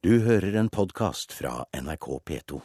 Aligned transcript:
Du 0.00 0.14
hører 0.24 0.54
en 0.56 0.68
podkast 0.72 1.34
fra 1.36 1.66
NRK 1.76 2.06
P2. 2.24 2.58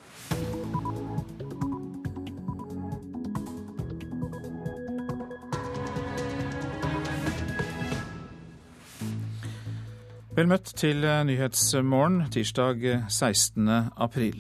Vel 10.38 10.48
møtt 10.48 10.72
til 10.80 11.04
Nyhetsmorgen 11.04 12.22
tirsdag 12.32 12.86
16. 13.12 13.68
april. 13.68 14.40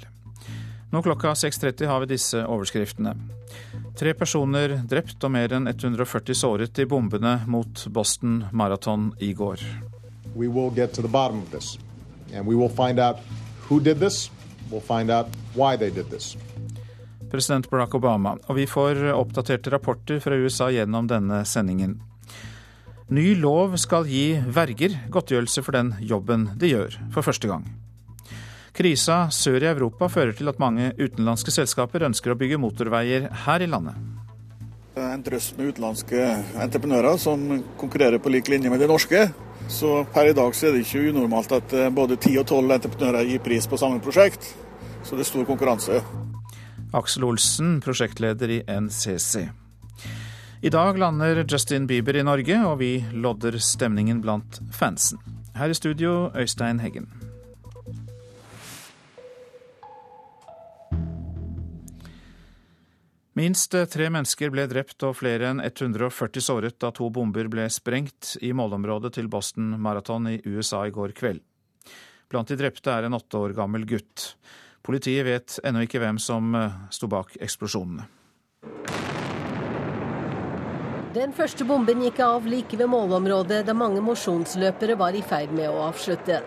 Nå 0.95 1.01
klokka 1.03 1.33
6.30 1.35 1.91
har 1.91 1.99
vi 1.99 2.13
disse 2.13 2.45
overskriftene. 2.47 3.11
Tre 3.99 4.13
personer 4.15 4.77
drept 4.87 5.19
og 5.27 5.33
mer 5.35 5.51
enn 5.57 5.67
140 5.67 6.39
såret 6.45 6.79
i 6.79 6.87
bombene 6.87 7.41
mot 7.43 7.89
Boston 7.91 8.45
Marathon 8.55 9.11
i 9.19 9.33
går. 9.35 9.67
We 10.31 10.47
will 10.47 10.71
get 10.71 10.93
to 10.93 11.01
the 11.01 11.11
bottom 11.11 11.43
of 11.43 11.51
this. 11.51 11.75
And 12.35 12.45
we 12.45 12.55
will 12.55 12.69
find 12.69 12.99
out 12.99 13.17
who 13.69 13.79
did 13.79 13.99
this. 13.99 14.29
We'll 14.69 14.83
find 14.83 15.09
out 15.09 15.27
why 15.55 15.77
they 15.77 15.89
did 15.89 16.11
this. 16.11 16.35
President 17.31 17.69
Barack 17.69 17.95
Obama. 17.95 18.35
Og 18.47 18.55
vi 18.55 18.67
får 18.67 19.01
oppdaterte 19.13 19.71
rapporter 19.73 20.19
fra 20.19 20.35
USA 20.35 20.69
gjennom 20.71 21.07
denne 21.07 21.45
sendingen. 21.45 21.97
Ny 23.07 23.35
lov 23.37 23.75
skal 23.77 24.07
gi 24.09 24.33
verger 24.49 24.95
godtgjørelse 25.13 25.61
for 25.61 25.77
den 25.77 25.93
jobben 26.01 26.47
de 26.57 26.71
gjør, 26.71 26.95
for 27.13 27.25
første 27.25 27.49
gang. 27.49 27.67
Krisa 28.75 29.29
sør 29.31 29.61
i 29.61 29.69
Europa 29.69 30.09
fører 30.11 30.33
til 30.35 30.49
at 30.51 30.59
mange 30.59 30.89
utenlandske 30.97 31.53
selskaper 31.53 32.03
ønsker 32.09 32.33
å 32.33 32.39
bygge 32.39 32.59
motorveier 32.59 33.29
her 33.45 33.63
i 33.63 33.69
landet. 33.69 33.95
En 34.95 35.23
drøss 35.23 35.49
med 35.57 35.73
utenlandske 35.73 36.21
entreprenører 36.63 37.17
som 37.19 37.41
konkurrerer 37.79 38.21
på 38.23 38.31
lik 38.31 38.47
linje 38.47 38.69
med 38.71 38.79
de 38.79 38.87
norske. 38.87 39.25
Så 39.67 40.05
per 40.13 40.29
i 40.29 40.35
dag 40.37 40.55
så 40.55 40.69
er 40.69 40.75
det 40.75 40.85
ikke 40.85 41.09
unormalt 41.09 41.51
at 41.57 41.73
eh, 41.75 41.89
både 41.91 42.15
ti 42.21 42.35
og 42.39 42.45
tolv 42.47 42.71
entreprenører 42.71 43.27
gir 43.27 43.43
pris 43.43 43.67
på 43.67 43.79
samme 43.81 43.99
prosjekt. 44.03 44.47
Så 45.03 45.17
det 45.17 45.25
er 45.25 45.31
stor 45.31 45.47
konkurranse. 45.49 45.99
Aksel 46.95 47.27
Olsen, 47.27 47.79
prosjektleder 47.83 48.55
i 48.55 48.61
NCC. 48.71 49.49
I 50.63 50.71
dag 50.71 50.97
lander 50.97 51.43
Justin 51.43 51.87
Bieber 51.87 52.15
i 52.15 52.23
Norge, 52.23 52.61
og 52.63 52.79
vi 52.79 52.93
lodder 53.11 53.59
stemningen 53.59 54.23
blant 54.23 54.61
fansen. 54.71 55.19
Her 55.55 55.69
i 55.69 55.77
studio, 55.77 56.31
Øystein 56.35 56.79
Heggen. 56.79 57.11
Minst 63.35 63.73
tre 63.91 64.05
mennesker 64.07 64.47
ble 64.47 64.63
drept 64.71 65.03
og 65.03 65.17
flere 65.19 65.49
enn 65.51 65.57
140 65.59 66.39
såret 66.39 66.77
da 66.79 66.87
to 66.95 67.09
bomber 67.11 67.49
ble 67.51 67.65
sprengt 67.67 68.37
i 68.39 68.53
målområdet 68.55 69.11
til 69.17 69.27
Boston 69.27 69.73
Marathon 69.75 70.29
i 70.31 70.37
USA 70.45 70.85
i 70.87 70.93
går 70.95 71.11
kveld. 71.17 71.41
Blant 72.31 72.47
de 72.47 72.55
drepte 72.55 72.93
er 72.93 73.03
en 73.03 73.17
åtte 73.19 73.35
år 73.35 73.51
gammel 73.57 73.83
gutt. 73.91 74.29
Politiet 74.87 75.27
vet 75.27 75.57
ennå 75.67 75.83
ikke 75.83 75.99
hvem 75.99 76.15
som 76.15 76.55
eh, 76.55 76.79
sto 76.95 77.11
bak 77.11 77.35
eksplosjonene. 77.43 78.07
Den 81.15 81.35
første 81.35 81.67
bomben 81.67 82.07
gikk 82.07 82.23
av 82.23 82.47
like 82.47 82.79
ved 82.79 82.87
målområdet 82.91 83.65
da 83.67 83.75
mange 83.75 83.99
mosjonsløpere 84.03 84.95
var 84.95 85.11
i 85.11 85.23
ferd 85.27 85.51
med 85.51 85.67
å 85.67 85.89
avslutte. 85.89 86.39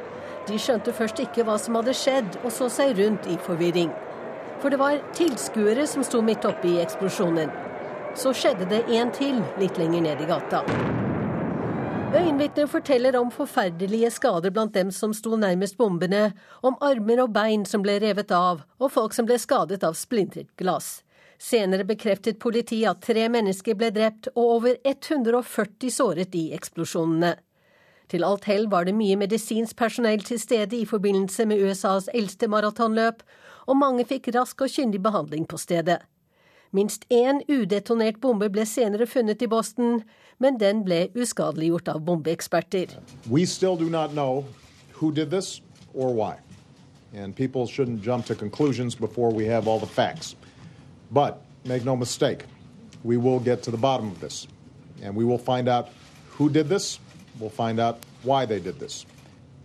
De 0.48 0.56
skjønte 0.56 0.96
først 0.96 1.20
ikke 1.20 1.44
hva 1.44 1.60
som 1.60 1.76
hadde 1.76 1.92
skjedd, 1.92 2.40
og 2.40 2.52
så 2.52 2.72
seg 2.72 2.96
rundt 2.96 3.28
i 3.28 3.36
forvirring. 3.44 3.92
For 4.62 4.70
det 4.70 4.80
var 4.80 4.98
tilskuere 5.14 5.86
som 5.86 6.04
sto 6.04 6.22
midt 6.22 6.44
oppe 6.48 6.68
i 6.68 6.78
eksplosjonen. 6.82 7.50
Så 8.18 8.32
skjedde 8.34 8.66
det 8.70 8.84
en 8.98 9.12
til 9.14 9.38
litt 9.60 9.78
lenger 9.78 10.02
ned 10.08 10.22
i 10.24 10.26
gata. 10.26 10.64
Øyenvitner 12.08 12.66
forteller 12.66 13.16
om 13.20 13.30
forferdelige 13.30 14.10
skader 14.10 14.50
blant 14.50 14.72
dem 14.74 14.90
som 14.90 15.12
sto 15.14 15.36
nærmest 15.36 15.76
bombene, 15.76 16.32
om 16.62 16.78
armer 16.80 17.20
og 17.26 17.34
bein 17.34 17.66
som 17.68 17.84
ble 17.84 17.98
revet 18.00 18.32
av, 18.32 18.62
og 18.80 18.92
folk 18.94 19.12
som 19.14 19.28
ble 19.28 19.36
skadet 19.38 19.84
av 19.84 19.94
splintret 19.94 20.48
glass. 20.56 21.02
Senere 21.38 21.84
bekreftet 21.86 22.40
politiet 22.42 22.88
at 22.90 23.04
tre 23.04 23.28
mennesker 23.30 23.76
ble 23.78 23.92
drept 23.94 24.30
og 24.34 24.54
over 24.56 24.78
140 24.88 25.92
såret 25.94 26.34
i 26.34 26.48
eksplosjonene. 26.56 27.36
Til 28.08 28.24
alt 28.24 28.48
hell 28.48 28.66
var 28.72 28.88
det 28.88 28.96
mye 28.96 29.18
medisinsk 29.20 29.76
personell 29.76 30.24
til 30.24 30.40
stede 30.40 30.80
i 30.80 30.88
forbindelse 30.88 31.44
med 31.46 31.60
USAs 31.60 32.08
eldste 32.16 32.48
maratonløp, 32.48 33.20
og 33.68 33.76
mange 33.76 34.04
fikk 34.08 34.30
rask 34.34 34.60
og 34.64 34.72
kyndig 34.72 35.02
behandling 35.04 35.46
på 35.48 35.60
stedet. 35.60 36.00
Minst 36.72 37.04
én 37.12 37.40
udetonert 37.48 38.20
bombe 38.20 38.48
ble 38.52 38.64
senere 38.68 39.06
funnet 39.06 39.42
i 39.42 39.48
Boston, 39.48 40.02
men 40.38 40.58
den 40.60 40.82
ble 40.84 41.08
uskadeliggjort 41.16 41.88
av 41.88 42.00
bombeeksperter. 42.04 42.88
And 47.14 47.34
people 47.34 47.66
shouldn't 47.66 48.02
jump 48.02 48.26
to 48.26 48.34
conclusions 48.34 48.94
before 48.94 49.30
we 49.30 49.46
have 49.46 49.66
all 49.66 49.78
the 49.78 49.86
facts. 49.86 50.36
But 51.10 51.40
make 51.64 51.82
no 51.82 51.96
mistake, 51.96 52.44
we 53.02 53.16
will 53.16 53.40
get 53.40 53.62
to 53.62 53.70
the 53.70 53.78
bottom 53.78 54.10
of 54.10 54.20
this. 54.20 54.46
And 55.02 55.16
we 55.16 55.24
will 55.24 55.38
find 55.38 55.68
out 55.68 55.88
who 56.36 56.50
did 56.50 56.68
this. 56.68 57.00
We'll 57.40 57.48
find 57.48 57.80
out 57.80 57.98
why 58.24 58.44
they 58.44 58.60
did 58.60 58.78
this. 58.78 59.06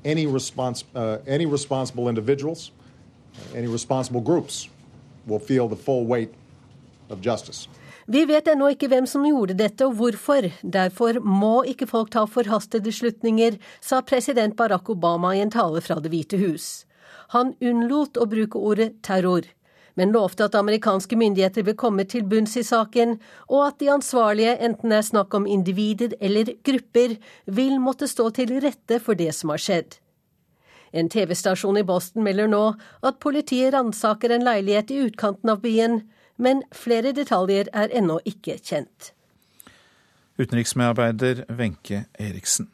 Any, 0.06 0.26
respons- 0.26 0.86
uh, 0.96 1.18
any 1.28 1.46
responsible 1.46 2.08
individuals, 2.08 2.72
any 3.56 3.68
responsible 3.68 4.22
groups 4.22 4.70
will 5.28 5.40
feel 5.40 5.70
the 5.70 5.76
full 5.76 6.06
weight 6.06 6.34
of 7.10 7.22
justice. 7.22 7.70
Vi 8.06 8.26
vet 8.28 8.48
ennå 8.52 8.74
ikke 8.74 8.90
hvem 8.92 9.06
som 9.08 9.24
gjorde 9.24 9.56
dette 9.56 9.86
og 9.88 9.96
hvorfor. 9.96 10.50
Derfor 10.62 11.22
må 11.24 11.64
ikke 11.72 11.88
folk 11.88 12.12
ta 12.12 12.26
forhastede 12.28 12.92
slutninger, 12.92 13.56
sa 13.80 14.02
president 14.04 14.58
Barack 14.60 14.90
Obama 14.92 15.32
i 15.36 15.40
en 15.40 15.52
tale 15.52 15.82
fra 15.82 16.02
Det 16.04 16.12
hvite 16.12 16.40
hus. 16.42 16.86
Han 17.32 17.56
unnlot 17.64 18.20
å 18.20 18.28
bruke 18.28 18.60
ordet 18.60 18.98
terror 19.08 19.48
men 19.96 20.14
lovte 20.14 20.48
at 20.48 20.56
amerikanske 20.58 21.18
myndigheter 21.18 21.66
vil 21.68 21.78
komme 21.78 22.06
til 22.10 22.26
bunns 22.26 22.56
i 22.58 22.66
saken, 22.66 23.18
og 23.50 23.68
at 23.68 23.80
de 23.82 23.92
ansvarlige, 23.94 24.56
enten 24.66 24.94
det 24.94 25.00
er 25.00 25.10
snakk 25.10 25.36
om 25.38 25.50
individer 25.50 26.16
eller 26.22 26.56
grupper, 26.66 27.18
vil 27.46 27.78
måtte 27.82 28.10
stå 28.10 28.30
til 28.38 28.56
rette 28.64 29.00
for 29.04 29.20
det 29.20 29.32
som 29.38 29.54
har 29.54 29.62
skjedd. 29.62 30.00
En 30.94 31.10
TV-stasjon 31.10 31.80
i 31.82 31.86
Boston 31.88 32.24
melder 32.26 32.50
nå 32.52 32.64
at 33.02 33.18
politiet 33.24 33.74
ransaker 33.74 34.36
en 34.36 34.46
leilighet 34.46 34.94
i 34.94 35.02
utkanten 35.08 35.50
av 35.50 35.64
byen, 35.66 36.04
men 36.38 36.62
flere 36.74 37.14
detaljer 37.18 37.72
er 37.74 37.94
ennå 37.94 38.20
ikke 38.30 38.60
kjent. 38.62 39.14
Utenriksmedarbeider 40.38 41.46
Wenche 41.58 42.06
Eriksen. 42.22 42.70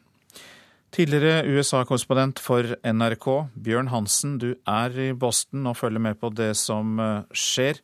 Tidligere 0.90 1.44
USA-korrespondent 1.46 2.40
for 2.42 2.74
NRK, 2.82 3.26
Bjørn 3.54 3.92
Hansen, 3.92 4.38
du 4.42 4.56
er 4.66 4.96
i 4.98 5.12
Boston 5.14 5.68
og 5.70 5.78
følger 5.78 6.02
med 6.02 6.18
på 6.18 6.32
det 6.34 6.56
som 6.58 6.98
eh, 6.98 7.28
skjer. 7.30 7.78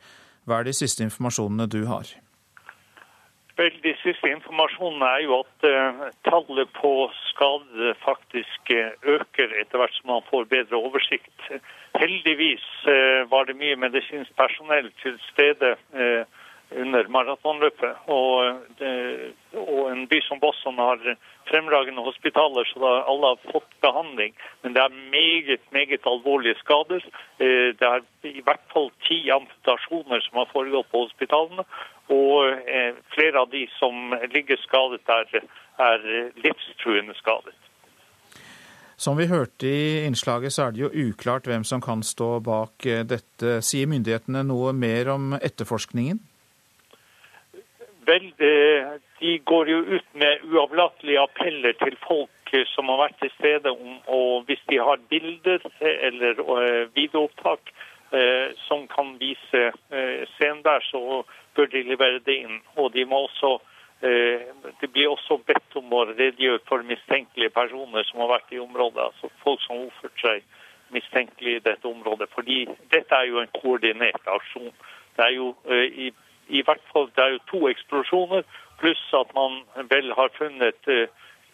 Hva 0.44 0.60
er 0.60 0.68
de 0.68 0.74
siste 0.74 1.06
informasjonene 1.06 1.68
du 1.70 1.84
har? 1.86 2.10
Vel, 3.56 3.76
siste 4.02 4.28
informasjonene 4.28 5.06
er 5.16 5.22
jo 5.24 5.38
at 5.40 5.64
uh, 5.64 6.00
tallet 6.28 6.72
på 6.76 6.90
skadde 7.30 7.94
faktisk 8.02 8.72
uh, 8.76 8.90
øker 9.16 9.54
etter 9.62 9.80
hvert 9.80 9.94
som 9.96 10.10
man 10.12 10.26
får 10.28 10.44
bedre 10.50 10.76
oversikt. 10.76 11.46
Heldigvis 11.96 12.66
uh, 12.84 13.24
var 13.32 13.48
det 13.48 13.56
mye 13.56 13.78
medisinsk 13.80 14.34
personell 14.36 14.90
til 15.00 15.16
stede 15.30 15.76
under 16.74 17.08
maratonløpet. 17.08 18.08
Og, 18.10 18.58
og, 19.54 19.82
en 19.92 20.06
by 20.10 20.18
som 20.26 20.40
Boston 20.42 20.80
har 20.82 21.02
fremragende 21.46 22.02
hospitaler, 22.02 22.66
så 22.70 22.90
alle 23.06 23.32
har 23.32 23.52
fått 23.52 23.76
behandling. 23.84 24.34
Men 24.62 24.74
det 24.74 24.82
er 24.82 24.98
meget, 25.14 25.62
meget 25.70 26.08
alvorlige 26.10 26.58
skader. 26.62 27.04
Eh, 27.38 27.70
det 27.78 27.86
er 27.86 28.02
i 28.26 28.42
hvert 28.42 28.66
fall 28.72 28.90
ti 29.06 29.20
amputasjoner 29.30 30.24
som 30.26 30.42
har 30.42 30.50
foregått 30.52 30.90
på 30.90 31.06
hospitalene. 31.06 31.66
Og 32.12 32.52
eh, 32.52 32.98
flere 33.14 33.42
av 33.42 33.50
de 33.50 33.64
som 33.78 34.14
ligger 34.34 34.60
skadet, 34.62 35.02
der, 35.06 35.46
er 35.78 36.04
livstruende 36.40 37.14
skadet. 37.18 37.54
Som 38.96 39.18
vi 39.18 39.26
hørte 39.28 39.68
i 39.68 40.06
innslaget, 40.06 40.52
så 40.52 40.62
er 40.66 40.70
det 40.72 40.80
jo 40.80 41.08
uklart 41.08 41.46
hvem 41.50 41.64
som 41.68 41.82
kan 41.84 42.02
stå 42.02 42.38
bak 42.40 42.86
eh, 42.86 43.02
dette. 43.04 43.58
Sier 43.66 43.90
myndighetene 43.90 44.44
noe 44.46 44.72
mer 44.72 45.12
om 45.12 45.34
etterforskningen? 45.36 46.22
Vel, 48.06 48.30
de 49.18 49.32
går 49.50 49.68
jo 49.68 49.78
ut 49.96 50.08
med 50.14 50.44
uavlatelige 50.46 51.24
appeller 51.26 51.74
til 51.82 51.96
folk 52.06 52.30
som 52.74 52.88
har 52.92 53.00
vært 53.06 53.18
til 53.20 53.32
stede. 53.38 53.72
og 54.06 54.44
Hvis 54.46 54.62
de 54.70 54.78
har 54.78 55.00
bilder 55.10 55.58
eller 55.80 56.32
eh, 56.38 56.88
videoopptak 56.94 57.72
eh, 58.12 58.54
som 58.68 58.86
kan 58.88 59.16
vise 59.20 59.62
eh, 59.90 60.26
scenen 60.36 60.62
der, 60.62 60.80
så 60.80 61.24
bør 61.56 61.72
de 61.72 61.82
levere 61.88 62.20
det 62.26 62.36
inn. 62.44 62.60
Og 62.76 62.92
de 62.94 63.04
må 63.08 63.26
også 63.28 63.56
det 64.00 64.90
blir 64.92 65.08
også 65.08 65.38
bedt 65.48 65.76
om 65.80 65.94
å 65.96 66.02
redegjøre 66.10 66.60
for 66.68 66.84
mistenkelige 66.84 67.48
personer 67.54 68.04
som 68.04 68.20
har 68.20 68.34
vært 68.34 68.50
i 68.52 68.58
området. 68.60 69.06
altså 69.06 69.30
Folk 69.40 69.62
som 69.64 69.78
har 69.78 69.86
oppført 69.86 70.20
seg 70.20 70.42
mistenkelig 70.92 71.54
i 71.56 71.62
dette 71.64 71.88
området. 71.88 72.28
fordi 72.34 72.66
dette 72.92 73.14
er 73.14 73.24
jo 73.30 73.40
en 73.40 73.54
koordinert 73.56 74.28
aksjon. 74.28 74.72
Det 75.16 75.24
er 75.24 75.32
jo 75.38 75.54
i 76.04 76.12
i 76.48 76.62
hvert 76.62 76.82
fall 76.92 77.08
det 77.16 77.24
er 77.24 77.32
jo 77.34 77.46
to 77.50 77.68
eksplosjoner, 77.68 78.42
pluss 78.80 79.02
at 79.18 79.32
man 79.34 79.62
vel 79.90 80.12
har 80.14 80.30
funnet 80.38 80.90
eh, 80.92 81.08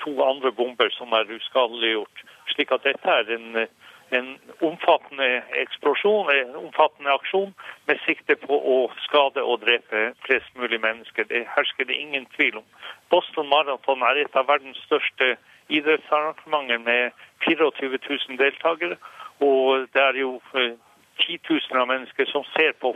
to 0.04 0.12
andre 0.24 0.52
bomber 0.52 0.90
som 0.92 1.12
er 1.16 1.30
uskadeliggjort. 1.36 2.24
Slik 2.52 2.74
at 2.74 2.84
dette 2.84 3.08
er 3.08 3.30
en, 3.36 3.66
en 4.12 4.28
omfattende 4.60 5.28
eksplosjon, 5.62 6.30
en 6.30 6.56
omfattende 6.56 7.12
aksjon 7.12 7.54
med 7.88 8.00
sikte 8.06 8.36
på 8.42 8.58
å 8.74 8.76
skade 9.06 9.42
og 9.42 9.62
drepe 9.64 10.10
flest 10.26 10.52
mulig 10.60 10.80
mennesker. 10.82 11.24
Det 11.30 11.46
hersker 11.56 11.88
det 11.88 11.96
ingen 11.96 12.26
tvil 12.36 12.60
om. 12.60 12.66
Boston 13.10 13.48
Marathon 13.48 14.04
er 14.08 14.22
et 14.22 14.36
av 14.36 14.48
verdens 14.50 14.80
største 14.86 15.34
idrettsarrangementer 15.72 16.82
med 16.84 17.10
24 17.46 17.98
000 18.08 18.40
deltakere. 18.40 18.98
Og 19.40 19.88
det 19.94 20.02
er 20.02 20.18
jo 20.20 20.34
eh, 20.60 20.74
titusener 21.24 21.82
av 21.82 21.90
mennesker 21.90 22.28
som 22.30 22.44
ser 22.52 22.76
på 22.84 22.92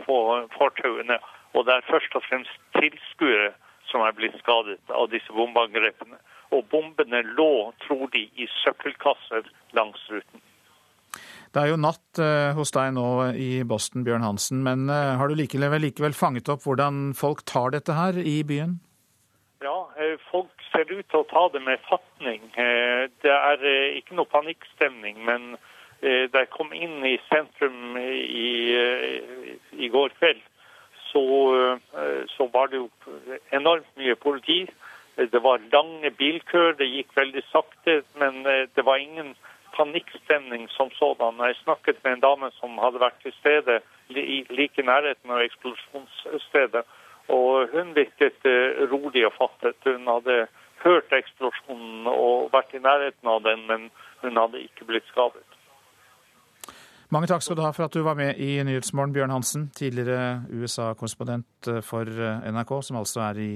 fartøyene. 0.57 1.17
Og 1.55 1.65
det 1.65 1.73
er 1.73 1.89
først 1.89 2.15
og 2.15 2.25
fremst 2.29 2.61
tilskuere 2.77 3.53
som 3.89 4.03
er 4.03 4.13
blitt 4.15 4.37
skadet 4.43 4.79
av 4.93 5.09
disse 5.11 5.33
bombeangrepene. 5.33 6.19
Og 6.55 6.67
bombene 6.71 7.23
lå, 7.33 7.73
tror 7.87 8.05
de, 8.13 8.27
i 8.35 8.47
søppelkasser 8.61 9.49
langs 9.75 10.05
ruten. 10.11 10.43
Det 11.53 11.61
er 11.61 11.71
jo 11.71 11.79
natt 11.79 12.19
eh, 12.21 12.51
hos 12.57 12.73
deg 12.75 12.91
nå 12.97 13.07
i 13.39 13.63
Boston, 13.67 14.03
Bjørn 14.07 14.25
Hansen. 14.25 14.63
Men 14.65 14.89
eh, 14.91 15.15
har 15.19 15.29
du 15.29 15.37
likevel, 15.37 15.79
likevel 15.83 16.17
fanget 16.17 16.51
opp 16.51 16.65
hvordan 16.67 17.13
folk 17.17 17.45
tar 17.47 17.71
dette 17.75 17.95
her 17.95 18.19
i 18.19 18.41
byen? 18.47 18.77
Ja, 19.63 19.77
eh, 19.97 20.17
folk 20.31 20.51
ser 20.71 20.89
ut 20.91 21.07
til 21.07 21.23
å 21.23 21.29
ta 21.31 21.47
det 21.53 21.63
med 21.65 21.81
fatning. 21.87 22.43
Det 22.53 23.33
er 23.33 23.63
ikke 23.97 24.17
noe 24.17 24.29
panikkstemning, 24.29 25.23
men 25.25 25.55
da 26.03 26.43
jeg 26.43 26.51
kom 26.53 26.69
inn 26.75 26.99
i 27.07 27.15
sentrum 27.25 27.95
i, 27.97 28.51
i 29.73 29.87
går 29.89 30.11
kveld, 30.19 30.43
så, 31.07 31.23
så, 32.29 32.45
var 32.53 32.69
det 32.69 32.83
jo 32.83 33.15
enormt 33.55 33.87
mye 33.97 34.13
politi. 34.21 34.59
Det 35.17 35.41
var 35.41 35.63
lange 35.71 36.11
bilkøer, 36.19 36.75
det 36.77 36.91
gikk 36.91 37.15
veldig 37.17 37.41
sakte, 37.47 38.01
men 38.21 38.43
det 38.45 38.85
var 38.85 39.01
ingen 39.01 39.33
panikkstemning 39.77 40.67
som 40.69 40.89
sådan. 40.99 41.39
Jeg 41.47 41.55
snakket 41.63 42.03
med 42.03 42.13
en 42.13 42.25
dame 42.25 42.49
som 42.59 42.77
hadde 42.81 43.03
vært 43.03 43.19
til 43.23 43.33
stede 43.39 43.79
i 44.09 44.43
nærheten 44.91 45.31
av 45.31 45.43
eksplosjonsstedet. 45.43 46.85
Og 47.29 47.67
hun 47.73 47.91
virket 47.95 48.45
eh, 48.47 48.87
rolig 48.91 49.25
og 49.27 49.35
fattet. 49.35 49.77
Hun 49.83 50.07
hadde 50.07 50.47
hørt 50.85 51.11
eksplosjonen 51.11 52.07
og 52.07 52.49
vært 52.53 52.75
i 52.77 52.83
nærheten 52.83 53.27
av 53.27 53.43
den, 53.43 53.65
men 53.67 53.89
hun 54.23 54.39
hadde 54.39 54.63
ikke 54.63 54.87
blitt 54.87 55.07
skadet. 55.11 55.43
Mange 57.11 57.27
takk 57.27 57.43
skal 57.43 57.55
du 57.55 57.63
ha 57.63 57.71
for 57.71 57.87
at 57.87 57.95
du 57.95 58.01
var 58.03 58.17
med 58.19 58.39
i 58.43 58.57
Nyhetsmorgen, 58.67 59.13
Bjørn 59.15 59.31
Hansen, 59.31 59.69
tidligere 59.75 60.43
USA-korrespondent 60.51 61.71
eh, 61.71 61.83
for 61.83 62.07
eh, 62.07 62.49
NRK, 62.51 62.73
som 62.83 62.99
altså 63.03 63.23
er 63.29 63.43
i 63.43 63.53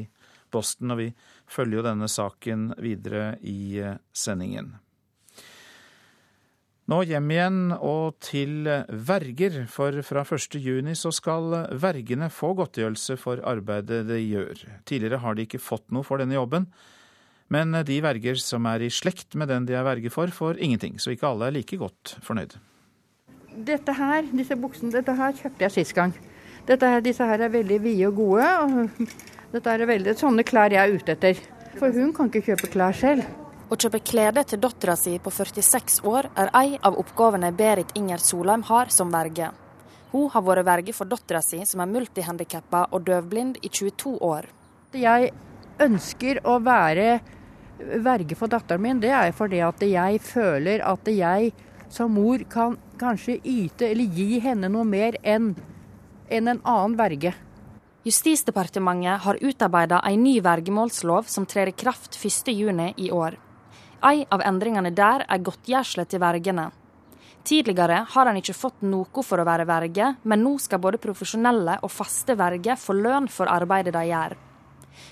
Boston. 0.51 0.95
Og 0.95 1.03
vi 1.06 1.09
følger 1.47 1.79
jo 1.79 1.89
denne 1.89 2.12
saken 2.12 2.71
videre 2.79 3.35
i 3.41 3.79
sendingen. 4.12 4.75
Nå 6.92 6.98
hjem 7.08 7.30
igjen 7.32 7.60
og 7.78 8.18
til 8.20 8.66
verger, 9.08 9.62
for 9.72 9.96
fra 10.04 10.26
1.6 10.26 10.90
så 11.00 11.12
skal 11.16 11.54
vergene 11.80 12.28
få 12.28 12.50
godtgjørelse 12.58 13.16
for 13.22 13.40
arbeidet 13.48 14.02
de 14.10 14.18
gjør. 14.20 14.66
Tidligere 14.90 15.22
har 15.24 15.38
de 15.38 15.46
ikke 15.48 15.62
fått 15.62 15.86
noe 15.96 16.04
for 16.04 16.20
denne 16.20 16.36
jobben, 16.36 16.66
men 17.48 17.78
de 17.88 18.02
verger 18.04 18.42
som 18.44 18.68
er 18.68 18.84
i 18.84 18.92
slekt 18.92 19.38
med 19.40 19.48
den 19.54 19.70
de 19.70 19.78
er 19.80 19.88
verge 19.88 20.12
for, 20.12 20.28
får 20.36 20.60
ingenting, 20.60 21.00
så 21.00 21.14
ikke 21.16 21.30
alle 21.30 21.48
er 21.48 21.56
like 21.62 21.80
godt 21.80 22.18
fornøyd. 22.28 22.58
Dette 23.72 23.96
her, 23.96 24.28
disse 24.36 24.60
buksene, 24.60 24.92
dette 24.92 25.16
her 25.16 25.36
kjøpte 25.38 25.68
jeg 25.70 25.76
sist 25.78 25.96
gang. 25.96 26.12
Dette 26.68 26.92
her, 26.92 27.04
disse 27.04 27.24
her 27.24 27.48
er 27.48 27.56
veldig 27.56 27.80
vide 27.84 28.10
og 28.12 28.20
gode. 28.20 28.52
og 28.66 29.08
Dette 29.56 29.78
er 29.78 29.88
veldig 29.88 30.18
sånne 30.20 30.44
klær 30.48 30.76
jeg 30.76 30.84
er 30.84 31.00
ute 31.00 31.16
etter. 31.16 31.40
For 31.80 31.92
hun 31.96 32.12
kan 32.16 32.28
ikke 32.28 32.52
kjøpe 32.52 32.72
klær 32.76 32.96
selv. 32.96 33.24
Å 33.71 33.77
kjøpe 33.79 34.01
klede 34.03 34.41
til 34.44 34.59
dattera 34.59 34.97
si 35.00 35.13
på 35.23 35.31
46 35.31 36.01
år 36.03 36.27
er 36.41 36.50
ei 36.59 36.73
av 36.83 36.97
oppgavene 37.00 37.53
Berit 37.56 37.94
Inger 37.95 38.19
Solheim 38.19 38.65
har 38.68 38.89
som 38.91 39.13
verge. 39.13 39.45
Hun 40.12 40.25
har 40.33 40.44
vært 40.44 40.65
verge 40.68 40.94
for 40.97 41.07
dattera 41.07 41.39
si, 41.39 41.62
som 41.63 41.79
er 41.79 41.88
multihandikappa 41.88 42.89
og 42.91 43.06
døvblind, 43.07 43.62
i 43.63 43.69
22 43.71 44.18
år. 44.27 44.50
Jeg 44.91 45.29
ønsker 45.79 46.41
å 46.44 46.57
være 46.59 47.21
verge 48.03 48.35
for 48.35 48.51
datteren 48.51 48.83
min, 48.83 49.00
det 49.00 49.13
er 49.15 49.31
fordi 49.31 49.62
at 49.63 49.85
jeg 49.88 50.19
føler 50.25 50.83
at 50.83 51.07
jeg 51.07 51.53
som 51.88 52.12
mor 52.12 52.44
kan 52.51 52.75
kanskje 53.00 53.38
yte 53.39 53.88
eller 53.88 54.18
gi 54.19 54.41
henne 54.44 54.68
noe 54.73 54.83
mer 54.83 55.15
enn 55.23 55.53
en, 56.27 56.51
en 56.51 56.59
annen 56.59 56.97
verge. 57.00 57.31
Justisdepartementet 58.03 59.23
har 59.23 59.39
utarbeida 59.39 60.01
ei 60.12 60.19
ny 60.19 60.35
vergemålslov 60.44 61.31
som 61.31 61.47
trer 61.47 61.71
i 61.71 61.77
kraft 61.85 62.19
1.6 62.19 63.00
i 63.00 63.07
år. 63.15 63.39
En 64.01 64.24
av 64.33 64.42
endringene 64.42 64.89
der 64.98 65.25
er 65.30 65.44
godtgjørsle 65.45 66.07
til 66.09 66.21
vergene. 66.24 66.71
Tidligere 67.45 68.03
har 68.13 68.30
en 68.30 68.38
ikke 68.38 68.57
fått 68.57 68.81
noe 68.86 69.24
for 69.25 69.42
å 69.42 69.45
være 69.45 69.65
verge, 69.69 70.07
men 70.30 70.42
nå 70.42 70.56
skal 70.62 70.81
både 70.81 71.01
profesjonelle 71.01 71.80
og 71.81 71.94
faste 71.94 72.36
verger 72.38 72.77
få 72.81 72.95
lønn 72.98 73.30
for 73.30 73.50
arbeidet 73.50 73.94
de 73.94 74.03
gjør. 74.09 74.36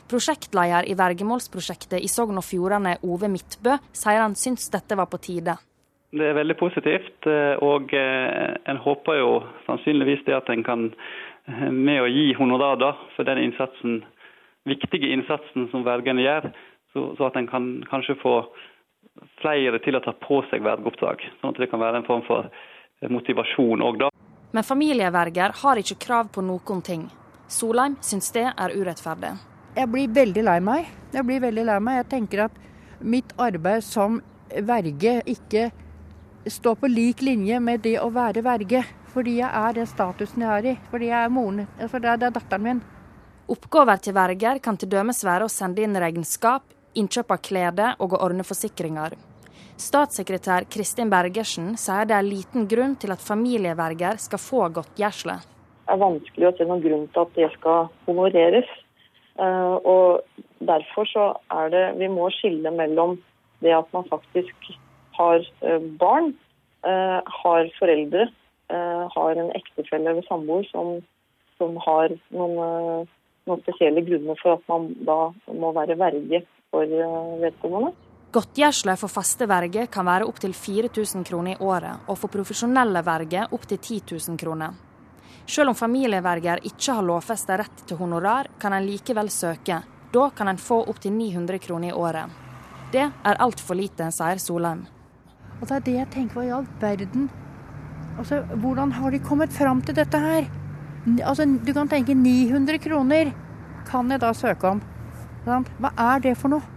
Prosjektleder 0.09 0.89
i 0.89 0.97
vergemålsprosjektet 0.97 2.01
i 2.01 2.09
Sogn 2.09 2.38
og 2.41 2.45
Fjordane, 2.45 2.97
Ove 3.06 3.30
Midtbø, 3.31 3.77
sier 3.94 4.21
han 4.21 4.38
syns 4.38 4.69
dette 4.74 4.97
var 4.97 5.09
på 5.09 5.21
tide. 5.21 5.56
Det 6.09 6.25
er 6.25 6.38
veldig 6.38 6.57
positivt, 6.57 7.27
eh, 7.30 7.62
og 7.62 7.94
eh, 7.94 8.56
en 8.65 8.81
håper 8.81 9.19
jo 9.19 9.33
sannsynligvis 9.68 10.25
det 10.25 10.33
at 10.38 10.50
en 10.50 10.65
kan 10.65 10.88
eh, 10.89 11.69
med 11.69 12.01
å 12.01 12.09
gi 12.09 12.31
honorar 12.38 12.97
for 13.13 13.30
den 13.30 13.44
innsatsen, 13.45 14.01
viktige 14.69 15.13
innsatsen 15.13 15.69
som 15.69 15.85
vergene 15.85 16.25
gjør, 16.25 16.50
så, 16.94 17.12
så 17.18 17.30
at 17.30 17.38
en 17.38 17.50
kan 17.50 17.69
kanskje 17.89 18.18
få 18.24 18.39
flere 19.41 19.79
til 19.83 19.97
å 19.97 20.03
ta 20.03 20.13
på 20.15 20.41
seg 20.50 20.63
vergeoppdrag. 20.65 21.23
Sånn 21.39 21.53
at 21.53 21.61
det 21.61 21.69
kan 21.71 21.81
være 21.81 22.01
en 22.01 22.07
form 22.07 22.25
for 22.27 22.50
motivasjon 23.09 23.83
òg, 23.85 24.01
da. 24.03 24.09
Men 24.51 24.65
familieverger 24.65 25.53
har 25.61 25.79
ikke 25.79 26.00
krav 26.07 26.31
på 26.33 26.41
noen 26.41 26.81
ting. 26.85 27.06
Solheim 27.50 27.97
syns 28.06 28.31
det 28.33 28.47
er 28.50 28.73
urettferdig. 28.75 29.35
Jeg 29.77 29.89
blir 29.94 30.09
veldig 30.13 30.44
lei 30.45 30.57
meg. 30.61 30.89
Jeg 31.13 31.25
blir 31.25 31.44
veldig 31.44 31.65
lei 31.69 31.77
meg. 31.85 32.00
Jeg 32.01 32.09
tenker 32.15 32.45
at 32.47 32.57
mitt 33.00 33.33
arbeid 33.38 33.85
som 33.85 34.19
verge 34.65 35.19
ikke 35.29 35.69
står 36.50 36.79
på 36.81 36.89
lik 36.89 37.21
linje 37.21 37.59
med 37.61 37.85
det 37.85 38.00
å 38.01 38.09
være 38.13 38.44
verge. 38.45 38.83
Fordi 39.13 39.39
jeg 39.39 39.50
er 39.50 39.77
den 39.77 39.89
statusen 39.89 40.45
jeg 40.45 40.50
er 40.50 40.71
i. 40.73 40.75
Fordi 40.91 41.09
jeg 41.09 41.25
er 41.25 41.33
moren. 41.33 41.69
For 41.85 42.01
det 42.01 42.11
er 42.13 42.25
datteren 42.25 42.65
min. 42.65 42.81
Oppgaver 43.50 44.01
til 44.01 44.13
verger 44.13 44.59
kan 44.61 44.77
dømes 44.77 45.23
være 45.25 45.47
å 45.47 45.50
sende 45.50 45.81
inn 45.81 45.97
regnskap, 45.97 46.67
innkjøp 47.00 47.31
av 47.36 47.44
klede 47.46 47.92
og 48.04 48.16
å 48.16 48.24
ordne 48.28 48.46
forsikringer. 48.48 49.16
Statssekretær 49.80 50.66
Kristin 50.68 51.07
Bergersen 51.12 51.72
sier 51.80 52.07
det 52.07 52.18
er 52.18 52.25
liten 52.28 52.66
grunn 52.68 52.98
til 53.00 53.13
at 53.16 53.24
familieverger 53.24 54.19
skal 54.19 54.42
få 54.44 54.66
godtgjørelse. 54.76 55.38
Det 55.88 55.95
er 55.95 56.02
vanskelig 56.02 56.50
å 56.50 56.56
se 56.57 56.68
noen 56.68 56.83
grunn 56.83 57.06
til 57.14 57.23
at 57.23 57.38
det 57.38 57.47
skal 57.56 57.88
honoreres. 58.07 58.68
Eh, 59.40 59.76
og 59.88 60.26
Derfor 60.59 61.07
så 61.07 61.26
er 61.56 61.69
det 61.71 61.83
Vi 62.02 62.09
må 62.12 62.26
skille 62.35 62.71
mellom 62.76 63.16
det 63.64 63.71
at 63.71 63.88
man 63.95 64.04
faktisk 64.09 64.68
har 65.16 65.40
eh, 65.64 65.80
barn, 66.02 66.33
eh, 66.83 67.19
har 67.44 67.71
foreldre, 67.80 68.28
har 68.69 69.40
en 69.40 69.50
ektefelle 69.57 70.12
eller 70.12 70.26
samboer 70.28 70.68
som, 70.69 71.00
som 71.57 71.80
har 71.81 72.12
noen, 72.30 73.07
noen 73.50 73.62
spesielle 73.64 74.04
grunner 74.06 74.38
for 74.38 74.59
at 74.59 74.68
man 74.69 74.92
da 75.07 75.31
må 75.50 75.71
være 75.73 75.97
verge 75.97 76.44
for 76.71 76.83
eh, 76.83 77.42
vedkommende. 77.42 77.94
Godtgjørelse 78.31 78.95
for 79.02 79.09
faste 79.09 79.47
verger 79.49 79.88
kan 79.90 80.06
være 80.06 80.28
opptil 80.30 80.54
4000 80.54 81.26
kroner 81.26 81.56
i 81.56 81.64
året, 81.66 82.06
og 82.07 82.18
for 82.21 82.30
profesjonelle 82.30 83.02
verger 83.06 83.56
opptil 83.56 83.80
10 83.80 84.02
000 84.11 84.38
kroner. 84.38 84.76
Selv 85.49 85.71
om 85.71 85.78
familieverger 85.78 86.61
ikke 86.69 86.94
har 86.94 87.06
lovfesta 87.06 87.57
rett 87.57 87.81
til 87.90 87.97
honorar, 87.97 88.52
kan 88.61 88.76
en 88.78 88.85
likevel 88.85 89.31
søke. 89.33 89.80
Da 90.14 90.30
kan 90.35 90.47
en 90.47 90.61
få 90.61 90.83
opptil 90.92 91.16
900 91.16 91.57
kroner 91.64 91.90
i 91.90 91.97
året. 91.97 92.30
Det 92.94 93.02
er 93.02 93.42
altfor 93.42 93.78
lite, 93.78 94.11
sier 94.14 94.38
Solheim. 94.42 94.85
Og 95.59 95.68
Det 95.68 95.76
er 95.76 95.85
det 95.85 95.95
jeg 95.95 96.09
tenker 96.14 96.33
på 96.35 96.45
i 96.45 96.54
all 96.54 96.68
verden. 96.80 97.30
Altså, 98.18 98.44
Hvordan 98.61 98.92
har 98.92 99.11
de 99.11 99.19
kommet 99.19 99.54
fram 99.54 99.81
til 99.81 99.95
dette 99.95 100.18
her? 100.18 100.45
Altså, 101.26 101.45
Du 101.66 101.73
kan 101.73 101.88
tenke 101.88 102.14
900 102.14 102.78
kroner 102.78 103.33
kan 103.90 104.11
jeg 104.11 104.21
da 104.21 104.33
søke 104.33 104.68
om. 104.68 104.81
Hva 105.49 105.94
er 106.13 106.21
det 106.23 106.35
for 106.37 106.53
noe? 106.53 106.75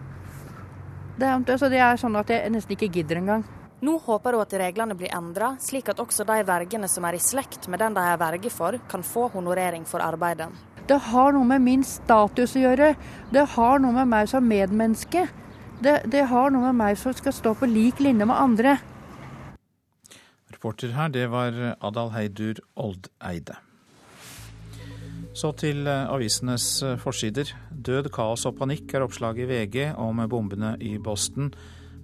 Det, 1.18 1.28
altså 1.28 1.68
det 1.70 1.80
er 1.84 2.00
sånn 2.00 2.16
at 2.18 2.30
jeg 2.32 2.50
nesten 2.50 2.74
ikke 2.74 2.90
gidder 2.92 3.20
engang. 3.20 3.44
Nå 3.82 3.96
håper 4.04 4.36
hun 4.36 4.44
at 4.44 4.52
reglene 4.60 4.94
blir 4.94 5.10
endra, 5.14 5.56
slik 5.60 5.88
at 5.90 6.00
også 6.02 6.24
de 6.26 6.38
vergene 6.46 6.88
som 6.90 7.04
er 7.04 7.18
i 7.18 7.22
slekt 7.22 7.66
med 7.70 7.82
den 7.82 7.96
de 7.96 8.04
er 8.06 8.20
verge 8.20 8.50
for, 8.54 8.78
kan 8.90 9.02
få 9.02 9.26
honorering 9.32 9.84
for 9.88 10.02
arbeidet. 10.04 10.48
Det 10.86 10.98
har 11.10 11.34
noe 11.34 11.46
med 11.46 11.62
min 11.62 11.82
status 11.86 12.56
å 12.58 12.62
gjøre. 12.62 12.92
Det 13.34 13.44
har 13.56 13.82
noe 13.82 13.94
med 13.96 14.10
meg 14.10 14.30
som 14.30 14.46
medmenneske. 14.46 15.26
Det, 15.82 15.96
det 16.10 16.24
har 16.30 16.54
noe 16.54 16.70
med 16.70 16.78
meg 16.78 16.98
som 16.98 17.14
skal 17.14 17.34
stå 17.34 17.54
på 17.58 17.70
lik 17.70 18.02
linje 18.02 18.26
med 18.26 18.38
andre. 18.38 18.76
Reporter 20.54 20.94
her, 20.94 21.10
det 21.10 21.26
var 21.32 21.58
Adal 21.82 22.14
Heidur 22.14 22.62
Oldeide. 22.78 23.58
Så 25.32 25.54
til 25.56 25.86
eh, 25.88 26.08
avisenes 26.12 26.66
eh, 26.84 26.98
forsider. 27.00 27.52
Død, 27.72 28.10
kaos 28.12 28.44
og 28.48 28.58
panikk 28.58 28.92
er 28.92 29.06
oppslaget 29.06 29.46
i 29.46 29.48
VG 29.48 29.78
om 29.96 30.20
bombene 30.28 30.74
i 30.80 30.98
Boston. 31.00 31.52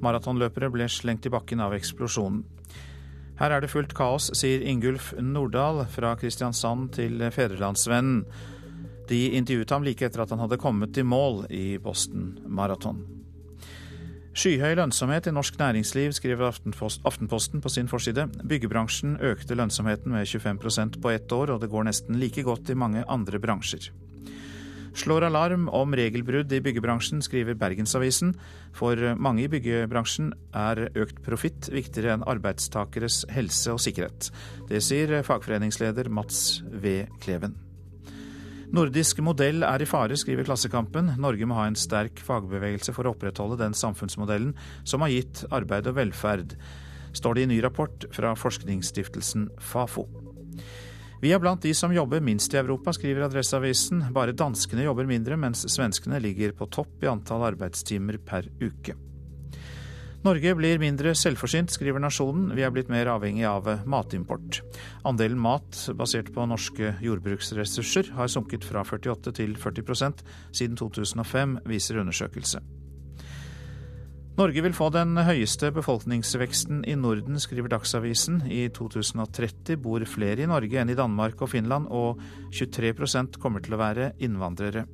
Maratonløpere 0.00 0.70
ble 0.72 0.86
slengt 0.88 1.28
i 1.28 1.32
bakken 1.32 1.60
av 1.60 1.76
eksplosjonen. 1.76 2.44
Her 3.38 3.54
er 3.54 3.62
det 3.62 3.70
fullt 3.70 3.92
kaos, 3.94 4.32
sier 4.34 4.64
Ingulf 4.66 5.12
Nordahl 5.22 5.84
fra 5.92 6.16
Kristiansand 6.18 6.90
til 6.96 7.22
Fedrelandsvennen. 7.30 8.24
De 9.08 9.20
intervjuet 9.38 9.70
ham 9.72 9.86
like 9.86 10.04
etter 10.04 10.24
at 10.24 10.32
han 10.34 10.42
hadde 10.42 10.58
kommet 10.60 10.98
i 10.98 11.06
mål 11.06 11.44
i 11.54 11.78
Boston 11.82 12.32
Marathon. 12.44 13.04
Skyhøy 14.38 14.76
lønnsomhet 14.78 15.26
i 15.26 15.32
norsk 15.34 15.56
næringsliv, 15.58 16.12
skriver 16.14 16.46
Aftenposten 16.46 17.62
på 17.62 17.70
sin 17.74 17.88
forside. 17.90 18.28
Byggebransjen 18.46 19.16
økte 19.18 19.56
lønnsomheten 19.58 20.14
med 20.14 20.30
25% 20.30 21.00
på 21.02 21.10
ett 21.10 21.32
år, 21.34 21.56
og 21.56 21.64
det 21.64 21.70
går 21.72 21.88
nesten 21.88 22.20
like 22.22 22.44
godt 22.46 22.70
i 22.70 22.78
mange 22.78 23.02
andre 23.10 23.40
bransjer. 23.42 23.90
Slår 24.94 25.26
alarm 25.26 25.66
om 25.74 25.90
regelbrudd 25.90 26.54
i 26.54 26.62
byggebransjen, 26.62 27.18
skriver 27.22 27.58
Bergensavisen. 27.58 28.36
For 28.78 28.94
mange 29.18 29.48
i 29.48 29.50
byggebransjen 29.50 30.30
er 30.54 30.86
økt 30.94 31.18
profitt 31.26 31.72
viktigere 31.74 32.14
enn 32.14 32.26
arbeidstakeres 32.30 33.24
helse 33.34 33.74
og 33.74 33.82
sikkerhet. 33.82 34.30
Det 34.70 34.86
sier 34.86 35.18
fagforeningsleder 35.26 36.14
Mats 36.14 36.60
V. 36.70 37.08
Kleven. 37.18 37.58
Nordisk 38.68 39.22
modell 39.24 39.62
er 39.64 39.80
i 39.80 39.86
fare, 39.88 40.16
skriver 40.18 40.44
Klassekampen. 40.44 41.14
Norge 41.22 41.46
må 41.48 41.56
ha 41.56 41.64
en 41.70 41.78
sterk 41.78 42.20
fagbevegelse 42.20 42.92
for 42.92 43.08
å 43.08 43.14
opprettholde 43.14 43.56
den 43.62 43.76
samfunnsmodellen 43.76 44.52
som 44.84 45.04
har 45.04 45.12
gitt 45.14 45.42
arbeid 45.48 45.88
og 45.88 45.96
velferd, 45.96 46.52
står 47.16 47.38
det 47.38 47.46
i 47.46 47.50
ny 47.54 47.62
rapport 47.64 48.04
fra 48.12 48.34
forskningsstiftelsen 48.36 49.48
Fafo. 49.70 50.04
Vi 51.18 51.32
er 51.34 51.40
blant 51.42 51.64
de 51.64 51.72
som 51.74 51.94
jobber 51.96 52.20
minst 52.22 52.52
i 52.54 52.60
Europa, 52.60 52.92
skriver 52.94 53.24
Adresseavisen. 53.26 54.04
Bare 54.14 54.36
danskene 54.36 54.84
jobber 54.84 55.08
mindre, 55.08 55.40
mens 55.40 55.64
svenskene 55.72 56.20
ligger 56.22 56.52
på 56.54 56.68
topp 56.70 57.02
i 57.02 57.10
antall 57.10 57.48
arbeidstimer 57.48 58.20
per 58.22 58.52
uke. 58.60 58.94
Norge 60.28 60.50
blir 60.58 60.80
mindre 60.82 61.14
selvforsynt, 61.16 61.72
skriver 61.72 62.02
Nasjonen. 62.04 62.50
Vi 62.52 62.60
er 62.66 62.72
blitt 62.74 62.90
mer 62.92 63.08
avhengig 63.08 63.46
av 63.48 63.64
matimport. 63.88 64.58
Andelen 65.08 65.38
mat 65.40 65.78
basert 65.96 66.28
på 66.34 66.44
norske 66.50 66.90
jordbruksressurser 67.00 68.10
har 68.18 68.28
sunket 68.28 68.66
fra 68.68 68.82
48 68.84 69.32
til 69.38 69.56
40% 69.56 70.20
siden 70.52 70.76
2005, 70.76 71.56
viser 71.70 72.02
undersøkelse. 72.02 72.60
Norge 74.38 74.66
vil 74.68 74.76
få 74.76 74.90
den 74.94 75.16
høyeste 75.16 75.72
befolkningsveksten 75.74 76.84
i 76.84 76.98
Norden, 77.00 77.40
skriver 77.40 77.72
Dagsavisen. 77.72 78.42
I 78.52 78.68
2030 78.68 79.80
bor 79.80 80.04
flere 80.04 80.44
i 80.44 80.52
Norge 80.52 80.76
enn 80.82 80.92
i 80.92 80.98
Danmark 80.98 81.40
og 81.40 81.54
Finland, 81.56 81.88
og 81.88 82.20
23% 82.52 83.40
kommer 83.40 83.64
til 83.64 83.78
å 83.78 83.80
være 83.80 84.12
innvandrere. 84.20 84.84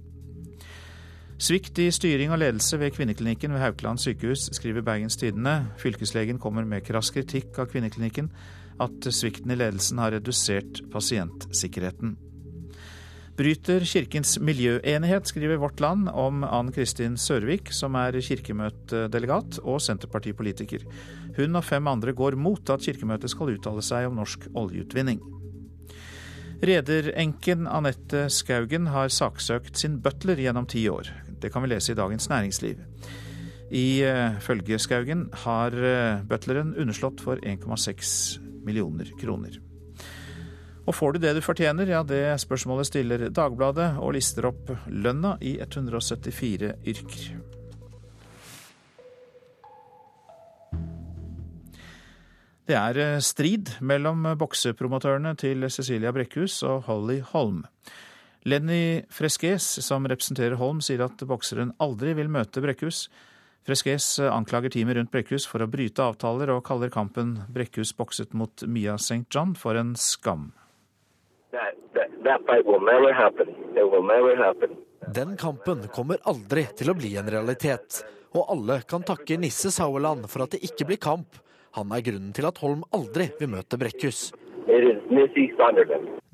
Svikt 1.34 1.78
i 1.82 1.88
styring 1.90 2.30
og 2.30 2.38
ledelse 2.38 2.78
ved 2.78 2.92
kvinneklinikken 2.94 3.52
ved 3.52 3.60
Haukeland 3.60 3.98
sykehus, 3.98 4.46
skriver 4.54 4.84
Bergens 4.86 5.16
Tidende. 5.18 5.64
Fylkeslegen 5.82 6.38
kommer 6.38 6.64
med 6.64 6.84
krass 6.86 7.10
kritikk 7.10 7.58
av 7.58 7.72
kvinneklinikken. 7.72 8.30
At 8.80 9.08
svikten 9.10 9.50
i 9.50 9.58
ledelsen 9.58 9.98
har 9.98 10.14
redusert 10.14 10.84
pasientsikkerheten. 10.92 12.14
Bryter 13.34 13.82
Kirkens 13.82 14.36
miljøenighet, 14.38 15.26
skriver 15.26 15.58
Vårt 15.58 15.80
Land 15.82 16.06
om 16.08 16.44
Ann 16.46 16.70
Kristin 16.70 17.16
Sørvik, 17.18 17.72
som 17.74 17.96
er 17.98 18.14
kirkemøtedelegat 18.22 19.58
og 19.64 19.82
senterpartipolitiker. 19.82 20.86
Hun 21.34 21.58
og 21.58 21.66
fem 21.66 21.90
andre 21.90 22.14
går 22.14 22.38
mot 22.38 22.70
at 22.70 22.86
Kirkemøtet 22.86 23.34
skal 23.34 23.56
uttale 23.56 23.82
seg 23.82 24.06
om 24.06 24.20
norsk 24.22 24.46
oljeutvinning. 24.54 25.18
Rederenken 26.62 27.66
Anette 27.66 28.28
Skaugen 28.30 28.86
har 28.94 29.10
saksøkt 29.10 29.82
sin 29.82 29.98
butler 30.00 30.38
gjennom 30.38 30.70
ti 30.70 30.86
år. 30.88 31.10
Det 31.44 31.50
kan 31.52 31.60
vi 31.60 31.68
lese 31.68 31.92
i 31.92 31.96
Dagens 31.98 32.24
Næringsliv. 32.30 32.78
Ifølge 33.68 34.78
uh, 34.78 34.80
Skaugen 34.80 35.26
har 35.44 35.74
uh, 35.76 36.22
butleren 36.24 36.70
underslått 36.80 37.20
for 37.20 37.36
1,6 37.44 38.38
millioner 38.64 39.10
kroner. 39.20 39.58
Og 40.86 40.94
får 40.96 41.12
du 41.12 41.18
det 41.20 41.34
du 41.36 41.40
fortjener? 41.44 41.84
Ja, 41.92 42.00
det 42.02 42.40
spørsmålet 42.40 42.88
stiller 42.88 43.26
Dagbladet, 43.28 43.98
og 44.00 44.14
lister 44.16 44.48
opp 44.48 44.72
lønna 44.88 45.34
i 45.44 45.58
174 45.60 46.72
yrker. 46.86 47.28
Det 52.64 52.80
er 52.80 53.02
uh, 53.04 53.20
strid 53.20 53.76
mellom 53.84 54.32
boksepromotørene 54.40 55.36
til 55.36 55.68
Cecilia 55.68 56.16
Brekkhus 56.16 56.62
og 56.64 56.86
Holly 56.88 57.20
Holm. 57.34 57.66
Lenny 58.44 59.02
Fresques, 59.08 59.64
som 59.86 60.04
representerer 60.04 60.58
Holm, 60.60 60.82
sier 60.84 61.00
at 61.00 61.22
bokseren 61.24 61.70
aldri 61.80 62.12
vil 62.18 62.28
møte 62.28 62.60
Brekkhus. 62.60 63.06
Fresques 63.64 64.18
anklager 64.20 64.74
teamet 64.74 64.98
rundt 64.98 65.12
Brekkhus 65.14 65.46
for 65.48 65.64
å 65.64 65.68
bryte 65.72 66.04
avtaler, 66.04 66.52
og 66.52 66.60
kaller 66.66 66.92
kampen 66.92 67.38
Brekkhus 67.54 67.94
bokset 67.96 68.36
mot 68.36 68.66
Mia 68.68 68.98
St. 69.00 69.24
John 69.32 69.56
for 69.56 69.80
en 69.80 69.94
skam. 69.96 70.50
Den 75.14 75.36
kampen 75.40 75.88
kommer 75.96 76.20
aldri 76.28 76.68
til 76.76 76.92
å 76.92 76.98
bli 77.00 77.16
en 77.16 77.32
realitet, 77.32 78.04
og 78.36 78.52
alle 78.52 78.82
kan 78.84 79.08
takke 79.08 79.40
Nisse 79.40 79.72
Sauerland 79.72 80.28
for 80.28 80.44
at 80.44 80.52
det 80.52 80.66
ikke 80.68 80.92
blir 80.92 81.00
kamp. 81.00 81.40
Han 81.80 81.96
er 81.96 82.04
grunnen 82.04 82.36
til 82.36 82.44
at 82.44 82.60
Holm 82.60 82.84
aldri 82.92 83.32
vil 83.40 83.54
møte 83.56 83.80
Brekkhus. 83.80 84.34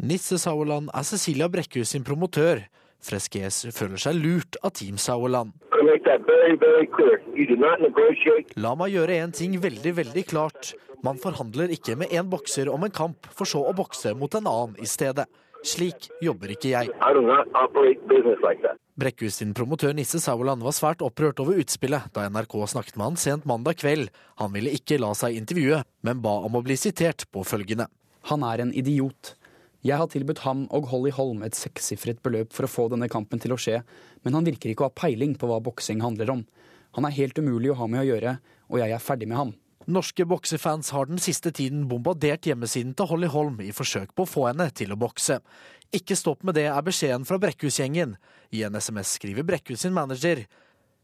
Nisse 0.01 0.39
Sauerland 0.39 0.91
er 0.95 1.05
Cecilia 1.05 1.49
Brekkhus 1.49 1.95
sin 1.95 2.05
promotør. 2.07 2.63
Fresques 3.01 3.63
føler 3.73 4.01
seg 4.01 4.19
lurt 4.21 4.59
av 4.63 4.75
Team 4.77 4.99
Sauerland. 5.01 5.55
La 8.61 8.73
meg 8.77 8.95
gjøre 8.95 9.21
en 9.25 9.33
ting 9.33 9.57
veldig, 9.61 9.93
veldig 10.01 10.25
klart. 10.29 10.73
Man 11.05 11.21
forhandler 11.21 11.73
ikke 11.73 11.97
med 11.97 12.13
én 12.13 12.29
bokser 12.29 12.69
om 12.69 12.85
en 12.85 12.93
kamp, 12.93 13.29
for 13.33 13.49
så 13.49 13.63
å 13.65 13.77
bokse 13.77 14.13
mot 14.17 14.35
en 14.37 14.51
annen 14.51 14.77
i 14.85 14.89
stedet. 14.89 15.25
Slik 15.65 16.09
jobber 16.25 16.53
ikke 16.55 16.73
jeg. 16.73 16.93
Brekkhus 19.01 19.39
sin 19.41 19.55
promotør 19.57 19.95
Nisse 19.97 20.21
Sauerland 20.21 20.65
var 20.65 20.77
svært 20.77 21.05
opprørt 21.05 21.41
over 21.41 21.61
utspillet 21.61 22.11
da 22.17 22.27
NRK 22.29 22.57
snakket 22.75 22.99
med 23.01 23.07
han 23.07 23.21
sent 23.21 23.49
mandag 23.49 23.81
kveld. 23.81 24.11
Han 24.41 24.53
ville 24.57 24.73
ikke 24.77 25.01
la 25.01 25.15
seg 25.17 25.39
intervjue, 25.41 25.81
men 26.05 26.21
ba 26.25 26.37
om 26.45 26.59
å 26.59 26.65
bli 26.65 26.77
sitert 26.81 27.25
på 27.33 27.45
følgende. 27.49 27.89
Han 28.29 28.45
er 28.45 28.63
en 28.65 28.73
idiot. 28.77 29.35
Jeg 29.81 29.97
har 29.97 30.11
tilbudt 30.13 30.43
ham 30.45 30.67
og 30.77 30.91
Holly 30.91 31.13
Holm 31.17 31.41
et 31.47 31.57
sekssifret 31.57 32.21
beløp 32.25 32.53
for 32.53 32.67
å 32.67 32.71
få 32.71 32.89
denne 32.93 33.09
kampen 33.09 33.41
til 33.41 33.55
å 33.55 33.61
skje, 33.61 33.79
men 34.27 34.37
han 34.37 34.45
virker 34.45 34.73
ikke 34.73 34.85
å 34.85 34.91
ha 34.91 34.99
peiling 35.07 35.39
på 35.41 35.49
hva 35.49 35.57
boksing 35.65 36.03
handler 36.05 36.35
om. 36.35 36.45
Han 36.99 37.07
er 37.09 37.17
helt 37.17 37.39
umulig 37.41 37.73
å 37.73 37.79
ha 37.81 37.89
med 37.89 38.03
å 38.03 38.09
gjøre, 38.11 38.37
og 38.69 38.83
jeg 38.83 38.93
er 38.93 39.03
ferdig 39.03 39.31
med 39.31 39.41
ham. 39.41 39.55
Norske 39.91 40.27
boksefans 40.29 40.91
har 40.93 41.09
den 41.09 41.19
siste 41.23 41.49
tiden 41.57 41.87
bombardert 41.89 42.45
hjemmesiden 42.47 42.93
til 42.99 43.09
Holly 43.09 43.31
Holm 43.33 43.63
i 43.65 43.73
forsøk 43.73 44.13
på 44.13 44.27
å 44.27 44.29
få 44.29 44.45
henne 44.51 44.69
til 44.77 44.93
å 44.93 44.99
bokse. 45.01 45.39
Ikke 45.97 46.19
stopp 46.19 46.45
med 46.45 46.59
det, 46.59 46.67
er 46.69 46.85
beskjeden 46.85 47.25
fra 47.27 47.41
Brekkhus-gjengen. 47.41 48.19
I 48.53 48.67
en 48.69 48.77
SMS 48.77 49.17
skriver 49.17 49.47
Brekkhus 49.49 49.87
sin 49.87 49.97
manager. 49.97 50.45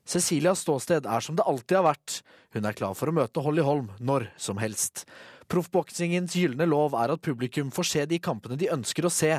Cecilias 0.06 0.60
ståsted 0.62 1.08
er 1.08 1.24
som 1.24 1.38
det 1.38 1.46
alltid 1.48 1.80
har 1.80 1.88
vært. 1.88 2.20
Hun 2.54 2.68
er 2.68 2.76
klar 2.76 2.94
for 2.94 3.10
å 3.10 3.16
møte 3.16 3.42
Holly 3.42 3.64
Holm 3.66 3.88
når 3.98 4.28
som 4.38 4.60
helst. 4.62 5.06
Proffboksingens 5.46 6.34
gylne 6.34 6.66
lov 6.66 6.96
er 6.98 7.14
at 7.14 7.22
publikum 7.22 7.70
får 7.74 7.90
se 7.90 8.04
de 8.10 8.18
kampene 8.22 8.58
de 8.58 8.70
ønsker 8.72 9.06
å 9.06 9.12
se. 9.12 9.30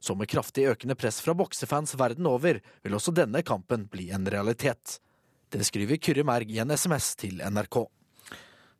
Så 0.00 0.14
med 0.14 0.30
kraftig 0.30 0.68
økende 0.70 0.94
press 0.98 1.18
fra 1.24 1.34
boksefans 1.34 1.96
verden 1.98 2.28
over, 2.30 2.60
vil 2.84 2.96
også 2.98 3.14
denne 3.16 3.42
kampen 3.46 3.88
bli 3.90 4.10
en 4.14 4.28
realitet. 4.30 5.00
Det 5.50 5.64
skriver 5.66 5.98
Kyrre 6.02 6.26
Merg 6.26 6.50
i 6.52 6.60
en 6.62 6.70
SMS 6.70 7.14
til 7.18 7.42
NRK. 7.42 7.86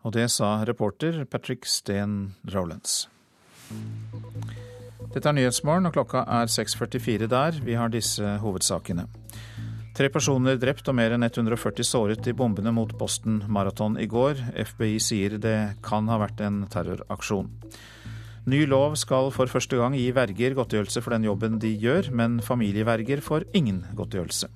Og 0.07 0.15
det 0.15 0.29
sa 0.31 0.61
reporter 0.69 1.25
Patrick 1.27 1.67
Steen 1.67 2.37
Rowlands. 2.53 3.07
Dette 5.15 5.27
er 5.27 5.35
Nyhetsmorgen, 5.35 5.89
og 5.89 5.97
klokka 5.97 6.23
er 6.29 6.51
6.44 6.53 7.27
der. 7.33 7.59
Vi 7.65 7.75
har 7.75 7.91
disse 7.91 8.37
hovedsakene. 8.43 9.09
Tre 9.97 10.11
personer 10.13 10.59
drept 10.61 10.91
og 10.91 10.97
mer 10.99 11.15
enn 11.15 11.25
140 11.25 11.87
såret 11.89 12.27
i 12.29 12.35
bombene 12.37 12.69
mot 12.77 12.91
Boston 13.01 13.39
Marathon 13.49 13.95
i 13.97 14.05
går. 14.05 14.43
FBI 14.61 14.99
sier 15.01 15.39
det 15.41 15.81
kan 15.87 16.11
ha 16.13 16.19
vært 16.21 16.43
en 16.45 16.67
terroraksjon. 16.69 17.49
Ny 18.47 18.61
lov 18.69 18.99
skal 19.01 19.33
for 19.33 19.49
første 19.49 19.79
gang 19.81 19.97
gi 19.97 20.11
verger 20.13 20.59
godtgjørelse 20.59 21.01
for 21.01 21.17
den 21.17 21.25
jobben 21.25 21.57
de 21.63 21.73
gjør, 21.81 22.11
men 22.13 22.37
familieverger 22.45 23.25
får 23.25 23.49
ingen 23.57 23.87
godtgjørelse. 23.97 24.53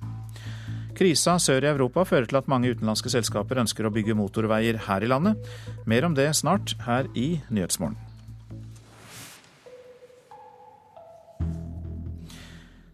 Krisa 1.01 1.39
sør 1.41 1.65
i 1.65 1.71
Europa 1.71 2.05
fører 2.05 2.29
til 2.29 2.37
at 2.37 2.51
mange 2.51 2.69
utenlandske 2.75 3.09
selskaper 3.09 3.63
ønsker 3.65 3.89
å 3.89 3.93
bygge 3.95 4.13
motorveier 4.21 4.77
her 4.85 5.01
i 5.01 5.09
landet. 5.09 5.41
Mer 5.89 6.05
om 6.05 6.13
det 6.13 6.29
snart 6.37 6.77
her 6.85 7.09
i 7.17 7.39
Nyhetsmorgen. 7.49 7.97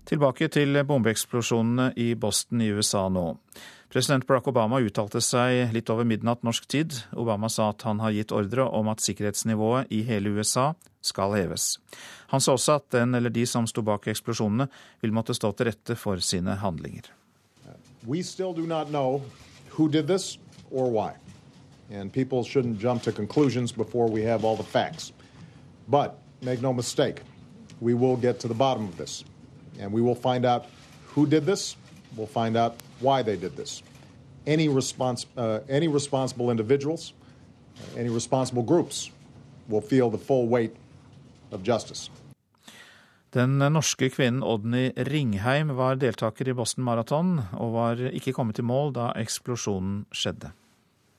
Tilbake 0.07 0.47
til 0.47 0.77
bombeeksplosjonene 0.87 1.91
i 1.99 2.13
Boston 2.15 2.61
i 2.63 2.69
USA 2.71 3.07
nå. 3.11 3.25
President 3.91 4.27
Barack 4.27 4.47
Obama 4.47 4.79
uttalte 4.83 5.19
seg 5.23 5.73
litt 5.75 5.89
over 5.91 6.07
midnatt 6.07 6.43
norsk 6.47 6.67
tid. 6.71 6.95
Obama 7.15 7.49
sa 7.51 7.69
at 7.73 7.83
han 7.87 7.99
har 8.03 8.15
gitt 8.15 8.31
ordre 8.35 8.67
om 8.67 8.87
at 8.91 9.03
sikkerhetsnivået 9.03 9.91
i 9.91 10.01
hele 10.07 10.31
USA 10.35 10.73
skal 11.03 11.35
heves. 11.35 11.77
Han 12.31 12.43
sa 12.43 12.55
også 12.55 12.79
at 12.79 12.89
den 12.95 13.15
eller 13.15 13.31
de 13.31 13.45
som 13.47 13.67
sto 13.67 13.83
bak 13.83 14.07
eksplosjonene, 14.11 14.67
vil 15.03 15.15
måtte 15.15 15.35
stå 15.35 15.51
til 15.55 15.71
rette 15.71 15.95
for 15.95 16.23
sine 16.23 16.55
handlinger. 16.63 17.11
We 18.07 18.23
still 18.23 18.53
do 18.55 18.65
not 18.65 18.87
know 18.87 19.21
who 19.75 19.87
did 19.87 20.07
this 20.07 20.37
or 20.71 20.91
why. 20.91 21.15
and 21.89 22.11
people 22.11 22.43
shouldn't 22.43 22.79
jump 22.79 23.03
to 23.03 23.11
conclusions 23.11 23.71
before 23.71 24.07
we 24.07 24.21
have 24.23 24.43
all 24.43 24.55
the 24.55 24.63
facts. 24.63 25.13
But 25.87 26.19
make 26.41 26.61
no 26.61 26.73
mistake, 26.73 27.21
we 27.79 27.93
will 27.93 28.17
get 28.17 28.39
to 28.41 28.47
the 28.47 28.53
bottom 28.53 28.91
and 29.79 29.91
we 29.91 30.01
will 30.01 30.15
find 30.15 30.45
out 30.45 30.65
who 31.15 31.25
did 31.25 31.45
this. 31.45 31.77
We'll 32.15 32.27
find 32.27 32.57
out 32.57 32.73
why 32.99 33.23
they 33.23 33.35
did 33.35 33.55
this. 33.55 33.83
Any, 34.45 34.67
respons- 34.67 35.27
uh, 35.37 35.59
any 35.69 35.87
responsible 35.87 36.51
individuals, 36.51 37.13
uh, 37.77 37.99
any 37.99 38.09
responsible 38.09 38.63
groups 38.63 39.11
will 39.69 39.81
feel 39.81 40.09
the 40.09 40.17
full 40.17 40.47
weight 40.47 40.75
of 41.51 41.63
justice. 41.63 42.09
Den 43.33 43.59
norske 43.59 44.07
kvinnen 44.09 44.43
Odny 44.43 44.93
Ringheim 44.95 45.73
var 45.75 45.99
deltaker 45.99 46.47
i 46.47 46.53
Boston 46.55 46.85
Marathon, 46.87 47.39
og 47.59 47.73
var 47.73 47.99
ikke 48.07 48.33
kommet 48.33 48.59
i 48.59 48.63
mål 48.65 48.93
da 48.95 49.11
eksplosjonen 49.19 50.05
skjedde. 50.15 50.53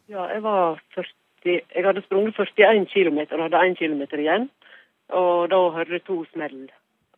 Ja, 0.09 0.25
jeg 0.33 0.43
var 0.43 0.81
40, 0.97 1.05
jeg 1.45 1.85
hadde 1.85 2.03
sprunget 2.07 2.35
41 2.35 2.89
km 2.95 3.19
og 3.37 3.45
hadde 3.45 3.61
1 3.71 3.79
km 3.79 4.03
igjen. 4.17 4.49
Og 5.09 5.51
da 5.53 5.61
hørte 5.77 5.93
jeg 5.93 6.05
to 6.07 6.25
smell. 6.33 6.69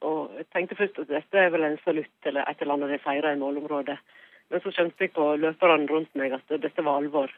Og 0.07 0.33
jeg 0.39 0.49
tenkte 0.55 0.79
først 0.79 0.99
at 1.03 1.13
dette 1.13 1.39
er 1.39 1.53
vel 1.53 1.67
en 1.67 1.79
salutt 1.85 2.29
eller 2.29 2.49
et 2.49 2.63
eller 2.63 2.77
annet 2.79 2.95
de 2.95 2.99
feirer 3.05 3.37
i 3.37 3.41
målområdet. 3.41 3.99
Men 4.51 4.63
så 4.65 4.73
skjønte 4.75 5.05
jeg 5.05 5.15
på 5.15 5.27
løperne 5.39 5.89
rundt 5.91 6.15
meg 6.19 6.35
at 6.35 6.55
dette 6.63 6.85
var 6.87 7.03
alvor. 7.03 7.33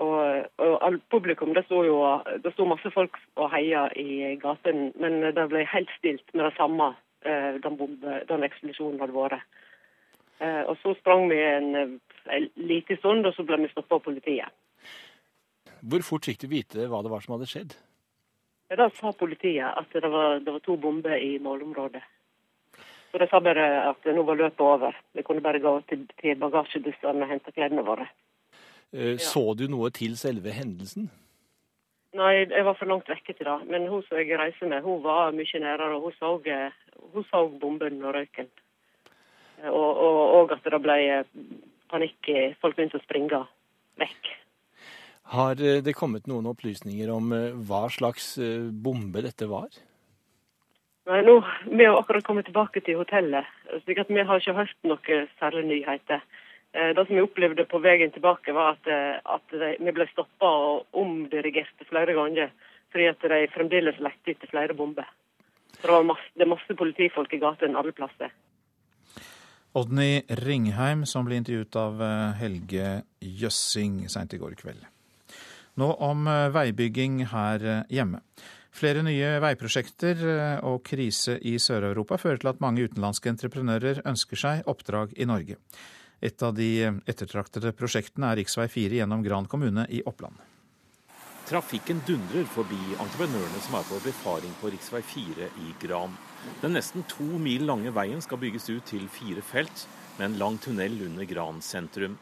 Og, 0.00 0.46
og 0.64 1.00
publikum, 1.12 1.52
det 1.52 1.66
sto 1.66 1.82
jo 1.84 1.98
det 2.40 2.54
sto 2.54 2.64
masse 2.68 2.88
folk 2.94 3.18
og 3.36 3.50
heia 3.52 3.88
i 3.98 4.36
gaten, 4.40 4.94
men 5.02 5.18
det 5.36 5.44
ble 5.50 5.66
helt 5.68 5.90
stilt 5.98 6.24
med 6.32 6.46
det 6.46 6.54
samme 6.56 6.94
eh, 7.26 7.58
den, 7.60 7.76
bombe, 7.76 8.22
den 8.30 8.46
eksplosjonen 8.46 9.02
hadde 9.02 9.16
vært. 9.18 9.44
Eh, 10.40 10.62
og 10.62 10.78
så 10.80 10.94
sprang 11.02 11.26
vi 11.28 11.42
en, 11.44 11.98
en 12.32 12.48
liten 12.56 13.00
stund, 13.02 13.28
og 13.28 13.36
så 13.36 13.44
ble 13.44 13.60
vi 13.60 13.72
stoppa 13.74 13.98
av 13.98 14.06
politiet. 14.06 14.56
Hvor 15.80 16.04
fort 16.06 16.28
fikk 16.28 16.46
du 16.46 16.48
vite 16.48 16.88
hva 16.88 17.02
det 17.04 17.12
var 17.12 17.24
som 17.24 17.36
hadde 17.36 17.50
skjedd? 17.50 17.76
Ja, 18.70 18.76
Da 18.76 18.90
sa 18.94 19.12
politiet 19.12 19.66
at 19.66 19.92
det 19.92 20.08
var, 20.08 20.38
det 20.38 20.52
var 20.52 20.62
to 20.62 20.76
bomber 20.76 21.16
i 21.18 21.38
målområdet. 21.42 22.02
Så 23.10 23.18
de 23.18 23.26
sa 23.26 23.40
bare 23.42 23.64
at 23.90 24.04
nå 24.06 24.22
var 24.22 24.38
løpet 24.38 24.60
over. 24.62 24.96
Vi 25.12 25.22
kunne 25.26 25.42
bare 25.42 25.58
gå 25.58 25.72
til, 25.90 26.04
til 26.20 26.38
bagasjebussene 26.38 27.26
og 27.26 27.32
hente 27.32 27.50
klærne 27.52 27.82
våre. 27.82 28.06
Eh, 28.94 29.18
så 29.18 29.42
du 29.58 29.66
noe 29.70 29.90
til 29.90 30.14
selve 30.18 30.54
hendelsen? 30.54 31.10
Nei, 32.14 32.46
jeg 32.46 32.66
var 32.66 32.78
for 32.78 32.90
langt 32.90 33.10
vekke 33.10 33.34
til 33.34 33.46
det. 33.46 33.58
Men 33.70 33.88
hun 33.90 34.04
som 34.06 34.18
jeg 34.18 34.38
reiser 34.38 34.70
med, 34.70 34.86
hun 34.86 35.02
var 35.02 35.34
mye 35.34 35.62
nærere. 35.62 35.96
og 35.96 36.06
Hun 36.06 36.14
så, 36.18 36.30
hun 37.14 37.26
så 37.26 37.48
bomben 37.48 38.04
og 38.04 38.14
røyken. 38.14 38.50
Og, 39.66 39.90
og, 39.90 40.20
og 40.38 40.52
at 40.54 40.62
det 40.70 40.82
ble 40.82 41.00
panikk. 41.90 42.30
Folk 42.62 42.78
begynte 42.78 43.02
å 43.02 43.06
springe 43.06 43.42
vekk. 43.98 44.30
Har 45.30 45.54
det 45.54 45.94
kommet 45.94 46.26
noen 46.26 46.48
opplysninger 46.50 47.10
om 47.14 47.30
hva 47.68 47.84
slags 47.92 48.32
bombe 48.82 49.22
dette 49.22 49.46
var? 49.46 49.68
Nei, 51.06 51.20
nå, 51.26 51.36
Vi 51.70 51.86
har 51.86 51.98
akkurat 51.98 52.26
kommet 52.26 52.48
tilbake 52.48 52.82
til 52.82 52.98
hotellet, 52.98 53.46
slik 53.84 54.02
at 54.02 54.10
vi 54.10 54.24
har 54.26 54.42
ikke 54.42 54.56
hørt 54.58 54.74
noen 54.82 55.28
særlige 55.38 55.68
nyheter. 55.68 56.24
Det 56.70 57.04
som 57.06 57.14
vi 57.14 57.22
opplevde 57.22 57.66
på 57.70 57.78
veien 57.82 58.10
tilbake, 58.14 58.52
var 58.54 58.74
at, 58.74 58.90
at 59.22 59.54
vi 59.54 59.94
ble 59.94 60.06
stoppa 60.10 60.50
og 60.50 60.98
omdirigerte 60.98 61.86
flere 61.86 62.14
ganger. 62.18 62.52
Fordi 62.90 63.06
at 63.06 63.26
de 63.30 63.40
fremdeles 63.54 63.98
lette 64.02 64.34
etter 64.34 64.50
flere 64.50 64.74
bomber. 64.74 65.06
Så 65.78 65.86
det, 65.86 65.94
var 65.94 66.06
masse, 66.10 66.30
det 66.34 66.46
er 66.46 66.50
masse 66.52 66.76
politifolk 66.78 67.34
i 67.34 67.42
gatene 67.42 67.78
alle 67.78 67.94
plasser. 67.94 68.34
Odny 69.78 70.24
Ringheim, 70.42 71.04
som 71.06 71.26
ble 71.26 71.38
intervjuet 71.38 71.76
av 71.78 72.00
Helge 72.40 72.88
Jøssing 73.22 74.08
seint 74.10 74.34
i 74.34 74.40
går 74.42 74.58
kveld. 74.58 74.82
Nå 75.78 75.92
om 76.02 76.26
veibygging 76.54 77.22
her 77.30 77.84
hjemme. 77.92 78.24
Flere 78.74 79.02
nye 79.02 79.38
veiprosjekter 79.42 80.20
og 80.66 80.82
krise 80.86 81.36
i 81.42 81.56
Sør-Europa 81.58 82.18
fører 82.22 82.42
til 82.42 82.50
at 82.52 82.60
mange 82.62 82.86
utenlandske 82.86 83.30
entreprenører 83.32 84.02
ønsker 84.06 84.38
seg 84.38 84.68
oppdrag 84.70 85.14
i 85.18 85.26
Norge. 85.26 85.58
Et 86.20 86.42
av 86.42 86.54
de 86.54 86.70
ettertraktede 87.08 87.72
prosjektene 87.72 88.30
er 88.30 88.42
rv. 88.42 88.68
4 88.68 89.00
gjennom 89.00 89.22
Gran 89.24 89.48
kommune 89.48 89.86
i 89.88 90.02
Oppland. 90.06 90.36
Trafikken 91.48 92.02
dundrer 92.06 92.44
forbi 92.46 92.78
entreprenørene 92.92 93.62
som 93.64 93.78
er 93.80 93.86
på 93.88 93.96
befaring 94.04 94.52
på 94.60 94.70
rv. 94.70 95.00
4 95.02 95.48
i 95.64 95.72
Gran. 95.82 96.12
Den 96.60 96.76
nesten 96.76 97.02
to 97.10 97.26
mil 97.42 97.64
lange 97.66 97.90
veien 97.96 98.20
skal 98.22 98.38
bygges 98.38 98.68
ut 98.70 98.86
til 98.86 99.08
fire 99.10 99.42
felt, 99.42 99.86
med 100.18 100.28
en 100.28 100.38
lang 100.38 100.60
tunnel 100.62 100.94
under 101.08 101.26
Gran 101.26 101.58
sentrum. 101.64 102.18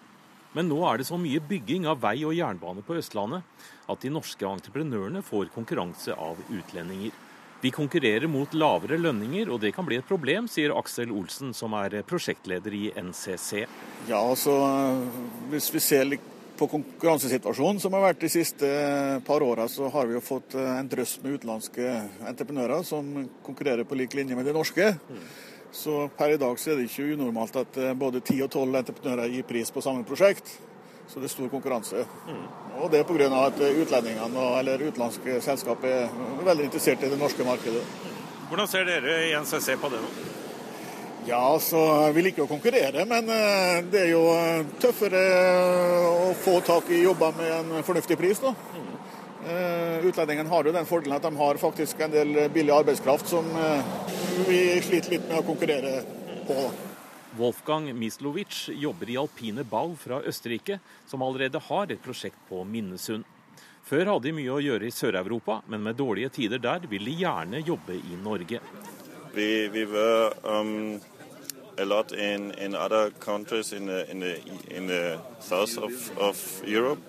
Men 0.57 0.71
nå 0.71 0.79
er 0.89 0.99
det 1.01 1.09
så 1.09 1.19
mye 1.21 1.43
bygging 1.45 1.87
av 1.91 2.01
vei 2.03 2.17
og 2.25 2.37
jernbane 2.37 2.85
på 2.85 2.97
Østlandet 2.99 3.45
at 3.89 4.05
de 4.05 4.13
norske 4.13 4.47
entreprenørene 4.49 5.23
får 5.25 5.51
konkurranse 5.55 6.15
av 6.15 6.41
utlendinger. 6.49 7.13
Vi 7.61 7.73
konkurrerer 7.75 8.31
mot 8.31 8.53
lavere 8.55 9.01
lønninger, 9.01 9.51
og 9.51 9.59
det 9.65 9.73
kan 9.75 9.87
bli 9.87 9.99
et 9.99 10.07
problem, 10.07 10.47
sier 10.47 10.71
Aksel 10.79 11.11
Olsen, 11.11 11.51
som 11.57 11.75
er 11.75 11.97
prosjektleder 12.07 12.75
i 12.75 12.85
NCC. 12.95 13.65
Ja, 14.07 14.21
altså 14.23 14.55
Hvis 15.51 15.73
vi 15.75 15.83
ser 15.83 16.07
litt 16.07 16.35
på 16.59 16.69
konkurransesituasjonen 16.71 17.79
som 17.83 17.95
har 17.95 18.09
vært 18.09 18.23
de 18.23 18.31
siste 18.31 18.69
par 19.27 19.43
åra, 19.47 19.69
så 19.71 19.91
har 19.95 20.07
vi 20.07 20.17
jo 20.17 20.23
fått 20.23 20.57
en 20.59 20.89
drøss 20.91 21.19
med 21.23 21.39
utenlandske 21.39 21.91
entreprenører 22.31 22.87
som 22.87 23.11
konkurrerer 23.47 23.87
på 23.87 23.99
lik 23.99 24.17
linje 24.19 24.39
med 24.39 24.47
de 24.47 24.55
norske. 24.55 24.89
Så 25.73 26.09
per 26.17 26.33
i 26.35 26.41
dag 26.41 26.59
så 26.59 26.73
er 26.73 26.79
det 26.79 26.89
ikke 26.89 27.13
unormalt 27.15 27.57
at 27.61 27.79
både 27.99 28.23
ti 28.25 28.39
og 28.43 28.51
tolv 28.51 28.75
entreprenører 28.81 29.31
gir 29.33 29.47
pris 29.49 29.71
på 29.71 29.85
samme 29.85 30.07
prosjekt. 30.09 30.57
Så 31.09 31.21
det 31.21 31.29
er 31.29 31.33
stor 31.33 31.49
konkurranse. 31.49 32.05
Mm. 32.29 32.43
Og 32.83 32.91
det 32.93 33.01
er 33.01 33.07
pga. 33.09 33.29
at 33.47 33.61
utlendingene 33.61 34.49
eller 34.59 34.83
utenlandske 34.89 35.41
selskap 35.41 35.85
er 35.85 36.09
veldig 36.45 36.65
interessert 36.69 37.03
i 37.03 37.11
det 37.11 37.19
norske 37.19 37.45
markedet. 37.45 37.85
Hvordan 38.49 38.69
ser 38.69 38.85
dere 38.85 39.15
i 39.29 39.33
NCC 39.37 39.77
på 39.81 39.89
det 39.93 40.01
nå? 40.03 40.11
Ja, 41.29 41.59
så 41.61 42.13
Vi 42.13 42.23
liker 42.23 42.47
å 42.47 42.49
konkurrere, 42.49 43.05
men 43.05 43.27
det 43.93 44.01
er 44.07 44.13
jo 44.15 44.23
tøffere 44.81 45.25
å 46.09 46.33
få 46.45 46.61
tak 46.65 46.89
i 46.91 47.03
jobber 47.03 47.35
med 47.37 47.53
en 47.53 47.85
fornuftig 47.85 48.17
pris. 48.17 48.41
da. 48.41 48.55
Mm. 48.77 48.88
Utlendingene 49.49 50.51
har 50.51 50.67
jo 50.69 50.75
den 50.75 50.87
fordelen 50.89 51.17
at 51.17 51.25
de 51.25 51.33
har 51.39 51.61
faktisk 51.61 52.01
en 52.05 52.13
del 52.13 52.35
billig 52.53 52.75
arbeidskraft 52.75 53.31
som 53.31 53.49
vi 54.49 54.61
sliter 54.85 55.17
litt 55.17 55.27
med 55.29 55.41
å 55.41 55.47
konkurrere 55.47 55.95
på. 56.49 56.69
Wolfgang 57.39 57.99
Mislovic 57.99 58.69
jobber 58.69 59.11
i 59.11 59.17
alpine 59.17 59.65
Bau 59.65 59.95
fra 59.97 60.21
Østerrike, 60.27 60.79
som 61.07 61.23
allerede 61.23 61.61
har 61.69 61.93
et 61.93 62.03
prosjekt 62.03 62.39
på 62.49 62.65
Minnesund. 62.65 63.27
Før 63.89 64.11
hadde 64.13 64.29
de 64.29 64.35
mye 64.37 64.53
å 64.53 64.61
gjøre 64.61 64.89
i 64.89 64.93
Sør-Europa, 64.93 65.63
men 65.69 65.85
med 65.85 65.97
dårlige 65.97 66.33
tider 66.41 66.61
der 66.61 66.85
vil 66.91 67.07
de 67.09 67.15
gjerne 67.23 67.63
jobbe 67.65 67.97
i 67.97 68.19
Norge. 68.21 68.61
Vi, 69.33 69.69
vi 69.73 69.85
var 69.89 70.35
um, 70.45 70.99
a 71.79 71.85
lot 71.85 72.13
in, 72.13 72.51
in 72.59 72.75
other 72.75 73.11
countries 73.21 73.73
in 73.73 73.87
the, 73.87 74.11
in 74.11 74.21
the, 74.21 74.41
in 74.69 74.87
the 74.87 75.19
south 75.41 75.79
of, 75.79 76.19
of 76.19 76.63
Europe. 76.67 77.01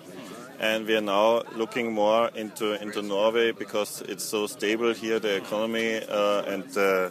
And 0.60 0.86
we 0.86 0.94
are 0.94 1.00
now 1.00 1.42
looking 1.56 1.90
more 1.90 2.28
into 2.34 2.74
into 2.82 3.00
Norway 3.00 3.52
because 3.52 4.02
it's 4.02 4.24
so 4.24 4.46
stable 4.46 4.92
here, 4.92 5.18
the 5.18 5.36
economy 5.36 6.02
uh, 6.06 6.42
and 6.52 6.64
uh, 6.76 7.08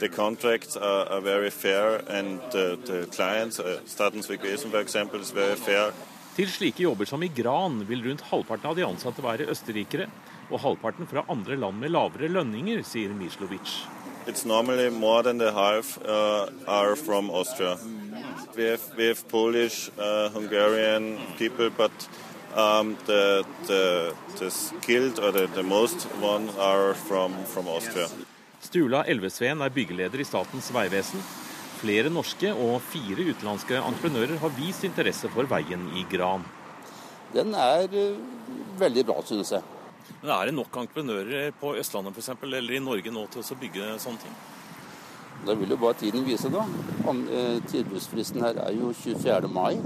the 0.00 0.08
contracts 0.08 0.76
are, 0.76 1.06
are, 1.06 1.20
very 1.20 1.50
fair, 1.50 2.02
and 2.08 2.40
uh, 2.40 2.74
the 2.84 3.06
clients, 3.12 3.60
uh, 3.60 3.78
Statens 3.86 4.26
vegvesen 4.26 4.72
for 4.72 4.80
example, 4.80 5.20
is 5.20 5.30
very 5.30 5.54
fair. 5.54 5.92
Til 6.34 6.50
slike 6.50 6.82
jobber 6.82 7.06
som 7.06 7.22
i 7.22 7.28
Gran 7.28 7.84
vil 7.86 8.02
rundt 8.08 8.26
halvparten 8.26 8.70
av 8.70 8.74
de 8.74 8.82
ansatte 8.86 9.22
være 9.22 9.46
østerrikere, 9.54 10.08
og 10.50 10.60
halvparten 10.64 11.06
fra 11.06 11.22
andre 11.30 11.54
land 11.62 11.78
med 11.78 11.94
lavere 11.94 12.26
lønninger, 12.26 12.82
sier 12.82 13.14
Mislovic. 13.14 13.84
It's 14.26 14.44
normally 14.44 14.90
more 14.90 15.22
than 15.22 15.38
the 15.38 15.52
half 15.52 15.98
uh, 16.02 16.50
are 16.66 16.96
from 16.96 17.30
Austria. 17.30 17.78
We 18.56 18.64
have, 18.64 18.82
we 18.96 19.06
have 19.06 19.28
Polish, 19.28 19.90
uh, 19.96 20.28
Hungarian 20.30 21.18
people, 21.38 21.70
but 21.70 21.92
Um, 22.56 22.96
the, 23.06 23.44
the, 23.68 24.14
the, 24.38 24.50
skilled 24.50 25.20
or 25.20 25.30
the, 25.30 25.46
the 25.54 25.62
most 25.62 26.02
one 26.20 26.50
are 26.58 26.94
from, 26.94 27.32
from 27.44 27.68
Austria. 27.68 28.08
Stula 28.60 29.04
Elvesveen 29.06 29.62
er 29.62 29.70
byggeleder 29.70 30.20
i 30.20 30.26
Statens 30.26 30.72
vegvesen. 30.74 31.22
Flere 31.78 32.10
norske 32.10 32.50
og 32.50 32.80
fire 32.90 33.28
utenlandske 33.30 33.78
entreprenører 33.78 34.40
har 34.42 34.56
vist 34.58 34.82
interesse 34.84 35.30
for 35.30 35.46
veien 35.48 35.86
i 35.94 36.02
Gran. 36.10 36.42
Den 37.32 37.54
er 37.54 37.86
uh, 37.94 38.18
veldig 38.80 39.06
bra, 39.06 39.22
synes 39.24 39.54
jeg. 39.54 39.62
Men 40.20 40.34
Er 40.34 40.50
det 40.50 40.56
nok 40.58 40.76
entreprenører 40.82 41.54
på 41.60 41.76
Østlandet 41.78 42.16
for 42.16 42.24
eksempel, 42.24 42.58
eller 42.58 42.74
i 42.74 42.82
Norge 42.82 43.14
nå 43.14 43.28
til 43.30 43.46
å 43.46 43.60
bygge 43.62 43.94
sånne 44.02 44.24
ting? 44.26 44.34
Det 45.46 45.54
vil 45.56 45.70
jo 45.72 45.78
bare 45.80 45.96
tiden 46.02 46.26
vise, 46.26 46.50
da. 46.52 46.66
Tilbudsfristen 47.70 48.42
her 48.44 48.58
er 48.66 48.74
jo 48.76 48.90
24. 48.92 49.48
mai. 49.48 49.78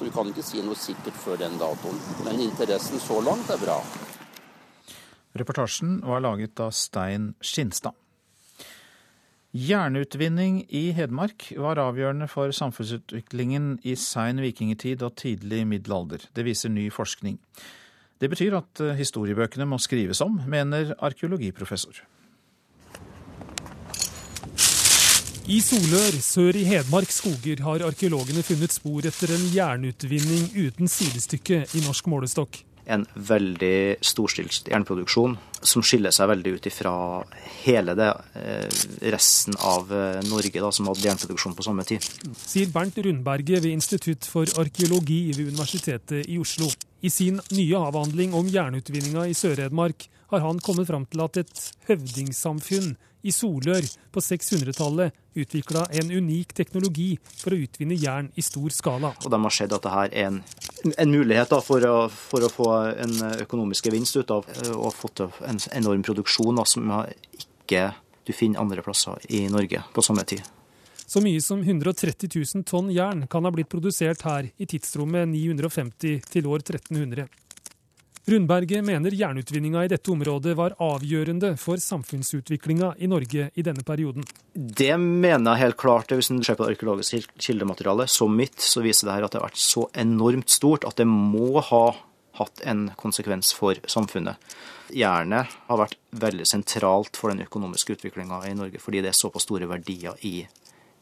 Så 0.00 0.06
vi 0.06 0.12
kan 0.14 0.30
ikke 0.30 0.40
si 0.40 0.62
noe 0.64 0.78
sikkert 0.80 1.16
før 1.20 1.36
den 1.36 1.58
datoen. 1.60 1.98
Men 2.24 2.38
interessen 2.40 2.96
så 3.04 3.18
langt 3.20 3.50
er 3.52 3.58
bra. 3.60 3.74
Reportasjen 5.36 5.98
var 6.08 6.22
laget 6.24 6.62
av 6.64 6.70
Stein 6.72 7.34
Skinstad. 7.44 7.92
Jernutvinning 9.52 10.62
i 10.72 10.86
Hedmark 10.96 11.50
var 11.60 11.82
avgjørende 11.84 12.30
for 12.32 12.48
samfunnsutviklingen 12.56 13.74
i 13.84 13.92
sein 14.00 14.40
vikingtid 14.40 15.04
og 15.04 15.18
tidlig 15.20 15.66
middelalder. 15.68 16.24
Det 16.32 16.46
viser 16.48 16.72
ny 16.72 16.86
forskning. 16.88 17.36
Det 18.24 18.32
betyr 18.32 18.56
at 18.56 18.80
eh, 18.80 18.96
historiebøkene 18.96 19.68
må 19.68 19.76
skrives 19.84 20.24
om, 20.24 20.40
mener 20.48 20.94
arkeologiprofessor. 20.96 22.00
I 25.50 25.56
Solør, 25.58 26.14
sør 26.22 26.54
i 26.54 26.60
Hedmark 26.62 27.10
skoger, 27.10 27.58
har 27.66 27.82
arkeologene 27.82 28.44
funnet 28.46 28.70
spor 28.70 29.06
etter 29.08 29.32
en 29.34 29.46
jernutvinning 29.50 30.44
uten 30.54 30.86
sidestykke 30.86 31.64
i 31.74 31.82
norsk 31.82 32.10
målestokk 32.12 32.60
en 32.90 33.04
veldig 33.14 34.00
storstilt 34.02 34.68
jernproduksjon 34.70 35.36
som 35.60 35.84
skiller 35.84 36.14
seg 36.14 36.30
veldig 36.30 36.52
ut 36.56 36.68
ifra 36.70 36.92
hele 37.62 37.94
det 37.98 38.08
eh, 38.40 38.78
resten 39.12 39.54
av 39.60 39.92
eh, 39.94 40.18
Norge 40.26 40.62
da, 40.62 40.70
som 40.74 40.88
hadde 40.90 41.04
jernproduksjon 41.04 41.54
på 41.58 41.66
samme 41.66 41.84
tid. 41.86 42.06
Sier 42.40 42.72
Bernt 42.74 42.98
Rundberget 42.98 43.62
ved 43.62 43.74
Institutt 43.74 44.26
for 44.26 44.48
arkeologi 44.60 45.20
ved 45.36 45.52
Universitetet 45.52 46.26
i 46.26 46.40
Oslo. 46.40 46.70
I 47.04 47.12
sin 47.12 47.38
nye 47.54 47.78
avhandling 47.78 48.34
om 48.36 48.48
jernutvinninga 48.50 49.28
i 49.28 49.36
Sør-Hedmark 49.36 50.08
har 50.32 50.42
han 50.46 50.62
kommet 50.64 50.90
fram 50.90 51.06
til 51.10 51.22
at 51.26 51.40
et 51.44 51.62
høvdingsamfunn 51.90 52.94
i 53.22 53.32
Solør 53.34 53.86
på 54.12 54.22
600-tallet 54.24 55.16
utvikla 55.40 55.86
en 56.00 56.10
unik 56.10 56.54
teknologi 56.56 57.10
for 57.22 57.54
å 57.54 57.60
utvinne 57.64 57.98
jern 57.98 58.30
i 58.34 58.44
stor 58.44 58.72
skala. 58.74 59.12
Og 59.24 59.30
De 59.30 59.40
har 59.44 59.54
sett 59.54 59.72
at 59.72 59.84
dette 59.84 60.04
er 60.04 60.14
en, 60.26 60.40
en 60.90 61.12
mulighet 61.12 61.54
for 61.66 61.86
å, 61.86 61.96
for, 62.12 62.46
å, 62.46 62.52
få 62.52 62.70
en 63.06 63.16
økonomisk 63.44 63.90
gevinst 63.90 64.18
ut 64.20 64.32
av 64.34 64.48
og 64.74 64.94
fått 64.96 65.20
til 65.20 65.42
en 65.46 65.60
enorm 65.82 66.04
produksjon 66.06 66.58
da, 66.60 66.66
som 66.68 66.88
ikke 67.38 67.90
du 68.26 68.32
finner 68.36 68.62
andre 68.62 68.82
plasser 68.84 69.20
i 69.28 69.46
Norge 69.50 69.82
på 69.94 70.04
samme 70.04 70.24
tid. 70.28 70.42
Så 71.10 71.18
mye 71.18 71.40
som 71.42 71.58
130 71.58 72.30
000 72.30 72.64
tonn 72.70 72.90
jern 72.94 73.24
kan 73.26 73.42
ha 73.42 73.50
blitt 73.50 73.70
produsert 73.72 74.22
her 74.22 74.52
i 74.62 74.66
tidsrommet 74.70 75.26
950 75.32 76.20
til 76.30 76.46
år 76.46 76.62
1300. 76.62 77.26
Rundberget 78.28 78.84
mener 78.84 79.14
jernutvinninga 79.16 79.84
i 79.84 79.88
dette 79.88 80.10
området 80.12 80.52
var 80.56 80.74
avgjørende 80.82 81.54
for 81.58 81.80
samfunnsutviklinga 81.80 82.92
i 83.00 83.08
Norge 83.08 83.48
i 83.54 83.64
denne 83.64 83.84
perioden. 83.86 84.26
Det 84.52 84.92
mener 85.00 85.54
jeg 85.54 85.62
helt 85.64 85.78
klart. 85.80 86.12
Hvis 86.12 86.28
en 86.30 86.42
ser 86.44 86.58
på 86.58 86.66
det 86.66 86.76
arkeologiske 86.76 87.24
kildematerialet 87.40 88.12
som 88.12 88.36
mitt, 88.36 88.60
så 88.60 88.84
viser 88.84 89.08
det 89.08 89.16
her 89.16 89.26
at 89.26 89.32
det 89.32 89.40
har 89.40 89.48
vært 89.48 89.62
så 89.62 89.86
enormt 90.04 90.52
stort 90.52 90.84
at 90.88 91.00
det 91.00 91.08
må 91.08 91.64
ha 91.64 91.84
hatt 92.40 92.60
en 92.68 92.90
konsekvens 93.00 93.54
for 93.56 93.80
samfunnet. 93.90 94.36
Jernet 94.96 95.56
har 95.68 95.80
vært 95.80 95.96
veldig 96.20 96.46
sentralt 96.48 97.16
for 97.16 97.32
den 97.32 97.44
økonomiske 97.46 97.96
utviklinga 97.96 98.42
i 98.50 98.56
Norge, 98.58 98.82
fordi 98.82 99.00
det 99.00 99.14
er 99.14 99.18
såpass 99.18 99.48
store 99.48 99.68
verdier 99.70 100.18
i 100.26 100.42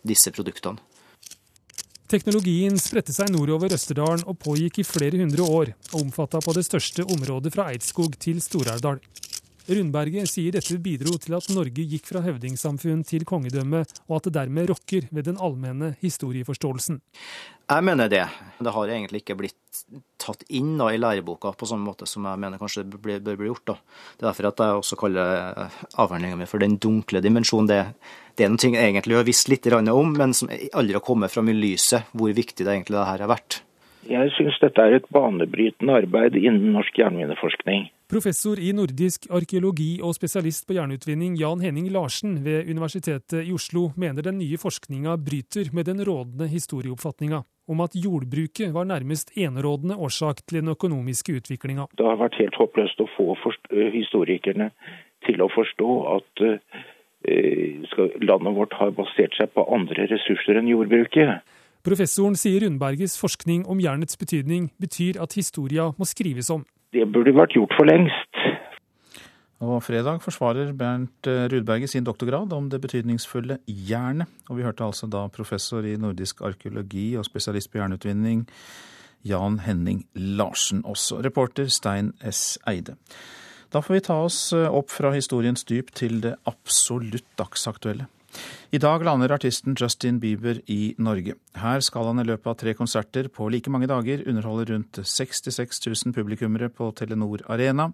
disse 0.07 0.31
produktene. 0.35 0.79
Teknologien 2.09 2.79
spredte 2.81 3.13
seg 3.13 3.29
nordover 3.35 3.75
Østerdalen 3.77 4.23
og 4.25 4.39
pågikk 4.41 4.79
i 4.81 4.85
flere 4.89 5.19
hundre 5.21 5.45
år, 5.45 5.75
og 5.93 6.07
omfatta 6.07 6.41
på 6.41 6.55
det 6.57 6.63
største 6.65 7.05
området 7.05 7.53
fra 7.53 7.67
Eidskog 7.69 8.15
til 8.17 8.39
Stor-Aurdal. 8.41 9.03
Rundberget 9.69 10.31
sier 10.31 10.55
dette 10.57 10.79
bidro 10.81 11.19
til 11.21 11.37
at 11.37 11.49
Norge 11.53 11.85
gikk 11.85 12.07
fra 12.09 12.23
høvdingsamfunn 12.25 13.03
til 13.05 13.27
kongedømme, 13.29 13.83
og 14.09 14.15
at 14.17 14.29
det 14.29 14.37
dermed 14.39 14.71
rokker 14.71 15.11
ved 15.13 15.29
den 15.29 15.37
allmenne 15.37 15.93
historieforståelsen. 16.01 17.03
Jeg 17.69 17.85
mener 17.85 18.09
det. 18.09 18.23
Det 18.65 18.73
har 18.73 18.89
egentlig 18.95 19.21
ikke 19.21 19.37
blitt 19.37 19.83
tatt 20.17 20.47
inn 20.57 20.73
da, 20.81 20.89
i 20.89 21.01
læreboka 21.01 21.53
på 21.53 21.69
samme 21.69 21.85
måte 21.85 22.09
som 22.09 22.25
jeg 22.25 22.41
mener 22.41 22.61
kanskje 22.61 22.87
det 22.89 23.03
bør 23.05 23.37
bli 23.37 23.51
gjort. 23.51 23.67
Da. 23.69 23.77
Det 24.17 24.25
er 24.25 24.31
derfor 24.31 24.49
at 24.49 24.65
jeg 24.65 24.81
også 24.81 25.01
kaller 25.05 25.77
avhandlinga 26.01 26.41
mi 26.41 26.49
for 26.49 26.65
den 26.65 26.79
dunkle 26.81 27.21
dimensjonen. 27.25 27.69
Det, 27.69 27.81
det 28.41 28.49
er 28.49 28.55
noe 28.55 28.73
jeg 28.73 28.89
egentlig 28.89 29.21
har 29.21 29.29
visst 29.29 29.53
litt 29.53 29.69
om, 29.69 30.17
men 30.17 30.33
som 30.33 30.49
aldri 30.49 30.97
har 30.97 31.05
kommet 31.05 31.35
fram 31.35 31.53
i 31.53 31.59
lyset, 31.61 32.09
hvor 32.17 32.33
viktig 32.33 32.65
det 32.65 32.73
egentlig 32.73 32.97
det 32.97 33.09
her 33.13 33.27
har 33.27 33.37
vært. 33.37 33.63
Jeg 34.09 34.31
syns 34.39 34.57
dette 34.63 34.81
er 34.81 34.97
et 34.97 35.09
banebrytende 35.13 35.99
arbeid 36.01 36.37
innen 36.41 36.73
norsk 36.73 36.97
jernmineforskning. 36.97 37.91
Professor 38.09 38.57
i 38.57 38.71
nordisk 38.73 39.27
arkeologi 39.37 39.99
og 40.01 40.15
spesialist 40.17 40.65
på 40.69 40.79
jernutvinning 40.79 41.35
Jan 41.37 41.61
Henning 41.61 41.91
Larsen 41.93 42.39
ved 42.47 42.71
Universitetet 42.73 43.43
i 43.43 43.53
Oslo 43.53 43.91
mener 44.01 44.25
den 44.25 44.39
nye 44.41 44.57
forskninga 44.57 45.19
bryter 45.21 45.69
med 45.77 45.91
den 45.91 46.01
rådende 46.09 46.49
historieoppfatninga 46.49 47.43
om 47.69 47.83
at 47.85 47.99
jordbruket 48.01 48.73
var 48.73 48.89
nærmest 48.89 49.35
enerådende 49.37 49.99
årsak 50.01 50.41
til 50.47 50.63
den 50.63 50.73
økonomiske 50.73 51.37
utviklinga. 51.43 51.85
Det 52.01 52.07
har 52.09 52.17
vært 52.17 52.41
helt 52.41 52.57
håpløst 52.57 53.05
å 53.05 53.11
få 53.13 53.37
historikerne 53.93 54.71
til 55.29 55.45
å 55.45 55.51
forstå 55.53 55.91
at 56.17 56.47
landet 58.25 58.57
vårt 58.57 58.73
har 58.81 58.97
basert 58.97 59.37
seg 59.37 59.53
på 59.53 59.69
andre 59.75 60.09
ressurser 60.09 60.57
enn 60.57 60.73
jordbruket. 60.73 61.45
Professoren 61.87 62.35
sier 62.35 62.65
Rundbergets 62.65 63.15
forskning 63.21 63.63
om 63.71 63.79
jernets 63.81 64.19
betydning 64.19 64.73
betyr 64.83 65.21
at 65.23 65.37
historia 65.39 65.93
må 65.99 66.09
skrives 66.09 66.51
om. 66.51 66.65
Det 66.93 67.05
burde 67.13 67.35
vært 67.37 67.55
gjort 67.55 67.75
for 67.79 67.87
lengst. 67.87 68.41
Og 69.63 69.81
fredag 69.83 70.21
forsvarer 70.23 70.71
Bernt 70.79 71.27
Rudberget 71.27 71.91
sin 71.91 72.07
doktorgrad 72.07 72.53
om 72.55 72.69
det 72.71 72.81
betydningsfulle 72.83 73.59
jernet. 73.67 74.31
Og 74.51 74.59
vi 74.59 74.67
hørte 74.67 74.87
altså 74.87 75.07
da 75.11 75.25
professor 75.35 75.87
i 75.87 75.97
nordisk 75.99 76.43
arkeologi 76.47 77.17
og 77.19 77.27
spesialist 77.27 77.71
på 77.73 77.81
jernutvinning 77.81 78.47
Jan 79.27 79.59
Henning 79.67 80.05
Larsen 80.15 80.85
også. 80.87 81.23
Reporter 81.27 81.67
Stein 81.67 82.13
S. 82.23 82.59
Eide. 82.71 82.95
Da 83.73 83.83
får 83.83 83.95
vi 83.95 84.05
ta 84.07 84.21
oss 84.25 84.53
opp 84.55 84.91
fra 84.95 85.11
historiens 85.13 85.67
dyp 85.67 85.91
til 85.95 86.23
det 86.23 86.37
absolutt 86.47 87.27
dagsaktuelle. 87.39 88.07
I 88.71 88.79
dag 88.83 89.05
lander 89.05 89.33
artisten 89.33 89.77
Justin 89.79 90.19
Bieber 90.21 90.61
i 90.69 90.95
Norge. 91.01 91.39
Her 91.57 91.81
skal 91.85 92.11
han 92.11 92.21
i 92.21 92.27
løpet 92.29 92.51
av 92.53 92.59
tre 92.61 92.75
konserter 92.77 93.31
på 93.33 93.49
like 93.53 93.73
mange 93.73 93.89
dager 93.89 94.27
underholde 94.29 94.69
rundt 94.73 95.01
66 95.01 95.81
000 95.87 96.17
publikummere 96.17 96.69
på 96.69 96.91
Telenor 96.99 97.47
Arena. 97.49 97.91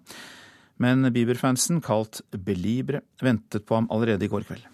Men 0.77 1.07
Bieber-fansen, 1.15 1.79
kalt 1.83 2.19
Belibre, 2.31 3.05
ventet 3.23 3.63
på 3.65 3.77
ham 3.79 3.87
allerede 3.93 4.27
i 4.27 4.31
går 4.31 4.43
kveld. 4.43 4.65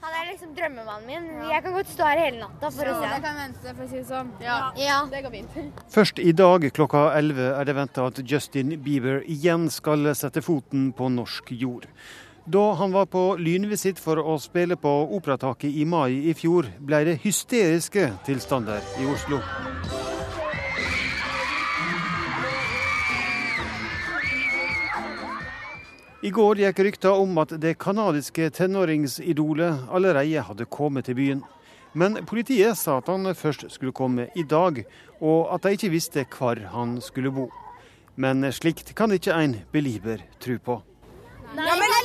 Han 0.00 0.16
er 0.16 0.30
liksom 0.30 0.52
drømmemannen 0.56 1.08
min. 1.08 1.26
Jeg 1.48 1.64
kan 1.64 1.74
godt 1.76 1.90
stå 1.92 2.06
her 2.08 2.20
hele 2.26 2.40
natta 2.42 2.70
for 2.72 2.88
å 2.88 2.94
se 3.00 3.08
ham. 3.08 3.22
kan 3.24 3.36
vente, 3.40 3.74
for 3.74 3.84
å 3.84 3.88
si 3.88 3.98
det 3.98 4.06
sånn. 4.08 4.30
Ja. 4.44 4.58
ja. 4.80 5.02
Det 5.08 5.20
går 5.24 5.34
fint. 5.36 5.84
Først 5.92 6.20
i 6.20 6.32
dag 6.36 6.64
klokka 6.76 7.10
11 7.18 7.46
er 7.50 7.68
det 7.68 7.76
venta 7.76 8.08
at 8.08 8.20
Justin 8.24 8.76
Bieber 8.84 9.20
igjen 9.24 9.68
skal 9.72 10.12
sette 10.16 10.44
foten 10.44 10.90
på 10.96 11.08
norsk 11.12 11.52
jord. 11.56 11.88
Da 12.52 12.72
han 12.72 12.92
var 12.92 13.04
på 13.06 13.20
lynvisitt 13.38 14.00
for 14.02 14.18
å 14.18 14.32
spille 14.42 14.74
på 14.74 14.90
Operataket 15.14 15.70
i 15.70 15.84
mai 15.86 16.16
i 16.26 16.32
fjor, 16.34 16.66
ble 16.82 16.98
det 17.06 17.20
hysteriske 17.22 18.08
tilstander 18.26 18.82
i 18.98 19.06
Oslo. 19.06 19.38
I 26.26 26.32
går 26.34 26.64
gikk 26.64 26.82
rykta 26.88 27.14
om 27.22 27.38
at 27.38 27.54
det 27.62 27.76
canadiske 27.78 28.50
tenåringsidolet 28.58 29.86
allerede 29.86 30.42
hadde 30.50 30.66
kommet 30.66 31.06
til 31.06 31.20
byen. 31.20 31.46
Men 31.94 32.24
politiet 32.26 32.74
sa 32.82 32.98
at 32.98 33.12
han 33.12 33.30
først 33.30 33.68
skulle 33.70 33.94
komme 33.94 34.26
i 34.34 34.42
dag, 34.42 34.82
og 35.22 35.54
at 35.54 35.62
de 35.62 35.78
ikke 35.78 35.94
visste 35.94 36.26
hvor 36.34 36.58
han 36.74 36.98
skulle 36.98 37.30
bo. 37.30 37.46
Men 38.16 38.42
slikt 38.50 38.96
kan 38.98 39.14
ikke 39.14 39.38
en 39.38 39.60
belieber 39.70 40.26
tro 40.42 40.58
på. 40.58 40.82
Nei, 41.54 41.99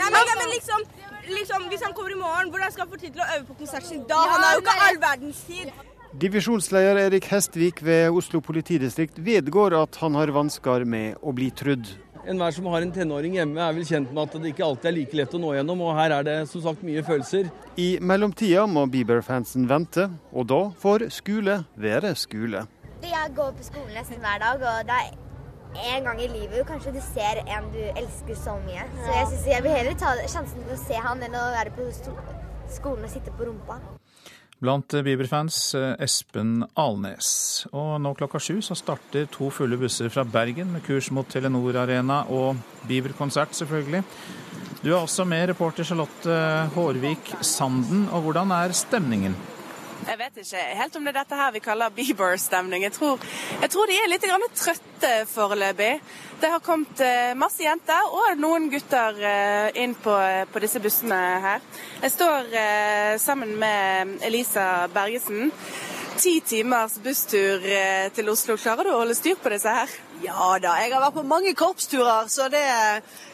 nei, 0.00 0.10
men, 0.16 0.34
men 0.40 0.52
liksom, 0.56 0.84
liksom, 1.28 1.68
Hvis 1.68 1.86
han 1.86 1.94
kommer 1.96 2.16
i 2.16 2.18
morgen, 2.18 2.50
hvordan 2.52 2.72
skal 2.72 2.86
han 2.86 2.92
få 2.92 3.00
tid 3.00 3.14
til 3.14 3.24
å 3.24 3.30
øve 3.36 3.46
på 3.52 3.56
konserten 3.62 3.88
sin 3.92 4.04
da? 4.08 4.20
Han 4.34 4.44
har 4.44 4.56
jo 4.56 4.64
ikke 4.64 4.76
all 4.88 5.00
verdens 5.04 5.42
tid. 5.48 5.72
Divisjonsleder 6.20 6.98
Erik 7.04 7.28
Hestvik 7.30 7.84
ved 7.86 8.10
Oslo 8.10 8.40
politidistrikt 8.42 9.20
vedgår 9.22 9.76
at 9.78 10.00
han 10.02 10.16
har 10.18 10.32
vansker 10.34 10.82
med 10.82 11.20
å 11.22 11.34
bli 11.36 11.52
trudd. 11.54 11.86
Enhver 12.28 12.52
som 12.52 12.66
har 12.68 12.82
en 12.84 12.90
tenåring 12.92 13.38
hjemme 13.38 13.62
er 13.62 13.76
vel 13.76 13.86
kjent 13.86 14.10
med 14.12 14.26
at 14.26 14.34
det 14.42 14.50
ikke 14.50 14.66
alltid 14.66 14.90
er 14.90 14.96
like 14.98 15.16
lett 15.16 15.36
å 15.38 15.40
nå 15.40 15.54
gjennom, 15.54 15.86
og 15.86 15.94
her 15.96 16.16
er 16.18 16.26
det 16.26 16.36
som 16.50 16.64
sagt 16.66 16.82
mye 16.84 17.04
følelser. 17.06 17.48
I 17.80 17.88
mellomtida 18.02 18.66
må 18.68 18.84
Bieber-fansen 18.90 19.70
vente, 19.70 20.10
og 20.34 20.50
da 20.50 20.60
får 20.82 21.08
skole 21.14 21.62
være 21.80 22.12
skole. 22.18 22.66
Jeg 23.00 23.34
går 23.38 23.54
på 23.56 23.70
skolen 23.70 23.96
nesten 23.96 24.20
hver 24.20 24.42
dag, 24.42 24.60
og 24.60 24.90
det 24.90 24.98
er 24.98 25.29
en 25.74 26.04
gang 26.04 26.20
i 26.22 26.28
livet 26.28 26.66
kanskje 26.68 26.94
du 26.96 27.00
ser 27.04 27.42
en 27.46 27.70
du 27.74 27.80
elsker 27.94 28.36
så 28.38 28.56
mye. 28.66 28.84
Så 28.98 29.08
jeg 29.14 29.30
synes 29.32 29.48
jeg 29.54 29.64
vil 29.64 29.76
heller 29.76 29.98
ta 29.98 30.12
sjansen 30.26 30.62
til 30.66 30.76
å 30.76 30.82
se 30.82 31.00
han 31.06 31.24
enn 31.26 31.38
å 31.38 31.46
være 31.56 31.74
på 31.76 31.88
skolen 32.70 33.06
og 33.06 33.12
sitte 33.12 33.34
på 33.34 33.48
rumpa. 33.48 33.80
Blant 34.60 34.92
Bieber-fans 34.92 35.56
Espen 36.04 36.66
Alnes. 36.76 37.30
Og 37.72 37.94
nå 38.04 38.12
klokka 38.18 38.36
sju 38.42 38.58
så 38.60 38.76
starter 38.76 39.24
to 39.32 39.48
fulle 39.56 39.78
busser 39.80 40.10
fra 40.12 40.26
Bergen 40.28 40.74
med 40.74 40.84
kurs 40.84 41.08
mot 41.16 41.28
Telenor 41.32 41.78
Arena 41.80 42.26
og 42.28 42.60
Bieber-konsert, 42.88 43.56
selvfølgelig. 43.56 44.02
Du 44.82 44.90
er 44.90 44.98
også 44.98 45.24
med, 45.28 45.46
reporter 45.48 45.84
Charlotte 45.84 46.36
Hårvik 46.74 47.32
Sanden. 47.40 48.06
Og 48.12 48.28
hvordan 48.28 48.52
er 48.56 48.76
stemningen? 48.76 49.38
Jeg 50.00 50.18
vet 50.18 50.38
ikke 50.40 50.60
helt 50.78 50.96
om 50.96 51.04
det 51.04 51.12
er 51.12 51.18
dette 51.20 51.36
her 51.38 51.52
vi 51.52 51.60
kaller 51.62 51.92
Bieber-stemning. 51.94 52.82
Jeg, 52.86 52.94
jeg, 53.60 53.70
tror 53.70 53.90
de 53.90 53.98
er 54.00 54.08
litt 54.08 54.26
trøtte 54.56 55.12
foreløpig. 55.28 55.90
Det 56.40 56.50
har 56.50 56.62
kommet 56.64 57.02
eh, 57.04 57.34
masse 57.36 57.62
jenter 57.62 58.08
og 58.08 58.40
noen 58.40 58.70
gutter 58.72 59.20
eh, 59.20 59.82
inn 59.82 59.94
på, 59.94 60.16
på 60.52 60.62
disse 60.64 60.80
bussene 60.80 61.20
her. 61.44 61.64
Jeg 62.00 62.14
står 62.16 62.56
eh, 62.62 63.14
sammen 63.20 63.56
med 63.60 64.16
Elisa 64.24 64.88
Bergesen. 64.94 65.52
Ti 66.20 66.40
timers 66.44 66.98
busstur 67.00 67.64
til 68.12 68.28
Oslo. 68.28 68.58
Klarer 68.60 68.88
du 68.88 68.92
å 68.92 69.00
holde 69.00 69.16
styr 69.16 69.38
på 69.40 69.52
disse 69.52 69.72
her? 69.72 70.00
Ja 70.20 70.58
da, 70.60 70.76
jeg 70.82 70.92
har 70.92 71.00
vært 71.00 71.16
på 71.16 71.24
mange 71.24 71.54
korpsturer, 71.56 72.28
så 72.28 72.50
det 72.52 72.64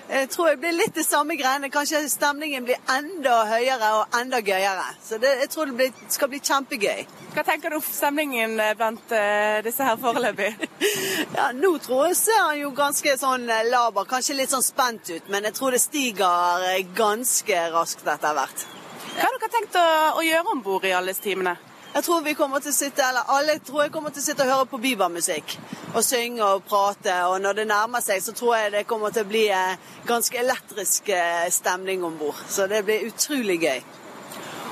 jeg 0.07 0.29
tror 0.31 0.53
jeg 0.53 0.59
blir 0.63 0.75
litt 0.77 0.95
det 0.95 1.03
samme 1.03 1.35
greiene. 1.35 1.67
Kanskje 1.73 2.05
stemningen 2.07 2.63
blir 2.67 2.79
enda 2.95 3.41
høyere 3.51 3.89
og 3.99 4.15
enda 4.15 4.39
gøyere. 4.39 4.85
Så 5.03 5.19
det, 5.19 5.33
jeg 5.41 5.51
tror 5.51 5.67
det 5.67 5.75
blir, 5.81 6.05
skal 6.15 6.31
bli 6.31 6.39
kjempegøy. 6.47 7.03
Hva 7.35 7.43
tenker 7.49 7.75
du 7.75 7.81
om 7.81 7.83
stemningen 7.83 8.55
eh, 8.63 8.77
blant 8.79 9.11
uh, 9.11 9.59
disse 9.67 9.83
her 9.83 9.99
foreløpig? 9.99 10.53
ja, 11.37 11.51
nå 11.59 11.73
tror 11.83 12.07
jeg 12.07 12.21
ser 12.23 12.39
han 12.39 12.61
jo 12.61 12.71
ganske 12.77 13.19
sånn 13.19 13.51
eh, 13.51 13.67
laber, 13.67 14.07
kanskje 14.07 14.39
litt 14.39 14.55
sånn 14.55 14.65
spent 14.65 15.11
ut. 15.11 15.27
Men 15.33 15.51
jeg 15.51 15.59
tror 15.59 15.75
det 15.75 15.83
stiger 15.83 16.71
ganske 16.95 17.63
raskt 17.75 18.07
etter 18.07 18.39
hvert. 18.39 18.69
Hva 19.17 19.27
har 19.27 19.41
dere 19.41 19.55
tenkt 19.59 19.81
å, 19.81 19.89
å 20.21 20.23
gjøre 20.23 20.55
om 20.55 20.63
bord 20.63 20.87
i 20.87 20.95
alle 20.95 21.11
disse 21.11 21.27
timene? 21.27 21.59
Jeg 21.95 22.05
tror 22.05 22.21
vi 22.21 22.35
kommer 22.37 22.61
til 22.61 22.75
å 22.75 22.77
sitte, 22.77 23.05
eller 23.05 23.31
alle 23.33 23.59
tror 23.65 23.87
jeg 23.87 23.93
kommer 23.95 24.13
til 24.13 24.21
å 24.21 24.27
sitte 24.27 24.45
og 24.45 24.53
høre 24.53 24.67
på 24.69 24.81
Bieber-musikk. 24.83 25.57
Og 25.95 26.05
synge 26.05 26.45
og 26.45 26.67
prate. 26.69 27.15
Og 27.31 27.39
når 27.41 27.61
det 27.61 27.69
nærmer 27.71 28.05
seg, 28.05 28.21
så 28.23 28.35
tror 28.37 28.57
jeg 28.59 28.75
det 28.75 28.85
kommer 28.91 29.15
til 29.15 29.25
å 29.25 29.31
bli 29.31 29.47
en 29.55 29.81
ganske 30.09 30.43
elektrisk 30.43 31.09
eh, 31.09 31.47
stemning 31.55 32.05
om 32.05 32.19
bord. 32.21 32.43
Så 32.53 32.69
det 32.69 32.83
blir 32.85 33.09
utrolig 33.09 33.61
gøy. 33.63 33.81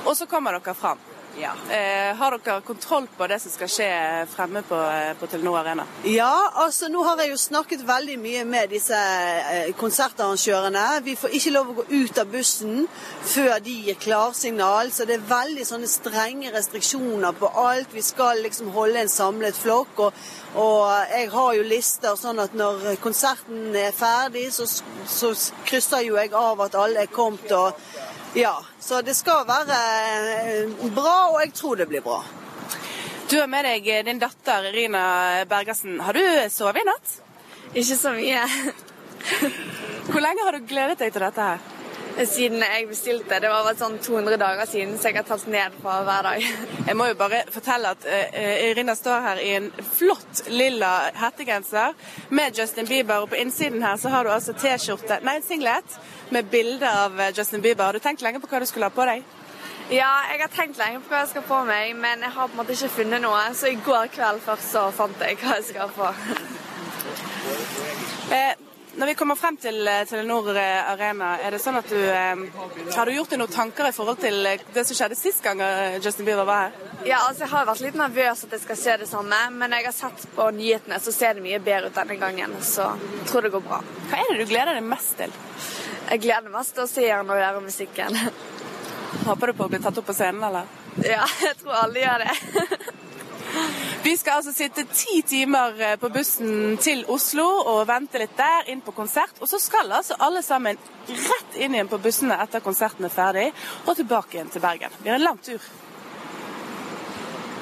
Og 0.05 0.13
så 0.17 0.29
kommer 0.29 0.59
dere 0.59 0.77
fram. 0.77 1.01
Ja. 1.39 1.51
Eh, 1.69 2.15
har 2.15 2.31
dere 2.31 2.61
kontroll 2.61 3.07
på 3.17 3.27
det 3.27 3.39
som 3.43 3.51
skal 3.51 3.67
skje 3.67 3.87
fremme 4.31 4.61
på, 4.63 4.77
eh, 4.79 5.11
på, 5.19 5.27
Telenor 5.27 5.57
Arena? 5.59 5.83
Ja, 6.07 6.51
altså 6.53 6.87
nå 6.87 7.03
har 7.03 7.19
jeg 7.19 7.33
jo 7.33 7.39
snakket 7.41 7.83
veldig 7.87 8.15
mye 8.19 8.45
med 8.47 8.71
disse 8.71 8.95
eh, 8.95 9.73
konsertarrangørene. 9.75 10.85
Vi 11.03 11.17
får 11.19 11.35
ikke 11.35 11.53
lov 11.57 11.73
å 11.73 11.77
gå 11.81 11.85
ut 11.91 12.21
av 12.23 12.31
bussen 12.31 12.87
før 13.33 13.59
de 13.59 13.75
gir 13.89 13.99
klarsignal. 13.99 14.93
Så 14.95 15.09
det 15.09 15.19
er 15.19 15.27
veldig 15.33 15.67
sånne 15.67 15.91
strenge 15.91 16.55
restriksjoner 16.55 17.35
på 17.35 17.51
alt. 17.65 17.91
Vi 17.91 18.05
skal 18.05 18.39
liksom 18.45 18.71
holde 18.77 19.03
en 19.03 19.11
samlet 19.11 19.59
flokk. 19.59 20.05
Og, 20.07 20.25
og 20.55 21.11
jeg 21.11 21.29
har 21.35 21.53
jo 21.59 21.67
lister 21.67 22.15
sånn 22.15 22.39
at 22.39 22.55
når 22.55 22.93
konserten 23.03 23.75
er 23.75 23.91
ferdig, 23.91 24.47
så, 24.55 24.69
så 25.03 25.35
krysser 25.67 26.07
jo 26.07 26.15
jeg 26.15 26.31
av 26.31 26.63
at 26.63 26.79
alle 26.79 27.03
er 27.03 27.11
kommet. 27.11 27.51
og 27.51 27.75
ja, 28.35 28.55
så 28.79 29.01
det 29.01 29.15
skal 29.15 29.45
være 29.47 29.77
eh, 30.51 30.89
bra, 30.91 31.13
og 31.31 31.39
jeg 31.43 31.53
tror 31.55 31.79
det 31.79 31.87
blir 31.87 32.03
bra. 32.03 32.17
Du 33.29 33.37
har 33.39 33.47
med 33.47 33.65
deg 33.65 33.87
din 34.05 34.19
datter 34.21 34.67
Irina 34.69 35.45
Bergersen. 35.49 35.99
Har 36.03 36.13
du 36.13 36.21
sovet 36.51 36.83
i 36.83 36.85
natt? 36.85 37.15
Ikke 37.73 37.95
så 37.97 38.11
mye. 38.13 38.43
Hvor 40.11 40.21
lenge 40.21 40.43
har 40.45 40.53
du 40.57 40.67
gledet 40.67 40.99
deg 40.99 41.15
til 41.15 41.25
dette 41.25 41.47
her? 41.47 41.71
siden 42.23 42.61
jeg 42.63 42.87
bestilte. 42.87 43.39
Det 43.43 43.49
var 43.51 43.65
bare 43.65 43.75
sånn 43.75 43.97
200 43.99 44.37
dager 44.39 44.69
siden, 44.69 44.93
så 44.95 45.09
jeg 45.09 45.17
har 45.17 45.25
talt 45.27 45.47
ned 45.51 45.73
på 45.83 45.95
hver 46.07 46.27
dag. 46.29 46.45
Jeg 46.87 46.95
må 46.95 47.09
jo 47.09 47.17
bare 47.19 47.41
fortelle 47.51 47.91
at 47.91 48.07
Irina 48.39 48.95
står 48.95 49.25
her 49.25 49.41
i 49.43 49.49
en 49.57 49.67
flott 49.97 50.45
lilla 50.47 50.93
hettegenser 51.19 51.91
med 52.29 52.55
Justin 52.55 52.87
Bieber, 52.87 53.25
og 53.25 53.33
på 53.33 53.41
innsiden 53.41 53.83
her 53.83 53.99
så 53.99 54.13
har 54.13 54.23
du 54.23 54.31
altså 54.31 54.55
T-skjorte, 54.55 55.19
nei, 55.27 55.41
singlet, 55.43 55.99
med 56.29 56.45
bilde 56.51 56.89
av 57.05 57.19
eh, 57.21 57.33
Justin 57.37 57.61
Bieber. 57.61 57.83
Har 57.83 57.93
du 57.93 57.99
tenkt 57.99 58.21
lenge 58.21 58.39
på 58.39 58.49
hva 58.51 58.59
du 58.59 58.65
skulle 58.69 58.89
ha 58.89 58.93
på 58.93 59.05
deg? 59.09 59.23
Ja, 59.93 60.11
jeg 60.31 60.41
har 60.41 60.49
tenkt 60.49 60.79
lenge 60.81 61.01
på 61.03 61.13
hva 61.13 61.23
jeg 61.23 61.33
skal 61.35 61.45
på 61.45 61.59
meg, 61.67 61.91
men 62.01 62.23
jeg 62.25 62.33
har 62.33 62.47
på 62.47 62.57
en 62.57 62.61
måte 62.63 62.73
ikke 62.73 62.89
funnet 62.99 63.21
noe. 63.21 63.41
Så 63.53 63.69
i 63.69 63.77
går 63.85 64.09
kveld 64.15 64.41
først 64.45 64.71
så 64.73 64.87
fant 64.95 65.21
jeg 65.21 65.37
hva 65.43 65.59
jeg 65.59 65.67
skal 65.71 65.93
på. 65.93 66.07
Når 68.95 69.07
vi 69.07 69.13
kommer 69.13 69.35
frem 69.35 69.57
til 69.59 69.87
eh, 69.87 70.03
Telenor 70.07 70.49
eh, 70.55 70.91
Arena, 70.91 71.33
er 71.43 71.55
det 71.55 71.59
sånn 71.59 71.75
at 71.79 71.89
du 71.91 71.97
eh, 71.99 72.43
Har 72.95 73.07
du 73.07 73.15
gjort 73.15 73.33
deg 73.33 73.41
noen 73.41 73.51
tanker 73.51 73.89
i 73.89 73.93
forhold 73.95 74.21
til 74.23 74.47
det 74.47 74.85
som 74.87 74.97
skjedde 74.97 75.17
sist 75.19 75.43
gang 75.43 75.59
Justin 76.03 76.27
Bieber 76.27 76.47
var 76.47 76.67
her? 76.67 76.77
Ja, 77.07 77.19
altså 77.27 77.43
jeg 77.43 77.51
har 77.51 77.67
vært 77.67 77.83
litt 77.83 77.97
nervøs 77.99 78.45
at 78.47 78.55
det 78.55 78.61
skal 78.63 78.79
skje 78.79 78.97
det 79.03 79.09
samme, 79.09 79.39
men 79.59 79.75
jeg 79.75 79.87
har 79.89 79.95
sett 79.95 80.25
på 80.35 80.47
nyhetene, 80.55 80.99
så 81.03 81.13
ser 81.15 81.35
det 81.35 81.43
mye 81.45 81.59
bedre 81.63 81.91
ut 81.91 81.99
denne 81.99 82.17
gangen. 82.21 82.55
Så 82.63 82.87
jeg 82.95 83.27
tror 83.31 83.45
det 83.45 83.51
går 83.55 83.65
bra. 83.67 83.81
Hva 84.09 84.21
er 84.21 84.31
det 84.31 84.39
du 84.45 84.53
gleder 84.53 84.79
deg 84.79 84.87
mest 84.87 85.17
til? 85.19 85.35
Jeg 86.05 86.23
gleder 86.23 86.47
meg 86.47 86.55
mest 86.55 86.75
til 86.77 86.85
å 86.85 86.89
se 86.89 87.05
han 87.09 87.35
og 87.35 87.41
gjøre 87.41 87.65
musikken. 87.65 88.19
Håper 89.25 89.51
du 89.51 89.57
på 89.59 89.67
å 89.67 89.73
bli 89.73 89.81
tatt 89.83 89.99
opp 90.01 90.07
på 90.07 90.15
scenen, 90.15 90.43
eller? 90.49 90.71
Ja, 91.03 91.27
jeg 91.49 91.59
tror 91.61 91.83
alle 91.83 92.05
gjør 92.05 92.25
det. 92.25 92.33
Vi 94.05 94.11
skal 94.17 94.37
altså 94.37 94.51
sitte 94.53 94.83
ti 94.93 95.23
timer 95.25 95.79
eh, 95.81 95.95
på 95.97 96.11
bussen 96.13 96.75
til 96.77 96.99
Oslo 97.09 97.45
og 97.71 97.87
vente 97.89 98.19
litt 98.21 98.35
der, 98.37 98.67
inn 98.69 98.83
på 98.85 98.93
konsert. 98.93 99.39
Og 99.41 99.49
så 99.49 99.57
skal 99.57 99.89
altså 99.97 100.13
alle 100.21 100.43
sammen 100.45 100.77
rett 101.09 101.57
inn 101.57 101.73
igjen 101.73 101.89
på 101.89 101.97
bussene 102.03 102.37
etter 102.43 102.61
konserten 102.61 103.07
er 103.07 103.13
ferdig, 103.15 103.47
og 103.87 103.97
tilbake 103.97 104.37
igjen 104.37 104.53
til 104.53 104.61
Bergen. 104.61 104.93
Det 104.93 105.07
blir 105.07 105.15
en 105.15 105.25
lang 105.25 105.41
tur. 105.41 105.65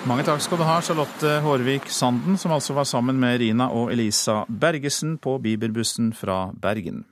Mange 0.03 0.27
takk 0.27 0.43
skal 0.43 0.60
du 0.60 0.65
ha, 0.67 0.75
Charlotte 0.84 1.32
Hårvik 1.45 1.88
Sanden, 1.88 2.36
som 2.36 2.51
altså 2.51 2.75
var 2.75 2.91
sammen 2.91 3.23
med 3.23 3.39
Rina 3.39 3.69
og 3.71 3.93
Elisa 3.95 4.41
Bergesen 4.49 5.15
på 5.23 5.38
Biberbussen 5.39 6.12
fra 6.12 6.49
Bergen. 6.60 7.06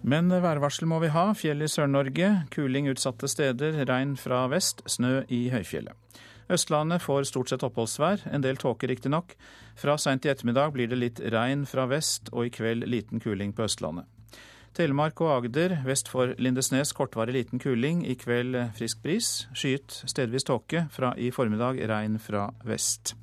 Men 0.00 0.32
værvarsel 0.32 0.88
må 0.88 1.04
vi 1.04 1.12
ha. 1.12 1.28
Fjell 1.36 1.60
i 1.60 1.68
Sør-Norge, 1.68 2.32
kuling 2.54 2.88
utsatte 2.88 3.28
steder, 3.28 3.82
regn 3.92 4.16
fra 4.16 4.46
vest, 4.48 4.80
snø 4.88 5.18
i 5.28 5.50
høyfjellet. 5.52 6.00
Østlandet 6.52 7.00
får 7.00 7.24
stort 7.30 7.48
sett 7.48 7.62
oppholdsvær, 7.64 8.26
en 8.28 8.42
del 8.44 8.58
tåke 8.60 8.88
riktignok. 8.90 9.32
Fra 9.78 9.94
seint 9.96 10.26
i 10.26 10.30
ettermiddag 10.32 10.74
blir 10.74 10.90
det 10.90 10.98
litt 10.98 11.22
regn 11.32 11.64
fra 11.68 11.86
vest, 11.88 12.28
og 12.32 12.48
i 12.48 12.52
kveld 12.52 12.84
liten 12.92 13.22
kuling 13.24 13.54
på 13.56 13.64
Østlandet. 13.64 14.04
Telemark 14.76 15.20
og 15.20 15.34
Agder 15.34 15.78
vest 15.84 16.08
for 16.08 16.32
Lindesnes 16.40 16.94
kortvarig 16.96 17.34
liten 17.36 17.60
kuling, 17.60 18.04
i 18.08 18.16
kveld 18.20 18.56
frisk 18.76 19.02
bris. 19.04 19.30
Skyet 19.56 20.02
stedvis 20.08 20.48
tåke, 20.48 20.86
fra 20.92 21.12
i 21.16 21.28
formiddag 21.32 21.80
regn 21.88 22.16
fra 22.20 22.46
vest. 22.68 23.14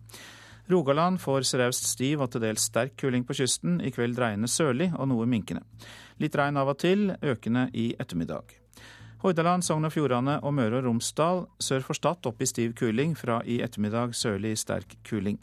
Rogaland 0.70 1.18
får 1.22 1.48
seraust 1.50 1.90
stiv 1.90 2.22
og 2.22 2.30
til 2.34 2.46
dels 2.46 2.68
sterk 2.70 2.94
kuling 3.02 3.26
på 3.26 3.38
kysten, 3.42 3.80
i 3.82 3.94
kveld 3.94 4.18
dreiende 4.18 4.50
sørlig 4.50 4.92
og 4.94 5.10
noe 5.10 5.26
minkende. 5.30 5.66
Litt 6.22 6.38
regn 6.38 6.58
av 6.62 6.70
og 6.74 6.82
til, 6.82 7.10
økende 7.22 7.70
i 7.74 7.92
ettermiddag. 7.98 8.59
Hordaland, 9.20 9.66
Sogn 9.68 9.84
og 9.84 9.92
Fjordane 9.92 10.38
og 10.48 10.54
Møre 10.56 10.78
og 10.80 10.86
Romsdal 10.86 11.42
sør 11.60 11.84
for 11.84 11.98
Stad 11.98 12.28
opp 12.30 12.40
i 12.40 12.48
stiv 12.48 12.72
kuling, 12.80 13.18
fra 13.20 13.42
i 13.44 13.58
ettermiddag 13.60 14.14
sørlig 14.16 14.54
sterk 14.62 14.96
kuling. 15.04 15.36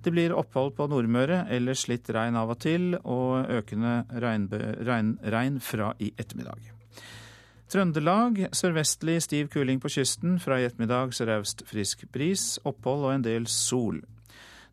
Det 0.00 0.08
blir 0.14 0.32
opphold 0.32 0.72
på 0.78 0.86
Nordmøre, 0.88 1.42
ellers 1.52 1.84
litt 1.90 2.08
regn 2.08 2.38
av 2.40 2.54
og 2.54 2.62
til, 2.64 2.94
og 3.04 3.50
økende 3.52 4.06
regn, 4.24 4.46
regn 5.20 5.58
fra 5.60 5.90
i 6.00 6.08
ettermiddag. 6.16 6.70
Trøndelag 7.70 8.40
sørvestlig 8.56 9.18
stiv 9.22 9.50
kuling 9.52 9.82
på 9.82 9.90
kysten, 9.92 10.38
fra 10.40 10.56
i 10.56 10.64
ettermiddag 10.66 11.12
sørøst 11.14 11.66
frisk 11.68 12.06
bris, 12.10 12.54
opphold 12.64 13.04
og 13.04 13.12
en 13.18 13.26
del 13.26 13.48
sol. 13.52 14.00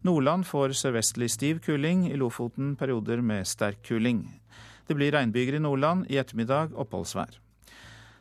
Nordland 0.08 0.48
får 0.48 0.78
sørvestlig 0.80 1.28
stiv 1.36 1.60
kuling, 1.68 2.08
i 2.08 2.16
Lofoten 2.16 2.78
perioder 2.80 3.20
med 3.20 3.44
sterk 3.44 3.84
kuling. 3.84 4.24
Det 4.88 4.96
blir 4.96 5.12
regnbyger 5.12 5.60
i 5.60 5.62
Nordland, 5.68 6.08
i 6.08 6.16
ettermiddag 6.22 6.72
oppholdsvær. 6.80 7.42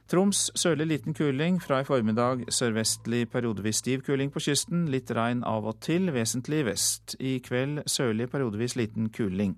Troms 0.06 0.52
sørlig 0.54 0.84
liten 0.86 1.14
kuling, 1.18 1.56
fra 1.58 1.80
i 1.82 1.84
formiddag 1.84 2.44
sørvestlig 2.54 3.24
periodevis 3.26 3.80
stiv 3.82 4.04
kuling 4.06 4.30
på 4.30 4.38
kysten. 4.44 4.84
Litt 4.86 5.10
regn 5.10 5.40
av 5.42 5.66
og 5.66 5.80
til, 5.82 6.12
vesentlig 6.14 6.60
vest. 6.68 7.16
I 7.18 7.40
kveld 7.42 7.80
sørlig 7.90 8.28
periodevis 8.30 8.76
liten 8.78 9.08
kuling. 9.10 9.56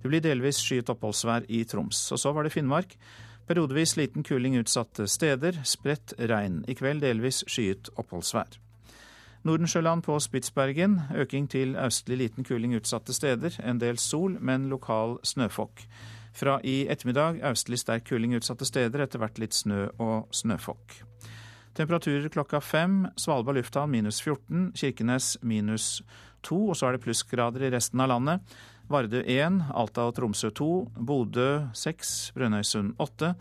Det 0.00 0.08
blir 0.08 0.24
delvis 0.24 0.62
skyet 0.64 0.88
oppholdsvær 0.88 1.44
i 1.52 1.60
Troms. 1.68 2.00
Og 2.08 2.22
så 2.22 2.32
var 2.32 2.48
det 2.48 2.54
Finnmark. 2.54 2.96
Periodevis 3.46 3.92
liten 4.00 4.24
kuling 4.24 4.56
utsatte 4.62 5.04
steder, 5.04 5.60
spredt 5.68 6.16
regn. 6.16 6.62
I 6.64 6.78
kveld 6.78 7.04
delvis 7.04 7.42
skyet 7.44 7.92
oppholdsvær. 7.92 8.56
Nordensjøland 9.44 10.06
på 10.08 10.16
Spitsbergen. 10.24 11.00
Øking 11.20 11.50
til 11.52 11.76
østlig 11.76 12.16
liten 12.16 12.48
kuling 12.48 12.72
utsatte 12.80 13.12
steder. 13.12 13.60
En 13.60 13.80
del 13.80 14.00
sol, 14.00 14.40
men 14.40 14.70
lokal 14.72 15.18
snøfokk. 15.20 15.84
Fra 16.32 16.58
i 16.64 16.82
ettermiddag 16.88 17.42
østlig 17.52 17.82
sterk 17.82 18.06
kuling 18.08 18.36
utsatte 18.38 18.66
steder, 18.68 19.04
etter 19.04 19.20
hvert 19.20 19.40
litt 19.42 19.56
snø 19.56 19.86
og 20.00 20.32
snøfokk. 20.32 21.02
Temperaturer 21.76 22.28
klokka 22.32 22.60
fem. 22.60 23.06
Svalbard 23.20 23.56
lufthavn 23.56 23.92
minus 23.92 24.20
14, 24.20 24.72
Kirkenes 24.76 25.34
minus 25.40 26.02
2, 26.44 26.58
og 26.72 26.76
så 26.76 26.88
er 26.88 26.96
det 26.96 27.04
plussgrader 27.04 27.64
i 27.64 27.72
resten 27.72 28.00
av 28.04 28.10
landet. 28.12 28.54
Vardø 28.92 29.22
1, 29.24 29.60
Alta 29.78 30.08
og 30.08 30.16
Tromsø 30.16 30.50
2, 30.52 30.70
Bodø 31.08 31.48
6, 31.78 32.32
Brønnøysund 32.36 32.96
8. 33.00 33.32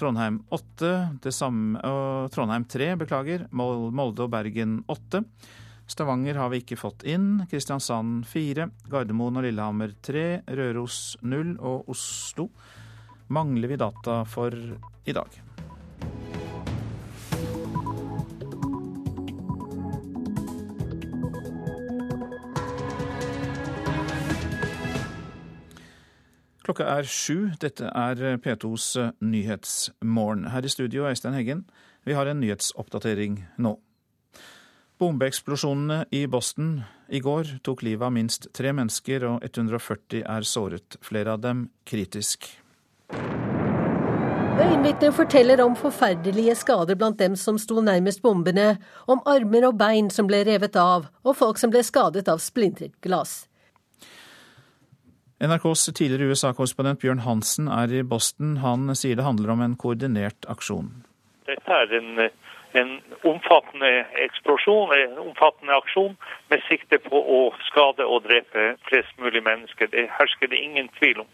Trondheim 0.00 0.38
8, 0.54 0.92
det 1.20 1.32
samme, 1.36 1.80
Trondheim 2.32 2.64
3, 2.64 2.94
beklager. 3.02 3.44
Molde 3.52 4.24
og 4.24 4.32
Bergen 4.32 4.78
8. 4.88 5.24
Stavanger 5.90 6.34
har 6.38 6.52
vi 6.52 6.60
ikke 6.62 6.78
fått 6.78 7.02
inn. 7.02 7.40
Kristiansand 7.50 8.22
4. 8.30 8.68
Gardermoen 8.92 9.40
og 9.40 9.46
Lillehammer 9.48 9.90
3. 10.06 10.22
Røros 10.46 11.16
0. 11.26 11.56
Og 11.58 11.90
Oslo 11.90 12.46
mangler 13.34 13.72
vi 13.72 13.78
data 13.80 14.20
for 14.22 14.54
i 14.54 15.16
dag. 15.16 15.40
Klokka 26.62 26.86
er 26.86 27.10
sju. 27.10 27.50
Dette 27.58 27.90
er 27.90 28.38
P2s 28.38 28.92
Nyhetsmorgen. 29.26 30.52
Her 30.54 30.62
i 30.62 30.70
studio, 30.70 31.10
Øystein 31.10 31.34
Heggen, 31.34 31.66
vi 32.06 32.14
har 32.14 32.30
en 32.30 32.38
nyhetsoppdatering 32.38 33.42
nå. 33.58 33.80
Bombeeksplosjonene 35.00 36.04
i 36.12 36.26
Boston 36.28 36.82
i 37.08 37.20
går 37.24 37.56
tok 37.64 37.82
livet 37.86 38.04
av 38.04 38.12
minst 38.12 38.50
tre 38.56 38.74
mennesker, 38.76 39.24
og 39.24 39.44
140 39.46 40.20
er 40.20 40.44
såret, 40.44 40.98
flere 41.00 41.34
av 41.34 41.40
dem 41.40 41.70
kritisk. 41.88 42.50
Øyenvitner 44.60 45.14
forteller 45.16 45.62
om 45.64 45.72
forferdelige 45.78 46.54
skader 46.60 46.98
blant 47.00 47.16
dem 47.18 47.36
som 47.36 47.56
sto 47.58 47.80
nærmest 47.80 48.20
bombene, 48.20 48.74
om 49.08 49.22
armer 49.24 49.70
og 49.70 49.78
bein 49.80 50.10
som 50.12 50.28
ble 50.28 50.42
revet 50.44 50.76
av, 50.76 51.08
og 51.24 51.36
folk 51.38 51.56
som 51.58 51.72
ble 51.72 51.80
skadet 51.86 52.28
av 52.28 52.42
splintret 52.44 52.92
glass. 53.00 53.46
NRKs 55.40 55.86
tidligere 55.96 56.28
USA-korrespondent 56.34 57.00
Bjørn 57.00 57.24
Hansen 57.24 57.70
er 57.72 57.88
i 57.88 58.02
Boston. 58.04 58.58
Han 58.60 58.92
sier 58.92 59.16
det 59.16 59.24
handler 59.24 59.54
om 59.54 59.64
en 59.64 59.78
koordinert 59.80 60.44
aksjon. 60.52 60.92
Dette 61.48 61.78
er 61.86 61.96
en, 61.96 62.26
en 62.78 62.96
omfattende 63.26 63.90
eksplosjon, 64.24 64.94
en 64.94 65.18
omfattende 65.24 65.76
aksjon 65.80 66.16
med 66.52 66.62
sikte 66.68 67.00
på 67.02 67.18
å 67.18 67.40
skade 67.68 68.06
og 68.06 68.24
drepe 68.28 68.74
flest 68.88 69.12
mulig 69.22 69.42
mennesker. 69.46 69.90
Det 69.92 70.08
hersker 70.18 70.52
det 70.52 70.62
ingen 70.62 70.90
tvil 70.98 71.24
om. 71.24 71.30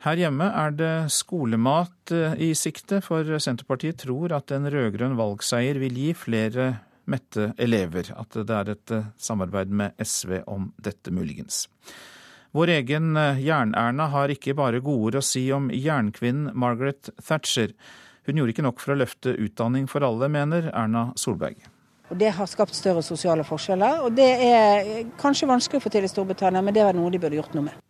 Her 0.00 0.16
hjemme 0.16 0.46
er 0.56 0.70
det 0.72 0.94
skolemat 1.12 2.12
eh, 2.16 2.38
i 2.40 2.54
sikte, 2.56 3.02
for 3.04 3.26
Senterpartiet 3.36 4.00
tror 4.00 4.32
at 4.32 4.52
en 4.56 4.68
rød-grønn 4.72 5.18
valgseier 5.18 5.76
vil 5.82 5.98
gi 6.00 6.14
flere 6.16 6.70
mette 7.10 7.50
elever. 7.60 8.08
At 8.16 8.32
det 8.32 8.56
er 8.56 8.72
et 8.72 8.94
eh, 8.96 9.10
samarbeid 9.20 9.74
med 9.76 10.00
SV 10.00 10.38
om 10.48 10.70
dette, 10.80 11.12
muligens. 11.12 11.66
Vår 12.56 12.72
egen 12.78 13.12
eh, 13.20 13.42
Jern-Erna 13.44 14.08
har 14.14 14.32
ikke 14.32 14.56
bare 14.58 14.80
godord 14.84 15.20
å 15.20 15.24
si 15.24 15.44
om 15.52 15.68
jernkvinnen 15.68 16.54
Margaret 16.58 17.12
Thatcher. 17.20 17.76
Hun 18.30 18.38
gjorde 18.38 18.52
ikke 18.54 18.62
nok 18.62 18.78
for 18.78 18.94
å 18.94 18.98
løfte 19.00 19.32
utdanning 19.42 19.88
for 19.90 20.06
alle, 20.06 20.28
mener 20.30 20.68
Erna 20.70 21.08
Solberg. 21.18 21.64
Og 22.10 22.18
Det 22.18 22.30
har 22.36 22.46
skapt 22.46 22.74
større 22.78 23.02
sosiale 23.02 23.42
forskjeller, 23.46 24.04
og 24.06 24.14
det 24.14 24.28
er 24.46 24.90
kanskje 25.18 25.48
vanskelig 25.50 25.80
å 25.80 25.82
få 25.82 25.90
til 25.90 26.06
i 26.06 26.10
Storbritannia, 26.10 26.62
men 26.62 26.74
det 26.74 26.84
var 26.86 26.94
noe 26.94 27.10
de 27.10 27.18
burde 27.22 27.38
gjort 27.38 27.54
noe 27.58 27.66
med. 27.66 27.80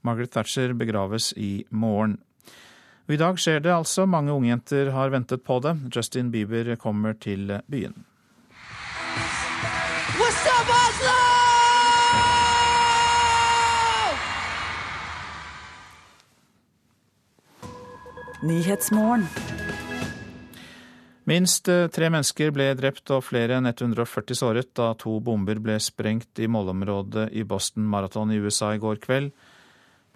Margaret 0.00 0.32
Thatcher 0.32 0.72
begraves 0.72 1.32
i 1.36 1.64
morgen. 1.70 2.16
Og 3.08 3.16
I 3.16 3.20
dag 3.20 3.40
skjer 3.42 3.60
det 3.60 3.72
altså. 3.74 4.06
Mange 4.08 4.32
ungjenter 4.32 4.92
har 4.94 5.12
ventet 5.12 5.44
på 5.44 5.58
det. 5.60 5.74
Justin 5.92 6.30
Bieber 6.32 6.72
kommer 6.80 7.12
til 7.20 7.60
byen. 7.68 8.06
What's 10.16 10.46
up, 10.56 10.72
Oslo? 10.72 11.29
Nyhetsmorgen. 18.42 19.26
Minst 21.28 21.68
eh, 21.68 21.86
tre 21.92 22.08
mennesker 22.08 22.50
ble 22.56 22.70
drept 22.78 23.10
og 23.12 23.26
flere 23.26 23.58
enn 23.60 23.68
140 23.68 24.38
såret 24.38 24.70
da 24.78 24.94
to 24.98 25.18
bomber 25.20 25.60
ble 25.60 25.76
sprengt 25.82 26.40
i 26.40 26.48
målområdet 26.48 27.28
i 27.36 27.44
Boston 27.44 27.84
Marathon 27.84 28.32
i 28.32 28.38
USA 28.40 28.72
i 28.74 28.80
går 28.80 28.96
kveld. 29.04 29.30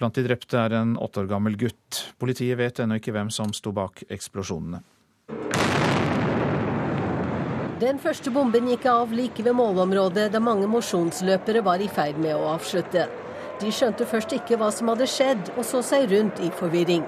Blant 0.00 0.16
de 0.16 0.24
drepte 0.24 0.56
er 0.58 0.72
en 0.80 0.96
åtte 0.96 1.20
år 1.20 1.28
gammel 1.30 1.58
gutt. 1.60 2.00
Politiet 2.18 2.58
vet 2.58 2.80
ennå 2.80 2.96
ikke 2.98 3.12
hvem 3.14 3.28
som 3.30 3.52
sto 3.54 3.74
bak 3.76 4.02
eksplosjonene. 4.08 4.80
Den 7.84 8.00
første 8.00 8.32
bomben 8.32 8.70
gikk 8.72 8.86
av 8.88 9.12
like 9.12 9.44
ved 9.44 9.54
målområdet 9.58 10.30
da 10.32 10.40
mange 10.40 10.66
mosjonsløpere 10.70 11.60
var 11.66 11.84
i 11.84 11.90
ferd 11.92 12.16
med 12.22 12.32
å 12.38 12.54
avslutte. 12.54 13.04
De 13.60 13.70
skjønte 13.70 14.08
først 14.08 14.32
ikke 14.34 14.56
hva 14.58 14.70
som 14.72 14.88
hadde 14.90 15.06
skjedd, 15.10 15.52
og 15.58 15.68
så 15.68 15.82
seg 15.84 16.08
rundt 16.10 16.40
i 16.42 16.48
forvirring. 16.58 17.04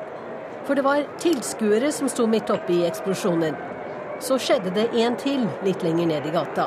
For 0.66 0.74
det 0.74 0.82
var 0.82 1.06
tilskuere 1.22 1.92
som 1.94 2.08
sto 2.10 2.26
midt 2.26 2.50
oppe 2.50 2.74
i 2.74 2.84
eksplosjonen. 2.88 3.54
Så 4.20 4.38
skjedde 4.42 4.72
det 4.74 4.88
en 4.98 5.14
til 5.20 5.46
litt 5.62 5.84
lenger 5.86 6.10
ned 6.10 6.26
i 6.26 6.32
gata. 6.34 6.66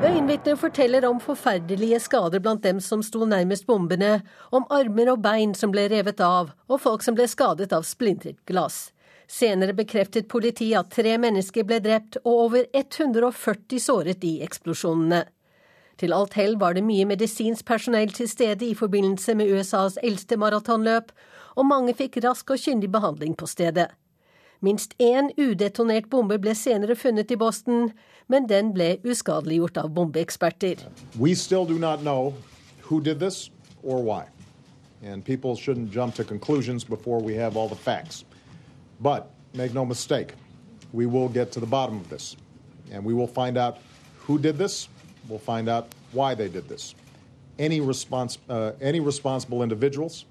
Øyenvitner 0.00 0.56
forteller 0.56 1.04
om 1.04 1.18
forferdelige 1.20 2.00
skader 2.00 2.40
blant 2.40 2.62
dem 2.64 2.80
som 2.80 3.02
sto 3.04 3.26
nærmest 3.28 3.66
bombene, 3.68 4.22
om 4.50 4.64
armer 4.72 5.12
og 5.12 5.20
bein 5.22 5.52
som 5.54 5.70
ble 5.70 5.84
revet 5.92 6.22
av, 6.24 6.54
og 6.66 6.80
folk 6.80 7.04
som 7.04 7.14
ble 7.14 7.26
skadet 7.28 7.70
av 7.76 7.84
splintret 7.84 8.40
glass. 8.48 8.88
Senere 9.30 9.76
bekreftet 9.76 10.26
politiet 10.26 10.78
at 10.80 10.88
tre 10.90 11.18
mennesker 11.20 11.68
ble 11.68 11.78
drept 11.84 12.16
og 12.24 12.46
over 12.46 12.64
140 12.72 13.78
såret 13.84 14.24
i 14.26 14.40
eksplosjonene. 14.42 15.20
Til 16.00 16.16
alt 16.16 16.32
hell 16.34 16.56
var 16.58 16.74
det 16.74 16.82
mye 16.82 17.04
medisinsk 17.04 17.66
personell 17.68 18.10
til 18.16 18.28
stede 18.28 18.64
i 18.66 18.74
forbindelse 18.74 19.36
med 19.36 19.52
USAs 19.52 20.00
eldste 20.02 20.40
maratonløp, 20.40 21.12
og 21.60 21.66
mange 21.68 21.92
fikk 21.96 22.22
rask 22.24 22.50
og 22.50 22.60
kyndig 22.62 22.88
behandling 22.92 23.36
på 23.36 23.46
stedet. 23.46 23.90
Minst 24.60 24.94
én 25.00 25.30
udetonert 25.40 26.10
bombe 26.12 26.36
ble 26.40 26.54
senere 26.56 26.96
funnet 26.96 27.30
i 27.32 27.36
Boston, 27.36 27.90
men 28.28 28.48
den 28.48 28.72
ble 28.76 28.98
uskadeliggjort 29.04 29.80
av 29.80 29.88
bombeeksperter. 29.96 30.84
But 39.00 39.30
make 39.54 39.72
no 39.72 39.84
mistake, 39.84 40.34
we 40.92 41.06
will 41.06 41.28
get 41.28 41.52
to 41.52 41.60
the 41.60 41.66
bottom 41.66 41.96
of 41.96 42.10
this. 42.10 42.36
And 42.92 43.04
we 43.04 43.14
will 43.14 43.26
find 43.26 43.56
out 43.56 43.78
who 44.26 44.38
did 44.38 44.58
this. 44.58 44.88
We'll 45.28 45.38
find 45.38 45.68
out 45.68 45.86
why 46.12 46.34
they 46.34 46.48
did 46.48 46.68
this. 46.68 46.94
Any, 47.58 47.80
respons 47.80 48.38
uh, 48.50 48.72
any 48.80 49.00
responsible 49.00 49.62
individuals, 49.62 50.26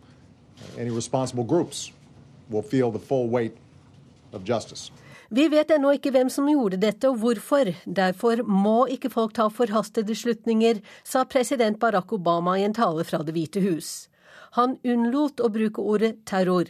any 0.78 0.90
responsible 0.90 1.44
groups 1.44 1.92
will 2.50 2.64
feel 2.64 2.92
the 2.92 3.00
full 3.00 3.28
weight 3.30 3.58
of 4.32 4.44
justice. 4.44 4.92
Vi 5.30 5.46
vet 5.48 5.70
ennå 5.70 5.92
ikke 5.94 6.10
hvem 6.10 6.30
som 6.34 6.48
gjorde 6.50 6.80
dette 6.82 7.10
og 7.10 7.20
hvorfor. 7.22 7.70
Derfor 7.86 8.42
må 8.50 8.88
ikke 8.90 9.12
folk 9.14 9.36
ta 9.38 9.46
forhastede 9.54 10.16
slutninger, 10.18 10.80
sa 11.06 11.22
president 11.30 11.78
Barack 11.80 12.14
Obama 12.18 12.58
i 12.58 12.66
en 12.66 12.74
tale 12.74 13.06
fra 13.06 13.22
Det 13.22 13.36
hvite 13.36 13.62
hus. 13.62 14.10
Han 14.58 14.80
unnlot 14.82 15.44
å 15.46 15.52
bruke 15.54 15.86
ordet 15.86 16.24
terror, 16.26 16.66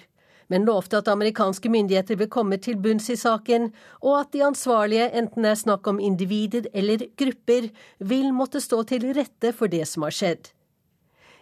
men 0.52 0.68
lovte 0.68 1.00
at 1.00 1.08
amerikanske 1.08 1.72
myndigheter 1.72 2.20
vil 2.20 2.28
komme 2.28 2.60
til 2.60 2.76
bunns 2.84 3.08
i 3.14 3.16
saken, 3.16 3.70
og 4.04 4.20
at 4.26 4.34
de 4.36 4.44
ansvarlige, 4.44 5.08
enten 5.16 5.48
det 5.48 5.54
er 5.54 5.64
snakk 5.64 5.88
om 5.88 6.04
individer 6.04 6.68
eller 6.74 7.08
grupper, 7.16 7.70
vil 8.00 8.34
måtte 8.36 8.60
stå 8.60 8.84
til 8.92 9.08
rette 9.16 9.54
for 9.56 9.72
det 9.72 9.86
som 9.88 10.04
har 10.04 10.16
skjedd. 10.20 10.52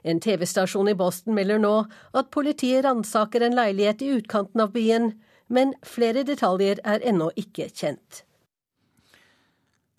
En 0.08 0.22
TV-stasjon 0.24 0.88
i 0.88 0.96
Boston 0.96 1.36
melder 1.36 1.60
nå 1.60 1.74
at 2.15 2.30
politiet 2.32 2.86
ransaker 2.86 3.43
en 3.43 3.58
leilighet 3.58 4.06
i 4.06 4.13
utkanten 4.15 4.63
av 4.63 4.72
byen, 4.76 5.12
men 5.52 5.74
flere 5.84 6.24
detaljer 6.28 6.80
er 6.88 7.04
ennå 7.12 7.30
ikke 7.36 7.67
kjent. 7.76 8.24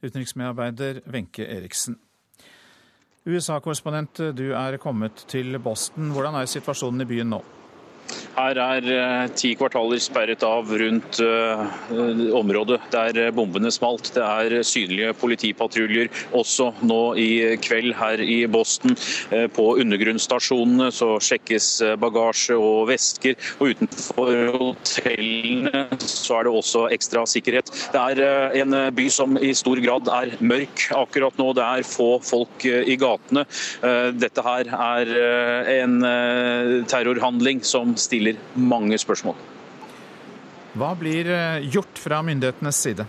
Utenriksmedarbeider 0.00 1.02
Wenche 1.12 1.44
Eriksen. 1.44 1.98
USA-korrespondent, 3.28 4.22
du 4.38 4.52
er 4.56 4.78
kommet 4.80 5.26
til 5.28 5.58
Boston. 5.60 6.12
Hvordan 6.14 6.38
er 6.40 6.48
situasjonen 6.48 7.04
i 7.04 7.08
byen 7.10 7.34
nå? 7.34 7.42
Her 8.38 8.58
er 8.62 8.84
eh, 8.94 9.30
ti 9.34 9.48
kvartaler 9.58 9.98
sperret 9.98 10.44
av 10.46 10.68
rundt 10.78 11.18
uh, 11.18 11.64
området 12.38 12.76
der 12.92 13.32
bombene 13.34 13.70
smalt. 13.74 14.12
Det 14.14 14.22
er 14.22 14.62
synlige 14.62 15.10
politipatruljer 15.18 16.06
også 16.38 16.68
nå 16.86 17.00
i 17.18 17.56
kveld 17.64 17.96
her 17.98 18.22
i 18.22 18.36
Boston. 18.46 18.94
På 19.56 19.64
undergrunnsstasjonene 19.82 20.90
så 20.94 21.08
sjekkes 21.22 21.66
bagasje 21.98 22.54
og 22.54 22.86
vesker, 22.92 23.34
og 23.58 23.72
utenfor 23.74 24.30
hotellene 24.54 25.98
så 25.98 26.38
er 26.38 26.46
det 26.46 26.54
også 26.60 26.84
ekstra 26.94 27.24
sikkerhet. 27.28 27.72
Det 27.94 28.04
er 28.22 28.54
en 28.62 28.78
by 28.94 29.08
som 29.12 29.34
i 29.40 29.50
stor 29.58 29.82
grad 29.82 30.10
er 30.14 30.36
mørk 30.38 30.86
akkurat 30.96 31.38
nå. 31.40 31.50
Det 31.58 31.66
er 31.66 31.88
få 31.88 32.10
folk 32.24 32.68
i 32.68 32.96
gatene. 33.00 33.44
Dette 34.18 34.46
her 34.46 34.72
er 34.78 35.12
en 35.80 35.98
terrorhandling 36.88 37.64
som 37.66 37.96
stiller 37.98 38.27
mange 38.54 38.98
spørsmål. 39.00 39.38
Hva 40.78 40.92
blir 40.98 41.30
eh, 41.32 41.64
gjort 41.72 41.98
fra 41.98 42.20
myndighetenes 42.22 42.82
side? 42.84 43.06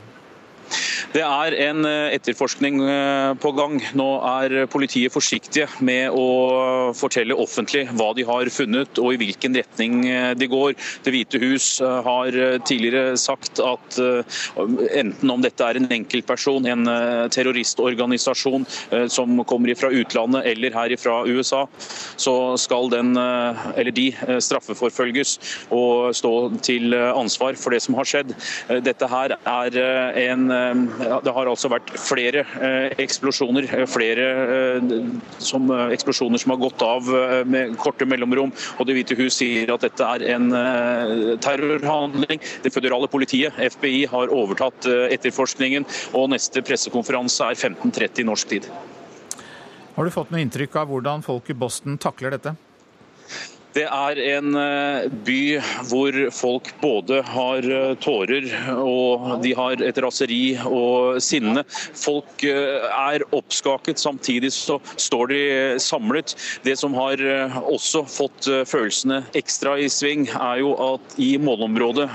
Det 1.09 1.23
er 1.25 1.55
en 1.65 1.85
eh, 1.89 2.11
etterforskning 2.13 2.83
eh, 2.85 3.31
på 3.41 3.49
gang. 3.57 3.79
Nå 3.97 4.07
er 4.29 4.67
politiet 4.69 5.13
forsiktige 5.13 5.65
med 5.81 6.13
å 6.13 6.93
fortelle 6.97 7.33
offentlig 7.33 7.87
hva 7.97 8.11
de 8.13 8.25
har 8.27 8.51
funnet 8.53 9.01
og 9.01 9.15
i 9.15 9.19
hvilken 9.23 9.57
retning 9.57 10.03
eh, 10.05 10.33
de 10.37 10.49
går. 10.51 10.75
Det 11.05 11.13
hvite 11.15 11.41
hus 11.41 11.71
har 11.81 12.35
tidligere 12.67 13.15
sagt 13.17 13.59
at 13.63 13.97
enten 13.97 15.31
om 15.31 15.41
dette 15.41 15.65
er 15.65 15.79
en 15.79 15.87
enkeltperson, 15.93 16.67
en 16.69 16.89
terroristorganisasjon 17.33 18.65
som 19.11 19.41
kommer 19.49 19.73
fra 19.79 19.89
utlandet 19.93 20.45
eller 20.51 20.75
her 20.75 20.95
fra 20.99 21.21
USA, 21.27 21.63
så 22.19 22.33
skal 22.59 22.91
den 22.93 23.13
eller 23.17 23.91
de 23.95 24.07
straffeforfølges 24.43 25.35
og 25.75 26.15
stå 26.17 26.33
til 26.65 26.95
ansvar 26.95 27.57
for 27.59 27.75
det 27.75 27.81
som 27.85 27.97
har 27.99 28.09
skjedd. 28.09 28.35
Dette 28.85 29.09
her 29.09 29.37
er 29.39 29.79
en 30.25 30.47
det 30.99 31.33
har 31.35 31.49
altså 31.49 31.69
vært 31.71 31.91
flere 31.99 32.43
eksplosjoner. 32.99 33.67
Flere 33.89 34.27
som, 35.43 35.69
eksplosjoner 35.95 36.41
som 36.41 36.53
har 36.53 36.61
gått 36.61 36.83
av 36.85 37.09
med 37.49 37.77
korte 37.81 38.07
mellomrom. 38.09 38.53
Og 38.77 38.89
Det 38.89 38.97
hvite 38.97 39.17
hus 39.19 39.39
sier 39.39 39.71
at 39.73 39.85
dette 39.85 40.05
er 40.05 40.27
en 40.35 40.49
terrorhandling. 41.43 42.43
Det 42.63 42.73
føderale 42.73 43.09
politiet, 43.11 43.55
FBI, 43.79 44.05
har 44.11 44.33
overtatt 44.33 44.89
etterforskningen. 44.89 45.87
og 46.13 46.31
Neste 46.35 46.63
pressekonferanse 46.65 47.51
er 47.51 47.59
15.30 47.59 48.27
norsk 48.27 48.55
tid. 48.55 48.71
Har 49.95 50.07
du 50.07 50.15
fått 50.15 50.31
noe 50.31 50.43
inntrykk 50.43 50.79
av 50.79 50.91
hvordan 50.91 51.23
folk 51.25 51.49
i 51.51 51.57
Boston 51.59 51.97
takler 51.99 52.37
dette? 52.37 52.55
Det 53.75 53.85
er 53.85 54.19
en 54.33 54.55
eh, 54.57 55.07
by 55.25 55.41
hvor 55.89 56.15
folk 56.33 56.69
både 56.81 57.19
har 57.27 57.65
eh, 57.69 57.91
tårer 58.01 58.47
og 58.81 59.43
de 59.43 59.51
har 59.57 59.83
et 59.85 59.99
raseri 60.01 60.55
og 60.65 61.19
sinne. 61.21 61.61
Folk 61.69 62.45
eh, 62.49 62.87
er 62.89 63.25
oppskaket, 63.35 64.01
samtidig 64.01 64.49
så 64.55 64.79
står 64.95 65.29
de 65.29 65.41
samlet. 65.83 66.33
Det 66.65 66.75
som 66.79 66.95
har 66.97 67.21
også 67.59 68.03
fått 68.09 68.47
følelsene 68.69 69.21
ekstra 69.37 69.75
i 69.79 69.89
sving, 69.91 70.25
er 70.33 70.63
jo 70.63 70.73
at 70.81 71.15
i 71.21 71.31
målområdet 71.41 72.07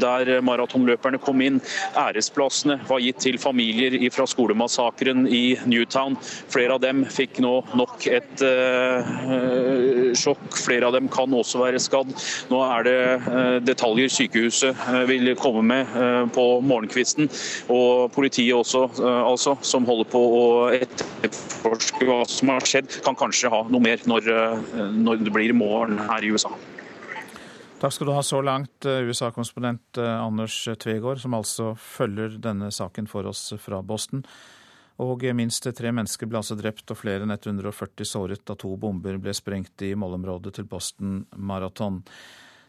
der 0.00 0.30
maratonløperne 0.44 1.20
kom 1.22 1.40
inn, 1.44 1.60
æresplassene 1.98 2.78
var 2.88 3.02
gitt 3.02 3.20
til 3.24 3.38
familier 3.40 3.96
fra 4.14 4.26
skolemassakren 4.28 5.26
i 5.30 5.56
Newtown. 5.68 6.18
Flere 6.52 6.76
av 6.76 6.84
dem 6.84 7.04
fikk 7.12 7.40
nå 7.44 7.54
nok 7.78 8.06
et 8.10 8.44
uh, 8.44 10.12
sjokk. 10.18 10.46
Flere 10.58 10.88
av 10.88 10.96
dem 10.96 10.97
dem 10.98 11.08
kan 11.12 11.34
også 11.34 11.62
være 11.62 11.80
skadd. 11.82 12.12
Nå 12.50 12.60
er 12.66 12.86
det 12.86 12.96
eh, 13.16 13.58
detaljer 13.64 14.12
sykehuset 14.12 14.72
eh, 14.88 15.02
vil 15.10 15.32
komme 15.40 15.64
med 15.70 15.94
eh, 15.98 16.24
på 16.34 16.46
morgenkvisten. 16.64 17.30
Og 17.74 18.10
politiet 18.14 18.56
også, 18.56 18.86
altså, 19.04 19.56
som 19.62 19.86
holder 19.88 20.10
på 20.12 20.22
å 20.38 20.46
etterforske 20.74 22.08
hva 22.08 22.22
som 22.28 22.52
har 22.54 22.66
skjedd, 22.66 23.00
kan 23.04 23.18
kanskje 23.18 23.52
ha 23.52 23.62
noe 23.68 23.82
mer 23.84 24.02
når, 24.08 24.28
når 24.94 25.24
det 25.26 25.34
blir 25.34 25.54
morgen 25.56 26.00
her 26.08 26.24
i 26.24 26.32
USA. 26.34 26.52
Takk 27.78 27.94
skal 27.94 28.08
du 28.08 28.14
ha 28.16 28.22
så 28.26 28.40
langt, 28.42 28.82
USA-konsponent 28.82 30.00
Anders 30.02 30.64
Tvegård, 30.82 31.20
som 31.22 31.36
altså 31.38 31.72
følger 31.78 32.40
denne 32.42 32.72
saken 32.74 33.06
for 33.10 33.28
oss 33.30 33.52
fra 33.62 33.78
Boston. 33.86 34.24
Og 35.04 35.22
minst 35.38 35.68
tre 35.78 35.92
mennesker 35.94 36.26
ble 36.26 36.40
altså 36.40 36.56
drept 36.58 36.90
og 36.90 36.98
flere 36.98 37.22
enn 37.22 37.34
140 37.34 38.08
såret 38.08 38.42
da 38.48 38.56
to 38.58 38.74
bomber 38.76 39.18
ble 39.22 39.34
sprengt 39.36 39.86
i 39.86 39.94
målområdet 39.94 40.56
til 40.58 40.66
Boston 40.66 41.22
Marathon. 41.36 42.02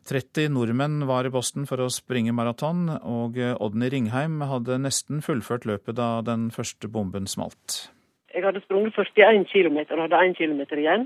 30 0.09 0.53
nordmenn 0.53 1.03
var 1.09 1.27
i 1.27 1.31
Boston 1.33 1.67
for 1.69 1.81
å 1.83 1.89
springe 1.93 2.33
maraton, 2.33 2.87
og 2.89 3.35
Odny 3.61 3.89
Ringheim 3.93 4.39
hadde 4.47 4.79
nesten 4.81 5.19
fullført 5.21 5.67
løpet 5.69 5.97
da 5.99 6.21
den 6.25 6.47
første 6.55 6.89
bomben 6.89 7.27
smalt. 7.29 7.91
Jeg 8.33 8.45
hadde 8.45 8.61
sprunget 8.63 8.95
41 8.95 9.45
km 9.51 9.77
og 9.97 10.03
hadde 10.05 10.23
1 10.31 10.37
km 10.39 10.61
igjen, 10.79 11.05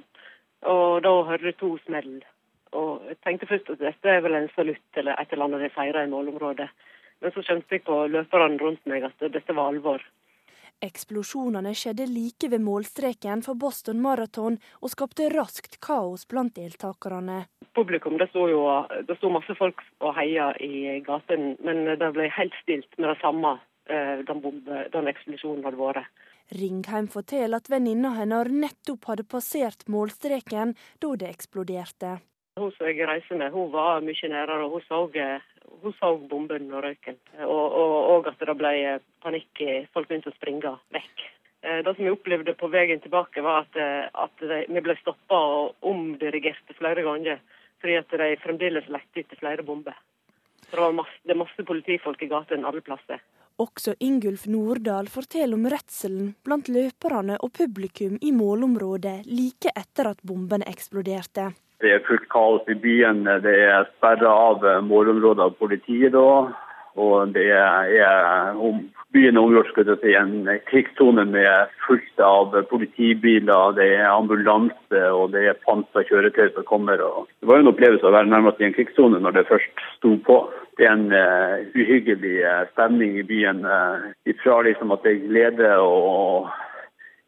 og 0.68 1.04
da 1.04 1.14
hørte 1.28 1.50
jeg 1.50 1.60
to 1.60 1.74
smell. 1.84 2.16
Og 2.74 3.04
jeg 3.10 3.20
tenkte 3.26 3.50
først 3.50 3.70
at 3.74 3.84
dette 3.84 4.10
er 4.10 4.24
vel 4.26 4.38
en 4.38 4.50
salutt 4.56 5.00
eller 5.00 5.20
et 5.20 5.32
eller 5.32 5.50
annet 5.50 5.66
de 5.66 5.74
feirer 5.76 6.06
i 6.06 6.12
målområdet. 6.12 6.70
Men 7.22 7.34
så 7.34 7.44
skjønte 7.46 7.76
jeg 7.76 7.86
på 7.88 7.98
løperne 8.12 8.60
rundt 8.62 8.88
meg 8.90 9.06
at 9.08 9.28
dette 9.36 9.56
var 9.56 9.72
alvor. 9.74 10.04
Eksplosjonene 10.84 11.72
skjedde 11.78 12.10
like 12.12 12.50
ved 12.52 12.60
målstreken 12.66 13.44
for 13.46 13.56
Boston 13.56 14.02
Marathon 14.04 14.58
og 14.82 14.92
skapte 14.92 15.30
raskt 15.32 15.78
kaos 15.80 16.26
blant 16.28 16.58
deltakerne. 16.58 17.46
Publikum, 17.74 18.18
Det 18.18 18.28
sto 18.30 18.50
jo 18.52 18.66
det 19.08 19.16
sto 19.18 19.32
masse 19.32 19.56
folk 19.56 19.80
og 20.02 20.12
heia 20.18 20.52
i 20.60 21.00
gaten, 21.06 21.56
men 21.64 21.86
det 22.00 22.12
ble 22.14 22.28
helt 22.30 22.58
stilt 22.62 23.00
med 23.00 23.14
det 23.14 23.22
samme 23.22 23.56
den, 23.88 24.42
bombe, 24.42 24.84
den 24.92 25.08
eksplosjonen 25.12 25.64
hadde 25.64 25.80
vært. 25.80 26.12
Ringheim 26.54 27.08
forteller 27.08 27.64
at 27.64 27.72
venninna 27.72 28.14
hennes 28.18 28.52
nettopp 28.52 29.08
hadde 29.08 29.24
passert 29.24 29.88
målstreken 29.88 30.76
da 31.00 31.16
det 31.16 31.32
eksploderte. 31.32 32.18
Hun 32.60 32.70
som 32.76 32.86
jeg 32.86 33.08
reiser 33.10 33.39
med, 33.39 33.49
hun 33.49 33.72
var 33.74 34.04
mye 34.06 34.28
nærere. 34.30 34.68
Hun 34.70 34.84
så 34.86 34.99
eh, 35.18 35.41
hun 35.82 35.93
så 35.97 36.12
bomben 36.30 36.68
og 36.74 36.84
røyken. 36.86 37.18
Og, 37.41 37.64
og, 37.82 37.93
og, 38.14 38.28
at 38.30 38.43
det 38.45 38.56
ble 38.60 38.74
panikk. 39.26 39.64
Folk 39.93 40.10
begynte 40.10 40.30
å 40.30 40.36
springe 40.36 40.76
vekk. 40.93 41.24
Eh, 41.64 41.80
det 41.82 41.95
som 41.95 42.04
vi 42.06 42.12
opplevde 42.14 42.54
på 42.60 42.70
veien 42.70 43.01
tilbake, 43.01 43.41
var 43.41 43.64
at, 43.64 43.80
eh, 43.80 44.06
at 44.14 44.45
vi 44.70 44.84
ble 44.86 44.95
stoppa 45.01 45.39
og 45.58 45.89
omdirigerte 45.89 46.78
flere 46.78 47.01
ganger. 47.06 47.41
Fordi 47.82 47.97
at 47.99 48.14
de 48.22 48.30
fremdeles 48.43 48.91
lette 48.93 49.24
etter 49.24 49.39
flere 49.41 49.66
bomber. 49.66 49.97
det, 50.70 50.80
var 50.80 50.93
masse, 50.93 51.18
det 51.26 51.34
er 51.34 51.41
masse 51.41 51.66
politifolk 51.66 52.22
i 52.22 52.30
gatene 52.30 52.70
alle 52.70 52.86
plasser. 52.86 53.26
Også 53.58 53.95
Ingulf 53.99 54.45
Nordahl 54.49 55.10
forteller 55.10 55.58
om 55.58 55.66
redselen 55.70 56.32
blant 56.45 56.70
løperne 56.70 57.38
og 57.41 57.51
publikum 57.54 58.16
i 58.22 58.32
målområdet 58.34 59.26
like 59.26 59.74
etter 59.78 60.10
at 60.10 60.22
bombene 60.26 60.66
eksploderte. 60.70 61.51
Det 61.84 61.92
er 61.92 62.06
fullt 62.08 62.30
kaos 62.32 62.70
i 62.72 62.78
byen. 62.80 63.26
Det 63.44 63.56
er 63.68 63.90
sperra 63.98 64.32
av 64.50 64.64
målområder 64.88 65.50
av 65.50 65.58
politiet 65.60 66.16
da. 66.16 66.48
Og 66.96 67.34
det 67.36 67.50
er 67.52 67.90
byen 69.14 69.38
er 69.38 69.42
omgjort 69.42 69.74
til 69.78 70.16
en 70.18 70.48
krigssone 70.70 71.26
med 71.30 71.72
fullt 71.86 72.22
av 72.24 72.56
politibiler, 72.70 73.76
det 73.78 73.88
er 73.98 74.10
ambulanse 74.10 75.04
og 75.14 75.34
det 75.36 75.46
er 75.50 75.60
pansra 75.66 76.04
kjøretøy 76.08 76.50
som 76.56 76.68
kommer. 76.70 77.02
Og 77.02 77.30
det 77.42 77.50
var 77.50 77.62
en 77.62 77.72
opplevelse 77.72 78.08
å 78.10 78.14
være 78.16 78.32
nærmest 78.32 78.62
i 78.62 78.70
en 78.70 78.76
krigssone 78.76 79.22
når 79.22 79.38
det 79.38 79.48
først 79.52 79.86
sto 79.98 80.16
på. 80.26 80.40
Det 80.78 80.88
er 80.88 80.96
en 80.96 81.10
uh, 81.14 81.62
uhyggelig 81.78 82.36
uh, 82.42 82.64
stemning 82.74 83.20
i 83.22 83.26
byen. 83.30 83.62
Uh, 83.66 84.10
ifra 84.30 84.62
liksom 84.66 84.94
at 84.96 85.06
det 85.06 85.14
er 85.14 85.28
glede 85.28 85.74
og 85.86 86.50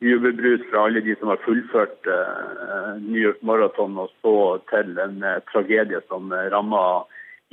jubelbrus 0.03 0.63
fra 0.69 0.85
alle 0.85 1.01
de 1.01 1.15
som 1.19 1.31
har 1.31 1.41
fullført 1.45 2.09
uh, 2.09 2.95
New 3.01 3.21
York 3.21 3.41
Marathon, 3.41 3.97
og 3.97 4.11
så 4.21 4.35
til 4.71 4.97
en 4.99 5.21
uh, 5.23 5.37
tragedie 5.51 6.01
som 6.09 6.31
uh, 6.33 6.47
ramma 6.53 6.81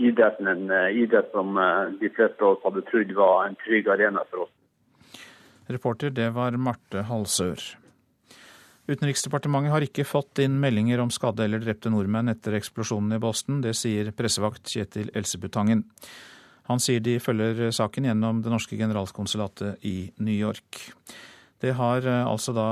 idretten. 0.01 0.49
En 0.49 0.73
idrett 0.97 1.29
som 1.37 1.55
de 2.01 2.09
fleste 2.17 2.41
av 2.41 2.57
oss 2.57 2.65
hadde 2.65 2.83
trodd 2.89 3.13
var 3.15 3.45
en 3.45 3.59
trygg 3.61 3.91
arena 3.93 4.25
for 4.31 4.47
oss. 4.47 4.55
Reporter, 5.69 6.11
det 6.11 6.31
var 6.35 6.57
Marte 6.59 7.05
Halsør. 7.07 7.61
Utenriksdepartementet 8.89 9.71
har 9.71 9.85
ikke 9.85 10.07
fått 10.09 10.41
inn 10.43 10.57
meldinger 10.61 11.05
om 11.05 11.13
skadde 11.13 11.45
eller 11.45 11.63
drepte 11.63 11.93
nordmenn 11.93 12.33
etter 12.33 12.57
eksplosjonen 12.59 13.15
i 13.15 13.21
Boston. 13.23 13.61
Det 13.63 13.77
sier 13.79 14.11
pressevakt 14.17 14.73
Kjetil 14.73 15.13
Elsebutangen. 15.15 15.85
Han 16.71 16.83
sier 16.83 17.05
de 17.05 17.19
følger 17.23 17.71
saken 17.75 18.09
gjennom 18.09 18.41
det 18.43 18.51
norske 18.51 18.81
generalkonsulatet 18.81 19.85
i 19.87 20.11
New 20.25 20.35
York. 20.35 20.83
Det 21.63 21.77
har 21.79 22.07
eh, 22.07 22.27
altså 22.27 22.55
da 22.57 22.67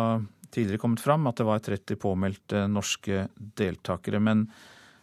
tidligere 0.51 0.82
kommet 0.82 1.03
fram 1.03 1.28
at 1.30 1.38
det 1.38 1.47
var 1.47 1.62
30 1.62 1.99
påmeldte 2.03 2.66
norske 2.66 3.28
deltakere. 3.38 4.18
Men 4.18 4.49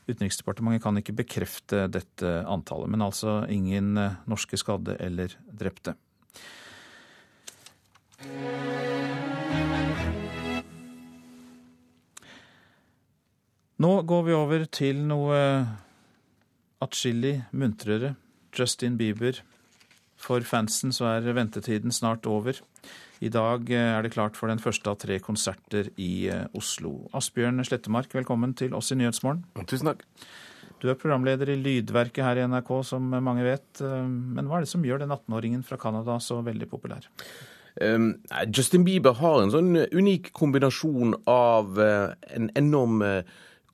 Utenriksdepartementet 0.07 0.83
kan 0.83 0.99
ikke 0.99 1.15
bekrefte 1.15 1.85
dette 1.91 2.29
antallet. 2.47 2.91
Men 2.91 3.03
altså 3.03 3.41
ingen 3.51 3.95
eh, 3.99 4.19
norske 4.27 4.59
skadde 4.59 4.97
eller 5.03 5.35
drepte. 5.47 5.95
Nå 13.77 13.91
går 14.09 14.23
vi 14.25 14.33
over 14.33 14.63
til 14.73 15.03
noe 15.05 15.37
atskillig 16.81 17.35
muntrere. 17.51 18.15
Justin 18.57 18.95
Bieber. 18.97 19.43
For 20.17 20.43
fansen 20.45 20.93
så 20.95 21.11
er 21.13 21.29
ventetiden 21.37 21.93
snart 21.93 22.25
over. 22.29 22.57
I 23.23 23.29
dag 23.33 23.69
eh, 23.73 23.93
er 23.95 24.05
det 24.05 24.13
klart 24.13 24.37
for 24.37 24.49
den 24.51 24.61
første 24.61 24.91
av 24.91 24.99
tre 25.01 25.17
konserter 25.23 25.89
i 26.01 26.27
eh, 26.29 26.45
Oslo. 26.57 27.07
Asbjørn 27.17 27.63
Slettemark, 27.65 28.13
velkommen 28.13 28.53
til 28.57 28.75
oss 28.77 28.91
i 28.93 28.97
Nyhetsmorgen. 28.99 29.43
Tusen 29.69 29.89
takk. 29.89 30.03
Du 30.77 30.85
er 30.91 30.97
programleder 30.99 31.49
i 31.49 31.57
Lydverket 31.57 32.21
her 32.21 32.37
i 32.37 32.45
NRK, 32.45 32.71
som 32.85 33.09
mange 33.09 33.45
vet. 33.45 33.67
Eh, 33.81 34.05
men 34.05 34.49
hva 34.49 34.59
er 34.59 34.67
det 34.67 34.73
som 34.73 34.85
gjør 34.85 35.01
den 35.05 35.13
18-åringen 35.13 35.65
fra 35.65 35.79
Canada 35.81 36.19
så 36.21 36.41
veldig 36.45 36.69
populær? 36.69 37.09
Um, 37.77 38.15
Justin 38.49 38.85
Bieber 38.85 39.13
har 39.19 39.43
en 39.43 39.53
sånn 39.53 39.75
unik 39.93 40.31
kombinasjon 40.33 41.13
av 41.29 41.77
en 41.77 42.47
enorm 42.57 43.03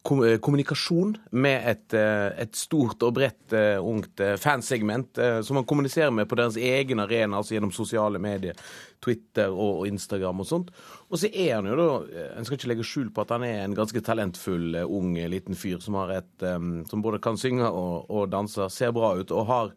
kommunikasjon 0.04 1.14
med 1.32 1.68
et, 1.70 1.94
eh, 1.96 2.42
et, 2.44 2.56
stort 2.60 3.04
og 3.08 3.14
bredt 3.16 3.54
eh, 3.56 3.80
ungt 3.80 4.20
fansegment 4.40 5.20
som 5.44 5.60
han 5.60 5.68
kommuniserer 5.68 6.12
med 6.12 6.28
på 6.28 6.36
deres 6.36 6.58
egen 6.60 7.00
arena, 7.00 7.40
altså 7.40 7.56
gjennom 7.56 7.72
sosiale 7.72 8.20
medier, 8.20 8.58
Twitter 9.04 9.52
og 9.52 9.88
Instagram 9.88 10.44
og 10.44 10.50
sånt. 10.50 10.74
Og 11.10 11.22
så 11.22 11.32
er 11.32 11.56
han 11.56 11.70
jo 11.72 11.78
da, 11.80 11.88
en 12.36 12.48
skal 12.48 12.60
ikke 12.60 12.72
legge 12.74 12.88
skjul 12.88 13.14
på 13.16 13.24
at 13.24 13.32
han 13.36 13.46
er 13.48 13.64
en 13.64 13.78
ganske 13.78 14.04
talentfull 14.04 14.76
ung 14.84 15.16
liten 15.32 15.56
fyr 15.60 15.80
som, 15.84 15.96
har 16.02 16.18
et, 16.20 16.48
som 16.90 17.04
både 17.04 17.22
kan 17.24 17.40
synge 17.40 17.68
og, 17.68 18.10
og 18.12 18.32
danse, 18.32 18.68
ser 18.76 18.96
bra 18.96 19.16
ut 19.20 19.32
og 19.32 19.48
har 19.52 19.74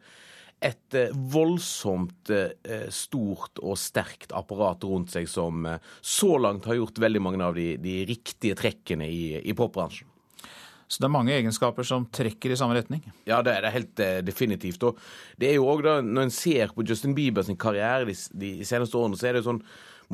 et 0.67 0.99
voldsomt 1.13 2.31
stort 2.95 3.61
og 3.61 3.77
sterkt 3.79 4.33
apparat 4.35 4.87
rundt 4.89 5.13
seg 5.13 5.29
som 5.29 5.69
så 6.01 6.35
langt 6.41 6.67
har 6.67 6.79
gjort 6.81 7.03
veldig 7.03 7.23
mange 7.23 7.45
av 7.45 7.59
de, 7.59 7.75
de 7.83 8.01
riktige 8.09 8.57
trekkene 8.59 9.11
i, 9.11 9.37
i 9.45 9.55
popbransjen. 9.59 10.09
Så 10.87 11.03
det 11.03 11.09
er 11.09 11.15
mange 11.17 11.35
egenskaper 11.35 11.87
som 11.87 12.07
trekker 12.15 12.53
i 12.55 12.59
samme 12.59 12.77
retning? 12.77 13.03
Ja, 13.27 13.41
det 13.43 13.57
er 13.57 13.65
det 13.65 13.75
helt 13.75 14.03
eh, 14.03 14.19
definitivt. 14.25 14.85
Og 14.87 15.01
det 15.41 15.51
er 15.51 15.57
jo 15.59 15.67
også 15.67 15.87
da, 15.89 15.95
Når 16.07 16.29
en 16.29 16.35
ser 16.35 16.75
på 16.75 16.85
Justin 16.87 17.17
Bieber 17.17 17.47
sin 17.47 17.59
karriere 17.59 18.07
de, 18.07 18.15
de 18.39 18.53
seneste 18.67 18.99
årene, 18.99 19.19
så 19.19 19.27
er 19.27 19.35
det 19.35 19.43
jo 19.43 19.51
sånn 19.51 19.65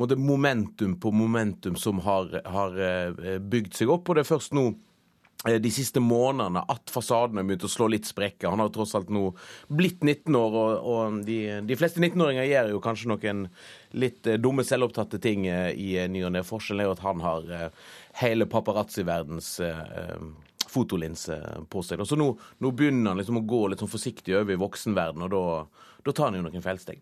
måte, 0.01 0.17
momentum 0.17 0.95
på 0.97 1.11
momentum 1.13 1.77
som 1.77 2.01
har, 2.01 2.33
har 2.45 2.81
eh, 2.81 3.37
bygd 3.37 3.77
seg 3.77 3.93
opp. 3.93 4.09
Og 4.09 4.17
det 4.17 4.23
er 4.23 4.29
først 4.31 4.55
nå 4.57 4.63
eh, 5.45 5.59
de 5.61 5.71
siste 5.75 6.01
månedene 6.01 6.63
at 6.73 6.89
fasaden 6.89 7.37
har 7.37 7.45
begynt 7.45 7.67
å 7.67 7.69
slå 7.69 7.91
litt 7.93 8.09
sprekker. 8.09 8.49
Han 8.49 8.63
har 8.63 8.71
jo 8.71 8.73
tross 8.79 8.95
alt 8.97 9.11
nå 9.13 9.27
blitt 9.69 10.01
19 10.01 10.39
år, 10.39 10.57
og, 10.57 10.87
og 10.95 11.19
de, 11.27 11.37
de, 11.69 11.77
fleste 11.77 12.01
19-åringer 12.01 12.49
gjør 12.49 12.71
jo 12.73 12.81
kanskje 12.87 13.11
noen 13.13 13.43
litt 13.93 14.25
dumme, 14.41 14.65
selvopptatte 14.65 15.21
ting 15.21 15.45
i 15.45 15.91
ny 16.09 16.25
og 16.25 16.33
ne. 16.33 16.41
Forskjellen 16.49 16.81
er 16.81 16.89
jo 16.89 16.95
at 16.97 17.05
han 17.05 17.21
har 17.21 17.53
hele 18.23 18.49
paparazzi-verdens 18.49 19.59
fotolinse 20.73 21.39
på 21.69 21.85
seg. 21.85 22.03
Så 22.09 22.17
nå, 22.19 22.31
nå, 22.63 22.73
begynner 22.75 23.13
han 23.13 23.21
liksom 23.21 23.41
å 23.41 23.47
gå 23.47 23.65
litt 23.69 23.83
sånn 23.83 23.91
forsiktig 23.91 24.37
over 24.39 24.55
i 24.55 24.61
voksenverden, 24.61 25.25
og 25.27 25.33
da 26.03 26.13
tar 26.13 26.31
han 26.31 26.39
jo 26.41 26.45
noen 26.47 26.65
feilsteg. 26.65 27.01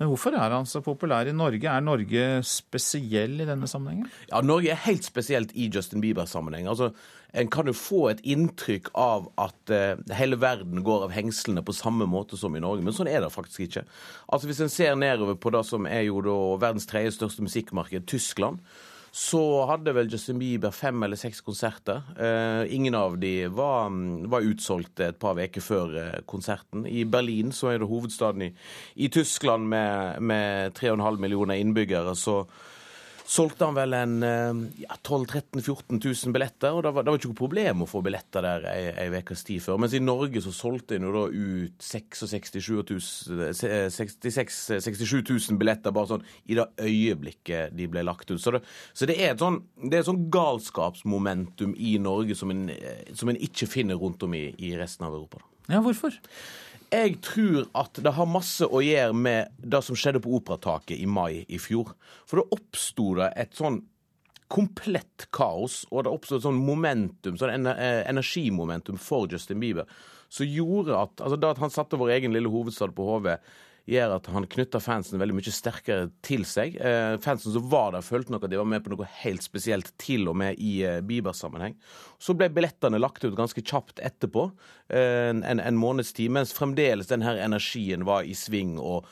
Men 0.00 0.08
hvorfor 0.08 0.32
er 0.32 0.54
han 0.54 0.64
så 0.64 0.80
populær 0.80 1.28
i 1.28 1.32
Norge? 1.36 1.68
Er 1.68 1.82
Norge 1.84 2.22
spesiell 2.48 3.34
i 3.42 3.46
denne 3.48 3.68
sammenhengen? 3.68 4.06
Ja, 4.30 4.40
Norge 4.40 4.70
er 4.72 4.86
helt 4.86 5.04
spesielt 5.04 5.52
i 5.52 5.66
Justin 5.68 6.00
Bieber-sammenheng. 6.00 6.70
Altså, 6.72 6.94
En 7.32 7.46
kan 7.46 7.68
jo 7.68 7.72
få 7.76 8.08
et 8.10 8.22
inntrykk 8.26 8.88
av 8.98 9.28
at 9.38 9.70
eh, 9.70 10.00
hele 10.18 10.34
verden 10.40 10.80
går 10.82 11.04
av 11.04 11.12
hengslene 11.14 11.62
på 11.62 11.76
samme 11.76 12.08
måte 12.10 12.34
som 12.40 12.56
i 12.56 12.62
Norge, 12.64 12.82
men 12.82 12.96
sånn 12.96 13.06
er 13.06 13.20
det 13.22 13.28
faktisk 13.30 13.68
ikke. 13.68 13.84
Altså 14.32 14.48
Hvis 14.48 14.62
en 14.64 14.72
ser 14.72 14.96
nedover 14.98 15.36
på 15.38 15.52
det 15.54 15.62
som 15.68 15.86
er 15.86 16.08
jo 16.08 16.24
da 16.26 16.38
verdens 16.64 16.88
tredje 16.90 17.12
største 17.14 17.44
musikkmarked, 17.46 18.08
Tyskland, 18.10 18.64
så 19.12 19.42
hadde 19.66 19.94
vel 19.94 20.10
Justin 20.10 20.38
Bieber 20.38 20.70
fem 20.74 21.02
eller 21.02 21.18
seks 21.18 21.40
konserter. 21.42 22.02
Eh, 22.14 22.74
ingen 22.74 22.94
av 22.94 23.18
de 23.18 23.48
var, 23.50 23.90
var, 24.30 24.46
utsolgt 24.46 25.02
et 25.02 25.18
par 25.18 25.38
uker 25.38 25.64
før 25.64 25.96
eh, 25.98 26.18
konserten. 26.30 26.86
I 26.86 27.02
Berlin, 27.04 27.50
som 27.52 27.72
er 27.72 27.82
det 27.82 27.90
hovedstaden 27.90 28.46
i, 28.46 28.50
i 29.02 29.10
Tyskland 29.10 29.66
med, 29.68 30.22
med 30.22 30.78
3,5 30.78 31.18
millioner 31.18 31.58
innbyggere, 31.58 32.14
så 32.14 32.44
solgte 33.30 33.66
han 33.68 33.76
vel 33.76 33.94
en 33.94 34.14
ja, 34.80 34.96
12 35.06 35.26
13 35.30 35.62
14 35.62 36.00
000 36.02 36.34
billetter. 36.34 36.74
og 36.74 36.82
Det 36.82 36.92
var, 36.94 37.04
det 37.06 37.12
var 37.12 37.20
ikke 37.20 37.30
noe 37.30 37.38
problem 37.38 37.84
å 37.84 37.88
få 37.90 38.02
billetter 38.04 38.42
der 38.46 38.66
ei 38.70 39.06
ukes 39.20 39.44
tid 39.46 39.62
før. 39.64 39.78
Mens 39.82 39.94
i 39.94 40.02
Norge 40.02 40.42
så 40.42 40.52
solgte 40.54 40.96
en 40.98 41.06
jo 41.06 41.12
da 41.14 41.24
ut 41.30 41.86
66 41.86 42.58
000 44.90 45.60
billetter 45.60 45.94
bare 45.94 46.10
sånn 46.14 46.26
i 46.50 46.58
det 46.58 46.66
øyeblikket 46.82 47.76
de 47.78 47.88
ble 47.90 48.02
lagt 48.06 48.32
ut. 48.32 48.40
Så 48.42 48.56
det, 48.56 48.64
så 48.92 49.06
det 49.10 49.16
er 49.20 49.34
et 49.34 49.42
sånn, 49.42 49.60
det 49.84 49.94
er 49.94 50.02
et 50.02 50.10
sånn 50.10 50.26
galskapsmomentum 50.34 51.76
i 51.78 51.96
Norge 52.02 52.34
som 52.38 52.50
en, 52.54 52.66
som 53.14 53.30
en 53.30 53.38
ikke 53.38 53.70
finner 53.70 54.00
rundt 54.00 54.26
om 54.26 54.34
i, 54.34 54.48
i 54.58 54.74
resten 54.80 55.06
av 55.06 55.14
Europa. 55.14 55.44
Ja, 55.70 55.78
hvorfor? 55.84 56.16
Jeg 56.90 57.20
tror 57.22 57.68
at 57.78 58.00
det 58.02 58.12
har 58.16 58.26
masse 58.26 58.66
å 58.66 58.80
gjøre 58.82 59.14
med 59.14 59.52
det 59.62 59.80
som 59.86 59.98
skjedde 59.98 60.22
på 60.24 60.32
Operataket 60.40 60.98
i 60.98 61.06
mai 61.06 61.44
i 61.46 61.58
fjor. 61.62 61.92
For 62.26 62.40
da 62.40 62.56
oppsto 62.56 63.12
det 63.20 63.30
et 63.38 63.54
sånn 63.58 63.78
komplett 64.50 65.28
kaos, 65.30 65.84
og 65.92 66.04
det 66.04 66.10
oppstod 66.10 66.40
et 66.40 66.46
sånn 66.48 66.58
momentum, 66.58 67.36
sånn 67.38 67.70
eh, 67.70 68.02
energimomentum 68.10 68.98
for 68.98 69.30
Justin 69.30 69.62
Bieber, 69.62 69.86
som 70.30 70.46
gjorde 70.46 70.94
at 70.96 71.24
altså 71.24 71.40
da 71.40 71.50
at 71.54 71.60
han 71.62 71.74
satte 71.74 71.98
vår 72.00 72.14
egen 72.18 72.36
lille 72.36 72.52
hovedstad 72.52 72.94
på 72.96 73.08
hodet 73.08 73.40
gjør 73.90 74.12
at 74.18 74.28
han 74.30 74.46
knytter 74.46 74.82
fansen 74.82 75.18
veldig 75.18 75.34
mye 75.38 75.52
sterkere 75.54 76.10
til 76.26 76.44
seg. 76.46 76.76
Eh, 76.78 77.16
fansen 77.24 77.54
som 77.56 77.64
var 77.72 77.94
der, 77.94 78.06
følte 78.06 78.30
nok 78.30 78.44
at 78.46 78.52
de 78.52 78.60
var 78.60 78.68
med 78.68 78.84
på 78.84 78.92
noe 78.92 79.08
helt 79.22 79.42
spesielt, 79.42 79.90
til 79.98 80.28
og 80.30 80.36
med 80.38 80.60
i 80.62 80.76
eh, 80.86 81.00
Bieber-sammenheng. 81.06 81.74
Så 82.22 82.36
ble 82.38 82.50
billettene 82.54 83.00
lagt 83.00 83.24
ut 83.24 83.34
ganske 83.38 83.64
kjapt 83.64 83.98
etterpå, 84.04 84.46
eh, 84.94 85.32
en, 85.32 85.58
en, 85.58 85.80
måneds 85.80 86.12
tid, 86.14 86.30
mens 86.36 86.54
fremdeles 86.54 87.10
den 87.10 87.26
her 87.26 87.40
energien 87.40 88.06
var 88.06 88.28
i 88.28 88.36
sving. 88.38 88.76
og 88.78 89.08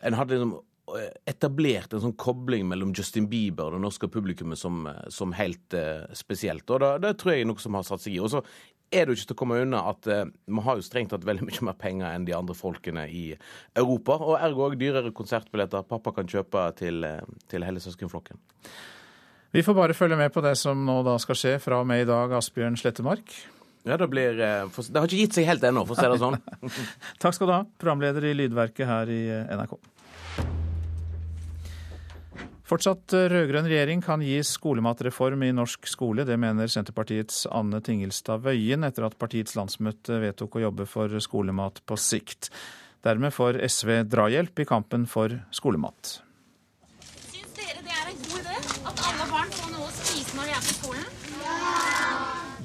en 0.00 0.14
hadde 0.14 0.36
liksom 0.36 0.54
eh, 0.98 1.12
etablert 1.32 1.94
en 1.94 2.04
sånn 2.04 2.16
kobling 2.20 2.66
mellom 2.70 2.92
Justin 2.96 3.28
Bieber 3.30 3.68
og 3.68 3.78
det 3.78 3.84
norske 3.86 4.10
publikummet 4.12 4.60
som, 4.60 4.86
eh, 4.86 5.06
som 5.14 5.34
helt 5.38 5.74
eh, 5.76 6.04
spesielt. 6.16 6.68
Og 6.70 6.82
det, 6.84 6.92
det, 7.06 7.16
tror 7.18 7.34
jeg 7.34 7.46
er 7.46 7.50
noe 7.50 7.62
som 7.62 7.78
har 7.78 7.86
satt 7.88 8.04
seg 8.04 8.18
i. 8.18 8.22
Og 8.22 8.32
så 8.34 8.44
er 8.90 9.04
det 9.04 9.12
jo 9.12 9.18
ikke 9.18 9.28
til 9.30 9.36
å 9.36 9.40
komme 9.42 9.58
unna 9.62 9.82
at 9.90 10.06
vi 10.08 10.62
har 10.64 10.78
jo 10.78 10.84
strengt 10.84 11.12
tatt 11.12 11.26
veldig 11.26 11.48
mye 11.48 11.66
mer 11.68 11.76
penger 11.80 12.08
enn 12.12 12.24
de 12.28 12.34
andre 12.36 12.56
folkene 12.56 13.04
i 13.12 13.24
Europa. 13.76 14.16
Og 14.16 14.38
ergo 14.40 14.68
òg 14.68 14.78
dyrere 14.80 15.12
konsertbilletter 15.16 15.84
pappa 15.88 16.14
kan 16.16 16.28
kjøpe 16.28 16.64
til, 16.78 17.04
uh, 17.04 17.20
til 17.50 17.66
hele 17.66 17.82
søskenflokken. 17.84 18.40
Vi 19.52 19.64
får 19.64 19.76
bare 19.76 19.96
følge 19.96 20.18
med 20.20 20.32
på 20.32 20.42
det 20.44 20.54
som 20.60 20.80
nå 20.84 21.00
da 21.06 21.16
skal 21.20 21.38
skje 21.40 21.54
fra 21.62 21.80
og 21.82 21.88
med 21.88 22.04
i 22.04 22.08
dag, 22.08 22.32
Asbjørn 22.36 22.76
Slettemark. 22.80 23.36
Ja, 23.88 23.96
Det 23.96 24.08
blir 24.10 24.36
uh, 24.36 24.68
Det 24.68 24.96
har 24.96 25.06
ikke 25.06 25.22
gitt 25.22 25.38
seg 25.38 25.48
helt 25.48 25.64
ennå, 25.64 25.84
for 25.88 25.96
å 25.96 26.00
si 26.00 26.08
det 26.12 26.20
sånn. 26.20 26.40
Takk 27.22 27.36
skal 27.36 27.48
du 27.48 27.54
ha, 27.56 27.62
programleder 27.80 28.28
i 28.28 28.34
Lydverket 28.36 28.88
her 28.88 29.12
i 29.12 29.22
NRK. 29.56 29.78
Fortsatt 32.68 33.14
rød-grønn 33.32 33.64
regjering 33.64 34.02
kan 34.04 34.20
gi 34.20 34.42
skolematreform 34.44 35.40
i 35.46 35.54
norsk 35.56 35.86
skole. 35.88 36.26
Det 36.28 36.34
mener 36.36 36.68
Senterpartiets 36.68 37.46
Anne 37.48 37.80
Tingelstad 37.80 38.42
Wøien 38.44 38.84
etter 38.84 39.06
at 39.06 39.16
partiets 39.16 39.56
landsmøte 39.56 40.18
vedtok 40.20 40.58
å 40.58 40.66
jobbe 40.66 40.84
for 40.84 41.14
skolemat 41.24 41.80
på 41.88 41.96
sikt. 41.96 42.50
Dermed 43.06 43.32
får 43.32 43.62
SV 43.64 44.02
drahjelp 44.12 44.60
i 44.60 44.68
kampen 44.68 45.08
for 45.08 45.32
skolemat. 45.48 46.18
Syns 47.30 47.56
dere 47.56 47.80
det 47.86 47.96
er 48.02 48.12
en 48.12 48.20
god 48.26 48.36
idé 48.42 48.60
at 48.60 49.04
alle 49.14 49.32
barn 49.32 49.56
får 49.62 49.72
noe 49.72 49.88
å 49.88 49.96
spise 50.02 50.36
når 50.36 50.52
de 50.52 50.56
er 50.58 50.68
på 50.68 50.76
skolen? 50.82 51.12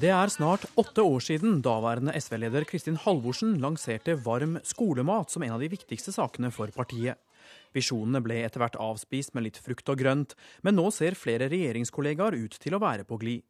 Det 0.04 0.12
er 0.12 0.36
snart 0.36 0.68
åtte 0.84 1.00
år 1.00 1.24
siden 1.24 1.62
daværende 1.64 2.12
SV-leder 2.20 2.68
Kristin 2.68 3.00
Halvorsen 3.00 3.56
lanserte 3.62 4.20
varm 4.20 4.58
skolemat 4.68 5.32
som 5.32 5.48
en 5.48 5.56
av 5.56 5.64
de 5.64 5.72
viktigste 5.72 6.12
sakene 6.12 6.52
for 6.52 6.68
partiet. 6.76 7.16
Visjonene 7.74 8.22
ble 8.22 8.38
etter 8.46 8.62
hvert 8.62 8.78
avspist 8.80 9.34
med 9.34 9.48
litt 9.48 9.58
frukt 9.58 9.90
og 9.90 9.98
grønt, 9.98 10.36
men 10.62 10.78
nå 10.78 10.86
ser 10.94 11.18
flere 11.18 11.50
regjeringskollegaer 11.50 12.38
ut 12.38 12.56
til 12.62 12.76
å 12.76 12.82
være 12.82 13.06
på 13.08 13.18
glid. 13.20 13.42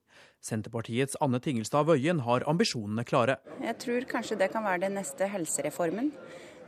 Senterpartiets 0.45 1.18
Anne 1.25 1.41
Tingelstad 1.45 1.87
Wøien 1.89 2.22
har 2.25 2.47
ambisjonene 2.49 3.05
klare. 3.09 3.39
Jeg 3.61 3.79
tror 3.85 4.09
kanskje 4.09 4.41
det 4.41 4.51
kan 4.53 4.64
være 4.66 4.87
den 4.87 4.99
neste 5.01 5.29
helsereformen. 5.29 6.12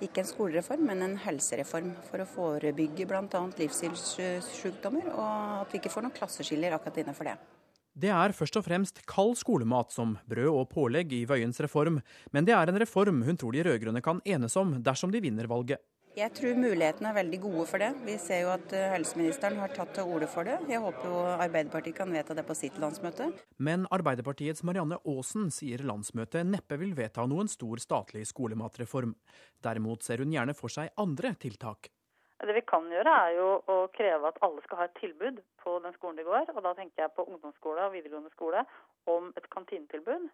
Ikke 0.05 0.21
en 0.21 0.29
skolereform, 0.29 0.83
men 0.91 1.05
en 1.07 1.15
helsereform 1.25 1.95
for 2.11 2.21
å 2.21 2.29
forebygge 2.29 3.07
bl.a. 3.09 3.43
livsstilssykdommer, 3.57 5.09
og 5.15 5.63
at 5.63 5.73
vi 5.73 5.81
ikke 5.81 5.93
får 5.95 6.05
noen 6.05 6.17
klasseskiller 6.17 6.77
akkurat 6.77 7.01
innenfor 7.01 7.31
det. 7.31 7.37
Det 7.97 8.11
er 8.13 8.35
først 8.37 8.59
og 8.61 8.67
fremst 8.67 8.99
kald 9.09 9.39
skolemat 9.41 9.95
som 9.95 10.19
brød 10.29 10.51
og 10.53 10.67
pålegg 10.69 11.15
i 11.17 11.23
Wøiens 11.29 11.63
reform, 11.65 12.03
men 12.29 12.45
det 12.45 12.53
er 12.53 12.69
en 12.69 12.81
reform 12.83 13.23
hun 13.25 13.41
tror 13.41 13.57
de 13.57 13.65
rød-grønne 13.65 14.03
kan 14.05 14.21
enes 14.29 14.57
om 14.61 14.75
dersom 14.85 15.15
de 15.15 15.23
vinner 15.25 15.49
valget. 15.49 15.81
Jeg 16.17 16.33
tror 16.33 16.55
mulighetene 16.57 17.11
er 17.11 17.17
veldig 17.19 17.39
gode 17.43 17.65
for 17.69 17.83
det. 17.83 17.91
Vi 18.07 18.15
ser 18.17 18.39
jo 18.47 18.53
at 18.55 18.71
eh, 18.73 18.87
helseministeren 18.89 19.59
har 19.61 19.75
tatt 19.77 19.91
til 19.99 20.09
orde 20.09 20.25
for 20.33 20.49
det. 20.49 20.55
Jeg 20.73 20.81
håper 20.81 21.11
jo 21.13 21.19
Arbeiderpartiet 21.35 21.99
kan 21.99 22.09
vedta 22.09 22.33
det 22.39 22.47
på 22.49 22.57
sitt 22.57 22.79
landsmøte. 22.81 23.27
Men 23.61 23.85
Arbeiderpartiets 23.93 24.65
Marianne 24.65 24.97
Aasen 25.05 25.51
sier 25.53 25.85
landsmøtet 25.85 26.49
neppe 26.49 26.79
vil 26.81 26.95
vedta 26.97 27.27
noen 27.29 27.53
stor 27.53 27.85
statlig 27.85 28.25
skolematreform. 28.33 29.13
Derimot 29.61 30.09
ser 30.09 30.25
hun 30.25 30.33
gjerne 30.33 30.57
for 30.57 30.73
seg 30.73 30.89
andre 31.05 31.35
tiltak. 31.37 31.91
Det 32.41 32.57
vi 32.57 32.65
kan 32.65 32.89
gjøre 32.89 33.13
er 33.29 33.37
jo 33.37 33.53
å 33.69 33.79
kreve 33.93 34.33
at 34.33 34.41
alle 34.49 34.65
skal 34.65 34.81
ha 34.81 34.89
et 34.89 34.97
tilbud 35.03 35.45
på 35.61 35.77
den 35.85 36.01
skolen 36.01 36.17
de 36.17 36.25
går. 36.25 36.49
Og 36.57 36.65
da 36.65 36.73
tenker 36.81 37.05
jeg 37.05 37.17
på 37.19 37.29
ungdomsskole 37.29 37.91
og 37.91 37.93
videregående 37.93 38.33
skole 38.33 38.65
om 39.13 39.35
et 39.37 39.53
kantinetilbud. 39.53 40.31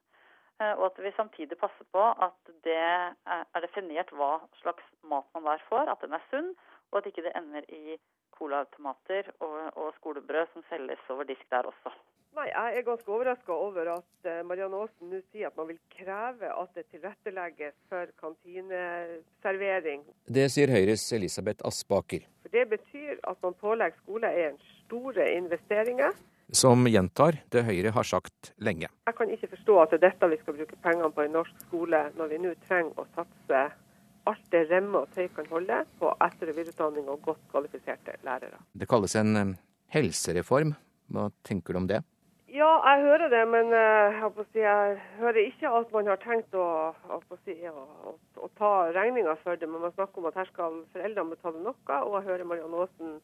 Eh, 0.60 0.74
og 0.78 0.86
at 0.90 1.02
vi 1.04 1.12
samtidig 1.16 1.58
passer 1.58 1.86
på 1.94 2.04
at 2.26 2.54
det 2.66 2.78
er 2.78 3.64
definert 3.64 4.12
hva 4.16 4.34
slags 4.60 4.84
mat 5.08 5.28
man 5.34 5.48
der 5.50 5.68
får, 5.68 5.90
at 5.92 6.04
den 6.04 6.16
er 6.18 6.24
sunn, 6.30 6.52
og 6.92 7.00
at 7.00 7.08
ikke 7.10 7.24
det 7.26 7.36
ender 7.38 7.68
i 7.72 7.98
colaautomater 8.38 9.30
og, 9.40 9.58
og 9.76 9.92
skolebrød 10.00 10.50
som 10.52 10.64
selges 10.70 11.12
over 11.12 11.28
disk 11.28 11.44
der 11.50 11.68
også. 11.72 11.94
Nei, 12.32 12.46
Jeg 12.48 12.78
er 12.78 12.84
ganske 12.86 13.12
overraska 13.12 13.52
over 13.52 13.88
at 13.92 14.28
eh, 14.28 14.40
Marianne 14.48 14.78
Aasen 14.80 15.10
nå 15.12 15.18
sier 15.28 15.50
at 15.50 15.56
man 15.60 15.68
vil 15.68 15.80
kreve 15.92 16.48
at 16.48 16.70
det 16.78 16.86
tilrettelegges 16.94 17.74
for 17.92 18.08
kantineservering. 18.22 20.06
Det 20.38 20.46
sier 20.54 20.72
Høyres 20.72 21.04
Elisabeth 21.12 21.60
Aspaker. 21.68 22.24
For 22.44 22.54
Det 22.56 22.64
betyr 22.70 23.20
at 23.28 23.44
man 23.44 23.58
pålegger 23.60 24.00
skoleeieren 24.00 24.56
store 24.80 25.28
investeringer 25.36 26.16
som 26.52 26.84
gjentar 26.86 27.38
det 27.52 27.64
Høyre 27.66 27.92
har 27.96 28.06
sagt 28.06 28.52
lenge. 28.60 28.90
Jeg 29.08 29.16
kan 29.16 29.30
ikke 29.32 29.50
forstå 29.54 29.78
at 29.82 29.94
det 29.94 29.98
er 30.00 30.04
dette 30.10 30.28
vi 30.34 30.40
skal 30.42 30.58
bruke 30.58 30.78
pengene 30.84 31.10
på 31.16 31.24
i 31.24 31.32
norsk 31.32 31.64
skole, 31.66 32.04
når 32.18 32.30
vi 32.32 32.40
nå 32.44 32.52
trenger 32.68 33.00
å 33.00 33.08
satse 33.16 33.64
alt 34.30 34.46
det 34.54 34.66
remme 34.70 35.02
og 35.02 35.10
tøy 35.16 35.26
kan 35.34 35.48
holde 35.50 35.82
på 35.98 36.12
etter- 36.22 36.52
og 36.52 36.58
videreutdanning 36.60 37.08
og 37.10 37.24
godt 37.26 37.42
kvalifiserte 37.50 38.20
lærere. 38.26 38.60
Det 38.78 38.88
kalles 38.88 39.16
en 39.18 39.36
eh, 39.40 39.54
helsereform. 39.96 40.76
Hva 41.12 41.28
tenker 41.44 41.74
du 41.74 41.82
om 41.82 41.88
det? 41.90 42.02
Ja, 42.52 42.68
jeg 42.84 43.06
hører 43.06 43.30
det, 43.32 43.42
men 43.48 43.72
eh, 43.72 44.20
jeg, 44.20 44.46
si, 44.52 44.60
jeg 44.60 44.96
hører 45.18 45.40
ikke 45.42 45.72
at 45.72 45.92
man 45.96 46.10
har 46.12 46.20
tenkt 46.22 46.54
å, 46.54 46.66
å, 46.92 47.20
si, 47.46 47.56
å, 47.66 48.14
å 48.36 48.50
ta 48.60 48.72
regninga 48.92 49.38
for 49.42 49.56
det. 49.56 49.68
Men 49.68 49.86
man 49.86 49.94
snakker 49.96 50.20
om 50.20 50.28
at 50.30 50.36
her 50.38 50.50
skal 50.52 50.82
foreldrene 50.92 51.32
betale 51.32 51.62
noe, 51.64 52.00
og 52.02 52.18
jeg 52.18 52.28
hører 52.28 52.50
Marianne 52.50 52.84
Aasen 52.84 53.16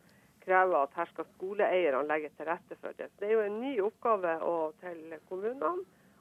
krever 0.48 0.80
at 0.80 0.96
her 0.96 1.10
skal 1.12 1.28
skoleeierne 1.36 2.06
legge 2.08 2.30
til 2.36 2.48
rette 2.48 2.76
for 2.80 2.96
det. 2.98 3.10
Det 3.20 3.28
er 3.28 3.36
jo 3.36 3.44
en 3.44 3.60
ny 3.60 3.74
oppgave 3.84 4.36
til 4.80 5.18
kommunene 5.28 5.74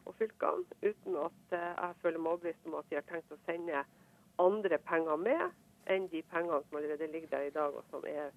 og 0.07 0.15
fylkene, 0.19 0.63
uten 0.83 1.15
at 1.19 1.55
eh, 1.55 1.71
jeg 1.75 1.95
føler 2.01 2.21
meg 2.21 2.33
overbevist 2.33 2.67
om 2.67 2.77
at 2.79 2.89
de 2.89 2.99
har 2.99 3.07
tenkt 3.09 3.33
å 3.35 3.39
sende 3.43 3.83
andre 4.39 4.79
penger 4.87 5.19
med 5.19 5.91
enn 5.91 6.07
de 6.11 6.21
pengene 6.31 6.61
som 6.67 6.79
allerede 6.79 7.09
ligger 7.11 7.31
der 7.31 7.47
i 7.47 7.55
dag, 7.55 7.75
og 7.75 7.83
som 7.91 8.05
er, 8.07 8.31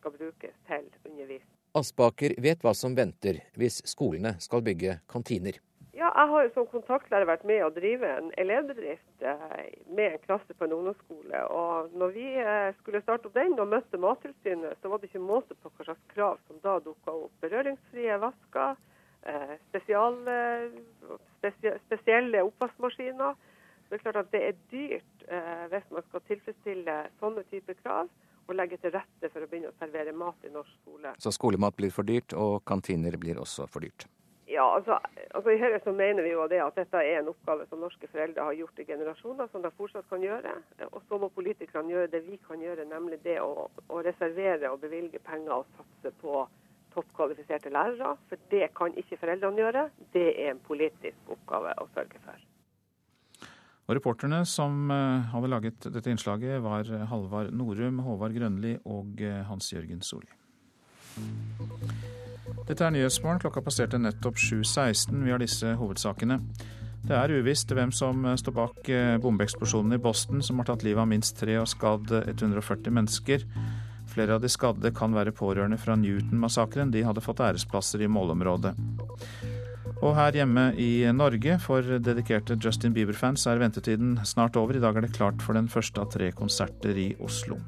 skal 0.00 0.14
brukes 0.16 0.56
til 0.68 0.88
undervisning. 1.04 1.56
Aspaker 1.76 2.34
vet 2.42 2.64
hva 2.64 2.72
som 2.74 2.96
venter 2.98 3.44
hvis 3.60 3.80
skolene 3.88 4.34
skal 4.42 4.64
bygge 4.66 4.98
kantiner. 5.10 5.60
Ja, 6.00 6.08
jeg 6.16 6.28
har 6.30 6.44
jo 6.46 6.50
som 6.54 6.66
kontaktlærer 6.70 7.28
vært 7.28 7.42
med 7.44 7.60
å 7.60 7.72
drive 7.76 8.08
en 8.08 8.30
elevbedrift 8.40 9.24
eh, 9.26 9.64
med 9.92 10.14
en 10.14 10.22
klasse 10.22 10.54
på 10.56 10.64
en 10.64 10.72
ungdomsskole. 10.78 11.42
Og 11.52 11.90
når 12.00 12.14
vi 12.14 12.28
eh, 12.40 12.68
skulle 12.78 13.02
starte 13.02 13.28
opp 13.28 13.34
den 13.36 13.58
og 13.60 13.68
møtte 13.68 14.00
Mattilsynet, 14.00 14.78
så 14.80 14.88
var 14.88 15.02
det 15.02 15.10
ikke 15.10 15.20
måte 15.20 15.52
på 15.60 15.68
hva 15.68 15.84
slags 15.84 16.06
krav 16.14 16.38
som 16.46 16.56
da 16.64 16.78
dukka 16.80 17.12
opp. 17.26 17.34
Berøringsfrie 17.44 18.16
vasker, 18.22 18.80
eh, 19.28 19.52
spesielle 21.84 22.44
oppvaskmaskiner. 22.48 23.36
Det 23.90 23.98
er 23.98 24.04
klart 24.06 24.20
at 24.22 24.32
det 24.32 24.42
er 24.46 24.62
dyrt 24.70 25.26
hvis 25.70 25.88
man 25.92 26.04
skal 26.06 26.22
tilfredsstille 26.28 26.94
sånne 27.20 27.42
typer 27.50 27.76
krav 27.82 28.08
og 28.46 28.56
legge 28.56 28.78
til 28.80 28.94
rette 28.94 29.28
for 29.32 29.44
å 29.44 29.50
begynne 29.50 29.70
å 29.70 29.76
servere 29.82 30.14
mat 30.16 30.48
i 30.48 30.52
norsk 30.54 30.72
skole. 30.80 31.12
Så 31.20 31.34
skolemat 31.34 31.76
blir 31.76 31.92
for 31.94 32.06
dyrt, 32.06 32.32
og 32.32 32.62
kantiner 32.70 33.18
blir 33.20 33.42
også 33.42 33.68
for 33.70 33.84
dyrt? 33.84 34.06
Ja, 34.50 34.64
altså, 34.74 34.96
altså 35.30 35.52
I 35.52 35.58
Høyre 35.60 35.78
så 35.84 35.92
mener 35.94 36.24
vi 36.26 36.32
jo 36.32 36.46
det 36.50 36.58
at 36.64 36.78
dette 36.78 36.98
er 36.98 37.20
en 37.20 37.28
oppgave 37.30 37.66
som 37.70 37.82
norske 37.84 38.08
foreldre 38.10 38.48
har 38.48 38.56
gjort 38.58 38.80
i 38.82 38.86
generasjoner, 38.88 39.46
som 39.52 39.62
de 39.62 39.70
fortsatt 39.76 40.08
kan 40.10 40.24
gjøre. 40.24 40.54
Og 40.88 41.02
så 41.06 41.18
må 41.22 41.28
politikerne 41.36 41.92
gjøre 41.92 42.10
det 42.10 42.24
vi 42.26 42.38
kan 42.48 42.62
gjøre, 42.62 42.88
nemlig 42.90 43.20
det 43.22 43.36
å, 43.44 43.68
å 43.70 44.02
reservere 44.02 44.72
og 44.72 44.82
bevilge 44.82 45.22
penger 45.22 45.60
og 45.60 45.70
satse 45.76 46.10
på 46.22 46.42
toppkvalifiserte 46.96 47.70
lærere. 47.70 48.16
For 48.28 48.42
det 48.50 48.72
kan 48.74 48.96
ikke 48.98 49.20
foreldrene 49.20 49.62
gjøre. 49.62 49.84
Det 50.16 50.26
er 50.32 50.54
en 50.56 50.64
politisk 50.66 51.30
oppgave 51.36 51.76
å 51.78 51.86
sørge 51.94 52.22
for. 52.24 52.46
Og 53.86 53.96
Reporterne 53.98 54.42
som 54.46 54.90
eh, 54.94 55.30
hadde 55.30 55.50
laget 55.50 55.86
dette 55.94 56.10
innslaget, 56.10 56.58
var 56.62 56.90
Halvard 57.10 57.54
Norum, 57.54 58.02
Håvard 58.06 58.34
Grønli 58.34 58.76
og 58.82 59.22
eh, 59.22 59.42
Hans 59.46 59.70
Jørgen 59.74 60.02
Solli. 60.06 60.30
Dette 62.68 62.84
er 62.86 62.94
Nyhetsmorgen. 62.94 63.40
Klokka 63.42 63.62
passerte 63.64 63.98
nettopp 64.00 64.38
7.16. 64.38 65.24
Vi 65.24 65.32
har 65.34 65.42
disse 65.42 65.74
hovedsakene. 65.80 66.40
Det 67.00 67.16
er 67.16 67.32
uvisst 67.32 67.70
hvem 67.72 67.92
som 67.96 68.26
står 68.36 68.54
bak 68.56 68.88
eh, 68.92 69.16
bombeeksplosjonen 69.22 69.96
i 69.96 70.00
Boston, 70.02 70.42
som 70.44 70.60
har 70.60 70.68
tatt 70.68 70.84
livet 70.84 71.00
av 71.00 71.08
minst 71.08 71.38
tre 71.40 71.56
og 71.60 71.68
skadd 71.70 72.12
140 72.26 72.92
mennesker. 72.92 73.46
Flere 74.10 74.36
av 74.36 74.42
de 74.42 74.50
skadde 74.50 74.92
kan 74.92 75.14
være 75.14 75.32
pårørende 75.36 75.78
fra 75.80 75.96
Newton-massakren. 75.96 76.92
De 76.92 77.04
hadde 77.06 77.24
fått 77.24 77.42
æresplasser 77.46 78.02
i 78.04 78.10
målområdet. 78.10 78.74
Og 80.00 80.14
her 80.16 80.36
hjemme 80.40 80.70
i 80.80 81.04
Norge, 81.12 81.58
for 81.60 81.84
dedikerte 82.00 82.56
Justin 82.56 82.94
Bieber-fans, 82.96 83.44
er 83.46 83.60
ventetiden 83.60 84.16
snart 84.24 84.56
over. 84.56 84.76
I 84.76 84.82
dag 84.82 84.96
er 84.96 85.06
det 85.06 85.14
klart 85.16 85.44
for 85.44 85.56
den 85.56 85.68
første 85.68 86.00
av 86.02 86.12
tre 86.14 86.32
konserter 86.36 86.96
i 86.96 87.10
Oslo. 87.20 87.60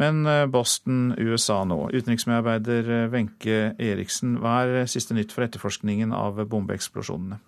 Men 0.00 0.26
eh, 0.26 0.46
Boston, 0.50 1.14
USA 1.18 1.60
nå. 1.68 1.78
Utenriksmedarbeider 1.94 2.90
eh, 2.90 3.10
Wenche 3.12 3.58
Eriksen, 3.78 4.38
hva 4.42 4.62
er 4.64 4.90
siste 4.90 5.14
nytt 5.16 5.34
for 5.34 5.46
etterforskningen 5.46 6.14
av 6.16 6.42
bombeeksplosjonene? 6.50 7.38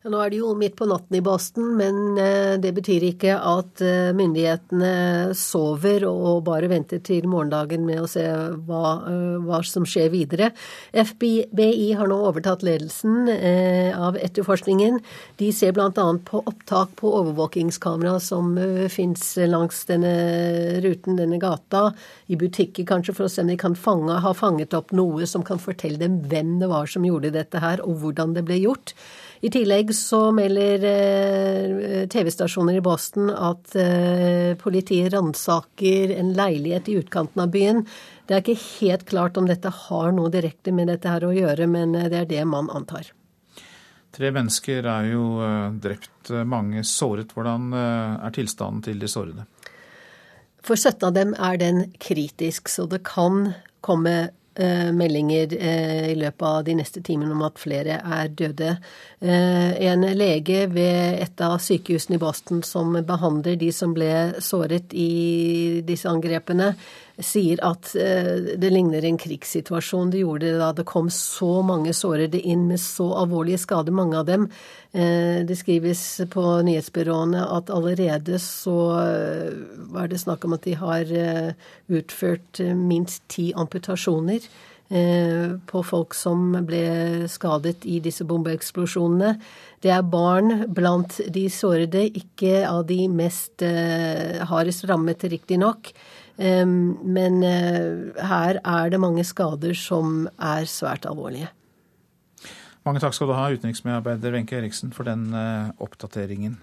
Nå 0.00 0.16
er 0.16 0.30
det 0.32 0.38
jo 0.38 0.54
midt 0.56 0.78
på 0.78 0.86
natten 0.88 1.18
i 1.18 1.20
Boston, 1.20 1.74
men 1.76 2.16
eh, 2.16 2.54
det 2.56 2.70
betyr 2.72 3.04
ikke 3.10 3.34
at 3.36 3.82
eh, 3.84 4.14
myndighetene 4.16 5.34
sover 5.36 6.06
og 6.08 6.38
bare 6.46 6.70
venter 6.72 7.02
til 7.04 7.26
morgendagen 7.28 7.84
med 7.84 8.00
å 8.00 8.08
se 8.08 8.24
hva, 8.64 8.94
eh, 9.10 9.36
hva 9.44 9.60
som 9.68 9.84
skjer 9.84 10.08
videre. 10.08 10.48
FBI 10.96 11.90
har 12.00 12.08
nå 12.08 12.16
overtatt 12.30 12.64
ledelsen 12.64 13.28
av 13.28 14.16
etterforskningen. 14.16 15.02
De 15.36 15.52
ser 15.52 15.76
bl.a. 15.76 15.92
på 15.92 16.44
opptak 16.48 16.96
på 16.96 17.12
overvåkingskamera 17.20 18.16
som 18.24 18.56
fins 18.88 19.34
langs 19.52 19.84
denne 19.90 20.80
ruten, 20.80 21.20
denne 21.20 21.36
gata, 21.42 21.90
i 22.32 22.40
butikker 22.40 22.88
kanskje, 22.88 23.18
for 23.20 23.28
å 23.28 23.34
se 23.36 23.44
om 23.44 23.52
de 23.52 23.60
kan 23.60 23.76
fange, 23.76 24.16
ha 24.24 24.32
fanget 24.32 24.72
opp 24.80 24.96
noe 24.96 25.28
som 25.28 25.44
kan 25.44 25.60
fortelle 25.60 26.00
dem 26.00 26.22
hvem 26.32 26.56
det 26.62 26.72
var 26.72 26.88
som 26.88 27.04
gjorde 27.04 27.36
dette 27.36 27.60
her, 27.60 27.84
og 27.84 28.00
hvordan 28.00 28.32
det 28.38 28.48
ble 28.48 28.64
gjort. 28.64 28.96
I 29.40 29.48
tillegg 29.48 29.94
så 29.96 30.18
melder 30.36 30.82
eh, 30.84 32.02
TV-stasjoner 32.12 32.76
i 32.76 32.82
Boston 32.84 33.30
at 33.32 33.72
eh, 33.78 34.52
politiet 34.60 35.14
ransaker 35.14 36.12
en 36.12 36.34
leilighet 36.36 36.90
i 36.92 36.98
utkanten 37.00 37.40
av 37.46 37.54
byen. 37.54 37.80
Det 38.28 38.36
er 38.36 38.44
ikke 38.44 38.66
helt 38.82 39.06
klart 39.08 39.40
om 39.40 39.48
dette 39.48 39.72
har 39.86 40.12
noe 40.12 40.28
direkte 40.32 40.74
med 40.76 40.92
dette 40.92 41.08
her 41.08 41.24
å 41.24 41.32
gjøre, 41.32 41.70
men 41.72 41.96
eh, 41.96 42.10
det 42.12 42.20
er 42.20 42.28
det 42.34 42.44
man 42.52 42.68
antar. 42.74 43.08
Tre 44.12 44.28
mennesker 44.34 44.84
er 44.90 45.08
jo 45.12 45.24
drept, 45.80 46.32
mange 46.44 46.82
såret. 46.84 47.30
Hvordan 47.30 47.68
er 47.78 48.32
tilstanden 48.34 48.82
til 48.82 48.98
de 48.98 49.06
sårede? 49.08 49.44
For 50.66 50.74
17 50.74 51.06
av 51.06 51.14
dem 51.14 51.30
er 51.38 51.60
den 51.62 51.84
kritisk, 52.02 52.68
så 52.68 52.88
det 52.90 53.04
kan 53.06 53.52
komme 53.86 54.32
meldinger 54.96 55.54
eh, 55.56 56.10
i 56.12 56.16
løpet 56.18 56.46
av 56.46 56.64
de 56.66 56.76
neste 56.78 57.02
timene 57.06 57.34
om 57.34 57.44
at 57.46 57.60
flere 57.60 58.00
er 58.00 58.32
døde. 58.36 58.74
Eh, 59.20 59.76
en 59.90 60.06
lege 60.16 60.64
ved 60.72 61.20
et 61.24 61.44
av 61.44 61.58
sykehusene 61.62 62.18
i 62.18 62.22
Boston 62.22 62.64
som 62.66 62.96
behandler 63.06 63.58
de 63.60 63.70
som 63.74 63.94
ble 63.96 64.40
såret 64.44 64.94
i 64.96 65.80
disse 65.86 66.08
angrepene, 66.10 66.74
sier 67.24 67.60
at 67.66 67.92
det 67.92 68.70
ligner 68.72 69.04
en 69.04 69.18
krigssituasjon. 69.20 70.12
Det 70.12 70.22
gjorde 70.22 70.48
det 70.48 70.60
da 70.60 70.70
det 70.76 70.86
kom 70.88 71.10
så 71.12 71.60
mange 71.66 71.94
sårede 71.96 72.40
inn 72.40 72.66
med 72.68 72.80
så 72.82 73.10
alvorlige 73.22 73.60
skader, 73.62 73.94
mange 73.94 74.18
av 74.18 74.28
dem. 74.28 74.48
Det 74.92 75.56
skrives 75.58 76.02
på 76.32 76.44
nyhetsbyråene 76.66 77.44
at 77.58 77.70
allerede 77.70 78.40
så 78.42 78.78
var 79.92 80.10
det 80.10 80.22
snakk 80.22 80.48
om 80.48 80.56
at 80.56 80.66
de 80.66 80.74
har 80.80 81.14
utført 82.00 82.62
minst 82.74 83.28
ti 83.30 83.50
amputasjoner. 83.54 84.48
Eh, 84.90 85.52
på 85.70 85.80
folk 85.86 86.16
som 86.18 86.48
ble 86.66 87.28
skadet 87.30 87.84
i 87.86 88.00
disse 88.02 88.24
bombeeksplosjonene. 88.26 89.36
Det 89.78 89.92
er 89.94 90.02
barn 90.02 90.64
blant 90.74 91.20
de 91.30 91.44
sårede, 91.46 92.08
ikke 92.18 92.64
av 92.66 92.88
de 92.88 93.04
mest 93.06 93.62
eh, 93.62 94.42
hardest 94.50 94.88
rammet, 94.90 95.22
riktignok. 95.30 95.92
Men 96.40 97.42
eh, 97.44 98.24
her 98.24 98.60
er 98.64 98.92
det 98.92 99.00
mange 99.02 99.24
skader 99.28 99.76
som 99.76 100.24
er 100.40 100.64
svært 100.70 101.04
alvorlige. 101.08 101.50
Mange 102.88 103.02
takk 103.02 103.12
skal 103.12 103.28
du 103.28 103.36
ha, 103.36 103.50
utenriksmedarbeider 103.52 104.32
Wenche 104.32 104.56
Eriksen, 104.56 104.94
for 104.96 105.04
den 105.04 105.28
oppdateringen. 105.76 106.56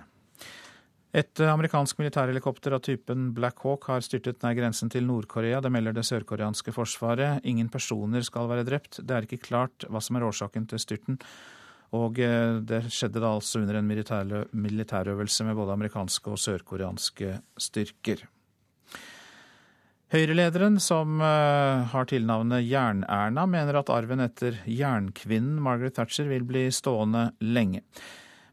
Et 1.17 1.39
eh, 1.39 1.49
amerikansk 1.49 1.97
militærhelikopter 2.01 2.75
av 2.75 2.83
typen 2.85 3.31
Black 3.35 3.61
Hawk 3.63 3.87
har 3.89 4.03
styrtet 4.05 4.43
nær 4.43 4.55
grensen 4.57 4.91
til 4.93 5.07
Nord-Korea. 5.07 5.61
Det 5.63 5.71
melder 5.73 5.95
det 5.95 6.05
sørkoreanske 6.05 6.73
forsvaret. 6.75 7.45
Ingen 7.47 7.71
personer 7.73 8.25
skal 8.27 8.49
være 8.51 8.65
drept. 8.67 8.99
Det 9.01 9.15
er 9.15 9.25
ikke 9.25 9.45
klart 9.47 9.87
hva 9.87 10.01
som 10.03 10.19
er 10.19 10.27
årsaken 10.27 10.67
til 10.69 10.83
styrten. 10.83 11.19
Og 11.97 12.19
eh, 12.19 12.59
det 12.67 12.83
skjedde 12.91 13.23
da 13.23 13.31
altså 13.31 13.63
under 13.63 13.79
en 13.79 13.87
militærøvelse 13.87 15.47
med 15.47 15.57
både 15.57 15.77
amerikanske 15.77 16.33
og 16.33 16.41
sørkoreanske 16.43 17.37
styrker. 17.65 18.27
Høyrelederen, 20.07 20.77
som 20.79 21.19
eh, 21.19 21.81
har 21.91 22.05
tilnavnet 22.07 22.63
Jern-Erna, 22.63 23.43
mener 23.51 23.75
at 23.75 23.89
arven 23.91 24.23
etter 24.23 24.55
jernkvinnen 24.63 25.57
Margaret 25.59 25.97
Thatcher 25.97 26.29
vil 26.29 26.45
bli 26.47 26.69
stående 26.71 27.33
lenge. 27.43 27.81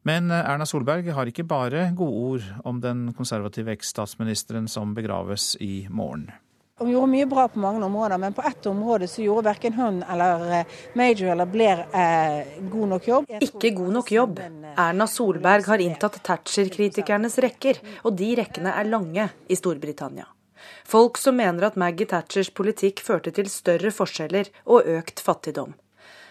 Men 0.03 0.33
eh, 0.35 0.43
Erna 0.51 0.67
Solberg 0.67 1.13
har 1.15 1.31
ikke 1.31 1.47
bare 1.47 1.93
gode 1.95 2.25
ord 2.33 2.49
om 2.67 2.83
den 2.83 3.07
konservative 3.15 3.71
eks-statsministeren 3.77 4.67
som 4.67 4.97
begraves 4.99 5.53
i 5.63 5.87
morgen. 5.87 6.27
Hun 6.83 6.91
gjorde 6.91 7.13
mye 7.13 7.31
bra 7.31 7.47
på 7.47 7.63
mange 7.63 7.87
områder, 7.87 8.19
men 8.19 8.35
på 8.35 8.43
ett 8.43 8.67
område 8.67 9.07
så 9.07 9.23
gjorde 9.23 9.47
verken 9.53 9.79
hun 9.79 10.03
eller 10.11 10.51
eh, 10.59 10.77
Major 10.99 11.37
eller 11.37 11.47
Blair 11.47 11.87
eh, 11.95 12.55
god 12.67 12.97
nok 12.97 13.11
jobb. 13.15 13.35
Ikke 13.39 13.77
god 13.79 14.01
nok 14.01 14.11
jobb. 14.19 14.43
Erna 14.75 15.07
Solberg 15.07 15.71
har 15.71 15.87
inntatt 15.87 16.19
Thatcher-kritikernes 16.27 17.39
rekker, 17.47 17.79
og 18.03 18.19
de 18.19 18.35
rekkene 18.43 18.75
er 18.75 18.91
lange 18.91 19.31
i 19.47 19.55
Storbritannia. 19.55 20.27
Folk 20.85 21.19
som 21.19 21.37
mener 21.37 21.65
at 21.65 21.79
Maggie 21.81 22.07
Thatchers 22.07 22.51
politikk 22.53 23.01
førte 23.03 23.33
til 23.35 23.49
større 23.51 23.91
forskjeller 23.95 24.53
og 24.69 24.87
økt 24.99 25.23
fattigdom. 25.25 25.73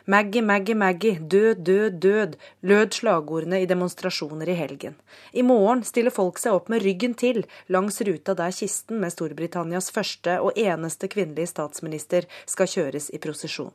Maggie, 0.06 0.42
Maggie, 0.42 0.76
Maggie, 0.76 1.20
død, 1.20 1.64
død, 1.64 1.92
død, 1.92 2.36
lød 2.62 2.92
slagordene 2.92 3.62
i 3.62 3.66
demonstrasjoner 3.66 4.50
i 4.50 4.58
helgen. 4.60 4.98
I 5.32 5.42
morgen 5.48 5.84
stiller 5.88 6.12
folk 6.12 6.42
seg 6.42 6.58
opp 6.58 6.68
med 6.70 6.84
ryggen 6.84 7.16
til 7.16 7.46
langs 7.72 8.02
ruta 8.04 8.36
der 8.36 8.52
kisten 8.52 9.00
med 9.00 9.16
Storbritannias 9.16 9.88
første 9.96 10.42
og 10.44 10.60
eneste 10.60 11.08
kvinnelige 11.08 11.54
statsminister 11.54 12.28
skal 12.46 12.68
kjøres 12.68 13.10
i 13.16 13.22
prosesjon. 13.24 13.72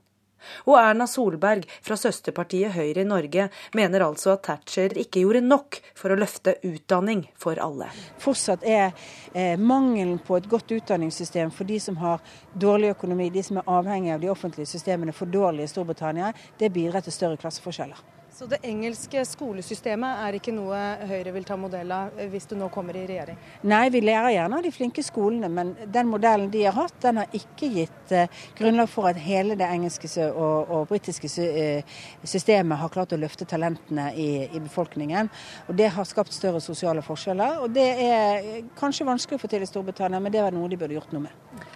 Og 0.66 0.76
Erna 0.80 1.06
Solberg 1.10 1.66
fra 1.84 1.96
søsterpartiet 1.98 2.74
Høyre 2.76 3.04
i 3.04 3.08
Norge 3.08 3.48
mener 3.76 4.04
altså 4.06 4.34
at 4.36 4.44
Thatcher 4.48 4.96
ikke 4.98 5.22
gjorde 5.24 5.44
nok 5.44 5.80
for 5.98 6.14
å 6.14 6.18
løfte 6.18 6.56
utdanning 6.66 7.24
for 7.38 7.60
alle. 7.62 7.90
Fortsatt 8.22 8.66
er 8.66 8.92
eh, 9.32 9.56
mangelen 9.58 10.18
på 10.24 10.38
et 10.38 10.50
godt 10.50 10.72
utdanningssystem 10.78 11.52
for 11.54 11.68
de 11.68 11.80
som 11.82 11.98
har 12.02 12.22
dårlig 12.54 12.94
økonomi, 12.96 13.30
de 13.34 13.44
som 13.44 13.60
er 13.60 13.72
avhengig 13.78 14.14
av 14.14 14.22
de 14.22 14.32
offentlige 14.32 14.70
systemene, 14.70 15.14
for 15.16 15.30
dårlig 15.30 15.66
i 15.66 15.72
Storbritannia. 15.72 16.32
Det 16.58 16.72
bidrar 16.74 17.04
til 17.04 17.14
større 17.14 17.40
klasseforskjeller. 17.40 18.17
Så 18.38 18.46
det 18.46 18.60
engelske 18.62 19.18
skolesystemet 19.26 20.20
er 20.22 20.36
ikke 20.38 20.52
noe 20.54 20.78
Høyre 21.10 21.32
vil 21.34 21.46
ta 21.46 21.56
modell 21.58 21.90
av 21.90 22.20
hvis 22.30 22.44
du 22.46 22.52
nå 22.54 22.68
kommer 22.70 22.94
i 22.94 23.00
regjering? 23.08 23.34
Nei, 23.66 23.88
vi 23.90 23.98
lærer 24.04 24.30
gjerne 24.30 24.60
av 24.60 24.62
de 24.62 24.70
flinke 24.70 25.02
skolene, 25.02 25.48
men 25.50 25.72
den 25.90 26.06
modellen 26.06 26.46
de 26.52 26.62
har 26.62 26.76
hatt, 26.76 26.94
den 27.02 27.18
har 27.18 27.34
ikke 27.34 27.66
gitt 27.74 28.14
uh, 28.14 28.44
grunnlag 28.60 28.92
for 28.92 29.10
at 29.10 29.18
hele 29.24 29.56
det 29.58 29.66
engelske 29.66 30.28
og, 30.28 30.70
og 30.70 30.86
britiske 30.92 31.32
uh, 31.34 31.98
systemet 32.22 32.78
har 32.78 32.94
klart 32.94 33.16
å 33.16 33.18
løfte 33.18 33.48
talentene 33.56 34.12
i, 34.14 34.28
i, 34.46 34.62
befolkningen. 34.68 35.32
Og 35.66 35.74
Det 35.82 35.90
har 35.98 36.06
skapt 36.06 36.38
større 36.38 36.62
sosiale 36.62 37.02
forskjeller. 37.02 37.58
og 37.64 37.74
Det 37.74 37.88
er 38.06 38.48
kanskje 38.78 39.08
vanskelig 39.10 39.40
å 39.40 39.46
få 39.48 39.50
til 39.50 39.66
i 39.66 39.72
Storbritannia, 39.72 40.22
men 40.22 40.30
det 40.30 40.46
var 40.46 40.54
noe 40.54 40.70
de 40.70 40.78
burde 40.78 40.94
gjort 40.94 41.10
noe 41.10 41.26
med. 41.26 41.68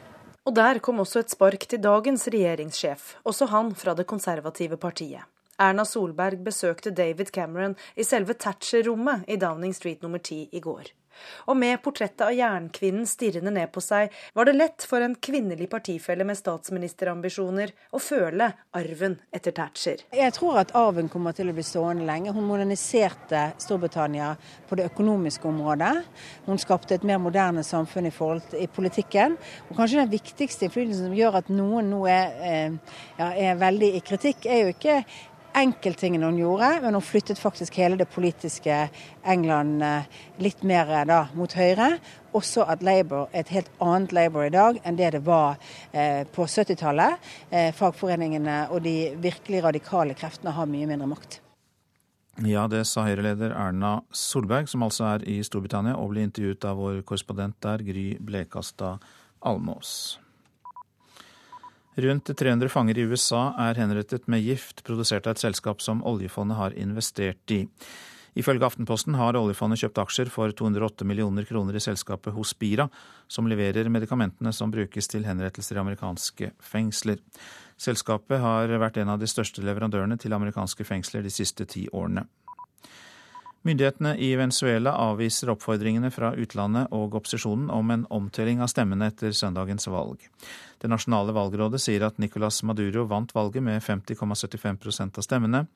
Og 0.46 0.54
der 0.54 0.78
kom 0.78 1.02
også 1.02 1.26
et 1.26 1.34
spark 1.34 1.66
til 1.66 1.82
dagens 1.82 2.30
regjeringssjef, 2.30 3.16
også 3.26 3.50
han 3.50 3.74
fra 3.74 3.98
det 3.98 4.06
konservative 4.06 4.78
partiet. 4.78 5.26
Erna 5.62 5.84
Solberg 5.86 6.42
besøkte 6.46 6.90
David 6.90 7.30
Cameron 7.34 7.76
i 7.94 8.06
selve 8.06 8.34
Thatcher-rommet 8.34 9.28
i 9.30 9.38
Downing 9.38 9.76
Street 9.76 10.02
nummer 10.02 10.18
10 10.18 10.48
i 10.52 10.60
går. 10.64 10.90
Og 11.50 11.56
med 11.58 11.80
portrettet 11.84 12.24
av 12.24 12.34
jernkvinnen 12.34 13.06
stirrende 13.08 13.52
ned 13.54 13.70
på 13.74 13.82
seg, 13.84 14.12
var 14.36 14.48
det 14.48 14.54
lett 14.56 14.86
for 14.88 15.04
en 15.04 15.14
kvinnelig 15.14 15.68
partifelle 15.72 16.24
med 16.26 16.38
statsministerambisjoner 16.38 17.72
å 17.92 18.00
føle 18.02 18.48
arven 18.78 19.18
etter 19.34 19.54
Thatcher. 19.56 20.04
Jeg 20.16 20.34
tror 20.36 20.60
at 20.62 20.74
arven 20.78 21.10
kommer 21.12 21.36
til 21.36 21.50
å 21.50 21.56
bli 21.56 21.64
stående 21.66 22.06
lenge. 22.08 22.34
Hun 22.34 22.48
moderniserte 22.48 23.44
Storbritannia 23.62 24.32
på 24.68 24.78
det 24.78 24.88
økonomiske 24.90 25.48
området. 25.50 25.92
Hun 26.46 26.60
skapte 26.62 26.96
et 26.96 27.06
mer 27.06 27.20
moderne 27.22 27.64
samfunn 27.66 28.08
i 28.08 28.14
forhold 28.14 28.46
til 28.52 28.62
i 28.62 28.70
politikken. 28.70 29.36
Og 29.68 29.76
kanskje 29.76 30.02
den 30.02 30.12
viktigste 30.12 30.68
innflytelsen 30.68 31.10
som 31.10 31.18
gjør 31.18 31.40
at 31.42 31.52
noen 31.52 31.90
nå 31.92 32.04
er, 32.10 32.32
eh, 32.42 32.96
ja, 33.18 33.32
er 33.32 33.60
veldig 33.60 33.92
i 33.96 34.02
kritikk, 34.06 34.46
er 34.46 34.62
jo 34.62 34.74
ikke 34.76 35.02
enkelttingene 35.59 36.28
hun 36.28 36.38
gjorde, 36.40 36.68
men 36.82 36.96
hun 36.96 37.05
flyttet 37.05 37.40
faktisk 37.40 37.76
hele 37.80 37.98
det 38.00 38.09
politiske 38.12 38.88
England 39.28 39.82
eh, 39.84 40.09
litt 40.42 40.64
mer 40.66 40.90
eh, 40.90 41.05
da, 41.09 41.20
mot 41.38 41.53
høyre. 41.57 41.96
Også 42.36 42.64
at 42.64 42.82
Labour 42.84 43.28
er 43.32 43.44
et 43.44 43.53
helt 43.53 43.70
annet 43.84 44.14
Labour 44.16 44.46
i 44.46 44.55
dag 44.55 44.80
enn 44.82 44.98
det 44.98 45.12
det 45.16 45.22
var 45.26 45.61
eh, 45.92 46.24
på 46.24 46.46
70-tallet. 46.48 47.30
Eh, 47.50 47.70
fagforeningene 47.76 48.66
og 48.72 48.82
de 48.86 48.96
virkelig 49.20 49.64
radikale 49.66 50.16
kreftene 50.18 50.55
har 50.57 50.70
mye 50.70 50.88
mindre 50.88 51.11
makt. 51.11 51.42
Ja, 52.40 52.64
det 52.64 52.86
sa 52.88 53.05
Høyre-leder 53.05 53.53
Erna 53.53 53.98
Solberg, 54.16 54.70
som 54.70 54.86
altså 54.86 55.05
er 55.11 55.26
i 55.28 55.42
Storbritannia 55.44 55.98
og 56.00 56.14
ble 56.14 56.24
intervjuet 56.24 56.64
av 56.64 56.80
vår 56.80 57.03
korrespondent 57.05 57.59
der, 57.61 57.84
Gry 57.84 58.07
Blekastad 58.24 59.05
Almås. 59.44 60.22
Rundt 61.95 62.36
300 62.36 62.68
fanger 62.72 62.99
i 62.99 63.05
USA 63.05 63.51
er 63.61 63.76
henrettet 63.76 64.24
med 64.30 64.40
gift 64.40 64.80
produsert 64.86 65.26
av 65.26 65.34
et 65.34 65.43
selskap 65.43 65.82
som 65.84 66.01
oljefondet 66.09 66.57
har 66.57 66.76
investert 66.80 67.53
i. 67.53 67.66
Ifølge 68.32 68.64
Aftenposten 68.64 69.18
har 69.20 69.36
oljefondet 69.36 69.82
kjøpt 69.82 70.01
aksjer 70.01 70.30
for 70.32 70.55
208 70.57 71.05
millioner 71.05 71.45
kroner 71.45 71.76
i 71.76 71.82
selskapet 71.84 72.32
Hospira, 72.32 72.86
som 73.28 73.45
leverer 73.45 73.93
medikamentene 73.93 74.55
som 74.57 74.72
brukes 74.72 75.11
til 75.12 75.26
henrettelser 75.28 75.76
i 75.76 75.82
amerikanske 75.82 76.53
fengsler. 76.64 77.20
Selskapet 77.76 78.40
har 78.40 78.72
vært 78.80 78.97
en 79.03 79.12
av 79.12 79.20
de 79.20 79.28
største 79.28 79.61
leverandørene 79.61 80.16
til 80.16 80.32
amerikanske 80.32 80.88
fengsler 80.88 81.26
de 81.26 81.34
siste 81.34 81.68
ti 81.68 81.84
årene. 81.93 82.24
Myndighetene 83.62 84.16
i 84.18 84.32
Venezuela 84.34 84.96
avviser 84.98 85.52
oppfordringene 85.52 86.10
fra 86.10 86.32
utlandet 86.34 86.90
og 86.90 87.14
opposisjonen 87.20 87.68
om 87.70 87.92
en 87.94 88.06
omtelling 88.10 88.62
av 88.64 88.72
stemmene 88.72 89.06
etter 89.12 89.30
søndagens 89.38 89.86
valg. 89.86 90.24
Det 90.82 90.90
nasjonale 90.90 91.34
valgrådet 91.36 91.78
sier 91.82 92.02
at 92.08 92.18
Nicolas 92.18 92.58
Maduro 92.66 93.06
vant 93.10 93.30
valget 93.36 93.62
med 93.62 93.78
50,75% 93.82 95.22
av 95.22 95.28
stemmene. 95.28 95.66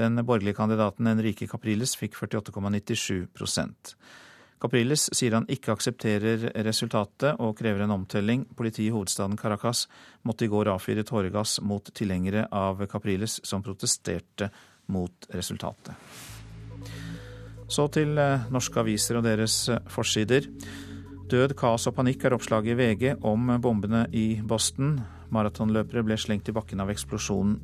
Den 0.00 0.22
borgerlige 0.24 0.56
kandidaten 0.56 1.10
Enrique 1.12 1.50
Capriles 1.50 1.92
fikk 2.00 2.16
48,97% 2.16 3.94
Capriles 4.58 5.04
sier 5.14 5.36
han 5.36 5.46
ikke 5.52 5.74
aksepterer 5.76 6.48
resultatet 6.66 7.38
og 7.42 7.54
krever 7.60 7.84
en 7.84 7.94
omtelling. 7.94 8.42
Politiet 8.58 8.88
i 8.88 8.94
hovedstaden 8.94 9.38
Caracas 9.38 9.84
måtte 10.26 10.46
i 10.46 10.50
går 10.50 10.72
avfyre 10.72 11.06
tåregass 11.06 11.58
mot 11.62 11.92
tilhengere 11.94 12.48
av 12.50 12.82
Capriles 12.90 13.38
som 13.46 13.62
protesterte 13.62 14.50
mot 14.90 15.30
resultatet. 15.30 15.94
Så 17.68 17.88
til 17.92 18.16
eh, 18.18 18.48
norske 18.52 18.80
aviser 18.80 19.20
og 19.20 19.26
deres 19.28 19.60
eh, 19.68 19.80
forsider. 19.92 20.48
Død, 21.28 21.52
kaos 21.60 21.84
og 21.90 21.98
panikk 21.98 22.24
er 22.24 22.36
oppslaget 22.36 22.72
i 22.72 22.78
VG 22.78 23.24
om 23.28 23.50
bombene 23.60 24.06
i 24.16 24.40
Boston. 24.40 24.96
Maratonløpere 25.34 26.06
ble 26.06 26.16
slengt 26.16 26.48
i 26.48 26.54
bakken 26.56 26.80
av 26.80 26.88
eksplosjonen. 26.94 27.58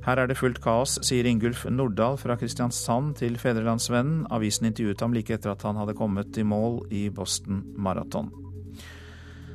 Her 0.00 0.22
er 0.22 0.30
det 0.30 0.38
fullt 0.40 0.58
kaos, 0.64 0.96
sier 1.04 1.28
Ingulf 1.28 1.66
Nordahl 1.68 2.16
fra 2.18 2.34
Kristiansand 2.40 3.18
til 3.20 3.36
Fedrelandsvennen. 3.38 4.24
Avisen 4.32 4.70
intervjuet 4.70 5.04
ham 5.04 5.14
like 5.14 5.36
etter 5.36 5.52
at 5.52 5.66
han 5.68 5.78
hadde 5.78 5.94
kommet 5.98 6.40
i 6.40 6.46
mål 6.46 6.86
i 6.90 7.08
Boston 7.14 7.62
Marathon. 7.76 8.32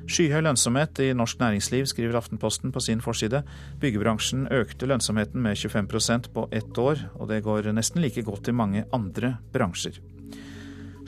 Skyhøy 0.06 0.44
lønnsomhet 0.46 1.00
i 1.02 1.14
norsk 1.18 1.40
næringsliv, 1.42 1.88
skriver 1.90 2.20
Aftenposten 2.20 2.72
på 2.72 2.80
sin 2.84 3.00
forside. 3.02 3.42
Byggebransjen 3.82 4.46
økte 4.54 4.86
lønnsomheten 4.86 5.42
med 5.42 5.58
25% 5.58 6.30
på 6.34 6.46
ett 6.54 6.78
år, 6.78 7.02
og 7.18 7.32
det 7.32 7.42
går 7.44 7.72
nesten 7.74 8.04
like 8.06 8.22
godt 8.22 8.52
i 8.52 8.54
mange 8.54 8.86
andre 8.94 9.38
bransjer. 9.54 9.98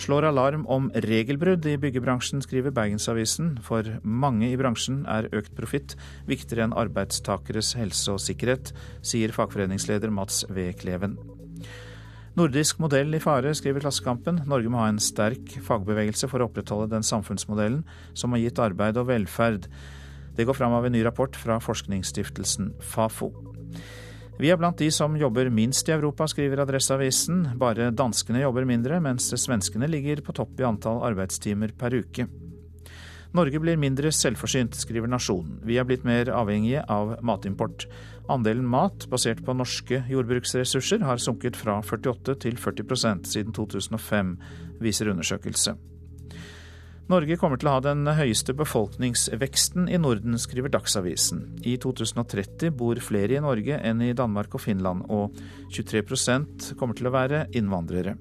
Slår 0.02 0.28
alarm 0.30 0.66
om 0.70 0.89
regelbrudd 0.93 1.66
i 1.70 1.78
byggebransjen, 1.78 2.41
skriver 2.41 2.74
Bergensavisen. 2.74 3.56
For 3.66 3.86
mange 4.02 4.50
i 4.50 4.58
bransjen 4.58 5.04
er 5.10 5.30
økt 5.30 5.54
profitt 5.58 5.93
viktigere 6.30 6.66
enn 6.66 6.78
arbeidstakeres 6.78 7.76
helse 7.78 8.18
og 8.18 8.22
sikkerhet, 8.22 8.74
sier 9.06 9.34
fagforeningsleder 9.34 10.14
Mats 10.14 10.43
V. 10.50 10.72
Kleven. 10.78 11.20
Nordisk 12.38 12.78
modell 12.78 13.16
i 13.18 13.20
fare, 13.20 13.50
skriver 13.58 13.82
Klassekampen. 13.82 14.44
Norge 14.46 14.70
må 14.70 14.78
ha 14.78 14.92
en 14.92 15.00
sterk 15.02 15.56
fagbevegelse 15.66 16.28
for 16.30 16.44
å 16.44 16.46
opprettholde 16.52 16.92
den 16.92 17.06
samfunnsmodellen 17.06 17.80
som 18.14 18.36
har 18.36 18.44
gitt 18.44 18.62
arbeid 18.62 19.00
og 19.02 19.08
velferd. 19.10 19.66
Det 20.38 20.46
går 20.46 20.54
fram 20.54 20.76
av 20.78 20.86
en 20.86 20.94
ny 20.94 21.02
rapport 21.08 21.34
fra 21.34 21.58
forskningsstiftelsen 21.66 22.76
Fafo. 22.94 23.32
Vi 24.38 24.52
er 24.54 24.60
blant 24.62 24.78
de 24.78 24.92
som 24.94 25.18
jobber 25.18 25.50
minst 25.50 25.90
i 25.90 25.96
Europa, 25.96 26.28
skriver 26.30 26.62
Adresseavisen. 26.62 27.56
Bare 27.58 27.90
danskene 27.90 28.44
jobber 28.44 28.70
mindre, 28.70 29.00
mens 29.02 29.32
svenskene 29.34 29.90
ligger 29.90 30.22
på 30.22 30.38
topp 30.38 30.62
i 30.62 30.68
antall 30.68 31.02
arbeidstimer 31.10 31.74
per 31.74 31.98
uke. 31.98 32.28
Norge 33.34 33.60
blir 33.60 33.82
mindre 33.82 34.14
selvforsynt, 34.14 34.78
skriver 34.78 35.10
Nasjonen. 35.10 35.58
Vi 35.66 35.82
er 35.82 35.90
blitt 35.90 36.06
mer 36.08 36.30
avhengige 36.38 36.86
av 36.86 37.18
matimport. 37.26 37.88
Andelen 38.28 38.67
mat 38.67 39.05
basert 39.11 39.39
på 39.45 39.55
norske 39.55 40.01
jordbruksressurser 40.11 41.05
har 41.07 41.21
sunket 41.23 41.55
fra 41.55 41.80
48 41.80 42.36
til 42.43 42.57
40% 42.59 43.30
siden 43.32 43.55
2005, 43.55 44.34
viser 44.84 45.13
undersøkelse. 45.13 45.78
Norge 47.07 47.38
kommer 47.39 47.55
til 47.55 47.69
å 47.69 47.78
ha 47.78 47.84
den 47.86 48.03
høyeste 48.17 48.51
befolkningsveksten 48.59 49.86
i 49.88 49.95
Norden, 49.95 50.36
skriver 50.36 50.73
Dagsavisen. 50.73 51.45
I 51.63 51.78
2030 51.80 52.73
bor 52.75 52.99
flere 52.99 53.38
i 53.38 53.43
Norge 53.43 53.78
enn 53.80 54.03
i 54.03 54.11
Danmark 54.11 54.57
og 54.59 54.65
Finland, 54.65 55.05
og 55.07 55.38
23% 55.71 56.73
kommer 56.75 56.99
til 56.99 57.07
å 57.07 57.13
være 57.15 57.45
innvandrere. 57.55 58.17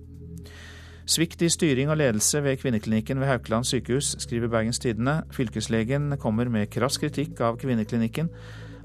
Svikt 1.07 1.43
i 1.43 1.51
styring 1.51 1.91
og 1.91 1.99
ledelse 1.99 2.39
ved 2.43 2.61
kvinneklinikken 2.63 3.19
ved 3.23 3.31
Haukeland 3.31 3.67
sykehus, 3.67 4.13
skriver 4.23 4.51
Bergens 4.51 4.79
Tidende. 4.83 5.21
Fylkeslegen 5.35 6.15
kommer 6.23 6.51
med 6.51 6.71
krass 6.71 6.99
kritikk 7.03 7.43
av 7.43 7.59
kvinneklinikken, 7.63 8.31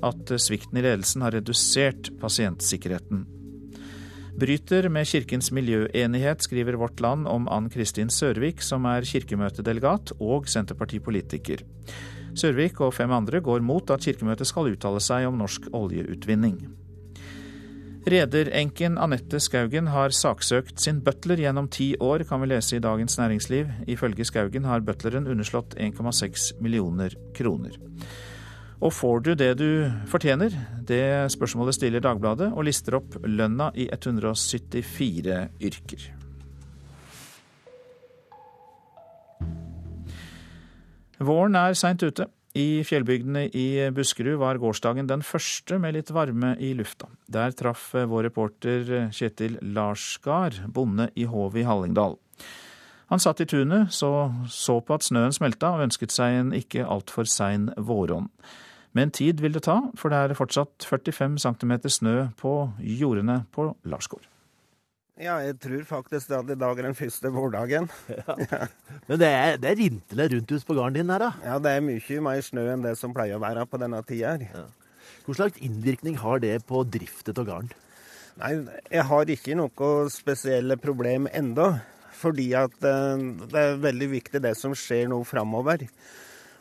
at 0.04 0.34
svikten 0.42 0.80
i 0.80 0.86
ledelsen 0.86 1.26
har 1.26 1.36
redusert 1.38 2.12
pasientsikkerheten. 2.22 3.26
Bryter 4.42 4.88
med 4.90 5.06
Kirkens 5.06 5.52
miljøenighet, 5.52 6.42
skriver 6.42 6.78
Vårt 6.80 7.02
Land 7.04 7.28
om 7.28 7.50
Ann 7.52 7.68
Kristin 7.70 8.10
Sørvik, 8.10 8.64
som 8.64 8.88
er 8.90 9.06
kirkemøtedelegat 9.06 10.16
og 10.20 10.48
Senterpartipolitiker. 10.50 11.66
Sørvik 12.34 12.80
og 12.82 12.94
fem 12.96 13.12
andre 13.12 13.42
går 13.44 13.60
mot 13.60 13.92
at 13.92 14.08
Kirkemøtet 14.08 14.48
skal 14.48 14.72
uttale 14.72 15.02
seg 15.04 15.28
om 15.28 15.38
norsk 15.42 15.68
oljeutvinning. 15.76 16.62
Rederenken 18.08 18.96
Anette 18.98 19.38
Skaugen 19.44 19.92
har 19.94 20.16
saksøkt 20.16 20.80
sin 20.82 21.04
butler 21.06 21.44
gjennom 21.44 21.68
ti 21.70 21.92
år, 22.02 22.24
kan 22.26 22.42
vi 22.42 22.50
lese 22.50 22.80
i 22.80 22.82
Dagens 22.82 23.20
Næringsliv. 23.20 23.70
Ifølge 23.86 24.26
Skaugen 24.26 24.66
har 24.66 24.82
butleren 24.82 25.30
underslått 25.30 25.76
1,6 25.78 26.56
millioner 26.64 27.14
kroner. 27.38 27.78
Og 28.82 28.90
får 28.98 29.20
du 29.22 29.36
det 29.38 29.52
du 29.60 29.70
fortjener? 30.10 30.56
Det 30.90 31.30
spørsmålet 31.30 31.78
stiller 31.78 32.02
Dagbladet, 32.02 32.50
og 32.50 32.66
lister 32.66 32.98
opp 32.98 33.20
lønna 33.22 33.70
i 33.78 33.86
174 33.94 35.38
yrker. 35.62 36.08
Våren 41.22 41.58
er 41.60 41.78
seint 41.78 42.02
ute. 42.02 42.26
I 42.58 42.82
fjellbygdene 42.84 43.46
i 43.56 43.68
Buskerud 43.96 44.40
var 44.42 44.58
gårsdagen 44.60 45.08
den 45.08 45.22
første 45.24 45.78
med 45.80 45.94
litt 45.96 46.10
varme 46.12 46.56
i 46.60 46.74
lufta. 46.76 47.08
Der 47.32 47.54
traff 47.56 47.94
vår 47.94 48.26
reporter 48.28 48.90
Kjetil 49.14 49.60
Larsgard 49.62 50.58
bonde 50.68 51.08
i 51.16 51.30
Håv 51.30 51.56
i 51.56 51.64
Hallingdal. 51.70 52.18
Han 53.14 53.22
satt 53.22 53.44
i 53.44 53.48
tunet, 53.48 53.94
så 53.94 54.32
så 54.50 54.80
på 54.82 54.98
at 54.98 55.06
snøen 55.06 55.36
smelta, 55.36 55.76
og 55.76 55.86
ønsket 55.86 56.12
seg 56.16 56.42
en 56.42 56.52
ikke 56.58 56.84
altfor 56.88 57.30
sein 57.30 57.70
våronn. 57.78 58.28
Men 58.98 59.12
tid 59.16 59.40
vil 59.44 59.56
det 59.56 59.64
ta, 59.68 59.78
for 59.96 60.12
det 60.12 60.20
er 60.20 60.36
fortsatt 60.36 60.84
45 60.88 61.40
cm 61.40 61.74
snø 61.88 62.16
på 62.40 62.54
jordene 62.84 63.44
på 63.56 63.72
Larsgård. 63.88 64.28
Ja, 65.22 65.36
jeg 65.44 65.60
tror 65.62 65.84
faktisk 65.86 66.32
at 66.34 66.50
i 66.50 66.58
dag 66.58 66.80
er 66.80 66.88
den 66.88 66.98
første 66.98 67.30
vårdagen. 67.34 67.90
Ja. 68.52 68.68
Men 69.08 69.20
det 69.22 69.28
er, 69.28 69.58
det 69.62 69.70
er 69.70 69.78
rintele 69.80 70.28
rundt 70.34 70.52
hus 70.52 70.66
på 70.66 70.76
gården 70.76 70.98
din 70.98 71.14
her, 71.14 71.22
da? 71.22 71.30
Ja, 71.46 71.60
det 71.62 71.76
er 71.76 71.84
mye 71.86 72.24
mer 72.26 72.42
snø 72.44 72.66
enn 72.74 72.84
det 72.86 72.96
som 73.00 73.14
pleier 73.16 73.38
å 73.38 73.44
være 73.44 73.68
på 73.70 73.80
denne 73.82 74.02
tida. 74.08 74.34
Ja. 74.42 74.66
Hvor 75.26 75.38
slags 75.38 75.62
innvirkning 75.62 76.18
har 76.20 76.42
det 76.42 76.56
på 76.68 76.82
driftet 76.90 77.40
av 77.40 77.48
gården? 77.48 77.72
Nei, 78.42 78.54
jeg 78.90 79.06
har 79.12 79.32
ikke 79.36 79.58
noe 79.60 79.92
spesielle 80.12 80.80
problem 80.82 81.30
enda. 81.32 81.74
Fordi 82.22 82.52
at 82.58 82.76
eh, 82.86 83.24
det 83.52 83.62
er 83.62 83.80
veldig 83.82 84.10
viktig 84.12 84.42
det 84.44 84.54
som 84.60 84.76
skjer 84.78 85.08
nå 85.12 85.22
framover. 85.28 85.86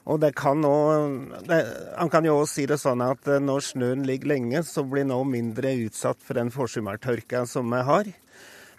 Og 0.08 0.20
det 0.22 0.32
kan 0.38 0.64
også, 0.64 1.60
Han 1.98 2.10
kan 2.10 2.24
jo 2.24 2.40
òg 2.40 2.48
si 2.48 2.66
det 2.66 2.80
sånn 2.80 3.02
at 3.04 3.28
eh, 3.28 3.42
når 3.42 3.66
snøen 3.66 4.06
ligger 4.08 4.34
lenge, 4.34 4.62
så 4.64 4.84
blir 4.86 5.04
nå 5.08 5.22
mindre 5.28 5.74
utsatt 5.84 6.22
for 6.24 6.40
den 6.40 6.52
forsommertørka 6.54 7.44
som 7.46 7.70
vi 7.70 7.84
har. 7.84 8.12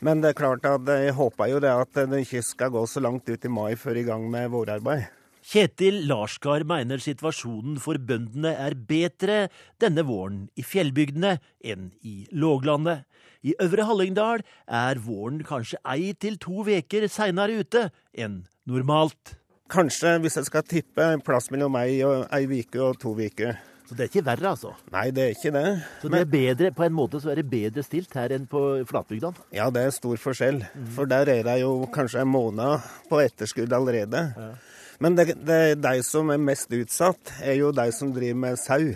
Men 0.01 0.21
det 0.23 0.31
er 0.31 0.39
klart 0.39 0.65
at 0.65 0.87
jeg 0.89 1.13
håper 1.13 1.51
jo 1.51 1.59
det 1.61 1.71
at 1.71 2.05
det 2.09 2.23
ikke 2.25 2.41
skal 2.45 2.71
gå 2.73 2.85
så 2.89 3.03
langt 3.03 3.29
ut 3.29 3.45
i 3.45 3.51
mai 3.53 3.75
før 3.77 3.99
i 4.01 4.05
gang 4.07 4.25
med 4.33 4.49
vårarbeid. 4.49 5.05
Kjetil 5.41 6.03
Larsgard 6.09 6.67
mener 6.69 7.01
situasjonen 7.01 7.79
for 7.81 7.97
bøndene 7.97 8.53
er 8.61 8.75
bedre 8.77 9.47
denne 9.81 10.05
våren 10.05 10.43
i 10.53 10.65
fjellbygdene 10.65 11.35
enn 11.65 11.89
i 12.05 12.27
låglandet. 12.29 13.07
I 13.41 13.55
Øvre 13.61 13.87
Hallingdal 13.89 14.43
er 14.69 15.01
våren 15.01 15.41
kanskje 15.45 15.81
ei 15.89 16.13
til 16.13 16.37
to 16.41 16.61
veker 16.67 17.07
seinere 17.09 17.63
ute 17.65 17.87
enn 18.13 18.43
normalt. 18.69 19.40
Kanskje, 19.71 20.17
hvis 20.19 20.35
jeg 20.39 20.47
skal 20.49 20.63
tippe, 20.67 21.05
en 21.05 21.21
plass 21.23 21.51
mellom 21.53 21.77
ei, 21.79 22.01
og, 22.03 22.25
ei 22.35 22.47
vike 22.49 22.81
og 22.83 22.97
to 22.99 23.13
uker. 23.15 23.59
Så 23.87 23.95
det 23.95 24.05
er 24.05 24.09
ikke 24.11 24.23
verre, 24.23 24.51
altså? 24.53 24.69
Nei, 24.91 25.09
det 25.11 25.23
er 25.23 25.33
ikke 25.35 25.51
det. 25.51 25.69
Så 25.99 26.11
det 26.11 26.19
er 26.21 26.27
bedre, 26.31 26.71
på 26.75 26.85
en 26.85 26.93
måte 26.95 27.19
så 27.19 27.33
er 27.33 27.41
det 27.41 27.49
bedre 27.51 27.83
stilt 27.83 28.13
her 28.15 28.31
enn 28.35 28.45
på 28.51 28.61
flatbygdene? 28.87 29.47
Ja, 29.55 29.65
det 29.73 29.83
er 29.83 29.95
stor 29.95 30.19
forskjell. 30.19 30.61
Mm. 30.63 30.85
For 30.95 31.11
der 31.11 31.31
er 31.33 31.43
det 31.47 31.57
jo 31.59 31.73
kanskje 31.91 32.23
en 32.23 32.31
måned 32.31 32.91
på 33.09 33.19
etterskudd 33.19 33.75
allerede. 33.75 34.21
Ja. 34.37 34.51
Men 35.03 35.17
det, 35.17 35.33
det, 35.43 35.59
de 35.83 36.03
som 36.07 36.29
er 36.31 36.39
mest 36.39 36.71
utsatt, 36.71 37.33
er 37.43 37.57
jo 37.59 37.73
de 37.75 37.87
som 37.95 38.13
driver 38.15 38.39
med 38.43 38.59
sau. 38.61 38.93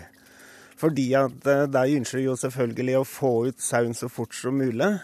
Fordi 0.80 1.06
at 1.18 1.48
eh, 1.50 1.66
de 1.72 1.98
ønsker 1.98 2.22
jo 2.22 2.36
selvfølgelig 2.40 2.98
å 3.00 3.06
få 3.08 3.32
ut 3.50 3.60
sauen 3.64 3.96
så 3.96 4.08
fort 4.12 4.36
som 4.36 4.56
mulig. 4.60 4.94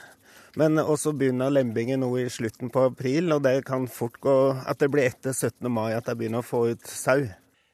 Men 0.61 0.77
også 0.77 1.15
begynner 1.17 1.53
lembingen 1.53 2.03
nå 2.05 2.11
i 2.21 2.27
slutten 2.33 2.69
på 2.73 2.89
april, 2.91 3.33
og 3.33 3.45
det 3.47 3.63
kan 3.65 3.87
fort 3.89 4.19
gå 4.21 4.35
at 4.69 4.83
det 4.83 4.91
blir 4.93 5.09
etter 5.09 5.33
17. 5.33 5.71
mai 5.73 5.95
at 5.97 6.11
de 6.11 6.17
begynner 6.19 6.45
å 6.45 6.47
få 6.47 6.67
ut 6.75 6.85
sau. 6.89 7.25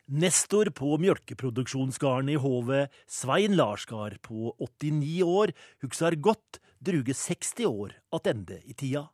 Nestor 0.09 0.71
på 0.73 0.95
mjølkeproduksjonsgarden 1.03 2.31
i 2.33 2.39
Hove, 2.41 2.87
Svein 3.11 3.59
Larsgard 3.59 4.21
på 4.25 4.55
89 4.57 5.27
år, 5.27 5.53
husker 5.85 6.17
godt 6.23 6.61
druge 6.81 7.13
60 7.19 7.67
år 7.69 7.97
attende 8.15 8.61
i 8.65 8.77
tida. 8.79 9.09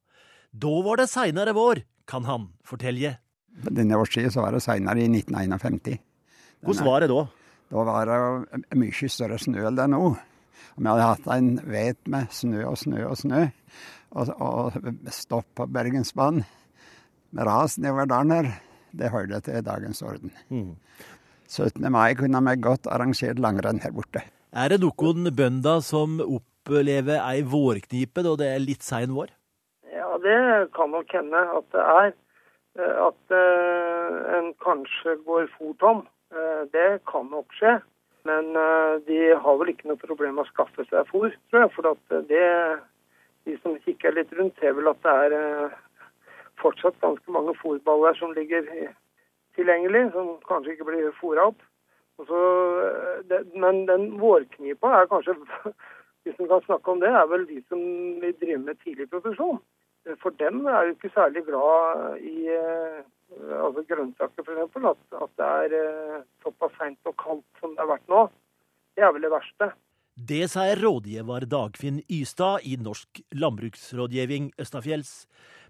Da 0.53 0.75
var 0.87 1.01
det 1.01 1.09
seinere 1.11 1.57
vår, 1.57 1.83
kan 2.07 2.29
han 2.29 2.51
fortelle. 2.69 3.17
På 3.65 3.73
Denne 3.75 3.99
årstida 3.99 4.31
så 4.31 4.45
var 4.45 4.55
det 4.55 4.63
seinere, 4.63 5.03
i 5.03 5.09
1951. 5.09 5.99
Hvordan 6.63 6.87
var 6.87 7.03
det 7.03 7.11
da? 7.11 7.25
Da 7.73 7.89
var 7.89 8.13
det 8.13 8.79
mye 8.79 9.11
større 9.11 9.41
snø 9.41 9.65
enn 9.67 9.81
det 9.81 9.89
er 9.89 9.93
nå. 9.97 10.15
Vi 10.77 10.87
hadde 10.89 11.09
hatt 11.09 11.27
en 11.35 11.57
vet 11.71 12.01
med 12.11 12.31
snø 12.35 12.65
og 12.71 12.79
snø 12.81 13.05
og 13.09 13.19
snø, 13.21 13.47
og, 14.15 14.31
og 14.39 15.11
stopp 15.15 15.47
på 15.59 15.67
Bergensbanen 15.71 16.45
med 17.35 17.49
ras 17.49 17.79
nedover 17.79 18.09
dalen 18.11 18.35
her. 18.35 18.51
Det 18.95 19.11
hørte 19.11 19.41
til 19.43 19.65
dagens 19.67 20.03
orden. 20.07 20.31
Mm. 20.49 20.77
17. 21.51 21.83
mai 21.93 22.15
kunne 22.19 22.41
vi 22.47 22.57
godt 22.63 22.87
arrangert 22.87 23.39
langrenn 23.43 23.83
her 23.83 23.93
borte. 23.95 24.23
Er 24.55 24.71
det 24.71 24.81
noen 24.85 25.29
bønder 25.35 25.83
som 25.83 26.21
opplever 26.23 27.19
ei 27.19 27.43
vårknipe 27.43 28.23
da 28.23 28.37
det 28.39 28.51
er 28.55 28.63
litt 28.63 28.87
sein 28.87 29.15
vår? 29.17 29.33
Ja, 29.91 30.15
det 30.23 30.71
kan 30.79 30.95
nok 30.95 31.11
hende 31.11 31.43
at 31.59 31.67
det 31.75 31.87
er. 31.95 32.13
At 32.75 33.35
uh, 33.35 34.15
en 34.39 34.53
kanskje 34.63 35.19
går 35.27 35.51
fort 35.59 35.83
om. 35.87 36.01
Eh, 36.35 36.63
det 36.75 37.05
kan 37.11 37.29
nok 37.31 37.53
skje. 37.55 37.77
Men 38.29 38.57
eh, 38.57 38.95
de 39.07 39.19
har 39.45 39.57
vel 39.61 39.73
ikke 39.75 39.91
noe 39.91 40.01
problem 40.01 40.39
med 40.39 40.47
å 40.47 40.53
skaffe 40.53 40.87
seg 40.89 41.09
fôr, 41.11 41.33
tror 41.51 41.65
jeg. 41.67 41.73
For 41.77 41.91
at 41.91 42.15
det, 42.31 42.47
de 43.49 43.57
som 43.61 43.77
kikker 43.85 44.17
litt 44.17 44.33
rundt, 44.39 44.57
ser 44.61 44.77
vel 44.79 44.89
at 44.93 45.03
det 45.05 45.17
er 45.27 45.37
eh, 45.39 45.77
fortsatt 46.63 46.97
ganske 47.05 47.35
mange 47.35 47.57
fôrballer 47.61 48.17
som 48.17 48.33
ligger 48.37 48.65
tilgjengelig, 49.59 50.07
som 50.15 50.35
kanskje 50.49 50.75
ikke 50.75 50.89
blir 50.89 51.13
fôra 51.21 51.51
opp. 51.53 51.61
Så, 52.25 52.41
det, 53.29 53.43
men 53.59 53.85
den 53.91 54.13
vårknipa 54.21 54.93
er 55.01 55.11
kanskje, 55.11 55.35
hvis 56.25 56.39
man 56.41 56.53
kan 56.55 56.67
snakke 56.69 56.95
om 56.95 57.05
det, 57.05 57.11
er 57.11 57.29
vel 57.31 57.45
de 57.51 57.61
som 57.69 57.81
vil 58.23 58.37
drive 58.41 58.61
med 58.63 58.81
tidlig 58.81 59.11
produksjon. 59.13 59.61
For 60.21 60.37
dem 60.37 60.67
er 60.69 60.89
jo 60.89 60.95
ikke 60.97 61.13
særlig 61.15 61.45
glad 61.47 62.19
i 62.21 62.49
altså 63.41 63.85
grønnsaker 63.89 64.45
f.eks., 64.45 64.77
at, 64.91 65.01
at 65.23 65.33
det 65.39 65.49
er 65.49 65.77
eh, 65.79 66.27
såpass 66.45 66.77
seint 66.79 67.11
og 67.11 67.17
kaldt 67.21 67.63
som 67.63 67.75
det 67.75 67.83
har 67.83 67.91
vært 67.95 68.13
nå. 68.13 68.27
Det 68.95 69.05
er 69.05 69.15
vel 69.15 69.27
det 69.27 69.33
verste. 69.33 69.71
Det 70.15 70.45
sier 70.53 70.79
rådgiver 70.79 71.47
Dagfinn 71.51 72.03
Ystad 72.07 72.63
i 72.63 72.77
Norsk 72.79 73.23
landbruksrådgivning 73.35 74.53
Østafjells. 74.63 75.25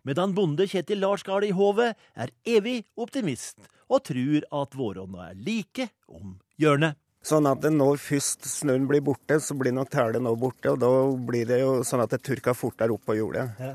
Medan 0.04 0.34
bonde 0.36 0.66
Kjetil 0.68 1.00
Larsgard 1.00 1.46
i 1.48 1.54
Hove 1.56 1.94
er 1.94 2.34
evig 2.44 2.82
optimist 3.00 3.70
og 3.88 4.04
tror 4.04 4.44
at 4.60 4.76
våronna 4.76 5.30
er 5.30 5.40
like 5.46 5.88
om 6.12 6.36
hjørnet. 6.60 6.98
Sånn 7.24 7.48
at 7.48 7.64
når 7.72 7.96
først 8.04 8.44
snøen 8.44 8.84
blir 8.84 9.00
borte, 9.00 9.38
så 9.40 9.56
blir 9.56 9.72
nok 9.72 9.88
tælet 9.88 10.20
nå 10.20 10.34
borte. 10.36 10.74
Og 10.74 10.80
da 10.82 10.90
blir 11.16 11.48
det 11.48 11.62
jo 11.62 11.78
sånn 11.88 12.02
at 12.04 12.12
det 12.12 12.20
tørker 12.20 12.52
fortere 12.52 12.92
opp 12.92 13.06
på 13.08 13.16
jordet. 13.16 13.46
Ja. 13.56 13.72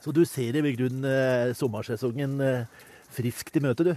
Så 0.00 0.14
du 0.16 0.22
ser 0.24 0.56
i 0.56 0.72
grunnen 0.76 1.04
eh, 1.04 1.52
sommersesongen 1.56 2.40
eh, 2.40 2.86
friskt 3.12 3.58
i 3.58 3.62
møte, 3.64 3.90
du? 3.90 3.92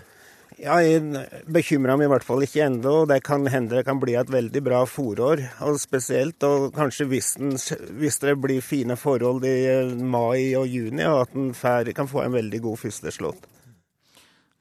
Ja, 0.59 0.75
jeg 0.85 1.01
bekymrer 1.49 1.97
meg 1.97 2.05
i 2.05 2.11
hvert 2.11 2.25
fall 2.27 2.43
ikke 2.45 2.67
ennå. 2.67 3.07
Det 3.09 3.23
kan 3.25 3.47
hende 3.49 3.79
det 3.79 3.87
kan 3.87 4.01
bli 4.01 4.13
et 4.19 4.29
veldig 4.29 4.61
bra 4.65 4.83
fòrår. 4.85 5.41
Og 5.65 5.79
spesielt 5.81 6.43
og 6.45 6.67
kanskje 6.75 7.07
hvis, 7.09 7.31
den, 7.39 7.55
hvis, 7.97 8.19
det 8.21 8.35
blir 8.43 8.61
fine 8.61 8.99
forhold 8.99 9.47
i 9.49 9.55
eh, 9.71 9.95
mai 9.95 10.53
og 10.59 10.67
juni, 10.67 11.07
og 11.09 11.23
at 11.23 11.39
en 11.39 11.95
kan 11.95 12.11
få 12.11 12.27
en 12.27 12.37
veldig 12.37 12.61
god 12.67 12.83
førsteslått. 12.83 13.49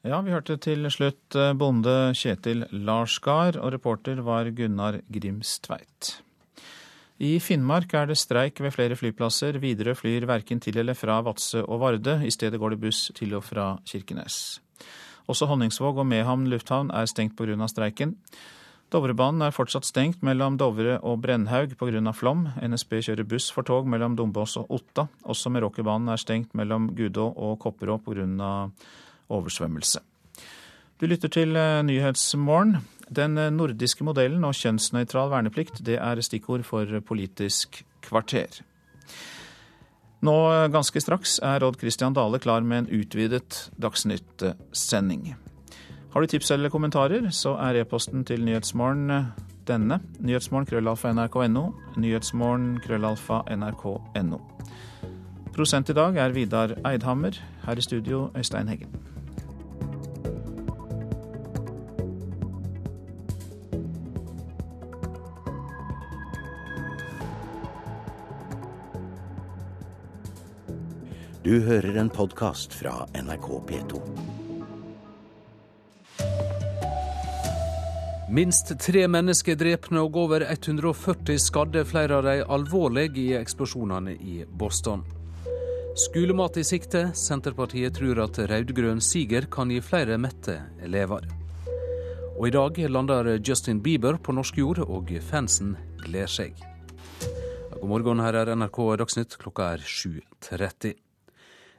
Ja, 0.03 0.19
vi 0.19 0.33
hørte 0.35 0.57
til 0.59 0.83
slutt 0.91 1.35
bonde 1.55 2.11
Kjetil 2.19 2.65
Larsgard, 2.75 3.55
og 3.55 3.71
reporter 3.71 4.19
var 4.25 4.49
Gunnar 4.51 4.99
Grimstveit. 5.07 6.17
I 7.21 7.37
Finnmark 7.37 7.93
er 7.93 8.07
det 8.09 8.17
streik 8.17 8.57
ved 8.63 8.73
flere 8.73 8.95
flyplasser. 8.97 9.59
Widerøe 9.61 9.93
flyr 9.95 10.25
verken 10.25 10.59
til 10.59 10.79
eller 10.81 10.97
fra 10.97 11.19
Vadsø 11.21 11.61
og 11.61 11.79
Varde. 11.79 12.21
I 12.25 12.31
stedet 12.33 12.59
går 12.59 12.73
det 12.73 12.81
buss 12.81 13.11
til 13.15 13.35
og 13.37 13.43
fra 13.43 13.77
Kirkenes. 13.85 14.59
Også 15.29 15.45
Honningsvåg 15.45 16.01
og 16.01 16.07
Mehamn 16.09 16.49
lufthavn 16.49 16.89
er 16.91 17.05
stengt 17.05 17.37
pga. 17.37 17.67
streiken. 17.67 18.17
Dovrebanen 18.91 19.41
er 19.41 19.51
fortsatt 19.51 19.85
stengt 19.85 20.23
mellom 20.23 20.57
Dovre 20.57 20.99
og 21.01 21.21
Brennhaug 21.21 21.77
pga. 21.77 22.11
flom. 22.11 22.47
NSB 22.61 23.01
kjører 23.01 23.23
buss 23.23 23.51
for 23.51 23.63
tog 23.63 23.87
mellom 23.87 24.15
Dombås 24.15 24.57
og 24.57 24.71
Otta. 24.71 25.07
Også 25.23 25.49
Meråkerbanen 25.49 26.09
er 26.09 26.17
stengt 26.17 26.53
mellom 26.53 26.95
Gudå 26.95 27.33
og 27.35 27.59
Kopperå 27.59 27.97
pga. 27.97 28.69
oversvømmelse. 29.29 30.12
Du 30.99 31.07
lytter 31.09 31.31
til 31.31 31.55
eh, 31.55 31.81
Nyhetsmorgen. 31.85 32.77
Den 33.13 33.37
nordiske 33.53 34.05
modellen 34.07 34.45
og 34.47 34.55
kjønnsnøytral 34.57 35.29
verneplikt, 35.29 35.83
det 35.85 35.99
er 36.01 36.21
stikkord 36.23 36.63
for 36.65 36.87
Politisk 37.05 37.83
kvarter. 38.01 38.63
Nå 40.23 40.33
ganske 40.71 41.01
straks 41.03 41.35
er 41.43 41.65
Odd 41.67 41.77
Christian 41.81 42.15
Dale 42.15 42.39
klar 42.39 42.63
med 42.65 42.85
en 42.85 43.01
utvidet 43.01 43.67
Dagsnytt-sending. 43.77 45.33
Har 46.13 46.21
du 46.21 46.27
tips 46.31 46.51
eller 46.55 46.69
kommentarer, 46.69 47.29
så 47.29 47.57
er 47.59 47.81
e-posten 47.81 48.23
til 48.25 48.45
Nyhetsmorgen 48.45 49.11
denne. 49.67 49.99
Nyhetsmorgen 50.19 50.67
krøllalfa 50.69 51.13
nrk.no. 51.13 51.63
Nyhetsmorgen 51.97 52.77
krøllalfa 52.85 53.41
nrk.no. 53.55 54.39
Prosent 55.53 55.89
i 55.89 55.97
dag 55.97 56.17
er 56.17 56.37
Vidar 56.37 56.77
Eidhammer. 56.85 57.41
Her 57.65 57.77
i 57.77 57.81
studio 57.81 58.29
Øystein 58.37 58.67
Heggen. 58.67 59.12
Du 71.43 71.57
hører 71.59 71.97
en 71.99 72.07
podkast 72.09 72.71
fra 72.73 73.07
NRK 73.19 73.47
P2. 73.67 73.97
Minst 78.31 78.71
tre 78.79 79.01
mennesker 79.11 79.57
drepne 79.59 80.05
og 80.05 80.15
over 80.21 80.45
140 80.47 81.35
skadde, 81.43 81.83
flere 81.83 82.21
av 82.21 82.29
de 82.29 82.37
alvorlig 82.47 83.09
i 83.19 83.27
eksplosjonene 83.41 84.15
i 84.15 84.37
Boston. 84.47 85.03
Skolemat 86.05 86.63
i 86.63 86.63
sikte. 86.63 87.09
Senterpartiet 87.11 87.99
tror 87.99 88.23
at 88.23 88.39
rød-grønn 88.39 89.03
siger 89.03 89.51
kan 89.51 89.75
gi 89.75 89.83
flere 89.83 90.15
mette 90.15 90.61
elever. 90.79 91.27
Og 92.37 92.47
i 92.47 92.55
dag 92.55 92.85
lander 92.87 93.33
Justin 93.35 93.83
Bieber 93.83 94.15
på 94.15 94.31
norsk 94.31 94.63
jord, 94.63 94.85
og 94.87 95.11
fansen 95.27 95.75
gleder 96.07 96.37
seg. 96.39 96.69
God 97.81 97.89
morgen, 97.97 98.23
her 98.23 98.45
er 98.45 98.55
NRK 98.55 98.85
Dagsnytt. 99.03 99.41
Klokka 99.43 99.73
er 99.75 99.83
7.30. 99.83 101.02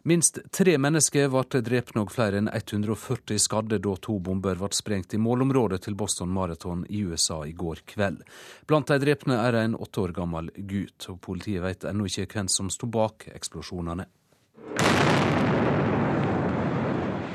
Minst 0.06 0.38
tre 0.52 0.74
mennesker 0.76 1.30
ble 1.32 1.60
drept 1.64 1.96
og 1.96 2.10
flere 2.12 2.36
enn 2.36 2.50
140 2.52 3.38
skadde 3.40 3.78
da 3.80 3.94
to 4.04 4.18
bomber 4.20 4.58
ble 4.60 4.68
sprengt 4.76 5.14
i 5.16 5.20
målområdet 5.26 5.78
til 5.86 5.96
Boston 5.96 6.28
Marathon 6.28 6.82
i 6.92 7.00
USA 7.08 7.38
i 7.48 7.54
går 7.56 7.80
kveld. 7.88 8.20
Blant 8.68 8.92
de 8.92 8.98
drepne 9.00 9.40
er 9.40 9.56
en 9.62 9.78
åtte 9.80 10.04
år 10.04 10.12
gammel 10.12 10.52
gutt, 10.68 11.08
og 11.08 11.22
politiet 11.24 11.64
vet 11.64 11.88
ennå 11.88 12.04
ikke 12.04 12.28
hvem 12.36 12.52
som 12.52 12.68
sto 12.68 12.84
bak 12.84 13.30
eksplosjonene. 13.32 14.04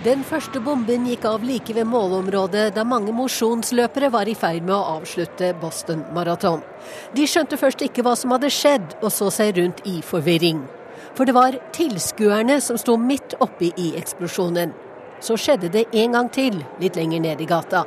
Den 0.05 0.21
første 0.21 0.61
bomben 0.61 1.09
gikk 1.09 1.25
av 1.25 1.41
like 1.41 1.73
ved 1.73 1.89
målområdet 1.89 2.69
da 2.77 2.85
mange 2.85 3.17
mosjonsløpere 3.17 4.13
var 4.13 4.29
i 4.29 4.37
ferd 4.37 4.61
med 4.61 4.77
å 4.77 4.99
avslutte 4.99 5.55
Boston 5.57 6.05
Marathon. 6.13 6.61
De 7.17 7.25
skjønte 7.25 7.57
først 7.57 7.81
ikke 7.89 8.05
hva 8.05 8.13
som 8.13 8.37
hadde 8.37 8.53
skjedd, 8.53 8.99
og 9.01 9.09
så 9.09 9.33
seg 9.33 9.57
rundt 9.57 9.81
i 9.89 10.03
forvirring. 10.05 10.67
For 11.17 11.25
det 11.25 11.35
var 11.35 11.57
tilskuerne 11.75 12.59
som 12.61 12.77
sto 12.77 12.97
midt 12.97 13.35
oppi 13.39 13.73
i 13.77 13.93
eksplosjonen. 13.99 14.73
Så 15.19 15.35
skjedde 15.37 15.71
det 15.73 15.89
en 15.91 16.15
gang 16.15 16.29
til, 16.31 16.61
litt 16.79 16.95
lenger 16.95 17.23
ned 17.25 17.41
i 17.41 17.47
gata. 17.49 17.83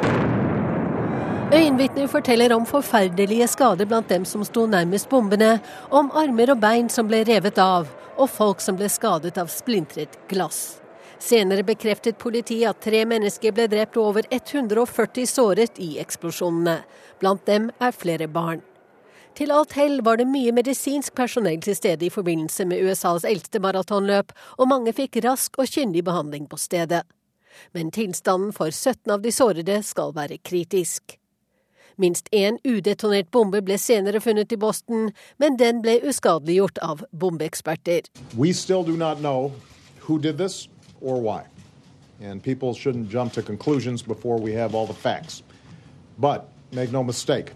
Øyenvitner 1.52 2.06
forteller 2.08 2.52
om 2.52 2.66
forferdelige 2.66 3.46
skader 3.48 3.88
blant 3.88 4.08
dem 4.08 4.24
som 4.24 4.44
sto 4.44 4.66
nærmest 4.66 5.08
bombene, 5.08 5.58
om 5.90 6.08
armer 6.16 6.54
og 6.54 6.60
bein 6.60 6.88
som 6.88 7.08
ble 7.08 7.22
revet 7.28 7.60
av, 7.60 7.90
og 8.16 8.30
folk 8.30 8.60
som 8.64 8.78
ble 8.78 8.88
skadet 8.88 9.36
av 9.40 9.52
splintret 9.52 10.16
glass. 10.32 10.78
Senere 11.20 11.62
bekreftet 11.62 12.18
politiet 12.18 12.70
at 12.72 12.80
tre 12.82 13.04
mennesker 13.06 13.52
ble 13.54 13.68
drept 13.70 14.00
og 14.00 14.14
over 14.14 14.26
140 14.32 15.28
såret 15.28 15.78
i 15.78 15.94
eksplosjonene. 16.02 16.80
Blant 17.20 17.44
dem 17.46 17.70
er 17.78 17.92
flere 17.94 18.26
barn. 18.32 18.64
Til 19.32 19.48
alt 19.50 19.72
hell 19.72 20.02
var 20.04 20.18
det 20.20 20.26
mye 20.28 20.52
medisinsk 20.52 21.14
personell 21.16 21.60
til 21.64 21.76
stede 21.76 22.04
i 22.04 22.12
forbindelse 22.12 22.66
med 22.68 22.84
USAs 22.84 23.24
eldste 23.24 23.62
maratonløp, 23.64 24.32
og 24.60 24.68
mange 24.68 24.92
fikk 24.92 25.22
rask 25.24 25.56
og 25.56 25.70
kyndig 25.72 26.04
behandling 26.04 26.50
på 26.50 26.58
stedet. 26.60 27.00
Men 27.72 27.90
tilstanden 27.90 28.52
for 28.52 28.68
17 28.68 29.08
av 29.10 29.22
de 29.24 29.32
sårede 29.32 29.78
skal 29.88 30.12
være 30.16 30.36
kritisk. 30.44 31.16
Minst 31.96 32.28
én 32.32 32.58
udetonert 32.64 33.30
bombe 33.32 33.62
ble 33.64 33.78
senere 33.78 34.20
funnet 34.20 34.52
i 34.52 34.56
Boston, 34.56 35.10
men 35.38 35.56
den 35.56 35.80
ble 35.82 35.98
uskadeliggjort 36.08 36.78
av 36.82 37.04
bombeeksperter. 37.12 38.08
And 42.22 42.40
people 42.40 42.72
shouldn't 42.72 43.08
jump 43.10 43.32
to 43.32 43.42
conclusions 43.42 44.02
before 44.02 44.38
we 44.38 44.52
have 44.52 44.76
all 44.76 44.86
the 44.86 44.94
facts. 44.94 45.42
But 46.18 46.48
make 46.70 46.92
no 46.92 47.02
mistake, 47.02 47.52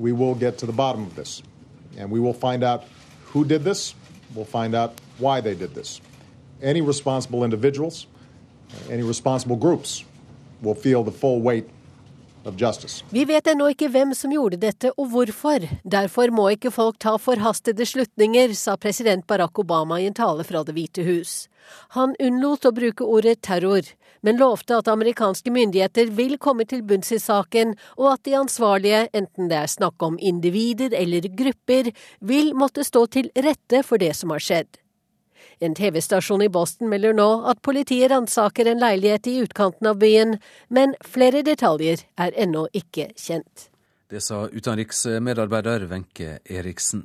we 0.00 0.12
will 0.12 0.34
get 0.34 0.58
to 0.58 0.66
the 0.66 0.72
bottom 0.72 1.02
of 1.04 1.14
this. 1.14 1.42
And 1.98 2.10
we 2.10 2.18
will 2.18 2.32
find 2.32 2.64
out 2.64 2.84
who 3.26 3.44
did 3.44 3.62
this, 3.62 3.94
we'll 4.34 4.46
find 4.46 4.74
out 4.74 4.94
why 5.18 5.40
they 5.40 5.54
did 5.54 5.74
this. 5.74 6.00
Any 6.62 6.80
responsible 6.80 7.44
individuals, 7.44 8.06
any 8.90 9.02
responsible 9.02 9.56
groups 9.56 10.04
will 10.62 10.74
feel 10.74 11.04
the 11.04 11.12
full 11.12 11.40
weight 11.40 11.68
Vi 13.10 13.24
vet 13.24 13.48
ennå 13.52 13.66
ikke 13.74 13.90
hvem 13.92 14.14
som 14.16 14.32
gjorde 14.32 14.56
dette 14.62 14.88
og 14.96 15.10
hvorfor. 15.12 15.66
Derfor 15.84 16.32
må 16.32 16.46
ikke 16.54 16.72
folk 16.72 16.96
ta 16.96 17.18
forhastede 17.20 17.84
slutninger, 17.84 18.54
sa 18.56 18.78
president 18.80 19.26
Barack 19.28 19.60
Obama 19.60 19.98
i 20.00 20.06
en 20.08 20.16
tale 20.16 20.46
fra 20.48 20.62
Det 20.64 20.72
hvite 20.72 21.04
hus. 21.04 21.50
Han 21.96 22.14
unnlot 22.16 22.64
å 22.64 22.72
bruke 22.72 23.04
ordet 23.04 23.42
terror, 23.44 23.84
men 24.26 24.40
lovte 24.40 24.76
at 24.80 24.90
amerikanske 24.90 25.52
myndigheter 25.52 26.10
vil 26.16 26.36
komme 26.38 26.66
til 26.68 26.82
bunns 26.86 27.12
i 27.12 27.20
saken, 27.22 27.74
og 27.98 28.12
at 28.14 28.24
de 28.28 28.36
ansvarlige, 28.40 29.06
enten 29.16 29.50
det 29.50 29.58
er 29.62 29.72
snakk 29.72 30.02
om 30.02 30.18
individer 30.18 30.94
eller 30.96 31.28
grupper, 31.36 31.90
vil 32.20 32.54
måtte 32.54 32.84
stå 32.86 33.06
til 33.06 33.32
rette 33.36 33.82
for 33.86 34.02
det 34.02 34.14
som 34.18 34.34
har 34.34 34.44
skjedd. 34.44 34.80
En 35.60 35.74
TV-stasjon 35.76 36.42
i 36.42 36.48
Boston 36.48 36.88
melder 36.88 37.12
nå 37.16 37.28
at 37.50 37.60
politiet 37.64 38.08
ransaker 38.12 38.70
en 38.70 38.80
leilighet 38.80 39.28
i 39.28 39.40
utkanten 39.44 39.90
av 39.90 39.98
byen, 40.00 40.38
men 40.72 40.94
flere 41.04 41.42
detaljer 41.44 42.06
er 42.16 42.32
ennå 42.32 42.64
ikke 42.72 43.10
kjent. 43.20 43.68
Det 44.10 44.22
sa 44.24 44.46
utenriksmedarbeider 44.48 45.84
Wenche 45.90 46.38
Eriksen. 46.48 47.04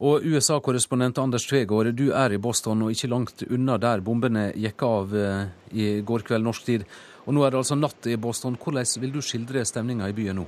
Og 0.00 0.24
USA-korrespondent 0.24 1.18
Anders 1.20 1.44
Tvegård, 1.44 1.90
du 1.92 2.06
er 2.16 2.32
i 2.32 2.40
Boston 2.40 2.86
og 2.86 2.94
ikke 2.94 3.10
langt 3.12 3.42
unna 3.50 3.76
der 3.76 4.00
bombene 4.00 4.46
gikk 4.56 4.84
av 4.86 5.12
eh, 5.12 5.50
i 5.76 5.88
går 6.06 6.24
kveld 6.24 6.46
norsk 6.46 6.64
tid. 6.64 6.86
Og 7.26 7.36
nå 7.36 7.44
er 7.44 7.52
det 7.52 7.60
altså 7.60 7.76
natt 7.76 8.08
i 8.08 8.16
Boston. 8.16 8.56
Hvordan 8.56 8.88
vil 9.02 9.12
du 9.12 9.20
skildre 9.20 9.66
stemninga 9.68 10.08
i 10.08 10.16
byen 10.16 10.40
nå? 10.40 10.46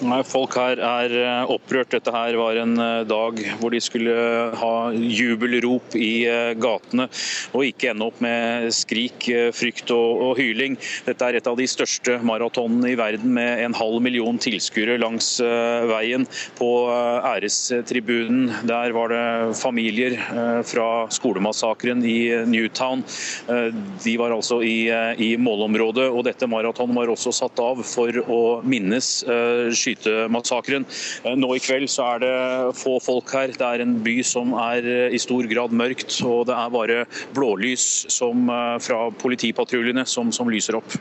Folk 0.00 0.56
her 0.56 0.80
er 0.82 1.12
eh, 1.14 1.50
opprørt. 1.52 1.92
Dette 1.92 2.12
her 2.14 2.36
var 2.40 2.56
en 2.58 2.74
eh, 2.80 3.04
dag 3.06 3.38
hvor 3.60 3.72
de 3.74 3.80
skulle 3.82 4.14
ha 4.58 4.74
jubelrop 4.92 5.94
i 5.98 6.24
eh, 6.26 6.52
gatene, 6.58 7.06
og 7.52 7.66
ikke 7.68 7.92
ende 7.92 8.08
opp 8.08 8.22
med 8.24 8.70
skrik, 8.74 9.28
frykt 9.54 9.92
og, 9.94 10.32
hyling. 10.38 10.78
Dette 11.06 11.28
er 11.28 11.36
et 11.38 11.48
av 11.50 11.58
de 11.58 11.66
største 11.68 12.16
maratonene 12.24 12.92
i 12.92 12.98
verden 12.98 13.34
med 13.36 13.62
en 13.66 13.76
halv 13.76 14.00
million 14.02 14.38
tilskuere 14.40 14.96
langs 15.00 15.34
veien. 15.90 16.24
På 16.56 16.88
ærestribunen 16.88 18.48
der 18.68 18.94
var 18.96 19.12
det 19.12 19.58
familier 19.58 20.16
fra 20.68 20.86
skolemassakren 21.12 22.00
i 22.06 22.32
Newtown. 22.48 23.04
De 24.04 24.14
var 24.20 24.34
altså 24.34 24.62
i, 24.64 24.88
i 25.20 25.34
målområdet, 25.36 26.08
og 26.08 26.24
dette 26.28 26.48
maratonet 26.48 26.96
var 26.96 27.12
også 27.12 27.34
satt 27.42 27.60
av 27.62 27.82
for 27.86 28.22
å 28.24 28.42
minnes 28.64 29.12
skytemassakren. 29.82 30.86
Eh, 31.24 31.36
nå 31.38 31.52
i 31.56 31.62
kveld 31.62 31.90
så 31.92 32.14
er 32.14 32.24
det 32.24 32.34
få 32.78 32.98
folk 33.02 33.32
her. 33.36 33.54
Det 33.56 33.68
er 33.68 33.84
en 33.84 33.98
by 34.04 34.16
som 34.26 34.54
er 34.58 34.86
eh, 34.86 35.16
i 35.16 35.20
stor 35.22 35.48
grad 35.50 35.74
mørkt, 35.76 36.18
og 36.28 36.46
det 36.50 36.56
er 36.58 36.74
bare 36.76 37.02
blålys 37.36 37.88
som, 38.12 38.46
eh, 38.48 38.78
fra 38.82 39.04
politipatruljene 39.22 40.06
som, 40.08 40.32
som 40.34 40.50
lyser 40.52 40.78
opp. 40.80 40.98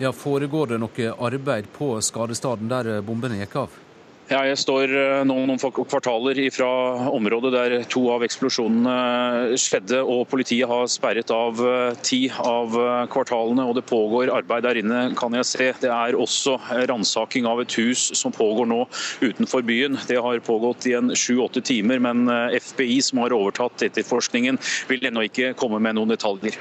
Ja, 0.00 0.10
Foregår 0.16 0.72
det 0.72 0.82
noe 0.82 1.14
arbeid 1.22 1.68
på 1.76 1.94
skadestaden 2.02 2.70
der 2.70 2.98
bombene 3.06 3.38
gikk 3.44 3.60
av? 3.66 3.83
Ja, 4.24 4.38
jeg 4.48 4.56
står 4.56 4.88
eh, 4.88 5.22
nå 5.28 5.34
noen 5.44 5.60
kvartaler 5.60 6.38
fra 6.48 6.68
området 7.12 7.50
der 7.52 7.74
to 7.92 8.06
av 8.08 8.22
eksplosjonene 8.24 9.58
skjedde. 9.60 9.98
og 10.00 10.22
Politiet 10.30 10.64
har 10.70 10.88
sperret 10.88 11.28
av 11.34 11.60
eh, 11.60 11.98
ti 12.00 12.22
av 12.32 12.72
eh, 12.72 13.02
kvartalene, 13.12 13.66
og 13.68 13.76
det 13.76 13.84
pågår 13.90 14.32
arbeid 14.32 14.64
der 14.64 14.80
inne. 14.80 15.02
kan 15.20 15.36
jeg 15.36 15.50
se. 15.50 15.68
Det 15.82 15.92
er 15.92 16.16
også 16.16 16.56
ransaking 16.88 17.44
av 17.44 17.60
et 17.66 17.76
hus 17.76 18.06
som 18.16 18.32
pågår 18.32 18.70
nå 18.72 18.80
utenfor 19.20 19.60
byen. 19.60 20.00
Det 20.08 20.16
har 20.16 20.40
pågått 20.40 20.88
i 20.88 20.96
en 20.96 21.12
sju-åtte 21.12 21.60
timer, 21.60 22.00
men 22.00 22.24
FBI, 22.56 23.02
som 23.04 23.20
har 23.20 23.36
overtatt 23.36 23.84
etterforskningen, 23.90 24.56
vil 24.88 25.04
ennå 25.04 25.28
ikke 25.28 25.52
komme 25.52 25.82
med 25.84 26.00
noen 26.00 26.16
detaljer. 26.16 26.56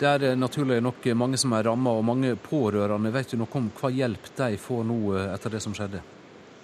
Det 0.00 0.08
er 0.08 0.36
naturlig 0.36 0.82
nok 0.84 1.08
mange 1.16 1.40
som 1.40 1.56
er 1.56 1.64
ramma, 1.72 1.96
og 1.96 2.04
mange 2.04 2.36
pårørende. 2.36 3.16
Vet 3.16 3.32
du 3.32 3.40
noe 3.40 3.56
om 3.56 3.72
hva 3.80 3.88
hjelp 3.88 4.34
de 4.36 4.56
får 4.60 4.88
nå 4.92 5.04
etter 5.30 5.56
det 5.56 5.64
som 5.64 5.72
skjedde? 5.76 6.04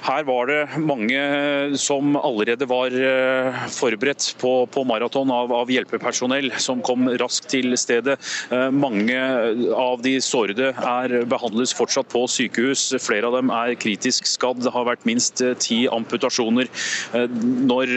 Her 0.00 0.24
var 0.24 0.48
det 0.48 0.78
mange 0.80 1.20
som 1.78 2.14
allerede 2.16 2.64
var 2.68 2.94
eh, 2.94 3.56
forberedt 3.74 4.30
på, 4.40 4.52
på 4.72 4.84
maraton 4.88 5.30
av, 5.34 5.52
av, 5.52 5.70
hjelpepersonell, 5.70 6.48
som 6.56 6.80
kom 6.84 7.10
raskt 7.20 7.50
til 7.52 7.76
stedet. 7.80 8.16
Eh, 8.48 8.70
mange 8.72 9.18
av 9.76 10.00
de 10.04 10.14
sårede 10.24 10.70
er 10.72 11.16
behandles 11.28 11.74
fortsatt 11.76 12.08
på 12.12 12.24
sykehus. 12.32 12.86
Flere 13.04 13.28
av 13.28 13.36
dem 13.36 13.52
er 13.52 13.76
kritisk 13.80 14.28
skadd. 14.30 14.62
Det 14.64 14.72
har 14.72 14.88
vært 14.88 15.04
minst 15.08 15.44
eh, 15.44 15.52
ti 15.60 15.82
amputasjoner. 15.92 16.70
Når 17.10 17.92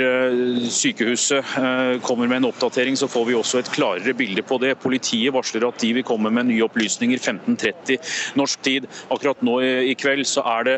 sykehuset 0.74 1.56
kommer 2.04 2.28
med 2.28 2.42
en 2.42 2.50
oppdatering, 2.50 2.98
så 3.00 3.08
får 3.12 3.28
vi 3.30 3.38
også 3.38 3.62
et 3.62 3.72
klarere 3.74 4.16
bilde 4.18 4.44
på 4.46 4.58
det. 4.62 4.74
Politiet 4.84 5.34
varsler 5.36 5.68
at 5.70 5.80
de 5.82 5.94
vil 5.98 6.08
komme 6.08 6.32
med 6.34 6.50
nye 6.50 6.66
opplysninger 6.68 7.22
15.30 7.22 8.36
norsk 8.40 8.64
tid. 8.66 8.88
Akkurat 9.14 9.44
nå 9.46 9.60
i 9.64 9.96
kveld 10.00 10.28
så 10.28 10.44
er 10.58 10.68
det 10.68 10.78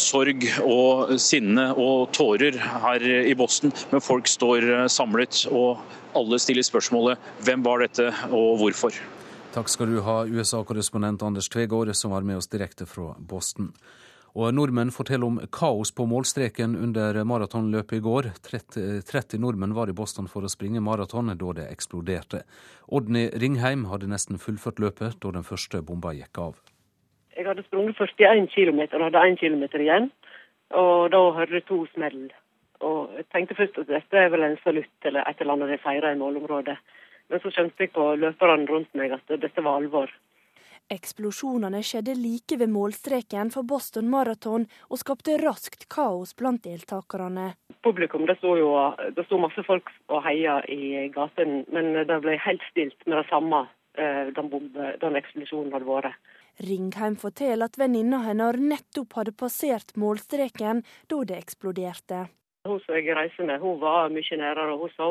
sorg 0.00 0.46
og 0.64 1.14
sinne 1.22 1.70
og 1.74 2.12
tårer 2.16 2.58
her 2.58 3.04
i 3.22 3.34
Boston, 3.38 3.72
men 3.90 4.04
folk 4.04 4.30
står 4.30 4.68
eh, 4.68 4.86
samlet. 4.92 5.46
og 5.50 5.82
alle 6.14 6.38
stiller 6.38 6.64
spørsmålet 6.66 7.18
hvem 7.46 7.62
var 7.64 7.80
dette 7.80 8.10
og 8.30 8.60
hvorfor. 8.60 8.96
Takk 9.52 9.68
skal 9.68 9.90
du 9.92 10.00
ha, 10.04 10.22
USA-korrespondent 10.24 11.22
Anders 11.24 11.48
Tvegård, 11.52 11.92
som 11.96 12.12
var 12.12 12.24
med 12.24 12.40
oss 12.40 12.48
direkte 12.48 12.86
fra 12.88 13.12
Boston. 13.18 13.72
Og 14.32 14.48
Nordmenn 14.56 14.88
forteller 14.92 15.28
om 15.28 15.40
kaos 15.52 15.90
på 15.92 16.06
målstreken 16.08 16.72
under 16.78 17.18
maratonløpet 17.28 17.98
i 17.98 18.04
går. 18.04 18.30
30, 18.48 19.02
30 19.04 19.42
nordmenn 19.44 19.74
var 19.76 19.92
i 19.92 19.96
Boston 19.96 20.28
for 20.28 20.44
å 20.44 20.52
springe 20.52 20.80
maraton 20.80 21.28
da 21.36 21.50
det 21.58 21.66
eksploderte. 21.68 22.40
Odny 22.88 23.26
Ringheim 23.36 23.84
hadde 23.90 24.08
nesten 24.08 24.40
fullført 24.40 24.80
løpet 24.80 25.20
da 25.20 25.34
den 25.36 25.44
første 25.44 25.82
bomba 25.84 26.14
gikk 26.16 26.40
av. 26.40 26.56
Jeg 27.36 27.44
hadde 27.48 27.64
sprunget 27.68 28.00
41 28.00 28.48
km 28.54 28.80
og 28.96 29.04
hadde 29.10 29.26
1 29.34 29.38
km 29.40 29.64
igjen. 29.84 30.08
Og 30.78 31.10
da 31.12 31.20
hørte 31.36 31.58
jeg 31.58 31.66
to 31.68 31.84
smell. 31.92 32.24
Og 32.82 33.14
jeg 33.16 33.28
tenkte 33.30 33.58
først 33.58 33.78
at 33.78 33.90
dette 33.90 34.18
er 34.18 34.32
vel 34.32 34.46
en 34.46 34.58
salutt 34.64 35.08
eller 35.08 35.28
et 35.28 35.40
eller 35.40 35.56
annet 35.56 35.74
de 35.74 35.78
feirer 35.84 36.14
i 36.14 36.18
målområdet. 36.18 36.76
Men 37.30 37.40
så 37.40 37.52
skjønte 37.54 37.84
jeg 37.84 37.92
på 37.94 38.12
løperne 38.18 38.68
rundt 38.68 38.92
meg 38.98 39.14
at 39.14 39.34
dette 39.40 39.64
var 39.64 39.78
alvor. 39.80 40.10
Eksplosjonene 40.92 41.80
skjedde 41.86 42.14
like 42.18 42.56
ved 42.60 42.68
målstreken 42.72 43.52
for 43.54 43.64
Boston 43.64 44.10
Marathon 44.12 44.66
og 44.90 45.00
skapte 45.00 45.38
raskt 45.40 45.86
kaos 45.92 46.34
blant 46.36 46.64
deltakerne. 46.66 47.52
Publikum, 47.86 48.26
det 48.28 48.36
sto 48.40 48.56
jo 48.58 48.74
det 49.16 49.24
sto 49.28 49.38
masse 49.40 49.62
folk 49.66 49.88
og 50.12 50.20
heia 50.26 50.58
i 50.68 51.08
gaten, 51.14 51.62
men 51.72 51.94
det 52.08 52.18
ble 52.24 52.36
helt 52.44 52.66
stilt 52.70 52.98
med 53.06 53.22
det 53.22 53.28
samme 53.30 53.64
eh, 53.96 54.28
den, 54.34 54.50
bombe, 54.52 54.92
den 55.00 55.18
eksplosjonen 55.22 55.72
hadde 55.72 55.88
vært. 55.88 56.18
Ringheim 56.60 57.16
forteller 57.16 57.70
at 57.70 57.78
venninna 57.80 58.20
hennes 58.26 58.60
nettopp 58.60 59.16
hadde 59.18 59.32
passert 59.32 59.96
målstreken 59.96 60.82
da 61.08 61.24
det 61.24 61.38
eksploderte. 61.40 62.26
Hun 62.68 62.78
som 62.84 62.94
jeg 62.94 63.16
reiser 63.16 63.48
med, 63.48 63.58
hun 63.60 63.80
var 63.80 64.12
mye 64.12 64.36
nærmere. 64.38 64.76
Hun 64.78 64.90
så, 64.94 65.08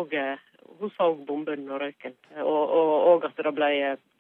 hun 0.80 0.92
så 0.96 1.08
bomben 1.28 1.66
og 1.70 1.82
røyken. 1.82 2.14
Og, 2.44 2.62
og, 2.62 2.92
og, 3.10 3.26
at 3.28 3.42
det 3.44 3.56
ble 3.58 3.72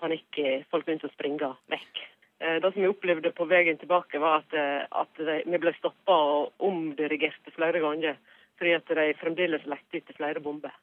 panikk. 0.02 0.42
Folk 0.74 0.88
begynte 0.88 1.08
å 1.08 1.14
springe 1.14 1.54
vekk. 1.72 2.02
Eh, 2.42 2.58
det 2.60 2.74
som 2.74 2.82
vi 2.82 2.90
opplevde 2.90 3.32
på 3.38 3.48
veien 3.48 3.80
tilbake, 3.80 4.20
var 4.20 4.42
at, 4.42 4.54
eh, 4.58 4.84
at 4.84 5.24
vi 5.46 5.62
ble 5.62 5.74
stoppa 5.78 6.18
og 6.36 6.68
omdirigerte 6.68 7.54
flere 7.56 7.80
ganger. 7.84 8.18
Fordi 8.60 8.74
at 8.78 8.92
de 8.98 9.12
fremdeles 9.22 9.64
lette 9.70 10.02
etter 10.02 10.18
flere 10.18 10.44
bomber. 10.44 10.74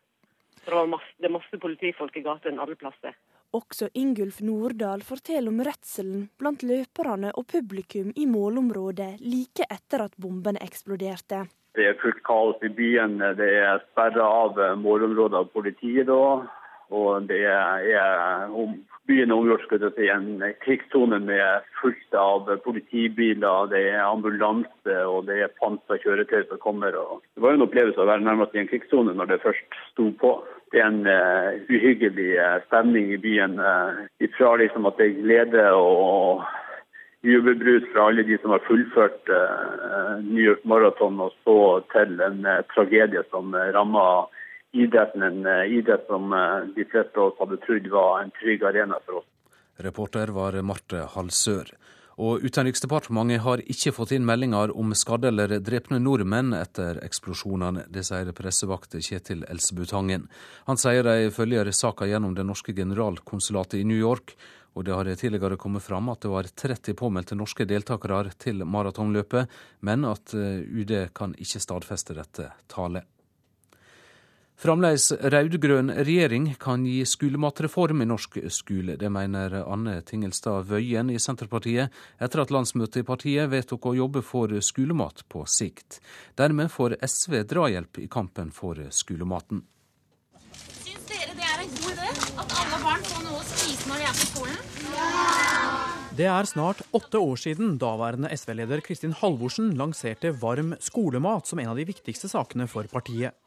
Det, 0.64 0.86
masse, 0.88 1.12
det 1.18 1.28
er 1.28 1.36
masse 1.36 1.60
politifolk 1.60 2.16
i 2.16 2.24
gatene 2.24 2.62
alle 2.62 2.78
plasser. 2.78 3.14
Også 3.56 3.88
Ingulf 3.96 4.42
Nordahl 4.44 5.00
forteller 5.00 5.48
om 5.48 5.62
redselen 5.64 6.26
blant 6.36 6.60
løperne 6.68 7.30
og 7.32 7.46
publikum 7.48 8.10
i 8.12 8.26
målområdet 8.28 9.14
like 9.24 9.64
etter 9.72 10.04
at 10.04 10.18
bombene 10.20 10.60
eksploderte. 10.60 11.46
Det 11.78 11.86
er 11.88 11.96
fullt 12.02 12.20
kaos 12.26 12.60
i 12.66 12.68
byen. 12.68 13.16
Det 13.38 13.48
er 13.62 13.80
sperra 13.86 14.26
av 14.44 14.60
målområder 14.82 15.40
av 15.40 15.48
politiet. 15.54 16.06
da, 16.10 16.44
Og 16.94 17.28
det 17.28 17.42
er 17.44 18.48
om 18.48 18.78
byen 19.08 19.32
omgjort 19.32 19.64
si, 19.96 20.08
en 20.12 20.42
krigssone 20.60 21.18
med 21.24 21.64
fullt 21.80 22.14
av 22.14 22.50
politibiler, 22.64 23.70
det 23.72 23.80
er 23.94 24.04
ambulanse 24.04 24.98
og 25.08 25.26
det 25.30 25.40
er 25.44 25.54
pansra 25.60 25.96
kjøretøy 26.02 26.44
som 26.48 26.60
kommer. 26.60 26.96
Og 26.96 27.22
det 27.34 27.44
var 27.44 27.54
jo 27.54 27.60
en 27.60 27.66
opplevelse 27.68 28.02
å 28.04 28.08
være 28.08 28.26
nærmest 28.26 28.56
i 28.56 28.62
en 28.62 28.70
krigssone 28.70 29.16
når 29.16 29.32
det 29.32 29.42
først 29.46 29.80
sto 29.92 30.10
på. 30.20 30.34
Det 30.72 30.82
er 30.82 30.90
en 30.90 31.04
uh, 31.08 31.56
uhyggelig 31.72 32.30
uh, 32.36 32.58
stemning 32.68 33.12
i 33.14 33.20
byen. 33.20 33.56
Uh, 33.56 34.04
ifra 34.20 34.54
liksom 34.60 34.88
at 34.90 35.00
det 35.00 35.08
er 35.08 35.20
glede 35.22 35.68
og 35.72 36.44
jubelbrus 37.24 37.88
fra 37.94 38.10
alle 38.10 38.26
de 38.28 38.36
som 38.42 38.52
har 38.54 38.62
fullført 38.62 39.30
New 40.22 40.38
York 40.38 40.60
Marathon, 40.70 41.16
og 41.18 41.32
så 41.42 41.56
til 41.90 42.20
en 42.22 42.46
tragedie 42.70 43.24
som 43.32 43.56
rammer 43.74 44.28
idretten 44.72 45.22
en 45.22 45.46
eh, 45.46 45.78
idrett 45.78 46.06
som 46.06 46.32
eh, 46.32 46.68
de 46.76 46.84
fleste 46.84 47.18
av 47.18 47.32
oss 47.32 47.38
hadde 47.40 47.60
trodd 47.66 47.88
var 47.92 48.22
en 48.22 48.34
trygg 48.40 48.64
arena 48.64 48.98
for 49.06 49.22
oss. 49.22 49.28
Reporter 49.78 50.34
var 50.34 50.58
Marte 50.62 51.06
Halsør. 51.14 51.70
Og 52.18 52.42
Utenriksdepartementet 52.42 53.44
har 53.44 53.60
ikke 53.70 53.92
fått 53.94 54.10
inn 54.16 54.24
meldinger 54.26 54.72
om 54.74 54.90
skadde 54.98 55.30
eller 55.30 55.52
drepne 55.62 56.00
nordmenn 56.02 56.50
etter 56.58 56.98
eksplosjonene. 57.06 57.84
Det 57.94 58.02
sier 58.08 58.32
pressevakt 58.34 58.96
Kjetil 58.98 59.44
Elsebutangen. 59.46 60.24
Han 60.66 60.80
sier 60.82 61.06
de 61.06 61.30
følger 61.30 61.70
saka 61.70 62.08
gjennom 62.10 62.34
det 62.34 62.46
norske 62.48 62.74
generalkonsulatet 62.74 63.78
i 63.78 63.84
New 63.86 64.00
York. 64.00 64.34
Og 64.74 64.84
det 64.86 64.96
har 64.98 65.12
tidligere 65.14 65.56
kommet 65.58 65.86
fram 65.86 66.10
at 66.10 66.26
det 66.26 66.32
var 66.32 66.50
30 66.50 66.98
påmeldte 66.98 67.38
norske 67.38 67.66
deltakere 67.66 68.34
til 68.38 68.66
maratonløpet, 68.66 69.46
men 69.86 70.04
at 70.06 70.34
eh, 70.34 70.58
UD 70.66 71.14
kan 71.14 71.38
ikke 71.38 71.62
stadfeste 71.62 72.18
dette 72.18 72.50
tallet. 72.70 73.06
Fremdeles 74.58 75.12
rød-grønn 75.12 75.92
regjering 76.02 76.48
kan 76.58 76.82
gi 76.82 77.04
skolematreform 77.06 78.02
i 78.02 78.08
norsk 78.10 78.40
skole. 78.50 78.96
Det 78.98 79.06
mener 79.14 79.52
Anne 79.60 80.00
Tingelstad 80.02 80.66
Wøien 80.66 81.12
i 81.14 81.20
Senterpartiet, 81.22 81.94
etter 82.18 82.42
at 82.42 82.50
landsmøtet 82.50 83.04
i 83.04 83.06
partiet 83.06 83.52
vedtok 83.52 83.86
å 83.86 83.94
jobbe 84.00 84.24
for 84.26 84.50
skolemat 84.58 85.22
på 85.30 85.44
sikt. 85.46 86.00
Dermed 86.34 86.74
får 86.74 86.96
SV 87.06 87.44
drahjelp 87.54 88.02
i 88.02 88.08
kampen 88.10 88.50
for 88.50 88.82
skolematen. 88.90 89.62
Syns 90.82 91.06
dere 91.06 91.38
det 91.38 91.48
er 91.54 91.62
en 91.62 91.74
god 91.78 91.94
idé 91.94 92.10
at 92.10 92.58
alle 92.58 92.82
barn 92.82 93.08
får 93.14 93.26
noe 93.30 93.38
å 93.38 93.48
spise 93.54 93.86
når 93.92 94.02
de 94.02 94.10
er 94.10 94.22
på 94.24 94.30
skolen? 94.34 94.62
Det 96.18 96.26
er 96.26 96.50
snart 96.50 96.82
åtte 96.98 97.22
år 97.22 97.38
siden 97.38 97.76
daværende 97.78 98.34
SV-leder 98.34 98.82
Kristin 98.82 99.14
Halvorsen 99.14 99.76
lanserte 99.78 100.34
varm 100.34 100.74
skolemat 100.82 101.46
som 101.46 101.62
en 101.62 101.70
av 101.70 101.78
de 101.78 101.86
viktigste 101.86 102.26
sakene 102.26 102.66
for 102.66 102.90
partiet. 102.90 103.38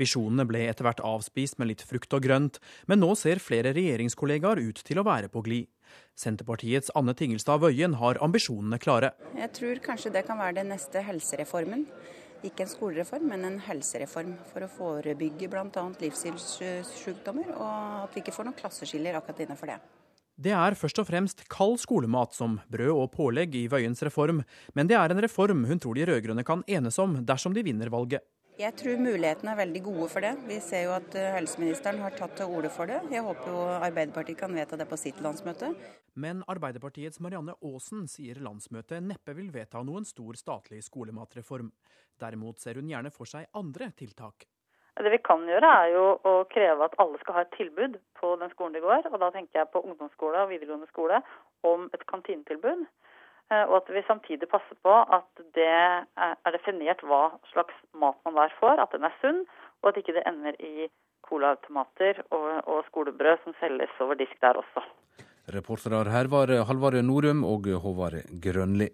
Visjonene 0.00 0.46
ble 0.48 0.66
etter 0.68 0.86
hvert 0.86 1.02
avspist 1.04 1.58
med 1.60 1.70
litt 1.72 1.84
frukt 1.86 2.12
og 2.16 2.24
grønt, 2.26 2.60
men 2.86 3.00
nå 3.02 3.14
ser 3.18 3.42
flere 3.42 3.72
regjeringskollegaer 3.76 4.60
ut 4.60 4.82
til 4.86 5.00
å 5.00 5.06
være 5.06 5.32
på 5.32 5.42
glid. 5.46 5.70
Senterpartiets 6.18 6.92
Anne 6.98 7.14
Tingelstad 7.16 7.62
Wøien 7.62 7.96
har 8.00 8.20
ambisjonene 8.24 8.78
klare. 8.82 9.12
Jeg 9.36 9.52
tror 9.56 9.82
kanskje 9.84 10.12
det 10.14 10.26
kan 10.28 10.40
være 10.40 10.60
den 10.60 10.72
neste 10.74 11.02
helsereformen. 11.04 11.86
Ikke 12.44 12.66
en 12.66 12.70
skolereform, 12.70 13.28
men 13.32 13.46
en 13.48 13.60
helsereform 13.64 14.34
for 14.50 14.64
å 14.66 14.70
forebygge 14.70 15.48
bl.a. 15.50 15.84
livsstilssykdommer, 16.02 17.54
og 17.56 18.02
at 18.04 18.16
vi 18.16 18.22
ikke 18.22 18.34
får 18.36 18.48
noen 18.48 18.58
klasseskiller 18.58 19.16
akkurat 19.18 19.46
innenfor 19.46 19.72
det. 19.72 19.78
Det 20.36 20.52
er 20.52 20.76
først 20.76 20.98
og 21.00 21.06
fremst 21.08 21.46
kald 21.48 21.78
skolemat 21.80 22.34
som 22.36 22.58
brød 22.68 22.92
og 22.92 23.06
pålegg 23.14 23.54
i 23.56 23.62
Wøiens 23.72 24.04
reform, 24.04 24.42
men 24.76 24.88
det 24.90 24.98
er 24.98 25.12
en 25.12 25.22
reform 25.24 25.64
hun 25.64 25.80
tror 25.80 25.96
de 25.96 26.04
rød-grønne 26.10 26.44
kan 26.44 26.64
enes 26.68 27.00
om 27.00 27.22
dersom 27.24 27.56
de 27.56 27.64
vinner 27.64 27.88
valget. 27.92 28.20
Jeg 28.56 28.72
tror 28.80 28.96
mulighetene 29.04 29.50
er 29.52 29.58
veldig 29.58 29.80
gode 29.84 30.06
for 30.08 30.24
det. 30.24 30.30
Vi 30.48 30.56
ser 30.64 30.86
jo 30.86 30.94
at 30.96 31.12
eh, 31.12 31.34
helseministeren 31.34 31.98
har 32.00 32.14
tatt 32.16 32.38
til 32.38 32.48
orde 32.48 32.70
for 32.72 32.88
det. 32.88 33.02
Jeg 33.12 33.20
håper 33.26 33.50
jo 33.52 33.64
Arbeiderpartiet 33.74 34.38
kan 34.40 34.56
vedta 34.56 34.78
det 34.80 34.86
på 34.88 34.96
sitt 34.96 35.18
landsmøte. 35.20 35.74
Men 36.16 36.40
Arbeiderpartiets 36.48 37.20
Marianne 37.20 37.52
Aasen 37.60 38.06
sier 38.08 38.40
landsmøtet 38.40 39.04
neppe 39.04 39.34
vil 39.36 39.50
vedta 39.52 39.82
noen 39.84 40.08
stor 40.08 40.40
statlig 40.40 40.80
skolematreform. 40.88 41.68
Derimot 42.16 42.64
ser 42.64 42.80
hun 42.80 42.88
gjerne 42.88 43.12
for 43.12 43.28
seg 43.28 43.44
andre 43.60 43.90
tiltak. 43.98 44.48
Det 44.96 45.12
vi 45.12 45.20
kan 45.20 45.44
gjøre 45.44 45.74
er 45.82 45.92
jo 45.92 46.04
å 46.24 46.34
kreve 46.48 46.88
at 46.88 46.96
alle 47.02 47.20
skal 47.20 47.36
ha 47.36 47.44
et 47.44 47.52
tilbud 47.58 48.00
på 48.16 48.30
den 48.40 48.56
skolen 48.56 48.78
de 48.78 48.80
går. 48.80 49.10
Og 49.12 49.20
da 49.20 49.28
tenker 49.36 49.60
jeg 49.60 49.72
på 49.74 49.84
ungdomsskole 49.84 50.46
og 50.46 50.54
videregående 50.54 50.88
skole 50.94 51.20
om 51.68 51.90
et 51.92 52.08
kantinetilbud. 52.08 52.88
Eh, 53.52 53.64
og 53.70 53.76
at 53.78 53.90
vi 53.94 54.02
samtidig 54.06 54.48
passer 54.50 54.78
på 54.82 54.92
at 55.18 55.42
det 55.54 55.68
er 55.70 56.52
definert 56.56 57.02
hva 57.06 57.28
slags 57.52 57.76
mat 57.94 58.18
man 58.26 58.38
der 58.40 58.54
får, 58.60 58.82
at 58.82 58.94
den 58.96 59.06
er 59.06 59.14
sunn, 59.22 59.44
og 59.82 59.92
at 59.92 60.00
ikke 60.02 60.16
det 60.16 60.26
ender 60.26 60.58
i 60.58 60.88
colaautomater 61.26 62.22
og, 62.30 62.48
og 62.66 62.84
skolebrød 62.90 63.44
som 63.44 63.54
selges 63.60 64.02
over 64.02 64.18
disk 64.18 64.34
der 64.42 64.58
også. 64.62 64.82
Reportere 65.54 66.10
her 66.10 66.26
var 66.30 66.50
Halvard 66.66 66.98
Norum 67.06 67.44
og 67.46 67.68
Håvard 67.82 68.18
Grønli. 68.42 68.90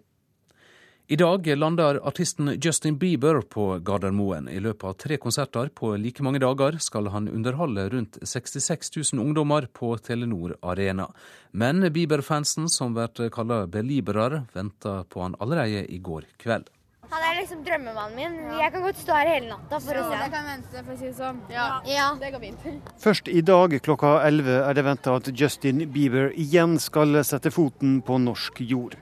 I 1.07 1.15
dag 1.15 1.47
lander 1.47 1.99
artisten 2.07 2.59
Justin 2.61 2.97
Bieber 2.97 3.41
på 3.41 3.79
Gardermoen. 3.79 4.49
I 4.49 4.59
løpet 4.59 4.83
av 4.87 4.93
tre 4.93 5.17
konserter 5.19 5.67
på 5.75 5.89
like 5.99 6.23
mange 6.23 6.39
dager 6.39 6.77
skal 6.79 7.09
han 7.11 7.27
underholde 7.27 7.89
rundt 7.91 8.21
66 8.23 8.95
000 9.11 9.19
ungdommer 9.25 9.67
på 9.67 9.97
Telenor 9.97 10.55
Arena. 10.61 11.09
Men 11.51 11.83
Bieber-fansen, 11.91 12.69
som 12.69 12.95
blir 12.95 13.33
kalt 13.35 13.67
belibere, 13.73 14.45
venta 14.55 15.03
på 15.03 15.25
han 15.25 15.35
allerede 15.43 15.83
i 15.91 15.99
går 15.99 16.23
kveld. 16.39 16.71
Han 17.11 17.27
er 17.27 17.35
liksom 17.41 17.67
drømmemannen 17.67 18.15
min. 18.15 18.39
Jeg 18.63 18.71
kan 18.71 18.87
godt 18.87 19.03
stå 19.03 19.19
her 19.19 19.33
hele 19.35 19.51
natta 19.51 19.83
for 19.83 19.99
å 19.99 20.07
se 20.07 20.23
ham. 20.23 20.31
kan 20.31 20.49
vente, 20.53 20.79
for 20.79 20.95
å 20.95 20.97
si 21.03 21.09
det 21.11 21.17
sånn. 21.19 21.45
Ja, 21.51 21.67
ja. 21.83 22.09
det 22.23 22.31
går 22.31 22.47
fint. 22.63 22.95
Først 23.03 23.27
i 23.27 23.43
dag 23.43 23.75
klokka 23.83 24.15
11 24.23 24.55
er 24.63 24.79
det 24.79 24.87
venta 24.87 25.19
at 25.19 25.33
Justin 25.35 25.83
Bieber 25.91 26.31
igjen 26.31 26.79
skal 26.79 27.25
sette 27.27 27.51
foten 27.51 27.99
på 28.07 28.23
norsk 28.23 28.63
jord. 28.71 28.95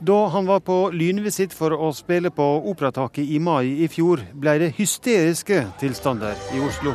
Da 0.00 0.26
han 0.26 0.46
var 0.46 0.60
på 0.60 0.90
lynvisitt 0.94 1.54
for 1.54 1.74
å 1.74 1.88
spille 1.90 2.30
på 2.30 2.44
Operataket 2.70 3.26
i 3.34 3.40
mai 3.42 3.82
i 3.82 3.88
fjor, 3.90 4.22
ble 4.30 4.54
det 4.62 4.68
hysteriske 4.76 5.64
tilstander 5.80 6.38
i 6.54 6.60
Oslo. 6.62 6.94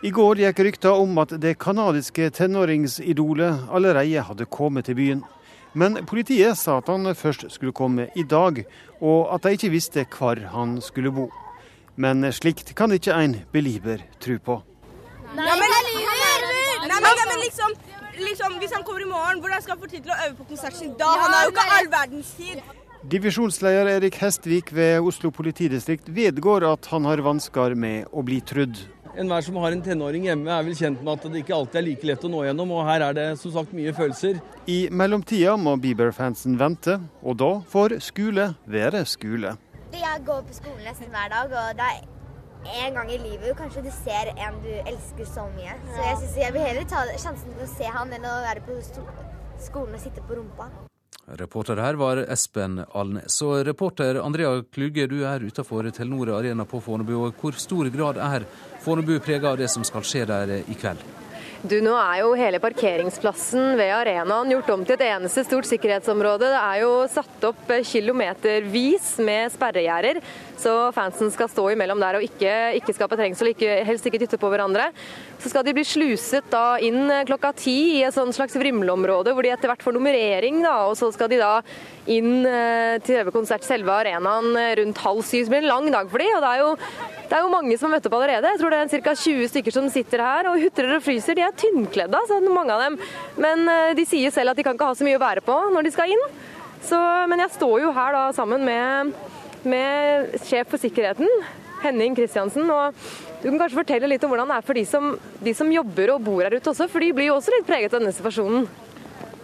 I 0.00 0.10
går 0.16 0.40
gikk 0.46 0.64
rykter 0.64 0.96
om 0.96 1.12
at 1.20 1.36
det 1.40 1.58
canadiske 1.60 2.30
tenåringsidolet 2.40 3.68
allerede 3.68 4.24
hadde 4.24 4.48
kommet 4.48 4.88
til 4.88 4.96
byen. 4.96 5.22
Men 5.76 6.06
politiet 6.08 6.56
sa 6.56 6.78
at 6.80 6.88
han 6.88 7.12
først 7.12 7.50
skulle 7.52 7.76
komme 7.76 8.08
i 8.16 8.24
dag, 8.24 8.64
og 9.00 9.32
at 9.34 9.44
de 9.44 9.58
ikke 9.58 9.74
visste 9.76 10.08
hvor 10.08 10.40
han 10.56 10.78
skulle 10.80 11.12
bo. 11.12 11.28
Men 11.96 12.24
slikt 12.32 12.72
kan 12.76 12.96
ikke 12.96 13.12
en 13.12 13.42
belieber 13.52 14.08
tro 14.20 14.38
på. 14.40 14.62
Nei, 15.34 15.54
men 15.58 15.73
Nei, 16.84 17.00
men, 17.00 17.20
men 17.30 17.42
liksom, 17.44 17.76
liksom, 18.20 18.56
Hvis 18.60 18.72
han 18.76 18.84
kommer 18.86 19.04
i 19.04 19.10
morgen, 19.10 19.40
hvordan 19.42 19.62
skal 19.62 19.76
han 19.76 19.82
få 19.84 19.90
tid 19.90 20.02
til 20.06 20.14
å 20.14 20.18
øve 20.26 20.34
på 20.40 20.48
konserten 20.52 20.80
sin 20.80 20.96
da? 21.00 21.12
Han 21.24 21.36
har 21.36 21.46
jo 21.46 21.54
ikke 21.54 21.68
all 21.78 21.92
verdens 21.92 22.32
tid. 22.38 22.64
Divisjonsleder 23.12 23.90
Erik 23.98 24.16
Hestvik 24.16 24.72
ved 24.72 25.04
Oslo 25.04 25.28
politidistrikt 25.34 26.06
vedgår 26.08 26.64
at 26.70 26.86
han 26.92 27.04
har 27.04 27.20
vansker 27.24 27.74
med 27.76 28.08
å 28.12 28.24
bli 28.24 28.38
trudd. 28.40 28.78
Enhver 29.14 29.44
som 29.46 29.58
har 29.62 29.74
en 29.74 29.82
tenåring 29.84 30.24
hjemme 30.26 30.50
er 30.50 30.64
vel 30.66 30.74
kjent 30.74 31.02
med 31.04 31.12
at 31.12 31.26
det 31.30 31.42
ikke 31.44 31.54
alltid 31.54 31.78
er 31.78 31.84
like 31.86 32.08
lett 32.08 32.24
å 32.26 32.30
nå 32.32 32.40
gjennom, 32.46 32.72
og 32.74 32.88
her 32.88 33.04
er 33.10 33.18
det 33.18 33.26
som 33.38 33.52
sagt 33.54 33.76
mye 33.76 33.92
følelser. 33.94 34.40
I 34.66 34.78
mellomtida 34.90 35.52
må 35.60 35.76
Bieber-fansen 35.78 36.56
vente, 36.58 36.96
og 37.22 37.38
da 37.44 37.52
får 37.70 37.98
skole 38.02 38.48
være 38.66 39.04
skole. 39.06 39.54
Jeg 39.94 40.24
går 40.26 40.42
på 40.48 40.56
skolen 40.56 40.82
nesten 40.88 41.12
hver 41.12 41.30
dag, 41.30 41.52
og 41.54 41.78
det 41.78 41.86
er 41.92 42.00
en 42.64 42.96
gang 42.98 43.12
i 43.12 43.18
livet 43.18 43.56
kanskje 43.58 43.84
du 43.84 43.90
ser 43.92 44.32
en 44.34 44.58
du 44.64 44.72
elsker 44.72 45.28
så 45.28 45.46
mye. 45.54 45.76
Så 45.90 46.00
jeg 46.00 46.16
synes 46.22 46.40
jeg 46.44 46.56
vil 46.56 46.66
heller 46.68 46.88
ta 46.90 47.04
sjansen 47.12 47.52
til 47.52 47.66
å 47.66 47.70
se 47.76 47.92
han 47.98 48.12
enn 48.16 48.26
å 48.28 48.34
være 48.46 48.64
på 48.66 48.80
skolen 48.84 49.94
og 49.94 50.02
sitte 50.02 50.24
på 50.24 50.40
rumpa. 50.40 50.70
Reporter 51.40 51.80
her 51.80 51.96
var 51.96 52.20
Espen 52.28 52.82
Alnes. 52.92 53.40
Og 53.46 53.62
reporter 53.64 54.18
Andrea 54.20 54.58
Kluge, 54.74 55.06
du 55.08 55.22
er 55.24 55.46
utenfor 55.46 55.88
Telenor 55.96 56.34
Arena 56.36 56.66
på 56.68 56.82
Fornebu. 56.84 57.14
og 57.24 57.40
Hvor 57.40 57.56
stor 57.56 57.88
grad 57.88 58.20
er 58.20 58.44
Fornebu 58.84 59.16
prega 59.24 59.54
av 59.54 59.60
det 59.60 59.70
som 59.72 59.84
skal 59.84 60.04
skje 60.04 60.26
der 60.28 60.58
i 60.60 60.76
kveld? 60.76 61.00
Du, 61.64 61.78
Nå 61.80 61.94
er 61.96 62.18
jo 62.20 62.34
hele 62.36 62.58
parkeringsplassen 62.60 63.78
ved 63.78 63.88
arenaen 63.96 64.50
gjort 64.52 64.68
om 64.74 64.82
til 64.84 64.98
et 64.98 65.06
eneste 65.06 65.46
stort 65.46 65.64
sikkerhetsområde. 65.64 66.50
Det 66.52 66.58
er 66.60 66.80
jo 66.82 66.90
satt 67.08 67.46
opp 67.48 67.72
kilometervis 67.88 69.14
med 69.24 69.48
sperregjerder, 69.54 70.20
så 70.60 70.92
fansen 70.94 71.32
skal 71.34 71.50
stå 71.50 71.66
imellom 71.72 72.00
der 72.02 72.18
og 72.18 72.24
ikke, 72.26 72.52
ikke 72.78 72.94
skape 72.96 73.18
trengsel, 73.18 73.52
ikke, 73.52 73.80
helst 73.88 74.06
ikke 74.08 74.20
dytte 74.22 74.38
på 74.40 74.50
hverandre. 74.52 74.90
Så 75.42 75.50
skal 75.52 75.64
de 75.66 75.74
bli 75.76 75.84
sluset 75.86 76.46
da 76.52 76.78
inn 76.82 77.10
klokka 77.28 77.52
ti 77.58 77.76
i 77.98 78.04
et 78.06 78.14
sånn 78.16 78.32
slags 78.34 78.56
vrimleområde, 78.60 79.34
hvor 79.34 79.44
de 79.44 79.52
etter 79.54 79.70
hvert 79.70 79.84
får 79.84 79.96
nummerering. 79.96 80.62
da, 80.64 80.76
Og 80.88 80.96
så 81.00 81.10
skal 81.14 81.30
de 81.32 81.40
da 81.42 81.58
inn 82.10 82.46
eh, 82.46 83.00
til 83.04 83.18
TV-konsert 83.18 83.66
selve 83.66 83.92
arenaen 83.92 84.56
rundt 84.80 85.02
halv 85.04 85.24
syv. 85.26 85.44
Det 85.44 85.54
blir 85.54 85.64
en 85.64 85.72
lang 85.72 85.90
dag 85.92 86.08
for 86.10 86.22
de, 86.22 86.30
og 86.36 86.44
det 86.44 86.52
er 86.52 86.62
jo, 86.62 86.70
det 87.28 87.36
er 87.38 87.44
jo 87.44 87.52
mange 87.52 87.76
som 87.78 87.88
har 87.88 87.96
møtt 87.96 88.08
opp 88.08 88.18
allerede. 88.18 88.54
Jeg 88.54 88.62
tror 88.62 88.74
det 88.74 88.80
er 88.80 89.04
ca. 89.04 89.14
20 89.24 89.52
stykker 89.52 89.76
som 89.76 89.92
sitter 89.92 90.24
her 90.24 90.50
og 90.50 90.60
hutrer 90.62 90.96
og 90.96 91.04
fryser. 91.04 91.36
De 91.38 91.44
er 91.46 91.60
tynnkledde, 91.60 92.20
altså, 92.20 92.40
mange 92.48 92.74
av 92.74 92.84
dem. 92.86 92.98
Men 93.40 93.68
eh, 93.68 93.94
de 93.98 94.08
sier 94.08 94.34
selv 94.34 94.54
at 94.54 94.60
de 94.60 94.66
kan 94.66 94.76
ikke 94.76 94.90
ha 94.90 94.98
så 94.98 95.06
mye 95.06 95.20
å 95.20 95.24
være 95.24 95.44
på 95.44 95.60
når 95.74 95.86
de 95.86 95.94
skal 95.94 96.12
inn. 96.14 96.26
Så, 96.84 96.98
men 97.30 97.40
jeg 97.40 97.54
står 97.54 97.78
jo 97.80 97.92
her 97.96 98.12
da 98.12 98.24
sammen 98.36 98.64
med, 98.66 99.14
med 99.68 100.34
sjef 100.44 100.70
for 100.72 100.82
sikkerheten, 100.82 101.28
Henning 101.84 102.16
Kristiansen. 102.16 102.66
du 103.42 103.48
kan 103.50 103.58
kanskje 103.58 103.80
fortelle 103.80 104.08
litt 104.08 104.24
om 104.24 104.32
hvordan 104.32 104.48
det 104.48 104.56
er 104.56 104.66
for 104.66 104.74
de 104.74 104.84
som, 104.88 105.18
de 105.44 105.54
som 105.54 105.72
jobber 105.72 106.14
og 106.14 106.24
bor 106.24 106.42
her 106.42 106.56
ute 106.56 106.70
også, 106.70 106.88
for 106.88 107.00
de 107.04 107.12
blir 107.12 107.28
jo 107.28 107.36
også 107.36 107.52
litt 107.56 107.66
preget 107.68 107.92
av 107.92 108.00
denne 108.00 108.14
situasjonen. 108.16 108.66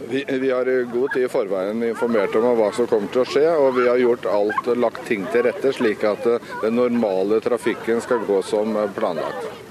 Vi, 0.08 0.24
vi, 0.24 0.50
har 0.50 0.68
i 0.68 0.82
god 0.88 1.12
tid 1.12 1.26
i 1.26 1.28
forveien 1.28 1.82
informert 1.84 2.34
om 2.38 2.46
hva 2.56 2.70
som 2.72 2.88
kommer 2.88 3.12
til 3.12 3.20
å 3.20 3.28
skje, 3.28 3.48
og 3.52 3.76
vi 3.76 3.88
har 3.88 4.00
gjort 4.00 4.30
alt 4.32 4.70
lagt 4.80 5.04
ting 5.06 5.26
til 5.32 5.44
rette 5.44 5.74
slik 5.76 6.06
at 6.08 6.24
den 6.62 6.78
normale 6.80 7.42
trafikken 7.44 8.00
skal 8.00 8.24
gå 8.24 8.40
som 8.48 8.78
planlagt. 8.96 9.69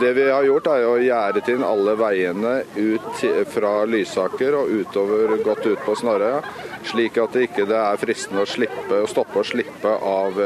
Det 0.00 0.12
vi 0.16 0.30
har 0.30 0.44
gjort 0.46 0.68
er 0.72 0.86
å 0.88 0.96
gjerde 1.02 1.42
inn 1.52 1.64
alle 1.66 1.94
veiene 2.00 2.52
ut 2.76 3.24
fra 3.52 3.72
Lysaker 3.84 4.56
og 4.56 4.70
utover 4.72 5.34
godt 5.44 5.66
ut 5.68 5.82
på 5.84 5.96
Snarøya, 6.00 6.40
slik 6.88 7.18
at 7.20 7.36
det 7.36 7.48
ikke 7.48 7.66
er 7.68 8.00
fristende 8.00 8.46
å, 8.46 8.48
slippe, 8.48 9.02
å 9.02 9.10
stoppe 9.10 9.42
og 9.42 9.48
slippe 9.48 9.92
av 9.92 10.40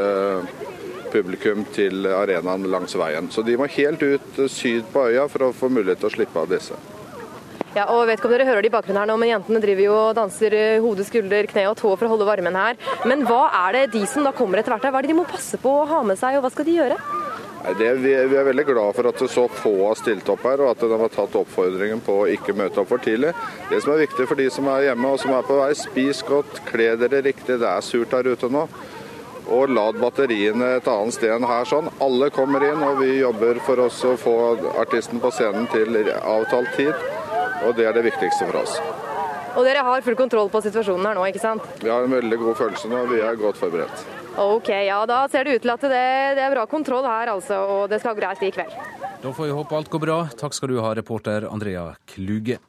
publikum 1.13 1.63
til 1.75 2.09
arenaen 2.11 2.67
langs 2.71 2.97
veien. 2.99 3.31
Så 3.31 3.45
de 3.47 3.55
må 3.57 3.69
helt 3.71 4.03
ut 4.03 4.43
syd 4.51 4.91
på 4.91 5.07
øya 5.13 5.27
for 5.31 5.47
å 5.47 5.55
få 5.55 5.71
mulighet 5.71 6.03
til 6.03 6.11
å 6.11 6.15
slippe 6.17 6.43
av 6.43 6.51
disse. 6.51 6.77
Ja, 7.77 7.85
og 7.93 8.07
vet 8.09 8.17
ikke 8.17 8.29
om 8.29 8.33
dere 8.33 8.47
hører 8.47 8.65
det 8.65 8.71
i 8.71 8.73
bakgrunnen 8.73 9.03
her 9.03 9.09
nå, 9.09 9.15
men 9.21 9.29
Jentene 9.29 9.61
driver 9.61 9.85
jo 9.85 9.95
og 9.99 10.15
danser 10.17 10.55
hode, 10.81 11.03
skulder, 11.05 11.47
kne 11.51 11.67
og 11.69 11.77
tå 11.77 11.91
for 11.93 12.07
å 12.07 12.13
holde 12.15 12.27
varmen 12.27 12.57
her. 12.57 12.79
Men 13.05 13.21
hva 13.27 13.47
er 13.67 13.75
det 13.75 13.83
de 13.93 14.01
som 14.09 14.25
da 14.25 14.33
kommer 14.35 14.59
etter 14.59 14.73
hvert 14.73 14.87
her, 14.87 14.95
hva 14.95 15.03
er 15.03 15.07
det 15.07 15.13
de 15.13 15.19
må 15.19 15.27
passe 15.29 15.59
på 15.61 15.73
å 15.83 15.87
ha 15.91 16.01
med 16.07 16.17
seg, 16.17 16.39
og 16.39 16.47
hva 16.47 16.53
skal 16.53 16.65
de 16.67 16.77
gjøre? 16.79 16.97
Nei, 17.67 17.73
det, 17.75 17.87
vi, 17.99 18.13
er, 18.15 18.29
vi, 18.31 18.37
er 18.39 18.45
veldig 18.47 18.63
glad 18.63 18.95
for 18.95 19.09
at 19.09 19.21
så 19.27 19.41
få 19.51 19.71
har 19.89 19.97
stilt 19.99 20.29
opp 20.31 20.45
her, 20.47 20.61
og 20.63 20.69
at 20.71 20.83
de 20.87 20.99
har 21.01 21.09
tatt 21.11 21.33
oppfordringen 21.35 21.99
på 21.99 22.13
å 22.21 22.27
ikke 22.31 22.53
møte 22.55 22.79
opp 22.79 22.93
for 22.93 23.03
tidlig. 23.03 23.33
Det 23.67 23.81
som 23.83 23.91
er 23.91 24.05
viktig 24.05 24.27
for 24.29 24.39
de 24.39 24.45
som 24.55 24.69
er 24.71 24.85
hjemme 24.85 25.09
og 25.11 25.19
som 25.19 25.33
er 25.35 25.43
på 25.43 25.57
vei, 25.59 25.73
spis 25.75 26.21
godt, 26.23 26.61
kle 26.69 26.93
dere 27.01 27.19
riktig. 27.25 27.57
Det 27.59 27.67
er 27.67 27.83
surt 27.83 28.15
der 28.15 28.31
ute 28.31 28.47
nå 28.53 28.63
og 29.51 29.71
lad 29.71 29.99
batteriene 29.99 30.73
et 30.77 30.87
annet 30.91 31.15
sted 31.15 31.31
enn 31.31 31.47
her. 31.47 31.67
sånn. 31.67 31.89
Alle 32.03 32.29
kommer 32.35 32.63
inn, 32.67 32.83
og 32.83 33.01
vi 33.01 33.17
jobber 33.19 33.59
for 33.63 33.83
oss 33.83 33.99
å 34.07 34.15
få 34.19 34.35
artisten 34.79 35.19
på 35.23 35.31
scenen 35.35 35.67
til 35.71 35.99
avtalt 36.17 36.71
tid. 36.79 36.95
Og 37.67 37.75
det 37.75 37.87
er 37.87 37.95
det 37.95 38.05
viktigste 38.07 38.47
for 38.47 38.61
oss. 38.63 38.77
Og 39.57 39.65
dere 39.65 39.83
har 39.87 40.03
full 40.05 40.19
kontroll 40.19 40.51
på 40.53 40.63
situasjonen 40.67 41.07
her 41.09 41.19
nå, 41.19 41.25
ikke 41.31 41.43
sant? 41.43 41.67
Vi 41.81 41.91
har 41.91 42.05
en 42.05 42.15
veldig 42.15 42.43
god 42.43 42.59
følelse 42.59 42.91
nå, 42.91 43.07
vi 43.11 43.23
er 43.23 43.39
godt 43.39 43.59
forberedt. 43.59 44.16
Ok, 44.37 44.69
ja 44.69 45.01
da 45.09 45.23
ser 45.31 45.47
det 45.47 45.57
ut 45.57 45.65
til 45.65 45.73
at 45.73 45.83
det, 45.89 46.05
det 46.37 46.45
er 46.45 46.53
bra 46.53 46.67
kontroll 46.69 47.05
her, 47.09 47.33
altså. 47.33 47.57
Og 47.73 47.83
det 47.89 48.01
skal 48.03 48.13
gå 48.13 48.21
greit 48.21 48.43
i 48.45 48.53
kveld. 48.53 48.73
Da 49.23 49.33
får 49.33 49.49
vi 49.49 49.53
håpe 49.57 49.77
alt 49.77 49.89
går 49.89 50.03
bra. 50.03 50.17
Takk 50.37 50.53
skal 50.53 50.69
du 50.69 50.81
ha, 50.83 50.93
reporter 50.93 51.47
Andrea 51.49 51.89
Kluge. 52.05 52.59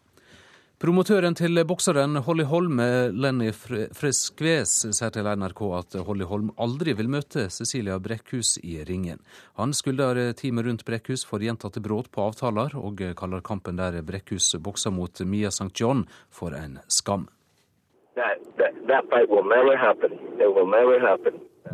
Promotøren 0.78 1.34
til 1.34 1.58
bokseren 1.66 2.20
Holly 2.22 2.44
Holm, 2.46 2.78
Lenny 3.10 3.48
Freskves, 3.50 4.76
sier 4.94 5.10
til 5.10 5.26
NRK 5.26 5.62
at 5.74 5.96
Holly 6.06 6.22
Holm 6.30 6.52
aldri 6.54 6.94
vil 6.94 7.10
møte 7.10 7.48
Cecilia 7.50 7.96
Brekkhus 7.98 8.60
i 8.62 8.76
ringen. 8.86 9.18
Han 9.58 9.74
skylder 9.74 10.20
teamet 10.38 10.68
rundt 10.68 10.84
Brekkhus 10.86 11.26
for 11.26 11.42
gjentatte 11.42 11.82
brudd 11.82 12.12
på 12.14 12.28
avtaler, 12.30 12.78
og 12.78 13.02
kaller 13.18 13.42
kampen 13.42 13.80
der 13.80 13.98
Brekkhus 14.06 14.52
bokser 14.62 14.94
mot 14.94 15.18
Mia 15.26 15.50
St. 15.50 15.72
John 15.74 16.06
for 16.30 16.54
en 16.54 16.78
skam. 16.86 17.26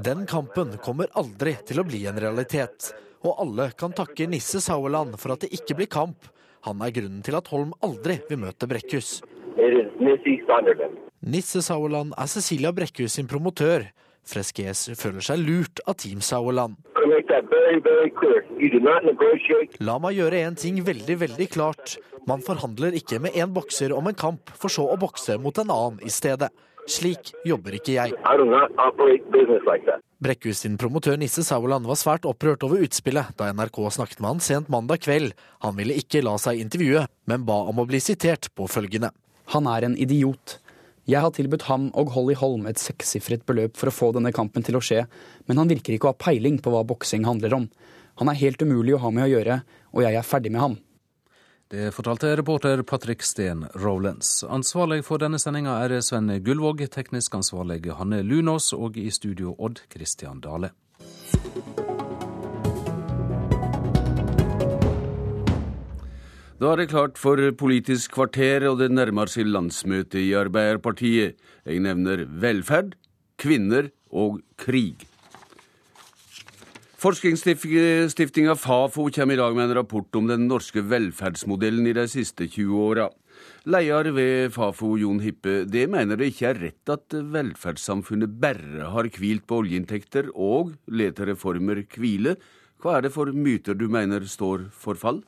Den 0.03 0.27
kampen 0.27 0.79
kommer 0.83 1.13
aldri 1.15 1.55
til 1.67 1.81
å 1.81 1.87
bli 1.87 2.07
en 2.11 2.19
realitet, 2.19 2.93
og 3.25 3.39
alle 3.45 3.71
kan 3.79 3.95
takke 3.95 4.27
Nisse 4.29 4.61
Sauerland 4.65 5.19
for 5.21 5.37
at 5.37 5.45
det 5.45 5.53
ikke 5.55 5.79
blir 5.79 5.93
kamp 5.93 6.27
han 6.65 6.81
er 6.81 6.95
grunnen 6.97 7.21
til 7.25 7.37
at 7.37 7.49
Holm 7.53 7.75
aldri 7.85 8.15
vil 8.31 8.41
møte 8.41 8.65
Brekkhus. 8.69 9.19
Nisse 11.25 11.61
Sauerland 11.65 12.15
er 12.17 12.31
Cecilia 12.33 12.73
Brekkhus 12.73 13.19
sin 13.19 13.29
promotør. 13.29 13.85
Freskes 14.25 14.87
føler 14.97 15.25
seg 15.27 15.43
lurt 15.45 15.83
av 15.85 15.99
Team 16.01 16.23
Sauerland. 16.25 16.79
La 19.85 19.99
meg 20.01 20.17
gjøre 20.17 20.41
en 20.49 20.57
ting 20.57 20.81
veldig, 20.87 21.19
veldig 21.27 21.49
klart. 21.53 21.99
Man 22.25 22.41
forhandler 22.41 22.97
ikke 22.97 23.21
med 23.21 23.37
én 23.37 23.53
bokser 23.53 23.93
om 23.93 24.09
en 24.09 24.17
kamp, 24.17 24.49
for 24.57 24.73
så 24.73 24.87
å 24.89 24.97
bokse 24.97 25.37
mot 25.37 25.61
en 25.61 25.75
annen 25.75 26.01
i 26.01 26.13
stedet. 26.13 26.49
Slik 26.91 27.33
jobber 27.49 27.77
ikke 27.79 27.95
jeg. 27.97 28.13
Brekkhus 30.25 30.63
sin 30.65 30.77
promotør 30.81 31.17
Nisse 31.21 31.45
Sauland 31.45 31.89
var 31.89 31.99
svært 32.01 32.27
opprørt 32.29 32.65
over 32.67 32.83
utspillet 32.85 33.33
da 33.39 33.51
NRK 33.53 33.81
snakket 33.97 34.21
med 34.21 34.35
han 34.35 34.43
sent 34.45 34.71
mandag 34.73 35.03
kveld. 35.05 35.33
Han 35.65 35.77
ville 35.79 35.97
ikke 36.01 36.23
la 36.25 36.37
seg 36.41 36.61
intervjue, 36.61 37.07
men 37.29 37.47
ba 37.49 37.57
om 37.69 37.81
å 37.81 37.87
bli 37.89 38.01
sitert 38.05 38.51
på 38.57 38.69
følgende. 38.71 39.11
Han 39.53 39.69
er 39.69 39.89
en 39.89 39.97
idiot. 40.01 40.59
Jeg 41.05 41.21
har 41.21 41.33
tilbudt 41.37 41.67
ham 41.69 41.91
og 42.01 42.15
Holly 42.15 42.37
Holm 42.41 42.65
et 42.71 42.81
sekssifret 42.81 43.45
beløp 43.49 43.77
for 43.77 43.91
å 43.91 43.97
få 43.97 44.13
denne 44.17 44.33
kampen 44.33 44.65
til 44.65 44.79
å 44.79 44.85
skje, 44.85 45.03
men 45.45 45.61
han 45.61 45.69
virker 45.69 45.97
ikke 45.97 46.09
å 46.09 46.15
ha 46.15 46.21
peiling 46.21 46.57
på 46.65 46.73
hva 46.73 46.85
boksing 46.89 47.27
handler 47.29 47.59
om. 47.59 47.69
Han 48.23 48.31
er 48.31 48.41
helt 48.41 48.63
umulig 48.65 48.95
å 48.97 49.03
ha 49.03 49.11
med 49.13 49.27
å 49.27 49.33
gjøre, 49.35 49.61
og 49.93 50.05
jeg 50.07 50.17
er 50.17 50.25
ferdig 50.25 50.53
med 50.55 50.63
ham. 50.63 50.79
Det 51.75 51.91
fortalte 51.91 52.37
reporter 52.37 52.83
Patrick 52.83 53.23
Steen 53.23 53.65
Rowlands. 53.75 54.45
Ansvarlig 54.47 55.01
for 55.03 55.19
denne 55.19 55.41
sendinga 55.43 55.73
er 55.83 55.97
Sven 56.07 56.29
Gullvåg, 56.47 56.85
teknisk 56.95 57.35
ansvarlig 57.35 57.89
Hanne 57.99 58.21
Lunås 58.23 58.69
og 58.77 58.95
i 59.01 59.09
studio 59.11 59.57
Odd 59.59 59.81
Christian 59.91 60.39
Dale. 60.45 60.71
Da 66.63 66.71
er 66.71 66.79
det 66.79 66.87
klart 66.93 67.19
for 67.19 67.43
Politisk 67.59 68.15
kvarter, 68.15 68.69
og 68.71 68.79
det 68.79 68.93
nærmer 68.95 69.27
seg 69.27 69.51
landsmøte 69.51 70.23
i 70.23 70.31
Arbeiderpartiet. 70.39 71.35
Jeg 71.67 71.83
nevner 71.83 72.23
velferd, 72.31 72.95
kvinner 73.43 73.91
og 74.15 74.39
krig. 74.63 75.09
Forskningsstiftinga 77.05 78.55
Fafo 78.57 79.11
kommer 79.13 79.35
i 79.35 79.37
dag 79.37 79.53
med 79.53 79.67
en 79.67 79.75
rapport 79.77 80.17
om 80.17 80.25
den 80.25 80.47
norske 80.49 80.81
velferdsmodellen 80.89 81.85
i 81.91 81.93
de 81.93 82.07
siste 82.09 82.47
20 82.49 82.79
åra. 82.81 83.11
Leder 83.69 84.09
ved 84.17 84.55
Fafo, 84.55 84.95
Jon 84.97 85.21
Hippe, 85.21 85.67
det 85.69 85.83
mener 85.93 86.17
det 86.17 86.31
ikke 86.33 86.47
er 86.49 86.63
rett 86.63 86.93
at 86.95 87.13
velferdssamfunnet 87.35 88.39
bare 88.41 88.89
har 88.95 89.11
hvilt 89.19 89.45
på 89.45 89.61
oljeinntekter 89.61 90.33
og 90.33 90.73
leter 90.89 91.29
reformer 91.35 91.83
hvile. 91.93 92.39
Hva 92.81 92.97
er 92.97 93.05
det 93.05 93.13
for 93.13 93.37
myter 93.37 93.77
du 93.77 93.85
mener 93.85 94.25
står 94.25 94.71
for 94.73 94.97
fall? 94.97 95.21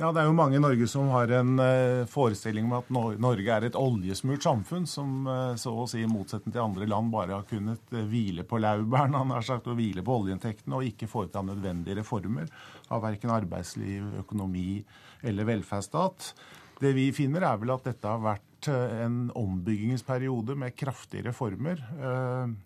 Ja, 0.00 0.08
Det 0.16 0.22
er 0.22 0.30
jo 0.30 0.36
mange 0.36 0.56
i 0.56 0.62
Norge 0.62 0.86
som 0.88 1.10
har 1.12 1.28
en 1.36 1.58
uh, 1.60 2.06
forestilling 2.08 2.64
om 2.64 2.78
at 2.78 2.86
Norge 3.20 3.52
er 3.52 3.66
et 3.66 3.76
oljesmurt 3.76 4.46
samfunn, 4.46 4.86
som 4.88 5.26
uh, 5.28 5.52
så 5.60 5.74
å 5.76 5.84
si 5.90 6.00
i 6.00 6.08
motsetning 6.08 6.54
til 6.54 6.62
andre 6.62 6.88
land 6.88 7.12
bare 7.12 7.36
har 7.36 7.44
kunnet 7.50 7.92
uh, 7.92 8.00
hvile 8.08 8.46
på 8.48 8.62
laurbærene 8.64 9.20
han 9.20 9.34
har 9.36 9.44
sagt, 9.44 9.68
og 9.68 9.76
hvile 9.76 10.00
på 10.06 10.16
oljeinntektene 10.22 10.78
og 10.78 10.88
ikke 10.88 11.10
foreta 11.10 11.44
nødvendige 11.44 11.98
reformer 12.00 12.48
av 12.88 13.04
verken 13.04 13.34
arbeidsliv, 13.34 14.08
økonomi 14.22 14.80
eller 15.20 15.50
velferdsstat. 15.52 16.32
Det 16.80 16.96
vi 16.96 17.10
finner, 17.12 17.44
er 17.44 17.60
vel 17.60 17.76
at 17.76 17.92
dette 17.92 18.08
har 18.08 18.24
vært 18.24 18.70
en 18.72 19.26
ombyggingsperiode 19.36 20.56
med 20.56 20.76
kraftige 20.80 21.28
reformer. 21.28 21.80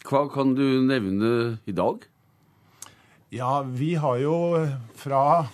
Hva 0.06 0.22
kan 0.30 0.54
du 0.54 0.66
nevne 0.86 1.30
i 1.70 1.74
dag? 1.74 2.02
Ja, 3.34 3.62
vi 3.66 3.94
har 3.94 4.18
jo 4.22 4.34
fra 4.94 5.46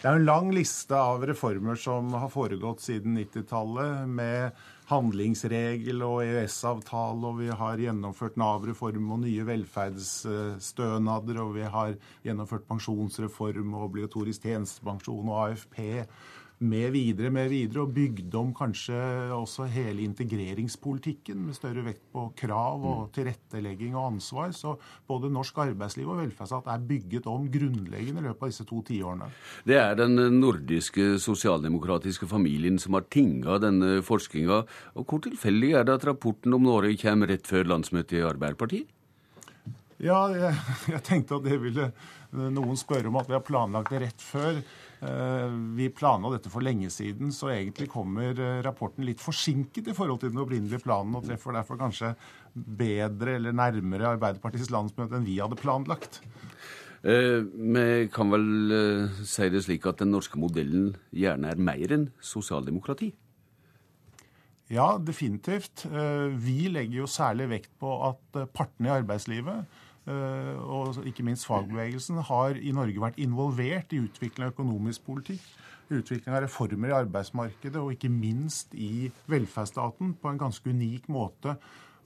Det 0.00 0.08
er 0.08 0.16
en 0.16 0.24
lang 0.26 0.48
liste 0.50 0.96
av 0.98 1.22
reformer 1.28 1.76
som 1.78 2.08
har 2.18 2.32
foregått 2.32 2.82
siden 2.82 3.14
90-tallet, 3.20 4.08
med 4.10 4.56
handlingsregel 4.90 6.02
og 6.02 6.24
EØS-avtale, 6.24 7.28
og 7.28 7.38
vi 7.38 7.52
har 7.54 7.84
gjennomført 7.84 8.40
Nav-reform 8.40 9.12
og 9.14 9.22
nye 9.22 9.46
velferdsstønader, 9.46 11.38
og 11.44 11.54
vi 11.60 11.68
har 11.76 11.94
gjennomført 12.26 12.66
pensjonsreform 12.66 13.76
og 13.78 13.86
obligatorisk 13.92 14.48
tjenestepensjon 14.48 15.30
og 15.30 15.44
AFP 15.44 15.78
med 16.60 16.90
videre, 16.92 17.30
med 17.32 17.48
videre, 17.48 17.84
og 17.86 17.94
bygde 17.96 18.36
om 18.36 18.50
kanskje 18.56 18.96
også 19.32 19.64
hele 19.72 20.04
integreringspolitikken 20.04 21.38
med 21.46 21.56
større 21.56 21.84
vekt 21.86 22.02
på 22.12 22.26
krav 22.36 22.84
og 22.84 22.98
mm. 23.06 23.12
tilrettelegging 23.16 23.96
og 23.96 24.10
ansvar. 24.10 24.52
Så 24.56 24.74
både 25.08 25.32
norsk 25.32 25.62
arbeidsliv 25.64 26.10
og 26.12 26.20
velferdsstat 26.20 26.68
er 26.68 26.84
bygget 26.90 27.28
om 27.30 27.48
grunnleggende 27.52 28.20
i 28.20 28.26
løpet 28.28 28.44
av 28.44 28.52
disse 28.52 28.68
to 28.68 28.82
tiårene. 28.84 29.30
Det 29.64 29.80
er 29.80 29.96
den 30.02 30.20
nordiske 30.36 31.14
sosialdemokratiske 31.22 32.28
familien 32.28 32.76
som 32.82 32.98
har 32.98 33.08
tinga 33.08 33.56
denne 33.62 34.00
forskninga. 34.04 34.62
Og 35.00 35.08
hvor 35.08 35.24
tilfeldig 35.24 35.74
er 35.80 35.88
det 35.88 35.96
at 35.96 36.08
rapporten 36.12 36.56
om 36.56 36.68
Norge 36.68 36.92
kommer 37.00 37.32
rett 37.32 37.48
før 37.48 37.72
landsmøtet 37.72 38.20
i 38.20 38.26
Arbeiderpartiet? 38.26 38.96
Ja, 40.00 40.20
jeg, 40.32 40.54
jeg 40.94 41.04
tenkte 41.08 41.40
at 41.40 41.48
det 41.48 41.56
ville 41.60 41.90
noen 42.32 42.78
spørre 42.78 43.08
om 43.10 43.18
at 43.20 43.28
vi 43.28 43.36
har 43.36 43.44
planlagt 43.44 43.92
det 43.92 44.04
rett 44.04 44.22
før. 44.24 44.60
Eh, 45.00 45.52
vi 45.78 45.88
planla 45.96 46.34
dette 46.34 46.50
for 46.52 46.64
lenge 46.64 46.90
siden, 46.92 47.30
så 47.32 47.48
egentlig 47.54 47.88
kommer 47.88 48.36
eh, 48.36 48.58
rapporten 48.66 49.06
litt 49.08 49.22
forsinket 49.24 49.88
i 49.88 49.94
forhold 49.96 50.20
til 50.20 50.34
den 50.34 50.42
opprinnelige 50.42 50.82
planen, 50.84 51.16
og 51.16 51.24
treffer 51.24 51.56
derfor 51.56 51.80
kanskje 51.80 52.12
bedre 52.54 53.38
eller 53.38 53.56
nærmere 53.56 54.12
Arbeiderpartiets 54.16 54.68
landsmøte 54.74 55.16
enn 55.16 55.24
vi 55.28 55.38
hadde 55.40 55.56
planlagt. 55.60 56.20
Eh, 57.00 57.40
vi 57.40 58.10
kan 58.12 58.28
vel 58.28 58.76
eh, 58.76 59.20
si 59.24 59.48
det 59.48 59.64
slik 59.64 59.88
at 59.88 60.02
den 60.02 60.12
norske 60.12 60.36
modellen 60.40 60.92
gjerne 61.16 61.48
er 61.48 61.62
mer 61.70 61.96
enn 61.96 62.10
sosialdemokrati? 62.20 63.14
Ja, 64.70 64.98
definitivt. 65.00 65.86
Eh, 65.88 66.28
vi 66.36 66.68
legger 66.68 67.06
jo 67.06 67.08
særlig 67.08 67.48
vekt 67.56 67.72
på 67.80 67.96
at 68.10 68.42
partene 68.52 68.90
i 68.90 68.98
arbeidslivet 69.00 69.80
og 70.08 71.02
ikke 71.06 71.24
minst 71.26 71.46
fagbevegelsen, 71.46 72.22
har 72.30 72.56
i 72.56 72.72
Norge 72.74 73.02
vært 73.02 73.18
involvert 73.20 73.92
i 73.92 74.00
utvikling 74.00 74.46
av 74.46 74.54
økonomisk 74.54 75.04
politikk, 75.06 75.44
utvikling 75.90 76.34
av 76.34 76.44
reformer 76.46 76.92
i 76.92 76.98
arbeidsmarkedet 77.02 77.80
og 77.80 77.92
ikke 77.94 78.12
minst 78.12 78.74
i 78.78 79.10
velferdsstaten 79.30 80.14
på 80.22 80.30
en 80.30 80.40
ganske 80.40 80.70
unik 80.70 81.10
måte. 81.12 81.56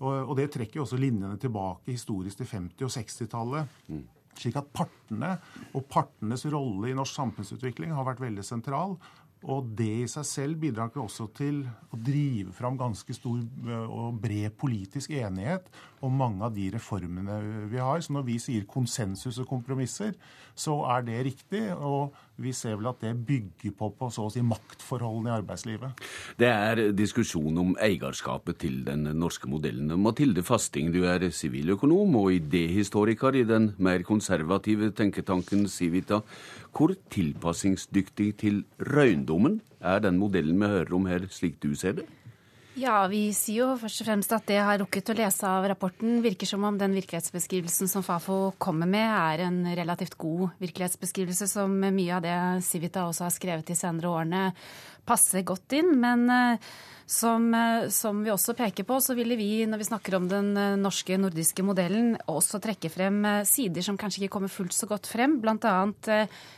Og, 0.05 0.35
det 0.37 0.51
trekker 0.53 0.83
også 0.83 0.99
linjene 0.99 1.39
tilbake 1.41 1.95
historisk 1.95 2.41
til 2.41 2.51
50- 2.51 2.85
og 2.85 2.93
60-tallet. 2.93 3.77
Mm. 3.89 4.05
Slik 4.35 4.57
at 4.59 4.71
partene 4.75 5.37
og 5.73 5.85
partenes 5.91 6.43
rolle 6.51 6.91
i 6.91 6.97
norsk 6.97 7.15
samfunnsutvikling 7.15 7.95
har 7.95 8.07
vært 8.09 8.25
veldig 8.25 8.45
sentral. 8.45 8.97
Og 9.45 9.67
det 9.77 9.91
i 10.05 10.09
seg 10.09 10.25
selv 10.25 10.61
bidrar 10.63 10.89
ikke 10.89 11.03
også 11.03 11.27
til 11.37 11.61
å 11.93 11.99
drive 12.01 12.53
fram 12.57 12.79
ganske 12.81 13.17
stor 13.17 13.43
eh, 13.43 13.89
og 13.93 14.17
bred 14.23 14.55
politisk 14.57 15.13
enighet 15.19 15.69
om 16.05 16.17
mange 16.17 16.47
av 16.47 16.55
de 16.57 16.71
reformene 16.73 17.37
vi 17.73 17.81
har. 17.83 18.01
Så 18.01 18.15
når 18.17 18.25
vi 18.31 18.39
sier 18.41 18.65
konsensus 18.69 19.41
og 19.43 19.51
kompromisser, 19.51 20.17
så 20.57 20.79
er 20.95 21.05
det 21.05 21.21
riktig. 21.29 21.67
Og 21.77 22.17
vi 22.37 22.53
ser 22.57 22.79
vel 22.79 22.89
at 22.91 23.03
det 23.05 23.13
bygger 23.27 23.75
på, 23.79 23.91
på 23.95 24.09
så 24.13 24.27
å 24.27 24.33
si 24.33 24.43
maktforholdene 24.45 25.31
i 25.31 25.35
arbeidslivet. 25.37 26.01
Det 26.41 26.51
er 26.51 26.83
diskusjon 26.97 27.61
om 27.63 27.75
eierskapet 27.83 28.59
til 28.65 28.81
den 28.87 29.07
norske 29.21 29.51
modellen. 29.51 29.93
Mathilde 30.03 30.43
Fasting, 30.47 30.91
du 30.95 31.05
er 31.11 31.29
siviløkonom 31.31 32.19
og 32.19 32.33
idéhistoriker 32.35 33.39
i 33.39 33.47
den 33.49 33.73
mer 33.79 34.03
konservative 34.07 34.91
tenketanken 34.99 35.69
Civita. 35.71 36.23
Hvor 36.75 36.97
tilpassingsdyktig 37.15 38.33
til 38.43 38.65
røyndommen 38.83 39.61
er 39.85 40.03
den 40.03 40.19
modellen 40.19 40.59
vi 40.59 40.75
hører 40.75 40.95
om 40.99 41.07
her, 41.07 41.29
slik 41.31 41.61
du 41.63 41.75
ser 41.79 42.01
det? 42.01 42.09
Ja, 42.75 43.05
vi 43.07 43.29
sier 43.31 43.61
jo 43.61 43.75
først 43.79 44.03
og 44.03 44.07
fremst 44.09 44.33
at 44.35 44.49
det 44.51 44.57
har 44.59 44.81
rukket 44.83 45.13
å 45.13 45.15
lese 45.15 45.47
av 45.47 45.67
rapporten, 45.71 46.17
virker 46.25 46.49
som 46.51 46.65
om 46.67 46.79
den 46.79 46.97
virkelighetsbeskrivelsen 46.99 47.87
som 47.91 48.03
Fafo 48.03 48.49
kommer 48.59 48.91
med, 48.91 49.07
er 49.07 49.45
en 49.45 49.61
relativt 49.79 50.17
god 50.19 50.57
virkelighetsbeskrivelse, 50.59 51.47
som 51.53 51.71
mye 51.71 52.17
av 52.17 52.25
det 52.25 52.35
Civita 52.67 53.05
også 53.07 53.29
har 53.29 53.37
skrevet 53.37 53.71
de 53.71 53.77
senere 53.79 54.11
årene, 54.11 54.43
passer 55.07 55.47
godt 55.47 55.77
inn. 55.79 55.93
Men 56.03 56.27
uh, 56.27 56.75
som, 57.07 57.55
eh, 57.55 57.89
som, 57.89 58.23
vi 58.25 58.33
også 58.33 58.55
peker 58.57 58.87
på, 58.89 58.97
så 59.01 59.15
ville 59.17 59.37
vi 59.37 59.67
når 59.69 59.81
vi 59.83 59.89
snakker 59.89 60.17
om 60.17 60.29
den 60.29 60.55
eh, 60.57 60.77
norske 60.81 61.19
nordiske 61.21 61.65
modellen, 61.67 62.15
også 62.31 62.61
trekke 62.65 62.89
frem 62.93 63.19
eh, 63.29 63.43
sider 63.49 63.85
som 63.85 63.99
kanskje 64.01 64.25
ikke 64.25 64.37
kommer 64.39 64.53
fullt 64.53 64.73
så 64.77 64.89
godt 64.89 65.09
frem. 65.11 65.37
Bl.a. 65.43 65.75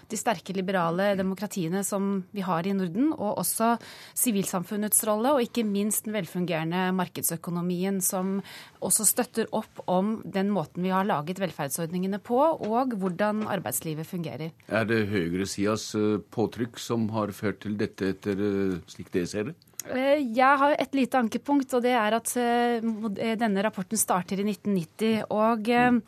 de 0.06 0.18
sterke 0.18 0.54
liberale 0.54 1.14
demokratiene 1.18 1.82
som 1.86 2.22
vi 2.30 2.44
har 2.46 2.66
i 2.66 2.74
Norden, 2.76 3.10
og 3.16 3.42
også 3.42 3.74
sivilsamfunnets 4.14 5.02
rolle, 5.08 5.34
og 5.34 5.42
ikke 5.42 5.66
minst 5.66 6.06
den 6.06 6.14
velfungerende 6.14 6.92
markedsøkonomien 6.94 7.98
som 8.04 8.38
også 8.86 9.06
støtter 9.08 9.50
opp 9.56 9.82
om 9.90 10.20
den 10.22 10.52
måten 10.54 10.86
vi 10.86 10.94
har 10.94 11.08
laget 11.08 11.42
velferdsordningene 11.42 12.22
på, 12.22 12.38
og 12.38 12.94
hvordan 12.94 13.46
arbeidslivet 13.50 14.06
fungerer. 14.06 14.54
Er 14.70 14.86
det 14.86 15.08
høyresidas 15.10 15.90
påtrykk 16.30 16.78
som 16.78 17.10
har 17.16 17.34
ført 17.34 17.64
til 17.64 17.74
dette, 17.80 18.14
etter 18.14 18.38
slik 18.86 19.10
det 19.14 19.26
ser 19.32 19.50
det? 19.50 19.56
Eh, 19.94 20.22
jeg 20.34 20.60
har 20.62 20.74
et 20.74 20.96
lite 20.96 21.20
ankepunkt, 21.20 21.74
og 21.76 21.84
det 21.84 21.94
er 21.94 22.16
at 22.18 22.32
eh, 22.40 23.36
denne 23.38 23.64
rapporten 23.64 24.00
starter 24.00 24.40
i 24.42 24.48
1990. 24.48 25.26
Og 25.30 25.70
eh, 25.70 26.00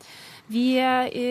vi 0.49 0.67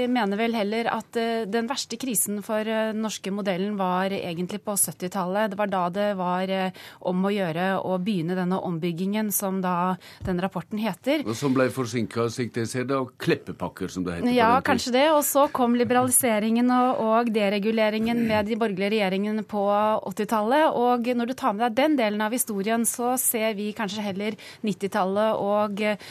mener 0.08 0.38
vel 0.38 0.54
heller 0.56 0.88
at 0.92 1.18
den 1.50 1.68
verste 1.70 1.98
krisen 2.00 2.40
for 2.46 2.66
den 2.66 3.02
norske 3.02 3.32
modellen 3.34 3.76
var 3.78 4.12
egentlig 4.14 4.60
på 4.64 4.76
70-tallet. 4.78 5.52
Det 5.52 5.58
var 5.58 5.72
da 5.72 5.84
det 5.92 6.08
var 6.18 6.52
om 7.10 7.26
å 7.26 7.32
gjøre 7.32 7.68
å 7.82 7.98
begynne 8.02 8.36
denne 8.38 8.60
ombyggingen 8.64 9.32
som 9.34 9.60
da 9.62 9.96
den 10.26 10.40
rapporten 10.42 10.80
heter. 10.80 11.24
Og 11.26 11.36
som 11.38 11.54
ble 11.54 11.68
forsinka, 11.74 12.28
slik 12.32 12.56
jeg 12.58 12.70
ser 12.70 12.86
det, 12.88 12.98
og 12.98 13.14
kleppepakker, 13.20 13.90
som 13.92 14.04
det 14.06 14.18
heter. 14.18 14.32
Ja, 14.34 14.50
kanskje 14.64 14.94
det. 14.94 15.06
Og 15.14 15.22
så 15.26 15.46
kom 15.54 15.76
liberaliseringen 15.78 16.70
og, 16.74 17.02
og 17.04 17.32
dereguleringen 17.34 18.24
med 18.28 18.48
de 18.48 18.58
borgerlige 18.58 18.92
regjeringene 18.96 19.44
på 19.48 19.64
80-tallet. 20.12 20.78
Og 20.78 21.10
når 21.18 21.32
du 21.32 21.36
tar 21.38 21.56
med 21.56 21.66
deg 21.66 21.78
den 21.78 21.98
delen 22.00 22.24
av 22.24 22.34
historien, 22.34 22.86
så 22.88 23.14
ser 23.20 23.56
vi 23.58 23.70
kanskje 23.76 24.04
heller 24.04 24.38
90-tallet 24.66 25.42
og 25.42 25.82
eh, 25.84 26.08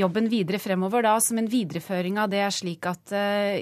jobben 0.00 0.28
videre 0.30 0.60
fremover 0.62 1.04
da 1.06 1.16
som 1.22 1.40
en 1.40 1.50
videreføring 1.50 2.18
av 2.20 2.30
det, 2.32 2.46
slik 2.54 2.86
at 2.90 3.12
uh, 3.14 3.56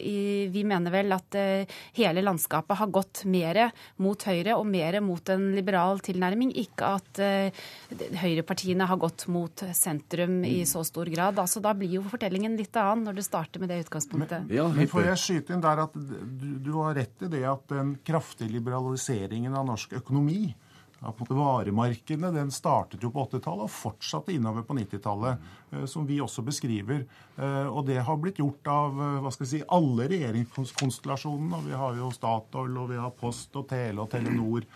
vi 0.53 0.65
mener 0.67 0.93
vel 0.95 1.15
at 1.17 1.39
uh, 1.39 1.79
hele 1.99 2.25
landskapet 2.25 2.81
har 2.81 2.93
gått 2.93 3.23
mer 3.29 3.61
mot 4.03 4.27
høyre 4.29 4.57
og 4.59 4.67
mer 4.69 5.01
mot 5.05 5.33
en 5.33 5.49
liberal 5.57 6.03
tilnærming, 6.05 6.53
ikke 6.65 6.93
at 6.99 7.23
uh, 7.23 7.65
høyrepartiene 8.23 8.89
har 8.89 9.01
gått 9.01 9.27
mot 9.33 9.65
sentrum 9.75 10.41
i 10.47 10.63
så 10.69 10.85
stor 10.87 11.11
grad. 11.13 11.41
Altså, 11.41 11.63
da 11.65 11.75
blir 11.79 11.99
jo 11.99 12.05
fortellingen 12.09 12.57
litt 12.59 12.77
annen 12.79 13.09
når 13.09 13.19
du 13.19 13.25
starter 13.27 13.63
med 13.63 13.73
det 13.73 13.83
utgangspunktet. 13.87 14.47
Men, 14.47 14.57
ja, 14.59 14.69
men 14.73 14.91
får 14.91 15.11
jeg 15.13 15.25
skyte 15.25 15.57
inn 15.57 15.65
der 15.65 15.85
at 15.87 15.99
du, 15.99 16.49
du 16.63 16.73
har 16.81 16.97
rett 16.99 17.27
i 17.27 17.33
det 17.33 17.45
at 17.49 17.69
den 17.73 17.97
kraftige 18.07 18.53
liberaliseringen 18.57 19.57
av 19.59 19.69
norsk 19.69 19.99
økonomi 20.01 20.49
på 20.99 21.27
Varemarkedene 21.35 22.33
den 22.35 22.51
startet 22.51 23.05
jo 23.05 23.11
på 23.15 23.23
80-tallet 23.29 23.69
og 23.69 23.71
fortsatte 23.71 24.35
innover 24.35 24.65
på 24.67 24.75
90-tallet, 24.81 25.45
eh, 25.71 25.85
som 25.87 26.07
vi 26.09 26.19
også 26.21 26.43
beskriver. 26.43 27.05
Eh, 27.37 27.67
og 27.67 27.87
det 27.87 28.01
har 28.03 28.19
blitt 28.19 28.41
gjort 28.43 28.67
av 28.73 28.99
eh, 28.99 29.19
hva 29.23 29.33
skal 29.35 29.47
jeg 29.47 29.53
si, 29.53 29.63
alle 29.79 30.09
regjeringskonstellasjonene. 30.11 31.63
Vi 31.69 31.79
har 31.79 31.99
jo 32.01 32.11
Statoil, 32.15 32.75
og 32.83 32.91
vi 32.91 32.99
har 32.99 33.15
Post 33.15 33.55
og 33.61 33.69
Tele 33.71 34.03
og 34.03 34.11
Telenor. 34.11 34.67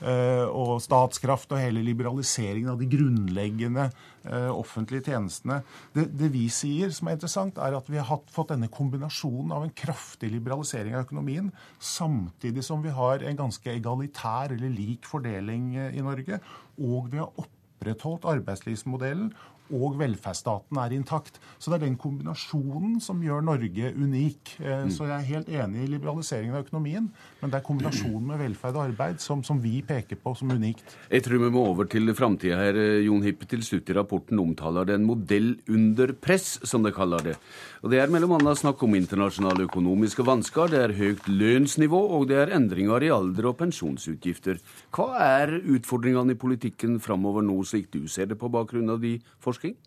Eh, 0.00 0.46
og 0.48 0.78
statskraft 0.80 1.50
og 1.52 1.60
hele 1.60 1.82
liberaliseringen 1.84 2.70
av 2.72 2.78
de 2.80 2.88
grunnleggende 2.88 3.90
eh, 4.24 4.48
offentlige 4.48 5.10
tjenestene. 5.10 5.58
Det, 5.92 6.06
det, 6.16 6.30
vi 6.32 6.46
sier 6.52 6.94
som 6.96 7.10
er 7.10 7.18
interessant, 7.18 7.60
er 7.60 7.76
at 7.76 7.90
vi 7.92 7.98
har 8.00 8.08
hatt, 8.08 8.32
fått 8.32 8.54
denne 8.54 8.70
kombinasjonen 8.72 9.52
av 9.52 9.66
en 9.66 9.74
kraftig 9.76 10.32
liberalisering 10.32 10.96
av 10.96 11.04
økonomien, 11.04 11.52
samtidig 11.76 12.64
som 12.64 12.80
vi 12.84 12.94
har 12.96 13.26
en 13.28 13.42
ganske 13.42 13.74
egalitær 13.74 14.56
eller 14.56 14.72
lik 14.72 15.08
fordeling 15.08 15.74
eh, 15.76 15.92
i 16.00 16.04
Norge. 16.06 16.40
Og 16.80 17.12
vi 17.12 17.20
har 17.20 17.44
opprettholdt 17.44 18.28
arbeidslivsmodellen 18.38 19.34
og 19.70 19.98
velferdsstaten 20.00 20.78
er 20.82 20.94
intakt. 20.96 21.38
Så 21.58 21.70
det 21.70 21.80
er 21.80 21.86
den 21.86 21.98
kombinasjonen 22.00 22.98
som 23.02 23.22
gjør 23.24 23.44
Norge 23.46 23.92
unik. 23.96 24.54
Eh. 24.60 24.86
Så 24.92 25.06
jeg 25.08 25.16
er 25.16 25.28
helt 25.30 25.50
enig 25.50 25.84
i 25.84 25.90
liberaliseringen 25.94 26.56
av 26.56 26.66
økonomien, 26.66 27.08
men 27.40 27.52
det 27.52 27.60
er 27.60 27.66
kombinasjonen 27.66 28.28
med 28.32 28.42
velferd 28.42 28.78
og 28.78 28.84
arbeid 28.88 29.20
som, 29.22 29.44
som 29.46 29.60
vi 29.62 29.80
peker 29.86 30.20
på 30.20 30.34
som 30.38 30.50
unikt. 30.50 30.96
Jeg 31.10 31.24
tror 31.26 31.42
vi 31.44 31.52
må 31.54 31.64
over 31.70 31.88
til 31.90 32.12
framtida 32.16 32.58
her. 32.60 32.78
Eh, 32.80 33.04
Jon 33.06 33.24
Hippe 33.26 33.48
til 33.50 33.64
slutt 33.66 33.90
i 33.90 33.96
rapporten 33.96 34.40
omtaler 34.42 34.88
det 34.88 34.98
en 34.98 35.08
modell 35.08 35.52
under 35.70 36.14
press, 36.18 36.58
som 36.66 36.84
det 36.86 36.94
kaller 36.96 37.30
det. 37.30 37.36
Og 37.80 37.90
Det 37.90 38.00
er 38.00 38.10
bl.a. 38.12 38.54
snakk 38.54 38.82
om 38.84 38.94
internasjonale 38.98 39.64
økonomiske 39.64 40.24
vansker, 40.26 40.68
det 40.72 40.80
er 40.84 40.96
høyt 40.98 41.28
lønnsnivå, 41.30 42.00
og 42.18 42.26
det 42.28 42.36
er 42.42 42.52
endringer 42.56 43.06
i 43.06 43.12
alder 43.14 43.50
og 43.50 43.56
pensjonsutgifter. 43.60 44.60
Hva 44.92 45.08
er 45.24 45.54
utfordringene 45.58 46.36
i 46.36 46.40
politikken 46.40 46.98
framover 47.00 47.44
nå, 47.46 47.56
slik 47.64 47.88
du 47.94 48.04
ser 48.10 48.28
det 48.30 48.38
på 48.40 48.50
bakgrunn 48.52 48.92
av 48.92 49.00
de 49.02 49.16
forskning? 49.60 49.78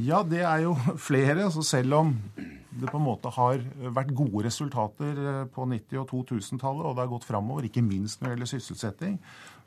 Ja, 0.00 0.22
det 0.24 0.40
er 0.40 0.64
jo 0.64 0.74
flere. 1.08 1.44
altså 1.44 1.62
Selv 1.62 1.94
om 1.94 2.16
det 2.72 2.88
på 2.88 2.96
en 2.96 3.04
måte 3.04 3.28
har 3.28 3.60
vært 3.92 4.14
gode 4.16 4.46
resultater 4.46 5.18
eh, 5.20 5.42
på 5.52 5.66
90- 5.68 5.98
og 6.00 6.08
2000-tallet, 6.08 6.86
og 6.86 6.94
det 6.96 7.02
har 7.04 7.10
gått 7.10 7.26
framover, 7.28 7.66
ikke 7.68 7.82
minst 7.84 8.22
når 8.22 8.30
det 8.30 8.32
gjelder 8.32 8.48
sysselsetting, 8.48 9.18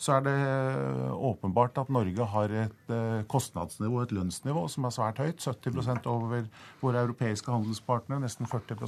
så 0.01 0.15
er 0.15 0.25
det 0.25 0.33
eh, 0.33 1.11
åpenbart 1.13 1.77
at 1.77 1.91
Norge 1.93 2.25
har 2.33 2.55
et 2.65 2.89
eh, 2.89 3.21
kostnadsnivå, 3.29 4.01
et 4.01 4.15
lønnsnivå, 4.17 4.65
som 4.73 4.89
er 4.89 4.95
svært 4.97 5.21
høyt. 5.21 5.45
70% 5.45 6.09
over 6.09 6.49
våre 6.81 7.05
europeiske 7.05 7.53
handelspartnere, 7.53 8.25
nesten 8.25 8.49
40 8.49 8.81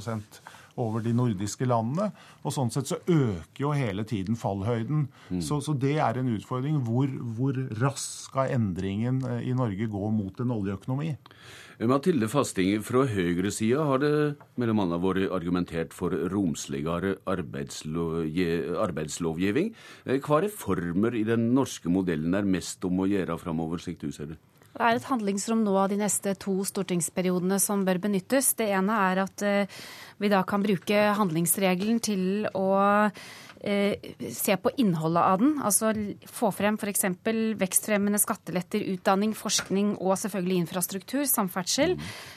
over 0.78 1.04
de 1.04 1.14
nordiske 1.16 1.68
landene. 1.68 2.10
Og 2.44 2.54
sånn 2.54 2.72
sett 2.74 2.90
så 2.90 3.00
øker 3.04 3.64
jo 3.64 3.74
hele 3.76 4.06
tiden 4.08 4.38
fallhøyden. 4.38 5.06
Mm. 5.28 5.42
Så, 5.44 5.60
så, 5.64 5.74
det 5.74 5.96
er 6.02 6.20
en 6.20 6.32
utfordring. 6.34 6.80
Hvor, 6.86 7.10
hvor 7.38 7.58
raskt 7.82 8.28
skal 8.28 8.54
endringen 8.56 9.22
i 9.42 9.54
Norge 9.56 9.88
gå 9.90 10.10
mot 10.14 10.42
en 10.42 10.54
oljeøkonomi? 10.54 11.14
Mathilde 11.86 12.26
Fasting, 12.26 12.80
fra 12.82 13.04
høyresida 13.06 13.84
har 13.86 14.00
det 14.02 14.34
mellom 14.58 14.80
annet 14.82 14.98
vært 15.04 15.30
argumentert 15.30 15.92
for 15.94 16.10
romsligere 16.32 17.12
arbeidslovgivning. 17.30 19.70
Eh, 20.02 20.18
hva 20.18 20.40
reformer 20.42 21.14
i 21.14 21.22
den 21.28 21.54
norske 21.54 21.86
modellen 21.92 22.34
er 22.34 22.48
mest 22.50 22.82
om 22.88 22.98
å 22.98 23.06
gjøre 23.06 23.38
framover, 23.38 23.78
slik 23.78 24.00
du 24.02 24.10
ser 24.10 24.26
det? 24.32 24.38
Det 24.78 24.86
er 24.86 24.98
et 24.98 25.06
handlingsrom 25.06 25.62
nå 25.66 25.72
av 25.78 25.88
de 25.90 25.96
neste 25.98 26.34
to 26.38 26.64
stortingsperiodene 26.66 27.58
som 27.62 27.84
bør 27.86 27.98
benyttes. 28.04 28.52
Det 28.58 28.68
ene 28.74 28.94
er 29.08 29.22
at 29.24 29.42
eh, 29.46 29.78
vi 30.18 30.32
da 30.32 30.42
kan 30.46 30.64
bruke 30.64 31.08
handlingsregelen 31.18 32.00
til 32.04 32.48
å 32.54 32.68
Eh, 33.60 33.98
se 34.30 34.56
på 34.56 34.70
innholdet 34.76 35.22
av 35.22 35.40
den. 35.40 35.56
Altså 35.66 35.90
få 36.30 36.50
frem 36.54 36.76
f.eks. 36.78 37.04
vekstfremmende 37.58 38.20
skatteletter, 38.22 38.84
utdanning, 38.94 39.32
forskning 39.34 39.96
og 39.98 40.14
selvfølgelig 40.20 40.60
infrastruktur, 40.62 41.24
samferdsel. 41.26 41.96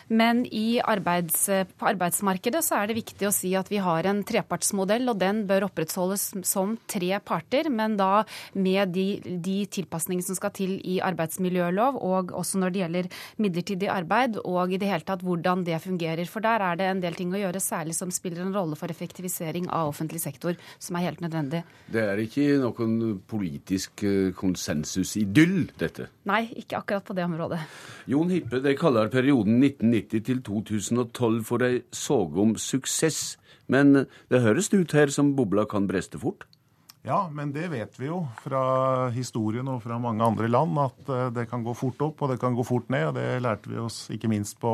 Men 0.09 0.43
arbeids, 0.81 1.45
på 1.77 1.89
arbeidsmarkedet 1.91 2.63
så 2.65 2.79
er 2.79 2.89
det 2.89 2.97
viktig 2.97 3.27
å 3.29 3.33
si 3.35 3.53
at 3.55 3.69
vi 3.69 3.77
har 3.77 4.09
en 4.09 4.23
trepartsmodell, 4.25 5.07
og 5.13 5.19
den 5.21 5.45
bør 5.47 5.67
opprettholdes 5.69 6.31
som 6.47 6.73
tre 6.89 7.19
parter, 7.23 7.69
men 7.69 7.97
da 7.99 8.23
med 8.53 8.89
de, 8.95 9.21
de 9.21 9.59
tilpasningene 9.69 10.25
som 10.25 10.39
skal 10.39 10.53
til 10.57 10.79
i 10.81 10.97
arbeidsmiljølov, 11.05 12.01
og 12.01 12.33
også 12.33 12.63
når 12.63 12.73
det 12.73 12.81
gjelder 12.81 13.11
midlertidig 13.37 13.91
arbeid, 13.93 14.41
og 14.41 14.73
i 14.73 14.81
det 14.81 14.89
hele 14.89 15.05
tatt 15.05 15.21
hvordan 15.25 15.67
det 15.69 15.83
fungerer. 15.85 16.25
For 16.25 16.41
der 16.41 16.65
er 16.65 16.81
det 16.81 16.89
en 16.89 17.05
del 17.05 17.17
ting 17.19 17.31
å 17.35 17.43
gjøre, 17.43 17.61
særlig 17.71 17.95
som 17.97 18.11
spiller 18.13 18.43
en 18.45 18.53
rolle 18.55 18.77
for 18.79 18.91
effektivisering 18.91 19.69
av 19.71 19.91
offentlig 19.91 20.21
sektor, 20.23 20.57
som 20.79 20.97
er 20.97 21.07
helt 21.07 21.23
nødvendig. 21.23 21.63
Det 21.91 22.03
er 22.03 22.21
ikke 22.21 22.59
noen 22.61 23.19
politisk 23.31 24.05
eh, 24.07 24.31
konsensusidyll, 24.37 25.71
dette? 25.79 26.09
Nei, 26.29 26.43
ikke 26.61 26.81
akkurat 26.81 27.07
på 27.07 27.17
det 27.17 27.27
området. 27.27 27.61
Jon 28.11 28.31
Hippe, 28.33 28.61
de 28.63 28.75
kaller 28.79 29.11
perioden 29.13 29.61
1990 29.63 30.25
til 30.29 30.41
2012 30.47 31.43
for 31.47 31.67
ei 31.67 31.83
sågom 31.95 32.57
suksess. 32.59 33.37
Men 33.71 34.05
det 34.31 34.41
høres 34.43 34.71
ut 34.73 34.91
her 34.97 35.11
som 35.13 35.35
bobla 35.37 35.63
kan 35.69 35.87
breste 35.87 36.19
fort? 36.19 36.47
Ja, 37.01 37.23
men 37.33 37.49
det 37.49 37.65
vet 37.71 37.95
vi 37.97 38.11
jo 38.11 38.19
fra 38.43 39.09
historien 39.15 39.65
og 39.71 39.79
fra 39.81 39.95
mange 39.97 40.21
andre 40.21 40.45
land, 40.51 40.77
at 40.77 41.07
eh, 41.09 41.29
det 41.33 41.47
kan 41.49 41.63
gå 41.65 41.73
fort 41.73 42.03
opp 42.05 42.19
og 42.21 42.29
det 42.29 42.37
kan 42.43 42.53
gå 42.53 42.65
fort 42.65 42.91
ned. 42.93 43.07
og 43.09 43.15
Det 43.17 43.39
lærte 43.41 43.71
vi 43.71 43.79
oss 43.81 44.03
ikke 44.13 44.29
minst 44.29 44.59
på, 44.61 44.73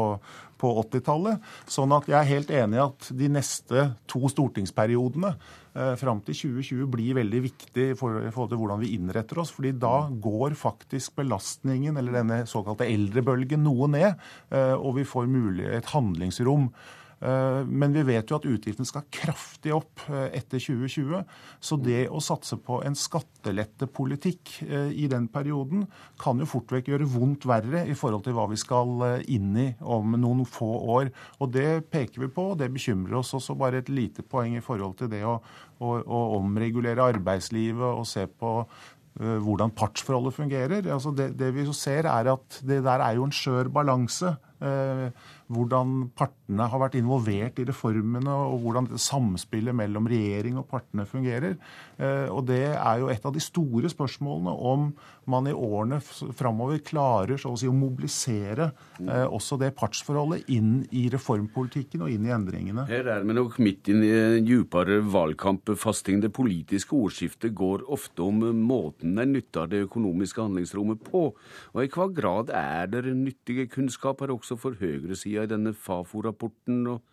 på 0.60 0.72
80-tallet. 0.82 1.40
Sånn 1.72 1.96
at 1.96 2.10
jeg 2.12 2.18
er 2.20 2.28
helt 2.34 2.52
enig 2.52 2.82
i 2.82 2.84
at 2.84 3.10
de 3.22 3.32
neste 3.32 3.86
to 4.12 4.28
stortingsperiodene 4.34 5.32
eh, 5.32 5.94
fram 6.04 6.20
til 6.28 6.36
2020 6.52 6.92
blir 6.98 7.16
veldig 7.22 7.44
viktig 7.48 7.88
i 7.94 7.96
forhold 7.96 8.52
til 8.52 8.60
hvordan 8.60 8.84
vi 8.84 8.92
innretter 8.98 9.40
oss. 9.40 9.56
fordi 9.56 9.72
da 9.80 9.96
går 10.12 10.60
faktisk 10.60 11.16
belastningen, 11.24 11.96
eller 11.96 12.20
denne 12.20 12.44
såkalte 12.44 12.92
eldrebølgen, 12.92 13.64
noe 13.64 13.88
ned. 13.96 14.30
Eh, 14.52 14.76
og 14.76 15.00
vi 15.00 15.08
får 15.08 15.32
mulig 15.32 15.72
et 15.80 15.96
handlingsrom. 15.96 16.74
Eh, 17.18 17.62
men 17.66 17.94
vi 17.96 18.04
vet 18.06 18.30
jo 18.30 18.38
at 18.38 18.46
utgiftene 18.46 18.86
skal 18.86 19.08
kraftig 19.14 19.74
opp 19.74 20.04
eh, 20.12 20.30
etter 20.38 20.62
2020. 20.62 21.24
Så 21.60 21.78
det 21.82 22.04
å 22.14 22.22
satse 22.24 22.60
på 22.62 22.82
en 22.86 22.98
skattelettepolitikk 22.98 24.54
eh, 24.68 24.92
i 24.94 25.08
den 25.12 25.30
perioden 25.34 25.88
kan 26.22 26.38
jo 26.42 26.50
fort 26.50 26.74
vekk 26.76 26.92
gjøre 26.94 27.10
vondt 27.10 27.48
verre 27.50 27.86
i 27.90 27.98
forhold 27.98 28.28
til 28.28 28.38
hva 28.38 28.48
vi 28.52 28.60
skal 28.62 29.24
inn 29.26 29.56
i 29.58 29.70
om 29.82 30.18
noen 30.20 30.46
få 30.48 30.70
år. 30.98 31.12
Og 31.42 31.54
det 31.56 31.88
peker 31.94 32.28
vi 32.28 32.34
på, 32.34 32.52
og 32.54 32.62
det 32.62 32.70
bekymrer 32.74 33.18
oss 33.22 33.34
også. 33.38 33.58
Bare 33.58 33.82
et 33.82 33.90
lite 33.94 34.26
poeng 34.26 34.58
i 34.58 34.64
forhold 34.64 35.00
til 35.02 35.10
det 35.12 35.24
å, 35.26 35.40
å, 35.82 35.96
å 35.98 36.22
omregulere 36.38 37.10
arbeidslivet 37.16 37.88
og 37.88 38.06
se 38.10 38.28
på 38.30 38.60
hvordan 39.18 39.72
partsforholdet 39.74 40.36
fungerer. 40.36 40.88
Altså 40.94 41.10
det, 41.16 41.32
det, 41.40 41.48
vi 41.56 41.64
ser 41.74 42.06
er 42.06 42.28
at 42.30 42.60
Det 42.62 42.84
der 42.86 43.02
er 43.02 43.16
jo 43.18 43.26
en 43.26 43.34
skjør 43.34 43.72
balanse. 43.74 44.36
Eh, 44.62 45.10
hvordan 45.54 46.10
partene 46.18 46.68
har 46.68 46.82
vært 46.82 46.98
involvert 47.00 47.60
i 47.62 47.66
reformene, 47.68 48.34
og 48.52 48.64
hvordan 48.64 48.90
samspillet 49.00 49.76
mellom 49.76 50.10
regjering 50.12 50.60
og 50.60 50.68
partene 50.72 51.08
fungerer. 51.08 51.56
Eh, 51.98 52.28
og 52.28 52.48
det 52.50 52.66
er 52.74 53.04
jo 53.04 53.12
et 53.14 53.26
av 53.26 53.36
de 53.36 53.44
store 53.44 53.92
spørsmålene 53.92 54.56
om 54.72 54.90
man 55.28 55.48
i 55.48 55.54
årene 55.54 56.00
framover 56.02 56.80
klarer 56.86 57.42
å 57.48 57.54
si 57.60 57.68
å 57.68 57.76
mobilisere 57.76 58.70
eh, 59.04 59.26
også 59.26 59.58
det 59.62 59.74
partsforholdet 59.78 60.48
inn 60.54 60.86
i 60.96 61.08
reformpolitikken 61.14 62.06
og 62.06 62.14
inn 62.14 62.28
i 62.28 62.34
endringene. 62.36 62.88
Her 62.90 63.12
er 63.18 63.26
vi 63.28 63.36
nok 63.36 63.60
midt 63.64 63.92
inn 63.92 64.04
i 64.06 64.12
en 64.16 64.48
djupere 64.48 65.02
valgkampfasting. 65.04 66.22
Det 66.24 66.32
politiske 66.36 66.96
ordskiftet 66.96 67.56
går 67.58 67.86
ofte 67.94 68.24
om 68.26 68.46
måten 68.68 69.18
en 69.20 69.36
nytter 69.36 69.70
det 69.72 69.84
økonomiske 69.88 70.46
handlingsrommet 70.46 71.04
på. 71.08 71.28
Og 71.76 71.84
i 71.84 71.92
hva 71.92 72.08
grad 72.14 72.54
er 72.56 72.88
det 72.94 73.06
nyttige 73.12 73.68
kunnskaper 73.72 74.32
også 74.34 74.60
for 74.60 74.80
høyresida 74.80 75.46
i 75.46 75.52
denne 75.52 75.76
Fafo-rapporten 75.78 76.86
og 76.96 77.04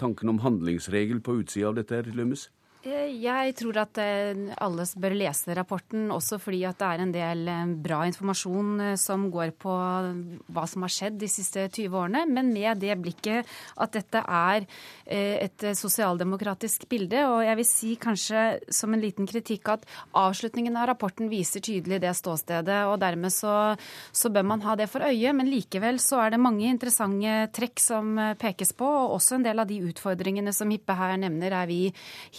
tanken 0.00 0.32
om 0.32 0.42
handlingsregel 0.42 1.22
på 1.22 1.38
utsida 1.42 1.70
av 1.70 1.78
dette, 1.78 2.02
Lømmes? 2.10 2.48
Eh, 2.84 3.14
jeg 3.16 3.54
tror 3.56 3.78
at 3.80 3.98
eh, 4.02 4.36
alle 4.60 4.84
bør 5.00 5.14
lese 5.16 5.54
rapporten, 5.56 6.10
også 6.12 6.36
fordi 6.42 6.60
at 6.68 6.76
det 6.82 6.88
er 6.88 7.02
en 7.02 7.14
del 7.14 7.48
eh, 7.48 7.72
bra 7.86 8.02
informasjon 8.10 8.96
som 9.00 9.28
går 9.32 9.54
på 9.60 9.72
hva 9.72 10.64
som 10.68 10.84
har 10.84 10.92
skjedd 10.92 11.16
de 11.22 11.30
siste 11.32 11.64
20 11.70 11.96
årene, 11.96 12.24
men 12.28 12.52
med 12.52 12.82
det 12.82 12.96
blikket 13.00 13.48
at 13.80 13.94
dette 13.94 14.20
er 14.20 14.66
et 15.04 15.64
sosialdemokratisk 15.76 16.86
bilde. 16.90 17.22
Og 17.28 17.42
jeg 17.44 17.58
vil 17.58 17.66
si 17.68 17.90
kanskje 18.00 18.42
som 18.72 18.94
en 18.94 19.02
liten 19.02 19.28
kritikk 19.28 19.70
at 19.72 19.86
avslutningen 20.18 20.76
av 20.76 20.88
rapporten 20.90 21.30
viser 21.32 21.64
tydelig 21.64 22.00
det 22.02 22.12
ståstedet, 22.18 22.80
og 22.90 22.98
dermed 23.02 23.32
så, 23.32 23.74
så 24.12 24.32
bør 24.32 24.46
man 24.50 24.64
ha 24.64 24.76
det 24.78 24.88
for 24.92 25.04
øye. 25.04 25.32
Men 25.36 25.50
likevel 25.52 26.00
så 26.02 26.20
er 26.24 26.34
det 26.34 26.42
mange 26.42 26.68
interessante 26.68 27.36
trekk 27.56 27.82
som 27.82 28.16
pekes 28.40 28.74
på, 28.76 28.88
og 28.88 29.16
også 29.18 29.38
en 29.38 29.46
del 29.46 29.62
av 29.62 29.70
de 29.70 29.80
utfordringene 29.88 30.54
som 30.56 30.72
Hippe 30.74 30.96
her 30.98 31.16
nevner, 31.20 31.54
er 31.62 31.70
vi 31.70 31.80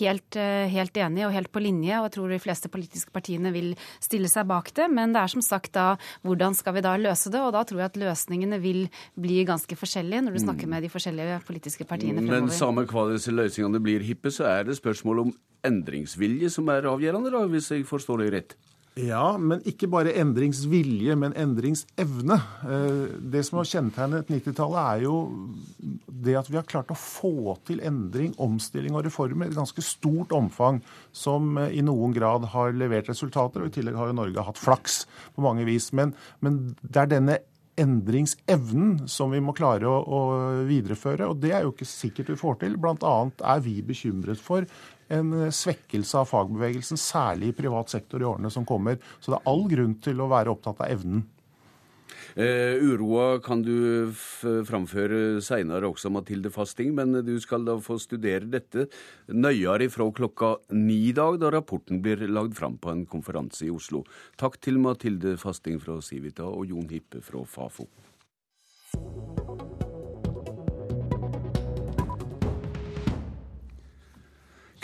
helt 0.01 0.34
Eh, 0.39 0.67
helt, 0.71 0.95
enig 0.97 1.25
og 1.27 1.33
helt 1.35 1.51
på 1.53 1.61
linje, 1.63 1.95
og 1.99 2.07
jeg 2.07 2.15
tror 2.15 2.31
de 2.33 2.41
fleste 2.41 2.71
politiske 2.71 3.13
partiene 3.15 3.51
vil 3.55 3.73
stille 4.03 4.29
seg 4.31 4.47
bak 4.49 4.71
det. 4.77 4.87
Men 4.91 5.15
det 5.15 5.23
er 5.23 5.33
som 5.33 5.43
sagt 5.45 5.73
da 5.77 5.95
hvordan 6.25 6.55
skal 6.57 6.77
vi 6.77 6.85
da 6.85 6.95
løse 6.99 7.31
det? 7.33 7.41
Og 7.41 7.53
da 7.55 7.63
tror 7.67 7.83
jeg 7.83 7.93
at 7.93 7.99
løsningene 7.99 8.59
vil 8.63 8.85
bli 9.19 9.41
ganske 9.47 9.77
forskjellige 9.79 10.25
når 10.25 10.37
du 10.37 10.43
snakker 10.43 10.69
mm. 10.69 10.75
med 10.75 10.85
de 10.85 10.91
forskjellige 10.93 11.41
politiske 11.47 11.87
partiene 11.87 12.21
fremover. 12.21 12.47
Men 12.49 12.53
samme 12.53 12.85
hva 12.89 13.07
disse 13.13 13.33
løsningene 13.33 13.81
blir 13.83 14.05
hippe, 14.05 14.33
så 14.33 14.47
er 14.51 14.69
det 14.69 14.79
spørsmål 14.79 15.27
om 15.27 15.35
endringsvilje 15.65 16.51
som 16.53 16.69
er 16.69 16.87
avgjørende, 16.89 17.33
da, 17.33 17.45
hvis 17.49 17.71
jeg 17.73 17.87
forstår 17.89 18.25
det 18.25 18.31
rett? 18.35 18.57
Ja, 18.95 19.33
men 19.35 19.59
ikke 19.67 19.89
bare 19.91 20.13
endringsvilje, 20.21 21.17
men 21.19 21.33
endringsevne. 21.35 22.37
Eh, 22.63 23.15
det 23.19 23.41
som 23.43 23.59
har 23.59 23.67
kjennetegnet 23.67 24.29
90-tallet, 24.31 24.77
er 24.79 25.01
jo 25.03 25.15
det 26.07 26.37
at 26.39 26.47
vi 26.47 26.55
har 26.55 26.67
klart 26.69 26.93
å 26.93 26.95
få 26.95 27.57
til 27.67 27.81
endring, 27.83 28.31
omstilling 28.39 28.95
og 28.95 29.03
reformer 29.03 29.49
i 29.49 29.51
et 29.51 29.57
ganske 29.59 29.83
stort 29.83 30.31
omfang, 30.35 30.79
som 31.11 31.57
eh, 31.59 31.75
i 31.75 31.83
noen 31.83 32.15
grad 32.15 32.47
har 32.53 32.71
levert 32.71 33.11
resultater. 33.11 33.65
og 33.65 33.67
I 33.67 33.75
tillegg 33.75 33.99
har 33.99 34.13
jo 34.13 34.15
Norge 34.21 34.47
hatt 34.47 34.63
flaks 34.63 35.01
på 35.35 35.43
mange 35.43 35.67
vis. 35.67 35.89
Men, 35.91 36.15
men 36.39 36.61
det 36.79 37.03
er 37.03 37.11
denne 37.17 37.37
endringsevnen 37.75 39.09
som 39.11 39.33
vi 39.35 39.41
må 39.43 39.51
klare 39.55 39.87
å, 39.89 39.95
å, 39.99 40.19
videreføre. 40.67 41.27
Og 41.27 41.41
det 41.43 41.51
er 41.51 41.65
jo 41.65 41.73
ikke 41.75 41.87
sikkert 41.89 42.31
vi 42.31 42.39
får 42.39 42.61
til. 42.63 42.77
Blant 42.79 43.03
annet 43.03 43.43
er 43.43 43.63
vi 43.65 43.81
bekymret 43.85 44.41
for 44.41 44.67
en 45.13 45.31
svekkelse 45.53 46.17
av 46.21 46.29
fagbevegelsen, 46.31 46.99
særlig 46.99 47.51
i 47.51 47.57
privat 47.61 47.93
sektor 47.93 48.21
i 48.21 48.27
årene 48.27 48.51
som 48.53 48.65
kommer. 48.67 48.99
Så 49.19 49.31
det 49.31 49.39
er 49.39 49.49
all 49.51 49.65
grunn 49.71 49.95
til 50.03 50.21
å 50.21 50.29
være 50.31 50.53
opptatt 50.53 50.81
av 50.81 50.91
evnen. 50.91 51.25
Uh, 52.35 52.75
uroa 52.83 53.37
kan 53.39 53.61
du 53.63 54.11
framføre 54.11 55.39
seinere 55.45 55.87
også, 55.87 56.11
Mathilde 56.11 56.51
Fasting, 56.51 56.91
men 56.97 57.15
du 57.23 57.37
skal 57.39 57.63
da 57.63 57.77
få 57.79 57.95
studere 58.01 58.49
dette 58.51 58.89
nøyere 59.31 59.87
fra 59.93 60.09
klokka 60.11 60.51
ni 60.75 60.97
i 61.11 61.13
dag, 61.15 61.39
da 61.39 61.53
rapporten 61.55 62.01
blir 62.03 62.25
lagd 62.27 62.57
fram 62.59 62.75
på 62.81 62.91
en 62.91 63.05
konferanse 63.07 63.63
i 63.67 63.71
Oslo. 63.71 64.03
Takk 64.41 64.59
til 64.59 64.81
Mathilde 64.83 65.37
Fasting 65.39 65.79
fra 65.79 66.01
Civita 66.03 66.49
og 66.49 66.67
Jon 66.73 66.91
Hippe 66.91 67.23
fra 67.23 67.45
Fafo. 67.47 67.87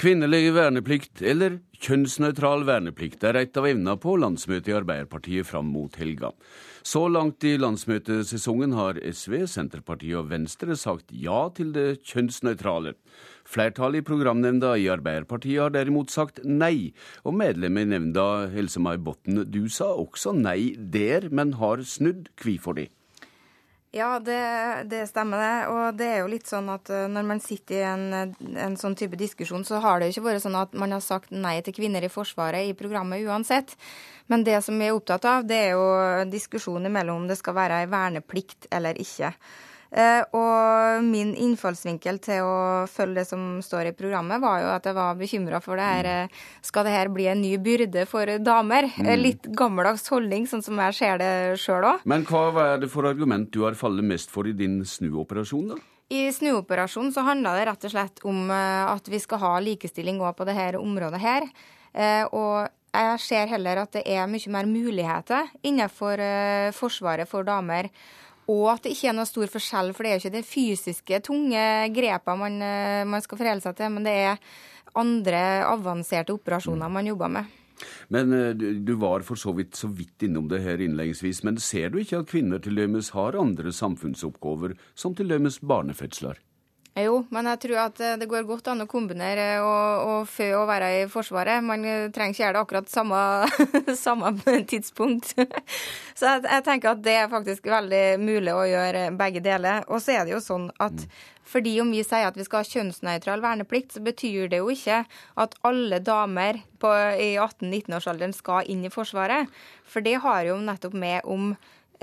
Kvinnelig 0.02 0.48
verneplikt, 0.56 1.19
eller 1.22 1.60
kjønnsnøytral 1.78 2.64
verneplikt, 2.65 3.22
er 3.22 3.38
et 3.38 3.57
av 3.60 3.68
evna 3.69 3.94
på 4.02 4.15
landsmøtet 4.18 4.72
i 4.72 4.73
Arbeiderpartiet 4.73 5.45
fram 5.45 5.68
mot 5.69 5.94
helga. 6.02 6.32
Så 6.82 7.03
langt 7.06 7.45
i 7.45 7.52
landsmøtesesongen 7.61 8.73
har 8.73 8.98
SV, 8.98 9.44
Senterpartiet 9.45 10.18
og 10.18 10.32
Venstre 10.32 10.73
sagt 10.73 11.14
ja 11.14 11.44
til 11.53 11.69
det 11.76 11.99
kjønnsnøytrale. 12.10 12.95
Flertallet 13.45 14.02
i 14.02 14.07
programnemnda 14.07 14.72
i 14.82 14.88
Arbeiderpartiet 14.90 15.68
har 15.68 15.76
derimot 15.76 16.10
sagt 16.10 16.41
nei, 16.49 16.95
og 17.22 17.38
medlemmet 17.38 17.86
i 17.86 17.91
nemnda, 17.94 18.26
Else-May 18.57 18.98
Botten, 18.98 19.44
du 19.53 19.68
sa 19.69 19.91
også 19.94 20.34
nei 20.34 20.73
der, 20.82 21.30
men 21.30 21.60
har 21.61 21.86
snudd. 21.86 22.34
Hvorfor 22.41 22.82
det? 22.82 22.90
Ja, 23.94 24.20
det, 24.20 24.40
det, 24.88 25.08
stemmer 25.10 25.42
det. 25.42 25.56
Og 25.68 25.98
det 26.00 26.06
er 26.08 26.22
jo 26.22 26.30
litt 26.32 26.48
sånn 26.48 26.70
at 26.72 26.88
eh, 26.94 27.10
når 27.12 27.26
man 27.28 27.42
sitter 27.44 27.76
i 27.76 27.82
en, 27.84 28.36
en, 28.56 28.78
sånn 28.80 28.96
type 28.96 29.20
diskusjon, 29.20 29.66
så 29.68 29.82
har 29.84 30.00
det 30.00 30.08
jo 30.08 30.16
ikke 30.16 30.30
vært 30.30 30.46
sånn 30.46 30.56
at 30.56 30.78
man 30.80 30.96
har 30.96 31.04
sagt 31.04 31.34
nei 31.36 31.58
til 31.66 31.76
kvinner 31.76 32.08
i 32.08 32.12
Forsvaret 32.12 32.70
i 32.70 32.78
programmet 32.78 33.26
uansett. 33.28 33.76
Men 34.32 34.46
det 34.48 34.62
som 34.64 34.80
vi 34.80 34.88
er 34.88 34.96
opptatt 34.96 35.28
av, 35.28 35.44
det 35.44 35.60
er 35.66 35.74
jo 35.76 35.84
diskusjonen 36.32 36.94
mellom 36.94 37.20
om 37.24 37.28
det 37.28 37.36
skal 37.42 37.58
være 37.58 37.82
en 37.84 37.92
verneplikt 37.92 38.70
eller 38.72 38.96
ikke. 39.04 39.34
Eh, 39.92 40.22
og 40.32 41.04
min 41.04 41.34
innfallsvinkel 41.36 42.22
til 42.24 42.46
å 42.48 42.88
følge 42.88 43.20
det 43.20 43.26
som 43.28 43.58
står 43.64 43.90
i 43.90 43.96
programmet, 43.96 44.40
var 44.40 44.62
jo 44.64 44.70
at 44.72 44.86
jeg 44.88 44.96
var 44.96 45.18
bekymra 45.20 45.60
for 45.64 45.80
det 45.80 45.88
her 45.90 46.08
eh, 46.08 46.38
Skal 46.64 46.88
det 46.88 46.94
her 46.96 47.12
bli 47.12 47.26
en 47.28 47.42
ny 47.44 47.58
byrde 47.60 48.06
for 48.08 48.30
damer? 48.40 48.88
Mm. 48.96 49.12
Litt 49.20 49.50
gammeldags 49.58 50.08
holdning, 50.14 50.48
sånn 50.48 50.64
som 50.64 50.80
jeg 50.80 50.96
ser 50.96 51.20
det 51.20 51.32
sjøl 51.60 51.90
òg. 51.90 52.06
Men 52.08 52.24
hva 52.30 52.46
er 52.70 52.80
det 52.86 52.92
for 52.94 53.10
argument 53.10 53.52
du 53.52 53.66
har 53.66 53.76
fallet 53.76 54.08
mest 54.08 54.32
for 54.32 54.48
i 54.48 54.56
din 54.56 54.80
snuoperasjon, 54.88 55.74
da? 55.74 55.80
I 56.12 56.24
snuoperasjonen 56.36 57.12
så 57.16 57.24
handla 57.28 57.54
det 57.56 57.68
rett 57.68 57.88
og 57.88 57.94
slett 57.94 58.24
om 58.28 58.48
eh, 58.48 58.86
at 58.88 59.12
vi 59.12 59.20
skal 59.20 59.44
ha 59.44 59.54
likestilling 59.64 60.24
òg 60.24 60.38
på 60.40 60.48
dette 60.48 60.80
området 60.80 61.20
her. 61.20 61.50
Og 62.32 62.70
jeg 62.96 63.16
ser 63.20 63.50
heller 63.52 63.82
at 63.82 63.98
det 63.98 64.06
er 64.08 64.30
mye 64.32 64.52
mer 64.54 64.68
muligheter 64.70 65.50
innenfor 65.68 66.22
Forsvaret 66.72 67.28
for 67.28 67.44
damer 67.44 67.90
og 68.52 68.68
at 68.73 68.84
det 68.86 68.95
ikke 68.95 69.11
er 69.11 69.18
noe 69.18 69.30
stor 69.30 69.49
forskjell, 69.52 69.94
for 69.95 70.03
det 70.03 70.11
er 70.11 70.18
jo 70.18 70.23
ikke 70.26 70.36
det 70.36 70.48
fysiske, 70.48 71.22
tunge 71.26 71.64
grepene 71.95 72.41
man, 72.41 72.60
eh, 72.65 73.07
man 73.07 73.23
skal 73.23 73.40
forholde 73.40 73.64
seg 73.64 73.80
til, 73.80 73.95
men 73.95 74.07
det 74.07 74.18
er 74.28 74.53
andre 74.99 75.41
avanserte 75.69 76.36
operasjoner 76.36 76.91
man 76.91 77.07
jobber 77.07 77.32
med. 77.40 77.57
Men 78.14 78.34
eh, 78.36 78.52
du 78.56 78.94
var 78.99 79.26
for 79.26 79.40
så 79.40 79.53
vidt 79.57 79.80
så 79.80 79.90
vidt 79.90 80.28
innom 80.28 80.49
det 80.52 80.61
her 80.65 80.82
innledningsvis. 80.84 81.44
Men 81.48 81.60
ser 81.61 81.91
du 81.91 81.99
ikke 82.02 82.22
at 82.22 82.30
kvinner 82.32 82.61
til 82.61 82.78
dømes 82.78 83.14
har 83.15 83.40
andre 83.40 83.73
samfunnsoppgaver, 83.76 84.76
som 84.95 85.15
til 85.18 85.32
dømes 85.32 85.61
barnefødsler? 85.64 86.40
Jo, 86.92 87.22
men 87.32 87.48
jeg 87.48 87.60
tror 87.64 87.78
at 87.86 88.00
eh, 88.04 88.18
det 88.20 88.28
går 88.28 88.44
godt 88.50 88.66
an 88.68 88.84
å 88.84 88.88
kombinere 88.90 89.62
og, 89.64 90.08
og 90.12 90.26
fø 90.28 90.50
og 90.58 90.66
være 90.68 90.90
i 90.98 91.06
Forsvaret. 91.08 91.64
Man 91.64 91.86
eh, 91.88 92.10
trenger 92.12 92.36
ikke 92.36 92.44
gjøre 92.44 92.56
det 92.58 92.64
akkurat 92.66 92.92
samme, 92.92 93.22
samme 94.06 94.34
tidspunkt. 94.68 95.32
Så 96.20 96.28
jeg, 96.28 96.44
jeg, 96.44 96.66
tenker 96.68 96.92
at 96.92 97.06
det 97.06 97.16
er 97.16 97.32
faktisk 97.32 97.72
veldig 97.72 98.04
mulig 98.20 98.52
å 98.52 98.68
gjøre 98.68 99.06
begge 99.16 99.40
deler. 99.46 99.88
Og 99.88 100.04
så 100.04 100.18
er 100.18 100.28
det 100.28 100.36
jo 100.36 100.44
sånn 100.44 100.68
at 100.84 101.00
mm. 101.00 101.16
fordi 101.54 101.78
om 101.80 101.96
vi 101.96 102.04
sier 102.04 102.28
at 102.28 102.36
vi 102.36 102.50
skal 102.50 102.66
ha 102.66 102.72
kjønnsnøytral 102.74 103.48
verneplikt, 103.48 103.96
så 103.96 104.04
betyr 104.04 104.52
det 104.52 104.60
jo 104.60 104.68
ikke 104.76 105.06
at 105.40 105.60
alle 105.64 106.04
damer 106.04 106.60
på, 106.84 106.92
i 107.16 107.38
18-19-årsalderen 107.40 108.36
skal 108.36 108.68
inn 108.68 108.84
i 108.84 108.92
Forsvaret. 108.92 109.48
For 109.88 110.04
det 110.04 110.20
har 110.28 110.44
jo 110.52 110.60
nettopp 110.60 111.00
med 111.08 111.24
om 111.24 111.54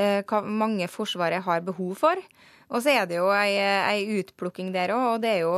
eh, 0.01 0.24
hva 0.24 0.47
mange 0.48 0.89
Forsvaret 0.89 1.44
har 1.44 1.66
behov 1.69 1.98
for. 2.06 2.28
Og 2.68 2.84
så 2.84 2.92
er 2.92 3.08
det 3.08 3.18
jo 3.20 3.28
ei, 3.32 3.56
ei 3.58 4.20
utplukking 4.20 4.72
der 4.74 4.92
òg, 4.92 5.04
og 5.14 5.22
det 5.24 5.34
er 5.36 5.44
jo 5.46 5.54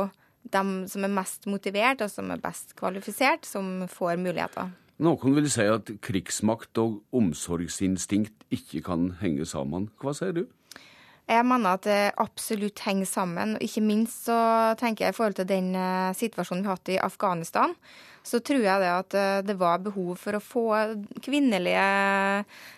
dem 0.51 0.85
som 0.89 1.05
er 1.05 1.13
mest 1.13 1.47
motivert 1.49 2.01
og 2.03 2.11
som 2.11 2.31
er 2.33 2.41
best 2.41 2.75
kvalifisert, 2.79 3.45
som 3.47 3.83
får 3.91 4.17
muligheter. 4.21 4.71
Noen 5.01 5.33
vil 5.33 5.47
si 5.49 5.65
at 5.65 5.89
krigsmakt 6.05 6.77
og 6.77 6.99
omsorgsinstinkt 7.17 8.45
ikke 8.53 8.83
kan 8.85 9.09
henge 9.21 9.47
sammen. 9.49 9.89
Hva 10.01 10.13
sier 10.13 10.35
du? 10.35 10.43
Jeg 11.31 11.45
mener 11.47 11.77
at 11.77 11.85
det 11.87 11.99
absolutt 12.19 12.81
henger 12.85 13.07
sammen. 13.07 13.55
Ikke 13.63 13.83
minst 13.85 14.27
så 14.27 14.37
tenker 14.79 15.07
jeg 15.07 15.15
i 15.15 15.17
forhold 15.17 15.37
til 15.39 15.47
den 15.49 15.71
eh, 15.77 16.11
situasjonen 16.17 16.65
vi 16.65 16.69
har 16.69 16.79
hatt 16.79 16.91
i 16.91 16.99
Afghanistan 17.01 17.75
så 18.23 18.39
tror 18.45 18.61
jeg 18.61 18.81
det 18.83 18.91
at 18.91 19.15
eh, 19.17 19.39
det 19.45 19.57
var 19.59 19.81
behov 19.83 20.13
for 20.19 20.37
å 20.37 20.43
få 20.43 20.65
kvinnelige 21.23 21.85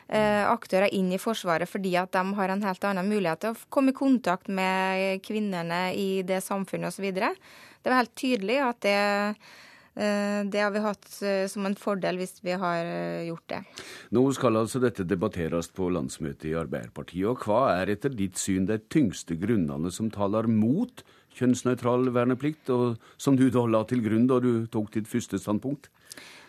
eh, 0.07 0.43
aktører 0.47 0.93
inn 0.95 1.11
i 1.13 1.19
Forsvaret, 1.21 1.69
fordi 1.69 1.95
at 1.99 2.13
de 2.15 2.23
har 2.37 2.53
en 2.53 2.63
helt 2.63 2.87
annen 2.87 3.09
mulighet 3.11 3.43
til 3.43 3.55
å 3.55 3.67
komme 3.73 3.91
i 3.91 3.97
kontakt 3.97 4.47
med 4.47 5.19
kvinnene 5.25 5.89
i 5.99 6.23
det 6.27 6.39
samfunnet 6.45 6.93
osv. 6.93 7.11
Det 7.13 7.91
var 7.91 8.01
helt 8.01 8.15
tydelig 8.19 8.63
at 8.63 8.81
det 8.87 8.97
eh, 9.03 9.51
det 9.93 10.57
har 10.57 10.71
vi 10.73 10.79
hatt 10.81 11.03
som 11.51 11.67
en 11.67 11.75
fordel 11.77 12.17
hvis 12.17 12.39
vi 12.41 12.55
har 12.57 12.87
gjort 13.27 13.43
det. 13.51 13.59
Nå 14.17 14.23
skal 14.33 14.57
altså 14.57 14.79
dette 14.81 15.05
debatteres 15.05 15.67
på 15.69 15.85
landsmøtet 15.93 16.47
i 16.49 16.55
Arbeiderpartiet. 16.57 17.27
og 17.29 17.45
Hva 17.45 17.75
er 17.75 17.91
etter 17.93 18.15
ditt 18.17 18.41
syn 18.41 18.65
de 18.65 18.79
tyngste 18.89 19.37
grunnene 19.37 19.93
som 19.93 20.09
taler 20.09 20.49
mot 20.49 21.05
kjønnsnøytral 21.37 22.09
verneplikt, 22.13 22.69
og 22.73 23.01
som 23.17 23.37
du 23.39 23.49
da 23.53 23.65
la 23.69 23.83
til 23.89 24.03
grunn 24.05 24.29
da 24.29 24.39
du 24.43 24.65
tok 24.71 24.93
ditt 24.95 25.09
første 25.11 25.41
standpunkt? 25.41 25.89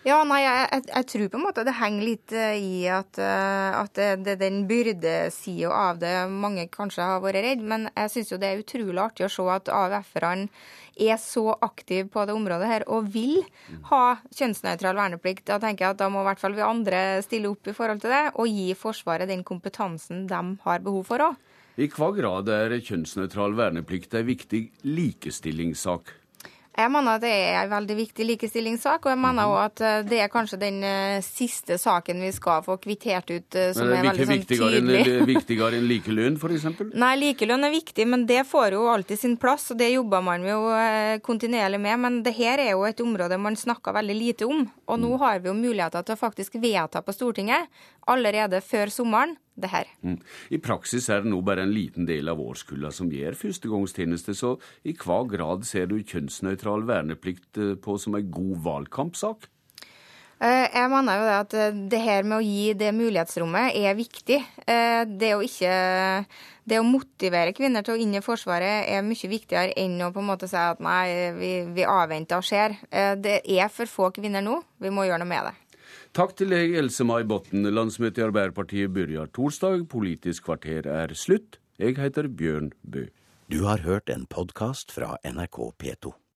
Ja, 0.04 0.18
nei, 0.28 0.42
jeg, 0.42 0.64
jeg, 0.68 0.82
jeg, 0.90 1.06
tror 1.08 1.28
på 1.32 1.38
en 1.38 1.44
måte 1.46 1.62
det 1.64 1.72
henger 1.78 2.04
litt 2.04 2.32
uh, 2.36 2.52
i 2.60 2.82
at, 2.92 3.16
uh, 3.16 3.78
at 3.78 3.94
det, 3.96 4.08
det, 4.26 4.34
den 4.42 4.66
byrdesida 4.68 5.70
av 5.72 6.02
det 6.02 6.12
mange 6.28 6.66
kanskje 6.68 7.06
har 7.08 7.22
vært 7.24 7.40
redd. 7.46 7.62
Men 7.64 7.86
jeg 7.88 8.12
syns 8.12 8.34
jo 8.34 8.38
det 8.42 8.50
er 8.50 8.60
utrolig 8.60 9.00
artig 9.00 9.24
å 9.24 9.30
se 9.32 9.46
at 9.54 9.70
AUF-erne 9.72 10.50
er 11.08 11.16
så 11.18 11.56
aktive 11.64 12.10
på 12.12 12.26
det 12.28 12.36
området 12.36 12.68
her 12.68 12.84
og 12.92 13.08
vil 13.16 13.40
ha 13.88 14.02
kjønnsnøytral 14.28 15.00
verneplikt. 15.00 15.46
Da 15.48 15.56
tenker 15.62 15.86
jeg 15.86 15.96
at 15.96 16.04
da 16.04 16.10
må 16.12 16.20
i 16.20 16.28
hvert 16.28 16.42
fall 16.42 16.54
vi 16.54 16.68
andre 16.68 17.00
stille 17.24 17.48
opp 17.50 17.72
i 17.72 17.74
forhold 17.74 18.04
til 18.04 18.12
det, 18.12 18.22
og 18.36 18.52
gi 18.52 18.68
Forsvaret 18.78 19.32
den 19.32 19.42
kompetansen 19.46 20.28
de 20.28 20.44
har 20.68 20.84
behov 20.84 21.08
for 21.08 21.30
òg. 21.30 21.40
I 21.74 21.88
hva 21.90 22.12
grad 22.14 22.50
er 22.54 22.76
kjønnsnøytral 22.78 23.56
verneplikt 23.58 24.12
en 24.14 24.28
viktig 24.28 24.68
likestillingssak? 24.86 26.12
Jeg 26.74 26.90
mener 26.90 27.16
at 27.18 27.22
det 27.22 27.30
er 27.30 27.56
en 27.60 27.70
veldig 27.70 27.94
viktig 28.00 28.24
likestillingssak, 28.26 29.04
og 29.06 29.12
jeg 29.12 29.18
mener 29.22 29.50
òg 29.50 29.58
at 29.60 29.82
eh, 29.86 30.00
det 30.06 30.20
er 30.24 30.30
kanskje 30.30 30.58
den 30.58 30.80
eh, 30.86 31.20
siste 31.22 31.76
saken 31.78 32.22
vi 32.22 32.32
skal 32.34 32.64
få 32.66 32.76
kvittert 32.82 33.30
ut 33.30 33.58
som 33.76 33.90
men 33.90 34.00
er, 34.00 34.08
er 34.08 34.08
veldig 34.10 34.26
sånn 34.26 34.72
tydelig. 34.74 35.02
Er 35.02 35.28
viktigere 35.34 35.78
enn 35.78 35.86
likelønn, 35.90 36.38
f.eks.? 36.38 36.82
Nei, 36.98 37.12
likelønn 37.20 37.68
er 37.68 37.74
viktig, 37.74 38.08
men 38.10 38.26
det 38.30 38.42
får 38.50 38.74
jo 38.78 38.88
alltid 38.90 39.22
sin 39.22 39.36
plass, 39.42 39.68
og 39.74 39.78
det 39.82 39.92
jobber 39.92 40.26
man 40.26 40.46
jo 40.46 40.58
kontinuerlig 41.26 41.82
med. 41.82 42.02
Men 42.06 42.20
det 42.26 42.34
her 42.38 42.62
er 42.62 42.74
jo 42.74 42.82
et 42.86 43.02
område 43.02 43.38
man 43.38 43.58
snakker 43.58 43.94
veldig 43.94 44.18
lite 44.18 44.50
om, 44.50 44.66
og 44.86 45.02
nå 45.02 45.14
mm. 45.14 45.20
har 45.22 45.42
vi 45.42 45.50
jo 45.50 45.58
muligheter 45.58 46.06
til 46.06 46.18
å 46.18 46.22
faktisk 46.22 46.58
vedta 46.62 47.02
på 47.06 47.14
Stortinget 47.14 47.70
allerede 48.10 48.62
før 48.62 48.90
sommeren 48.94 49.38
det 49.54 49.70
her. 49.70 49.88
Mm. 50.02 50.18
I 50.50 50.60
praksis 50.62 51.08
er 51.12 51.22
det 51.22 51.30
nå 51.30 51.40
bare 51.46 51.64
en 51.64 51.74
liten 51.74 52.08
del 52.08 52.30
av 52.32 52.42
årskulla 52.42 52.90
som 52.94 53.10
gjør 53.12 53.38
førstegangstjeneste, 53.38 54.34
så 54.36 54.54
i 54.84 54.96
hva 54.98 55.22
grad 55.30 55.66
ser 55.68 55.90
du 55.90 56.00
kjønnsnøytral 56.02 56.86
verneplikt 56.88 57.60
eh, 57.62 57.74
på 57.80 57.98
som 58.00 58.18
en 58.18 58.30
god 58.34 58.56
valgkampsak? 58.66 59.50
Eh, 60.44 60.66
jeg 60.74 60.90
mener 60.90 61.20
jo 61.20 61.28
det 61.28 61.36
at 61.36 61.54
eh, 61.60 61.78
det 61.92 62.02
her 62.02 62.26
med 62.26 62.40
å 62.40 62.44
gi 62.44 62.74
det 62.78 62.90
mulighetsrommet 62.96 63.78
er 63.78 63.94
viktig. 63.98 64.40
Det 64.64 65.30
å 65.36 65.44
ikke 65.44 65.78
det 66.64 66.78
å 66.80 66.84
motivere 66.88 67.52
kvinner 67.52 67.84
til 67.84 67.94
å 67.94 68.00
inn 68.00 68.14
i 68.16 68.22
Forsvaret 68.24 68.88
er 68.88 69.04
mye 69.04 69.28
viktigere 69.28 69.74
enn 69.78 69.98
å 70.00 70.08
på 70.14 70.22
en 70.22 70.30
måte 70.30 70.48
si 70.48 70.56
at 70.56 70.80
nei, 70.82 71.34
vi, 71.36 71.50
vi 71.76 71.84
avventer 71.84 72.40
og 72.40 72.48
ser. 72.48 72.78
Det 72.90 73.42
er 73.44 73.68
for 73.68 73.90
få 73.90 74.08
kvinner 74.16 74.40
nå. 74.42 74.62
Vi 74.80 74.90
må 74.90 75.04
gjøre 75.04 75.20
noe 75.20 75.28
med 75.28 75.50
det. 75.50 75.58
Takk 76.14 76.36
til 76.38 76.52
deg, 76.54 76.76
Else-May 76.78 77.24
Botten. 77.26 77.66
Landsmøtet 77.74 78.20
i 78.20 78.22
Arbeiderpartiet 78.28 78.92
begynner 78.94 79.26
torsdag. 79.34 79.88
Politisk 79.90 80.46
kvarter 80.46 80.86
er 80.86 81.10
slutt. 81.18 81.58
Jeg 81.82 81.98
heter 81.98 82.28
Bjørn 82.30 82.70
Bø. 82.86 83.08
Du 83.50 83.64
har 83.66 83.82
hørt 83.82 84.12
en 84.14 84.22
podkast 84.30 84.94
fra 84.94 85.16
NRK 85.26 85.58
P2. 85.74 86.14